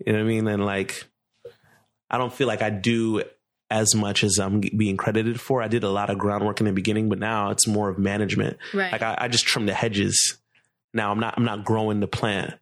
You 0.05 0.13
know 0.13 0.19
what 0.21 0.25
I 0.25 0.29
mean? 0.29 0.49
And 0.49 0.65
like, 0.65 1.05
I 2.11 2.19
don't 2.19 2.33
feel 2.33 2.47
like 2.47 2.63
I 2.63 2.71
do 2.71 3.23
as 3.71 3.95
much 3.95 4.25
as 4.25 4.39
I'm 4.39 4.61
being 4.61 4.97
credited 4.97 5.41
for. 5.41 5.63
I 5.63 5.69
did 5.69 5.85
a 5.85 5.91
lot 5.91 6.09
of 6.11 6.19
groundwork 6.19 6.61
in 6.61 6.67
the 6.67 6.73
beginning, 6.73 7.09
but 7.11 7.19
now 7.19 7.51
it's 7.51 7.67
more 7.67 7.89
of 7.91 7.99
management. 7.99 8.57
Right. 8.73 8.91
Like 8.93 9.03
I, 9.03 9.15
I 9.19 9.29
just 9.29 9.45
trim 9.47 9.67
the 9.67 9.75
hedges. 9.75 10.39
Now 10.95 11.11
I'm 11.11 11.21
not 11.21 11.35
I'm 11.37 11.45
not 11.45 11.65
growing 11.65 12.01
the 12.01 12.07
plant. 12.09 12.55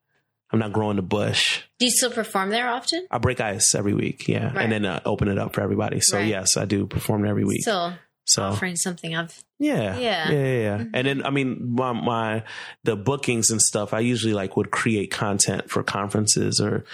I'm 0.52 0.59
not 0.60 0.73
growing 0.73 0.97
the 0.97 1.02
bush. 1.02 1.62
Do 1.78 1.86
you 1.86 1.90
still 1.90 2.10
perform 2.10 2.51
there 2.51 2.68
often? 2.68 3.06
I 3.10 3.18
break 3.18 3.40
ice 3.40 3.74
every 3.74 3.94
week, 3.94 4.28
yeah, 4.28 4.47
Right. 4.52 4.62
and 4.62 4.73
then 4.73 4.85
uh, 4.85 5.01
open 5.05 5.28
it 5.28 5.39
up 5.39 5.55
for 5.55 5.60
everybody. 5.60 5.98
So 6.01 6.18
Right. 6.18 6.28
yes, 6.28 6.56
I 6.56 6.64
do 6.66 6.86
perform 6.86 7.24
every 7.27 7.44
week. 7.44 7.62
Still 7.62 7.94
so 8.24 8.43
offering 8.43 8.74
something 8.77 9.14
of 9.14 9.32
yeah, 9.60 9.97
Yeah. 9.98 10.31
yeah, 10.31 10.60
yeah. 10.60 10.78
Mhm. 10.78 10.90
And 10.94 11.06
then 11.06 11.24
I 11.27 11.31
mean, 11.31 11.74
my, 11.74 11.93
my 11.93 12.43
the 12.85 12.97
bookings 12.97 13.51
and 13.51 13.60
stuff. 13.62 13.93
I 13.94 14.01
usually 14.01 14.35
like 14.35 14.56
would 14.56 14.70
create 14.73 15.10
content 15.12 15.70
for 15.70 15.82
conferences 15.85 16.60
or 16.60 16.85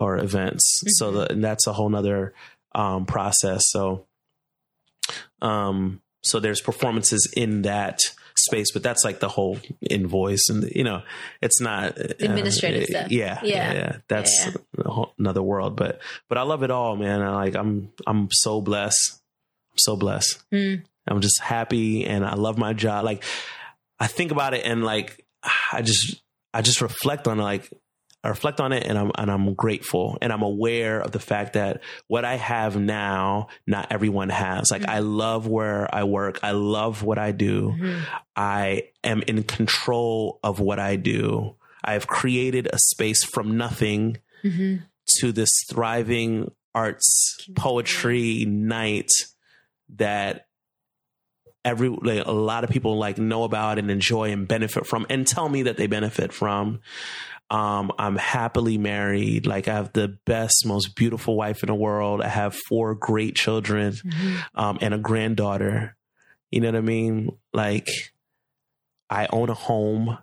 or 0.00 0.16
events. 0.18 0.64
So 0.98 1.10
Mhm. 1.10 1.14
the, 1.14 1.32
and 1.32 1.44
that's 1.44 1.66
a 1.68 1.72
whole 1.72 1.88
nother 1.90 2.34
um, 2.74 3.06
process. 3.06 3.62
So 3.68 4.06
um, 5.42 6.00
so 6.22 6.38
there's 6.40 6.60
performances 6.60 7.32
in 7.36 7.62
that 7.62 7.98
space, 8.36 8.72
but 8.72 8.82
that's 8.82 9.04
like 9.04 9.20
the 9.20 9.28
whole 9.28 9.58
invoice 9.80 10.48
and 10.48 10.64
you 10.74 10.84
know, 10.84 11.02
it's 11.42 11.60
not 11.60 11.98
uh, 11.98 12.04
Administrative 12.20 12.82
uh, 12.82 12.86
stuff. 12.86 13.10
Yeah, 13.12 13.40
Yeah. 13.42 13.72
yeah. 13.72 13.96
That's 14.08 14.46
Yeah. 14.46 14.52
a 14.84 14.88
whole, 14.90 15.14
another 15.18 15.42
world. 15.42 15.76
But 15.76 16.00
but 16.28 16.38
I 16.38 16.42
love 16.42 16.62
it 16.62 16.70
all, 16.70 16.96
man. 16.96 17.22
I 17.22 17.34
like 17.34 17.54
I'm 17.56 17.92
I'm 18.06 18.28
so 18.30 18.60
blessed. 18.60 19.20
I'm 19.72 19.78
so 19.78 19.96
blessed. 19.96 20.42
Mm. 20.52 20.82
I'm 21.08 21.20
just 21.20 21.40
happy 21.40 22.06
and 22.06 22.24
I 22.24 22.34
love 22.34 22.56
my 22.58 22.72
job. 22.72 23.04
Like 23.04 23.24
I 23.98 24.06
think 24.06 24.30
about 24.30 24.54
it 24.54 24.64
and 24.64 24.84
like 24.84 25.24
I 25.72 25.82
just 25.82 26.22
I 26.54 26.62
just 26.62 26.80
reflect 26.82 27.26
on 27.28 27.38
like 27.38 27.70
I 28.22 28.28
reflect 28.28 28.60
on 28.60 28.72
it 28.72 28.86
and 28.86 28.98
I'm 28.98 29.10
and 29.16 29.30
I'm 29.30 29.54
grateful 29.54 30.18
and 30.20 30.32
I'm 30.32 30.42
aware 30.42 31.00
of 31.00 31.10
the 31.10 31.18
fact 31.18 31.54
that 31.54 31.80
what 32.06 32.24
I 32.24 32.36
have 32.36 32.76
now 32.76 33.48
not 33.66 33.88
everyone 33.90 34.28
has. 34.28 34.70
Like 34.70 34.82
mm-hmm. 34.82 34.90
I 34.90 34.98
love 34.98 35.46
where 35.46 35.92
I 35.94 36.04
work. 36.04 36.40
I 36.42 36.50
love 36.50 37.02
what 37.02 37.18
I 37.18 37.32
do. 37.32 37.70
Mm-hmm. 37.70 38.00
I 38.36 38.88
am 39.02 39.22
in 39.22 39.42
control 39.44 40.38
of 40.42 40.60
what 40.60 40.78
I 40.78 40.96
do. 40.96 41.56
I've 41.82 42.06
created 42.06 42.68
a 42.70 42.78
space 42.78 43.24
from 43.24 43.56
nothing 43.56 44.18
mm-hmm. 44.44 44.84
to 45.18 45.32
this 45.32 45.50
thriving 45.70 46.50
arts 46.74 47.38
poetry 47.56 48.44
night 48.44 49.10
that 49.96 50.46
every 51.64 51.88
like, 51.88 52.26
a 52.26 52.32
lot 52.32 52.64
of 52.64 52.70
people 52.70 52.98
like 52.98 53.18
know 53.18 53.44
about 53.44 53.78
and 53.78 53.90
enjoy 53.90 54.30
and 54.30 54.46
benefit 54.46 54.86
from 54.86 55.06
and 55.08 55.26
tell 55.26 55.48
me 55.48 55.62
that 55.62 55.76
they 55.76 55.86
benefit 55.86 56.32
from 56.32 56.80
um, 57.50 57.90
I'm 57.98 58.16
happily 58.16 58.78
married. 58.78 59.46
Like 59.46 59.66
I 59.66 59.74
have 59.74 59.92
the 59.92 60.08
best, 60.24 60.64
most 60.64 60.94
beautiful 60.94 61.36
wife 61.36 61.62
in 61.62 61.66
the 61.66 61.74
world. 61.74 62.22
I 62.22 62.28
have 62.28 62.54
four 62.68 62.94
great 62.94 63.34
children, 63.34 63.92
mm-hmm. 63.92 64.36
um, 64.54 64.78
and 64.80 64.94
a 64.94 64.98
granddaughter. 64.98 65.96
You 66.50 66.60
know 66.60 66.68
what 66.68 66.76
I 66.76 66.80
mean? 66.80 67.30
Like 67.52 67.88
I 69.08 69.26
own 69.32 69.50
a 69.50 69.54
home. 69.54 70.18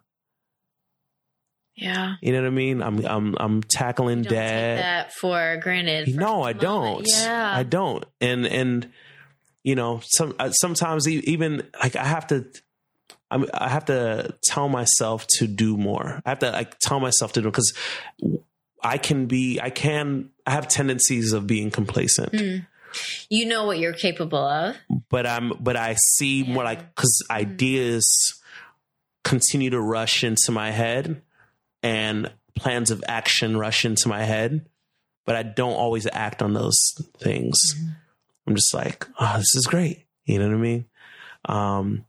Yeah. 1.75 2.15
You 2.21 2.31
know 2.31 2.41
what 2.41 2.47
I 2.47 2.51
mean? 2.51 2.81
I'm 2.81 3.05
I'm 3.05 3.35
I'm 3.37 3.63
tackling 3.63 4.23
debt. 4.23 4.79
that 4.79 5.13
for 5.13 5.59
granted. 5.61 6.13
For 6.13 6.19
no, 6.19 6.41
I 6.43 6.53
don't. 6.53 7.05
Yeah. 7.07 7.51
I 7.53 7.63
don't. 7.63 8.05
And 8.21 8.47
and 8.47 8.89
you 9.63 9.75
know, 9.75 10.01
some 10.03 10.33
uh, 10.39 10.51
sometimes 10.51 11.07
even 11.09 11.69
like 11.81 11.97
I 11.97 12.05
have 12.05 12.27
to 12.27 12.45
I'm, 13.29 13.45
I 13.53 13.69
have 13.69 13.85
to 13.85 14.35
tell 14.43 14.69
myself 14.69 15.27
to 15.37 15.47
do 15.47 15.77
more. 15.77 16.21
I 16.25 16.29
have 16.29 16.39
to 16.39 16.51
like 16.51 16.79
tell 16.79 16.99
myself 16.99 17.33
to 17.33 17.41
do 17.41 17.47
because 17.47 17.73
I 18.81 18.97
can 18.97 19.25
be, 19.25 19.59
I 19.61 19.69
can, 19.69 20.29
I 20.45 20.51
have 20.51 20.67
tendencies 20.67 21.33
of 21.33 21.47
being 21.47 21.71
complacent. 21.71 22.31
Mm. 22.31 22.67
You 23.29 23.45
know 23.45 23.65
what 23.65 23.79
you're 23.79 23.93
capable 23.93 24.39
of, 24.39 24.75
but 25.09 25.27
I'm, 25.27 25.53
but 25.59 25.75
I 25.75 25.95
see 26.15 26.43
yeah. 26.43 26.53
more 26.53 26.63
like 26.63 26.95
because 26.95 27.23
mm. 27.29 27.35
ideas 27.35 28.41
continue 29.23 29.69
to 29.71 29.81
rush 29.81 30.23
into 30.23 30.51
my 30.51 30.71
head 30.71 31.21
and 31.83 32.31
plans 32.55 32.91
of 32.91 33.03
action 33.07 33.57
rush 33.57 33.85
into 33.85 34.07
my 34.07 34.23
head, 34.23 34.65
but 35.25 35.35
I 35.35 35.43
don't 35.43 35.73
always 35.73 36.07
act 36.11 36.41
on 36.41 36.53
those 36.53 36.79
things. 37.17 37.57
Mm. 37.77 37.95
I'm 38.47 38.55
just 38.55 38.73
like, 38.73 39.05
oh, 39.19 39.37
this 39.37 39.55
is 39.55 39.67
great. 39.67 40.05
You 40.25 40.39
know 40.39 40.47
what 40.47 40.55
I 40.55 40.59
mean? 40.59 40.85
Um, 41.45 42.05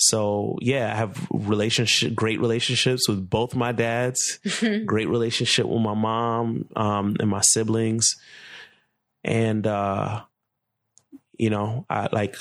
so 0.00 0.56
yeah, 0.62 0.90
I 0.90 0.96
have 0.96 1.28
relationship, 1.30 2.14
great 2.14 2.40
relationships 2.40 3.06
with 3.06 3.28
both 3.28 3.54
my 3.54 3.72
dads, 3.72 4.40
great 4.86 5.08
relationship 5.08 5.66
with 5.66 5.82
my 5.82 5.92
mom, 5.92 6.66
um, 6.74 7.16
and 7.20 7.28
my 7.28 7.42
siblings. 7.42 8.16
And, 9.22 9.66
uh, 9.66 10.22
you 11.36 11.50
know, 11.50 11.84
I 11.90 12.08
like, 12.12 12.36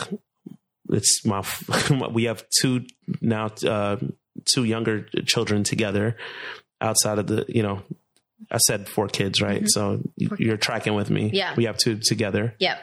it's 0.90 1.26
my, 1.26 1.44
we 2.14 2.24
have 2.24 2.46
two 2.62 2.86
now, 3.20 3.48
uh, 3.68 3.98
two 4.46 4.64
younger 4.64 5.02
children 5.26 5.66
together 5.66 6.16
outside 6.80 7.20
of 7.20 7.28
the, 7.28 7.46
you 7.50 7.62
know, 7.62 7.82
I 8.50 8.58
said 8.60 8.88
four 8.88 9.10
kids, 9.10 9.42
right? 9.42 9.64
Mm-hmm. 9.64 9.68
So 9.68 10.02
you're 10.16 10.56
tracking 10.56 10.94
with 10.94 11.10
me. 11.10 11.32
Yeah. 11.34 11.56
We 11.58 11.66
have 11.66 11.78
two 11.78 11.98
together. 11.98 12.56
Yep 12.60 12.80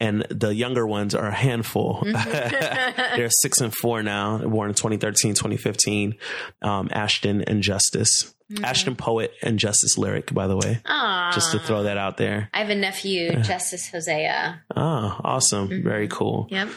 and 0.00 0.26
the 0.30 0.54
younger 0.54 0.86
ones 0.86 1.14
are 1.14 1.26
a 1.26 1.34
handful. 1.34 2.02
Mm-hmm. 2.04 3.16
They're 3.16 3.30
six 3.30 3.60
and 3.60 3.74
four 3.74 4.02
now, 4.02 4.38
born 4.38 4.70
in 4.70 4.74
2013, 4.74 5.34
2015. 5.34 6.14
Um, 6.62 6.88
Ashton 6.92 7.42
and 7.42 7.62
Justice. 7.62 8.34
Mm-hmm. 8.50 8.64
Ashton 8.64 8.94
Poet 8.94 9.32
and 9.42 9.58
Justice 9.58 9.98
Lyric, 9.98 10.32
by 10.32 10.46
the 10.46 10.56
way. 10.56 10.80
Aww. 10.86 11.32
Just 11.32 11.50
to 11.52 11.58
throw 11.58 11.84
that 11.84 11.98
out 11.98 12.16
there. 12.16 12.48
I 12.54 12.60
have 12.60 12.70
a 12.70 12.76
nephew, 12.76 13.32
Justice 13.42 13.88
Hosea. 13.88 14.62
Oh, 14.74 15.20
awesome. 15.24 15.68
Mm-hmm. 15.68 15.88
Very 15.88 16.08
cool. 16.08 16.46
Yep. 16.50 16.68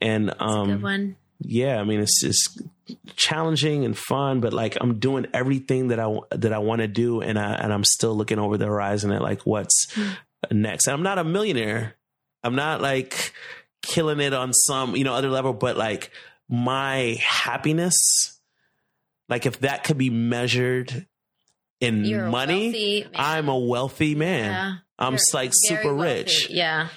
And 0.00 0.34
um, 0.40 0.68
good 0.68 0.82
one. 0.82 1.16
Yeah, 1.38 1.78
I 1.78 1.84
mean 1.84 2.00
it's 2.00 2.20
just 2.22 2.62
challenging 3.14 3.84
and 3.84 3.96
fun, 3.96 4.40
but 4.40 4.52
like 4.52 4.78
I'm 4.80 4.98
doing 4.98 5.26
everything 5.34 5.88
that 5.88 6.00
I 6.00 6.18
that 6.30 6.52
I 6.52 6.58
want 6.58 6.80
to 6.80 6.88
do, 6.88 7.20
and 7.20 7.38
I 7.38 7.52
and 7.54 7.72
I'm 7.72 7.84
still 7.84 8.16
looking 8.16 8.38
over 8.38 8.56
the 8.56 8.66
horizon 8.66 9.12
at 9.12 9.20
like 9.20 9.42
what's 9.42 9.86
mm 9.92 10.16
next. 10.50 10.86
And 10.86 10.94
I'm 10.94 11.02
not 11.02 11.18
a 11.18 11.24
millionaire. 11.24 11.94
I'm 12.42 12.54
not 12.54 12.80
like 12.80 13.32
killing 13.82 14.20
it 14.20 14.32
on 14.32 14.52
some, 14.52 14.96
you 14.96 15.04
know, 15.04 15.14
other 15.14 15.30
level, 15.30 15.52
but 15.52 15.76
like 15.76 16.10
my 16.48 17.18
happiness, 17.20 18.38
like 19.28 19.46
if 19.46 19.60
that 19.60 19.84
could 19.84 19.98
be 19.98 20.10
measured 20.10 21.06
in 21.80 22.04
You're 22.04 22.28
money, 22.28 23.06
I'm 23.14 23.48
a 23.48 23.58
wealthy 23.58 24.14
man. 24.14 24.50
Yeah. 24.50 24.74
I'm 24.98 25.14
You're 25.14 25.20
like 25.34 25.50
super 25.54 25.94
wealthy. 25.94 26.18
rich. 26.18 26.50
Yeah. 26.50 26.88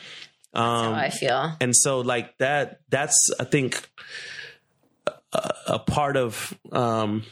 That's 0.53 0.63
um, 0.63 0.93
how 0.93 0.99
I 0.99 1.09
feel. 1.09 1.53
And 1.59 1.75
so 1.75 1.99
like 1.99 2.37
that, 2.37 2.79
that's, 2.89 3.17
I 3.39 3.43
think, 3.43 3.87
a, 5.33 5.53
a 5.67 5.79
part 5.79 6.17
of, 6.17 6.57
um, 6.71 7.23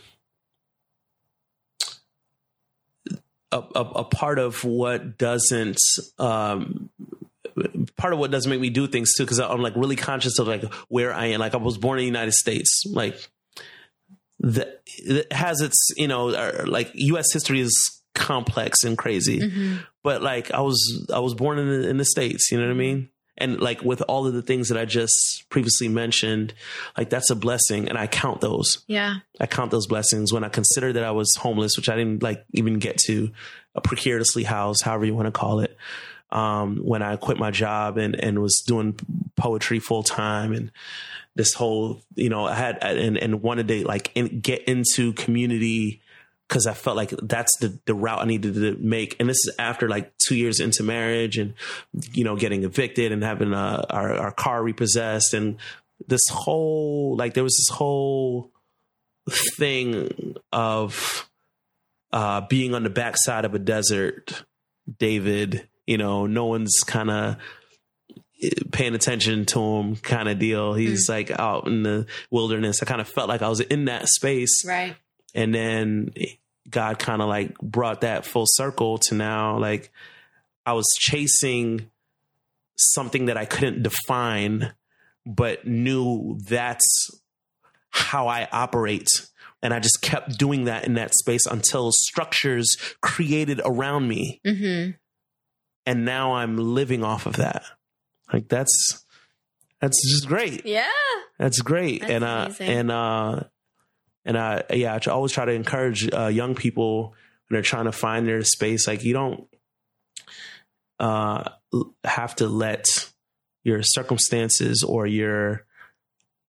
a, 3.52 3.58
a, 3.76 3.82
a 3.82 4.04
part 4.04 4.40
of 4.40 4.64
what 4.64 5.18
doesn't 5.18 5.80
um, 6.20 6.90
part 7.96 8.14
of 8.14 8.20
what 8.20 8.32
doesn't 8.32 8.50
make 8.50 8.60
me 8.60 8.70
do 8.70 8.88
things 8.88 9.14
too 9.16 9.24
because 9.24 9.40
I'm 9.40 9.62
like 9.62 9.76
really 9.76 9.96
conscious 9.96 10.40
of 10.40 10.48
like 10.48 10.64
where 10.90 11.14
I 11.14 11.28
am. 11.28 11.40
Like 11.40 11.54
I 11.54 11.58
was 11.58 11.78
born 11.78 12.00
in 12.00 12.04
the 12.04 12.08
United 12.08 12.34
States, 12.34 12.84
like 12.90 13.30
that 14.40 14.82
has 15.32 15.62
its 15.62 15.90
you 15.96 16.08
know 16.08 16.30
uh, 16.30 16.66
like 16.66 16.92
U.S. 16.94 17.32
history 17.32 17.60
is 17.60 18.02
complex 18.14 18.84
and 18.84 18.98
crazy, 18.98 19.40
mm-hmm. 19.40 19.78
but 20.04 20.22
like 20.22 20.52
I 20.52 20.62
was 20.62 21.08
I 21.14 21.20
was 21.20 21.34
born 21.34 21.60
in 21.60 21.68
the, 21.68 21.90
in 21.90 21.98
the 21.98 22.06
states. 22.06 22.52
You 22.52 22.60
know 22.60 22.66
what 22.66 22.74
I 22.74 22.78
mean? 22.78 23.10
And 23.38 23.60
like 23.60 23.82
with 23.82 24.02
all 24.08 24.26
of 24.26 24.34
the 24.34 24.42
things 24.42 24.70
that 24.70 24.78
I 24.78 24.86
just 24.86 25.46
previously 25.50 25.88
mentioned, 25.88 26.54
like 26.98 27.10
that's 27.10 27.30
a 27.30 27.36
blessing, 27.36 27.88
and 27.90 27.98
I 27.98 28.08
count 28.08 28.42
those. 28.42 28.84
Yeah, 28.88 29.18
I 29.40 29.48
count 29.48 29.72
those 29.72 29.88
blessings 29.88 30.34
when 30.34 30.44
I 30.44 30.50
consider 30.50 30.94
that 30.94 31.04
I 31.04 31.12
was 31.12 31.34
homeless, 31.36 31.78
which 31.78 31.90
I 31.90 31.96
didn't 31.96 32.24
like 32.24 32.46
even 32.54 32.80
get 32.80 32.98
to, 33.06 33.32
a 33.76 33.82
precariously 33.82 34.44
housed, 34.44 34.84
however 34.84 35.06
you 35.06 35.16
want 35.16 35.28
to 35.28 35.32
call 35.32 35.60
it. 35.60 35.78
Um, 36.30 36.78
when 36.78 37.02
I 37.02 37.16
quit 37.16 37.38
my 37.38 37.52
job 37.52 37.98
and 37.98 38.16
and 38.16 38.42
was 38.42 38.64
doing 38.66 39.00
poetry 39.36 39.80
full 39.80 40.04
time 40.04 40.52
and 40.52 40.72
this 41.36 41.54
whole, 41.54 42.02
you 42.16 42.30
know, 42.30 42.46
I 42.46 42.56
had 42.56 42.84
and 42.84 43.18
and 43.18 43.42
wanted 43.42 43.68
to 43.70 43.88
like 43.88 44.12
in, 44.16 44.40
get 44.40 44.64
into 44.64 45.14
community 45.14 46.02
because 46.48 46.66
I 46.66 46.74
felt 46.74 46.96
like 46.96 47.10
that's 47.10 47.56
the, 47.58 47.78
the 47.86 47.94
route 47.94 48.22
I 48.22 48.26
needed 48.26 48.54
to 48.56 48.78
make. 48.80 49.18
And 49.20 49.28
this 49.28 49.38
is 49.46 49.56
after 49.60 49.90
like 49.90 50.14
two 50.18 50.36
years 50.36 50.60
into 50.60 50.82
marriage 50.84 51.38
and, 51.38 51.54
you 52.14 52.24
know, 52.24 52.36
getting 52.36 52.64
evicted 52.64 53.12
and 53.12 53.24
having 53.24 53.54
uh, 53.54 53.86
our, 53.90 54.14
our 54.14 54.32
car 54.32 54.64
repossessed. 54.64 55.34
And 55.34 55.58
this 56.08 56.22
whole, 56.30 57.16
like, 57.18 57.34
there 57.34 57.44
was 57.44 57.56
this 57.58 57.76
whole 57.76 58.52
thing 59.58 60.36
of 60.54 61.30
uh, 62.14 62.42
being 62.42 62.74
on 62.74 62.84
the 62.84 62.90
backside 62.90 63.44
of 63.44 63.54
a 63.54 63.60
desert, 63.60 64.46
David, 65.00 65.68
you 65.86 65.98
know, 65.98 66.28
no 66.28 66.46
one's 66.46 66.80
kind 66.86 67.12
of 67.12 67.36
paying 68.72 68.96
attention 68.96 69.46
to 69.48 69.60
him 69.60 69.96
kind 69.98 70.30
of 70.30 70.40
deal. 70.40 70.76
He's 70.76 71.10
mm. 71.10 71.14
like 71.14 71.32
out 71.32 71.68
in 71.68 71.84
the 71.84 72.06
wilderness. 72.32 72.82
I 72.82 72.86
kind 72.86 73.02
of 73.02 73.10
felt 73.10 73.28
like 73.28 73.42
I 73.42 73.50
was 73.50 73.60
in 73.60 73.86
that 73.86 74.08
space. 74.08 74.66
Right 74.66 74.96
and 75.34 75.54
then 75.54 76.14
God 76.70 77.00
kind 77.00 77.22
of 77.22 77.28
like 77.28 77.58
brought 77.60 78.02
that 78.02 78.26
full 78.26 78.46
circle 78.48 78.98
to 78.98 79.16
now 79.16 79.58
like 79.58 79.92
I 80.66 80.74
was 80.74 80.88
chasing 81.00 81.90
something 82.76 83.26
that 83.26 83.38
I 83.38 83.46
couldn't 83.46 83.84
define, 83.84 84.74
but 85.26 85.66
knew 85.66 86.38
that's 86.46 86.86
how 87.90 88.28
I 88.28 88.48
operate. 88.52 89.08
And 89.64 89.74
I 89.74 89.80
just 89.80 90.02
kept 90.02 90.38
doing 90.38 90.66
that 90.66 90.86
in 90.86 90.96
that 90.96 91.14
space 91.16 91.46
until 91.46 91.92
structures 91.92 92.76
created 93.02 93.62
around 93.66 94.08
me. 94.08 94.40
Mm-hmm. 94.46 94.92
And 95.86 96.06
now 96.06 96.34
I'm 96.34 96.58
living 96.58 97.04
off 97.04 97.26
of 97.26 97.38
that. 97.38 97.64
Like 98.32 98.50
that's 98.50 99.06
that's 99.80 99.98
just 100.10 100.28
great. 100.28 100.66
Yeah. 100.66 100.86
That's 101.40 101.62
great. 101.62 102.02
That's 102.02 102.12
and 102.12 102.24
uh 102.24 102.44
amazing. 102.46 102.70
and 102.70 102.92
uh 102.92 103.44
and 104.28 104.38
I, 104.38 104.64
yeah, 104.72 104.94
I 104.94 105.10
always 105.10 105.32
try 105.32 105.46
to 105.46 105.54
encourage 105.54 106.14
uh, 106.14 106.28
young 106.28 106.54
people 106.54 107.16
when 107.48 107.56
they're 107.56 107.62
trying 107.62 107.86
to 107.86 107.94
find 107.94 108.28
their 108.28 108.44
space. 108.44 108.86
Like 108.86 109.06
you 109.06 109.14
don't 109.14 109.48
uh, 111.00 111.50
have 112.04 112.36
to 112.36 112.48
let 112.48 112.86
your 113.64 113.82
circumstances 113.84 114.84
or 114.84 115.08
your 115.08 115.66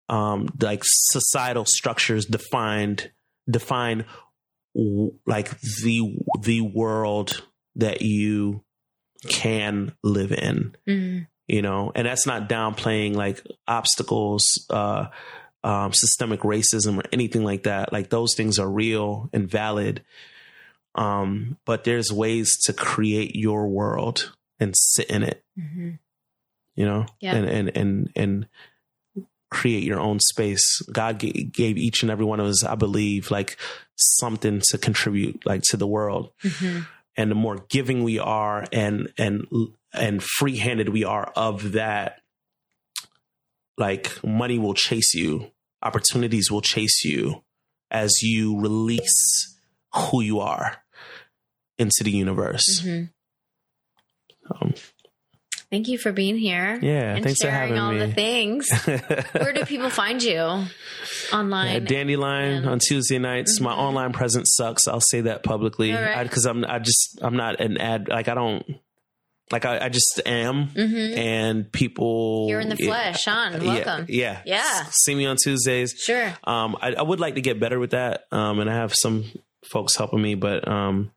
um, 0.09 0.49
like 0.59 0.81
societal 0.83 1.63
structures 1.65 2.25
defined 2.25 3.11
define 3.49 4.05
like 5.25 5.49
the 5.59 6.17
the 6.41 6.61
world 6.61 7.43
that 7.77 8.01
you 8.01 8.61
can 9.29 9.95
live 10.03 10.33
in. 10.33 10.75
Mm-hmm. 10.85 11.23
You 11.47 11.61
know, 11.61 11.93
and 11.95 12.05
that's 12.05 12.27
not 12.27 12.49
downplaying 12.49 13.15
like 13.15 13.41
obstacles. 13.67 14.67
Uh, 14.69 15.07
um, 15.63 15.91
systemic 15.93 16.41
racism 16.41 16.97
or 16.97 17.03
anything 17.11 17.43
like 17.43 17.63
that. 17.63 17.91
Like 17.91 18.09
those 18.09 18.33
things 18.35 18.59
are 18.59 18.69
real 18.69 19.29
and 19.33 19.49
valid. 19.49 20.03
Um, 20.95 21.57
but 21.65 21.83
there's 21.83 22.11
ways 22.11 22.57
to 22.65 22.73
create 22.73 23.35
your 23.35 23.67
world 23.67 24.31
and 24.59 24.73
sit 24.75 25.09
in 25.09 25.23
it, 25.23 25.43
Mm-hmm. 25.57 25.91
you 26.75 26.85
know, 26.85 27.05
Yeah. 27.19 27.35
and, 27.35 27.49
and, 27.49 27.77
and, 27.77 28.09
and 28.15 28.47
create 29.51 29.83
your 29.83 29.99
own 29.99 30.19
space. 30.19 30.81
God 30.91 31.19
ga- 31.19 31.43
gave 31.43 31.77
each 31.77 32.01
and 32.01 32.11
every 32.11 32.25
one 32.25 32.39
of 32.39 32.45
us, 32.47 32.63
I 32.63 32.75
believe, 32.75 33.31
like 33.31 33.57
something 33.95 34.61
to 34.69 34.77
contribute 34.77 35.45
like 35.45 35.61
to 35.69 35.77
the 35.77 35.87
world. 35.87 36.31
Mm-hmm. 36.43 36.79
And 37.17 37.31
the 37.31 37.35
more 37.35 37.65
giving 37.69 38.03
we 38.03 38.17
are 38.19 38.65
and, 38.71 39.11
and, 39.17 39.45
and 39.93 40.23
free 40.23 40.57
handed 40.57 40.89
we 40.89 41.03
are 41.03 41.31
of 41.35 41.73
that, 41.73 42.21
like 43.79 44.23
money 44.23 44.59
will 44.59 44.73
chase 44.73 45.13
you, 45.13 45.51
opportunities 45.81 46.51
will 46.51 46.61
chase 46.61 47.03
you 47.05 47.43
as 47.89 48.21
you 48.21 48.59
release 48.59 49.57
who 49.95 50.21
you 50.21 50.39
are 50.41 50.77
into 51.77 52.03
the 52.03 52.11
universe. 52.11 52.81
Mm-hmm. 52.83 53.05
Um, 54.63 54.73
Thank 55.71 55.87
you 55.87 55.99
for 55.99 56.11
being 56.11 56.35
here. 56.35 56.79
Yeah, 56.81 57.13
and 57.15 57.23
thanks 57.23 57.41
for 57.41 57.47
sharing 57.47 57.75
having 57.75 57.77
all 57.77 57.91
me. 57.91 57.99
the 57.99 58.11
things. 58.11 58.67
Where 59.33 59.53
do 59.53 59.63
people 59.65 59.91
find 59.91 60.21
you 60.21 60.63
online? 61.31 61.75
At 61.75 61.85
Dandelion 61.85 62.57
And- 62.57 62.65
on 62.69 62.79
Tuesday 62.79 63.19
nights. 63.19 63.59
My 63.61 63.73
Mhm. 63.73 63.77
online 63.77 64.11
presence 64.11 64.55
sucks. 64.55 64.87
I'll 64.87 64.99
say 64.99 65.21
that 65.21 65.43
publicly 65.43 65.95
All 65.95 66.01
right. 66.01 66.23
because 66.23 66.45
I'm 66.45 66.65
I 66.65 66.79
just 66.79 67.19
I'm 67.21 67.35
not 67.35 67.59
an 67.61 67.77
ad 67.77 68.07
like 68.09 68.27
I 68.29 68.33
don't 68.33 68.65
like 69.51 69.65
I, 69.65 69.85
I 69.85 69.89
just 69.89 70.21
am 70.25 70.67
Mhm. 70.69 71.17
and 71.17 71.71
people 71.71 72.47
You're 72.49 72.59
in 72.59 72.69
the 72.69 72.75
flesh, 72.75 73.21
Sean. 73.23 73.53
Welcome. 73.63 74.05
Yeah, 74.09 74.41
yeah, 74.45 74.57
Yeah. 74.57 74.83
See 74.91 75.15
me 75.15 75.25
on 75.25 75.37
Tuesdays. 75.43 75.95
Sure. 75.97 76.33
Um, 76.43 76.77
I, 76.81 76.93
I 76.93 77.01
would 77.01 77.19
like 77.19 77.35
to 77.35 77.41
get 77.41 77.59
better 77.59 77.79
with 77.79 77.91
that. 77.91 78.25
Um, 78.31 78.59
and 78.59 78.69
I 78.69 78.75
have 78.75 78.93
some 78.95 79.25
folks 79.71 79.95
helping 79.95 80.21
me, 80.21 80.35
but 80.35 80.67
um, 80.67 81.11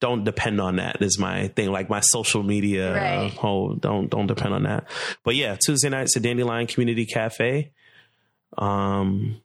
don't 0.00 0.24
depend 0.24 0.60
on 0.60 0.76
that. 0.76 1.00
Is 1.00 1.18
my 1.18 1.48
thing. 1.48 1.70
Like 1.72 1.88
my 1.88 2.00
social 2.00 2.42
media 2.42 2.94
Right. 2.94 3.26
uh, 3.26 3.28
whole 3.30 3.74
don't 3.74 4.10
don't 4.10 4.26
depend 4.26 4.52
on 4.54 4.64
that. 4.64 4.84
But 5.24 5.34
yeah, 5.36 5.56
Tuesday 5.56 5.88
nights 5.88 6.16
at 6.16 6.22
Dandelion 6.22 6.66
Community 6.66 7.06
Cafe. 7.06 7.72
Um, 8.58 9.40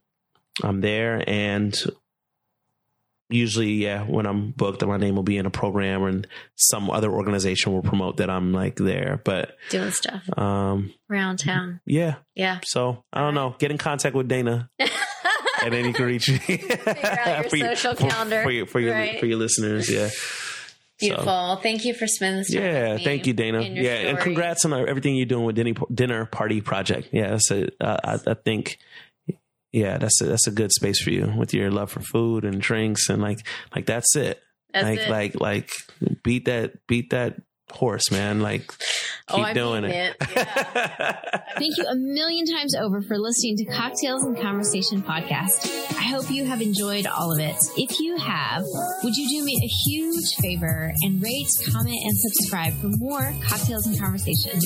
I'm 0.63 0.81
there, 0.81 1.23
and 1.27 1.73
usually, 3.31 3.71
yeah, 3.73 4.03
when 4.03 4.25
I'm 4.25 4.51
booked, 4.51 4.85
my 4.85 4.97
name 4.97 5.15
will 5.15 5.23
be 5.23 5.37
in 5.37 5.45
a 5.45 5.49
program, 5.49 6.03
and 6.03 6.27
some 6.55 6.89
other 6.89 7.11
organization 7.11 7.73
will 7.73 7.81
promote 7.81 8.17
that 8.17 8.29
I'm 8.29 8.51
like 8.53 8.75
there. 8.75 9.21
But 9.23 9.57
Doing 9.69 9.91
stuff 9.91 10.23
um, 10.37 10.93
around 11.09 11.37
town. 11.39 11.79
yeah, 11.85 12.15
Yeah. 12.35 12.59
so 12.65 13.03
I 13.13 13.21
don't 13.21 13.33
know. 13.35 13.55
Get 13.59 13.71
in 13.71 13.77
contact 13.77 14.15
with 14.15 14.27
Dana 14.27 14.69
and 14.79 14.89
then 15.73 15.85
you 15.85 15.93
can 15.93 16.05
reach 16.05 16.29
me. 16.29 16.39
your 16.47 17.75
social 17.75 17.95
calendar. 17.95 18.43
for, 18.43 18.51
your 18.51 18.65
for 18.65 18.79
your 18.79 18.93
Right. 18.93 19.19
for 19.19 19.25
your 19.25 19.37
listeners. 19.37 19.89
Yeah, 19.89 20.09
Beautiful. 20.99 21.55
Thank 21.63 21.83
you 21.85 21.95
for 21.95 22.05
spending 22.05 22.39
this 22.41 22.53
time. 22.53 22.61
yeah. 22.63 22.97
Thank 22.97 23.25
you, 23.25 23.33
Dana. 23.33 23.61
and 23.61 23.75
your 23.75 23.85
Yeah, 23.85 24.09
and 24.09 24.19
congrats 24.19 24.65
on 24.65 24.73
everything 24.73 25.15
you're 25.15 25.25
doing 25.25 25.45
with 25.45 25.55
dinner 25.55 25.73
dinner 25.93 26.25
party 26.25 26.61
project. 26.61 27.09
Yeah, 27.11 27.31
that's 27.31 27.49
a, 27.51 27.69
uh, 27.83 27.97
I, 28.27 28.31
I 28.31 28.33
think. 28.35 28.77
Yeah, 29.71 29.97
that's 29.97 30.19
a, 30.21 30.25
that's 30.25 30.47
a 30.47 30.51
good 30.51 30.71
space 30.71 31.01
for 31.01 31.11
you 31.11 31.33
with 31.37 31.53
your 31.53 31.71
love 31.71 31.91
for 31.91 32.01
food 32.01 32.43
and 32.43 32.59
drinks 32.59 33.09
and 33.09 33.21
like 33.21 33.39
like 33.75 33.85
that's 33.85 34.15
it. 34.15 34.41
That's 34.73 34.85
like 34.85 34.99
it. 34.99 35.09
like 35.09 35.39
like 35.39 35.69
beat 36.23 36.45
that 36.45 36.85
beat 36.87 37.11
that 37.11 37.37
horse, 37.71 38.11
man. 38.11 38.41
Like 38.41 38.63
oh, 39.29 39.35
keep 39.37 39.45
Oh, 39.45 39.47
I'm 39.47 39.55
doing 39.55 39.83
it. 39.85 40.15
it. 40.19 40.27
Yeah. 40.35 41.19
Thank 41.57 41.77
you 41.77 41.85
a 41.85 41.95
million 41.95 42.45
times 42.45 42.75
over 42.75 43.01
for 43.01 43.17
listening 43.17 43.55
to 43.57 43.65
Cocktails 43.65 44.23
and 44.23 44.37
Conversation 44.37 45.01
podcast. 45.01 45.69
I 45.97 46.03
hope 46.03 46.29
you 46.29 46.43
have 46.45 46.61
enjoyed 46.61 47.05
all 47.07 47.31
of 47.31 47.39
it. 47.39 47.55
If 47.77 47.97
you 47.99 48.17
have, 48.17 48.63
would 49.03 49.15
you 49.15 49.29
do 49.39 49.45
me 49.45 49.57
a 49.63 49.89
huge 49.89 50.35
favor 50.41 50.91
and 51.03 51.21
rate, 51.21 51.47
comment, 51.71 51.97
and 52.03 52.13
subscribe 52.17 52.73
for 52.73 52.89
more 52.97 53.33
Cocktails 53.47 53.87
and 53.87 53.97
Conversation? 53.97 54.59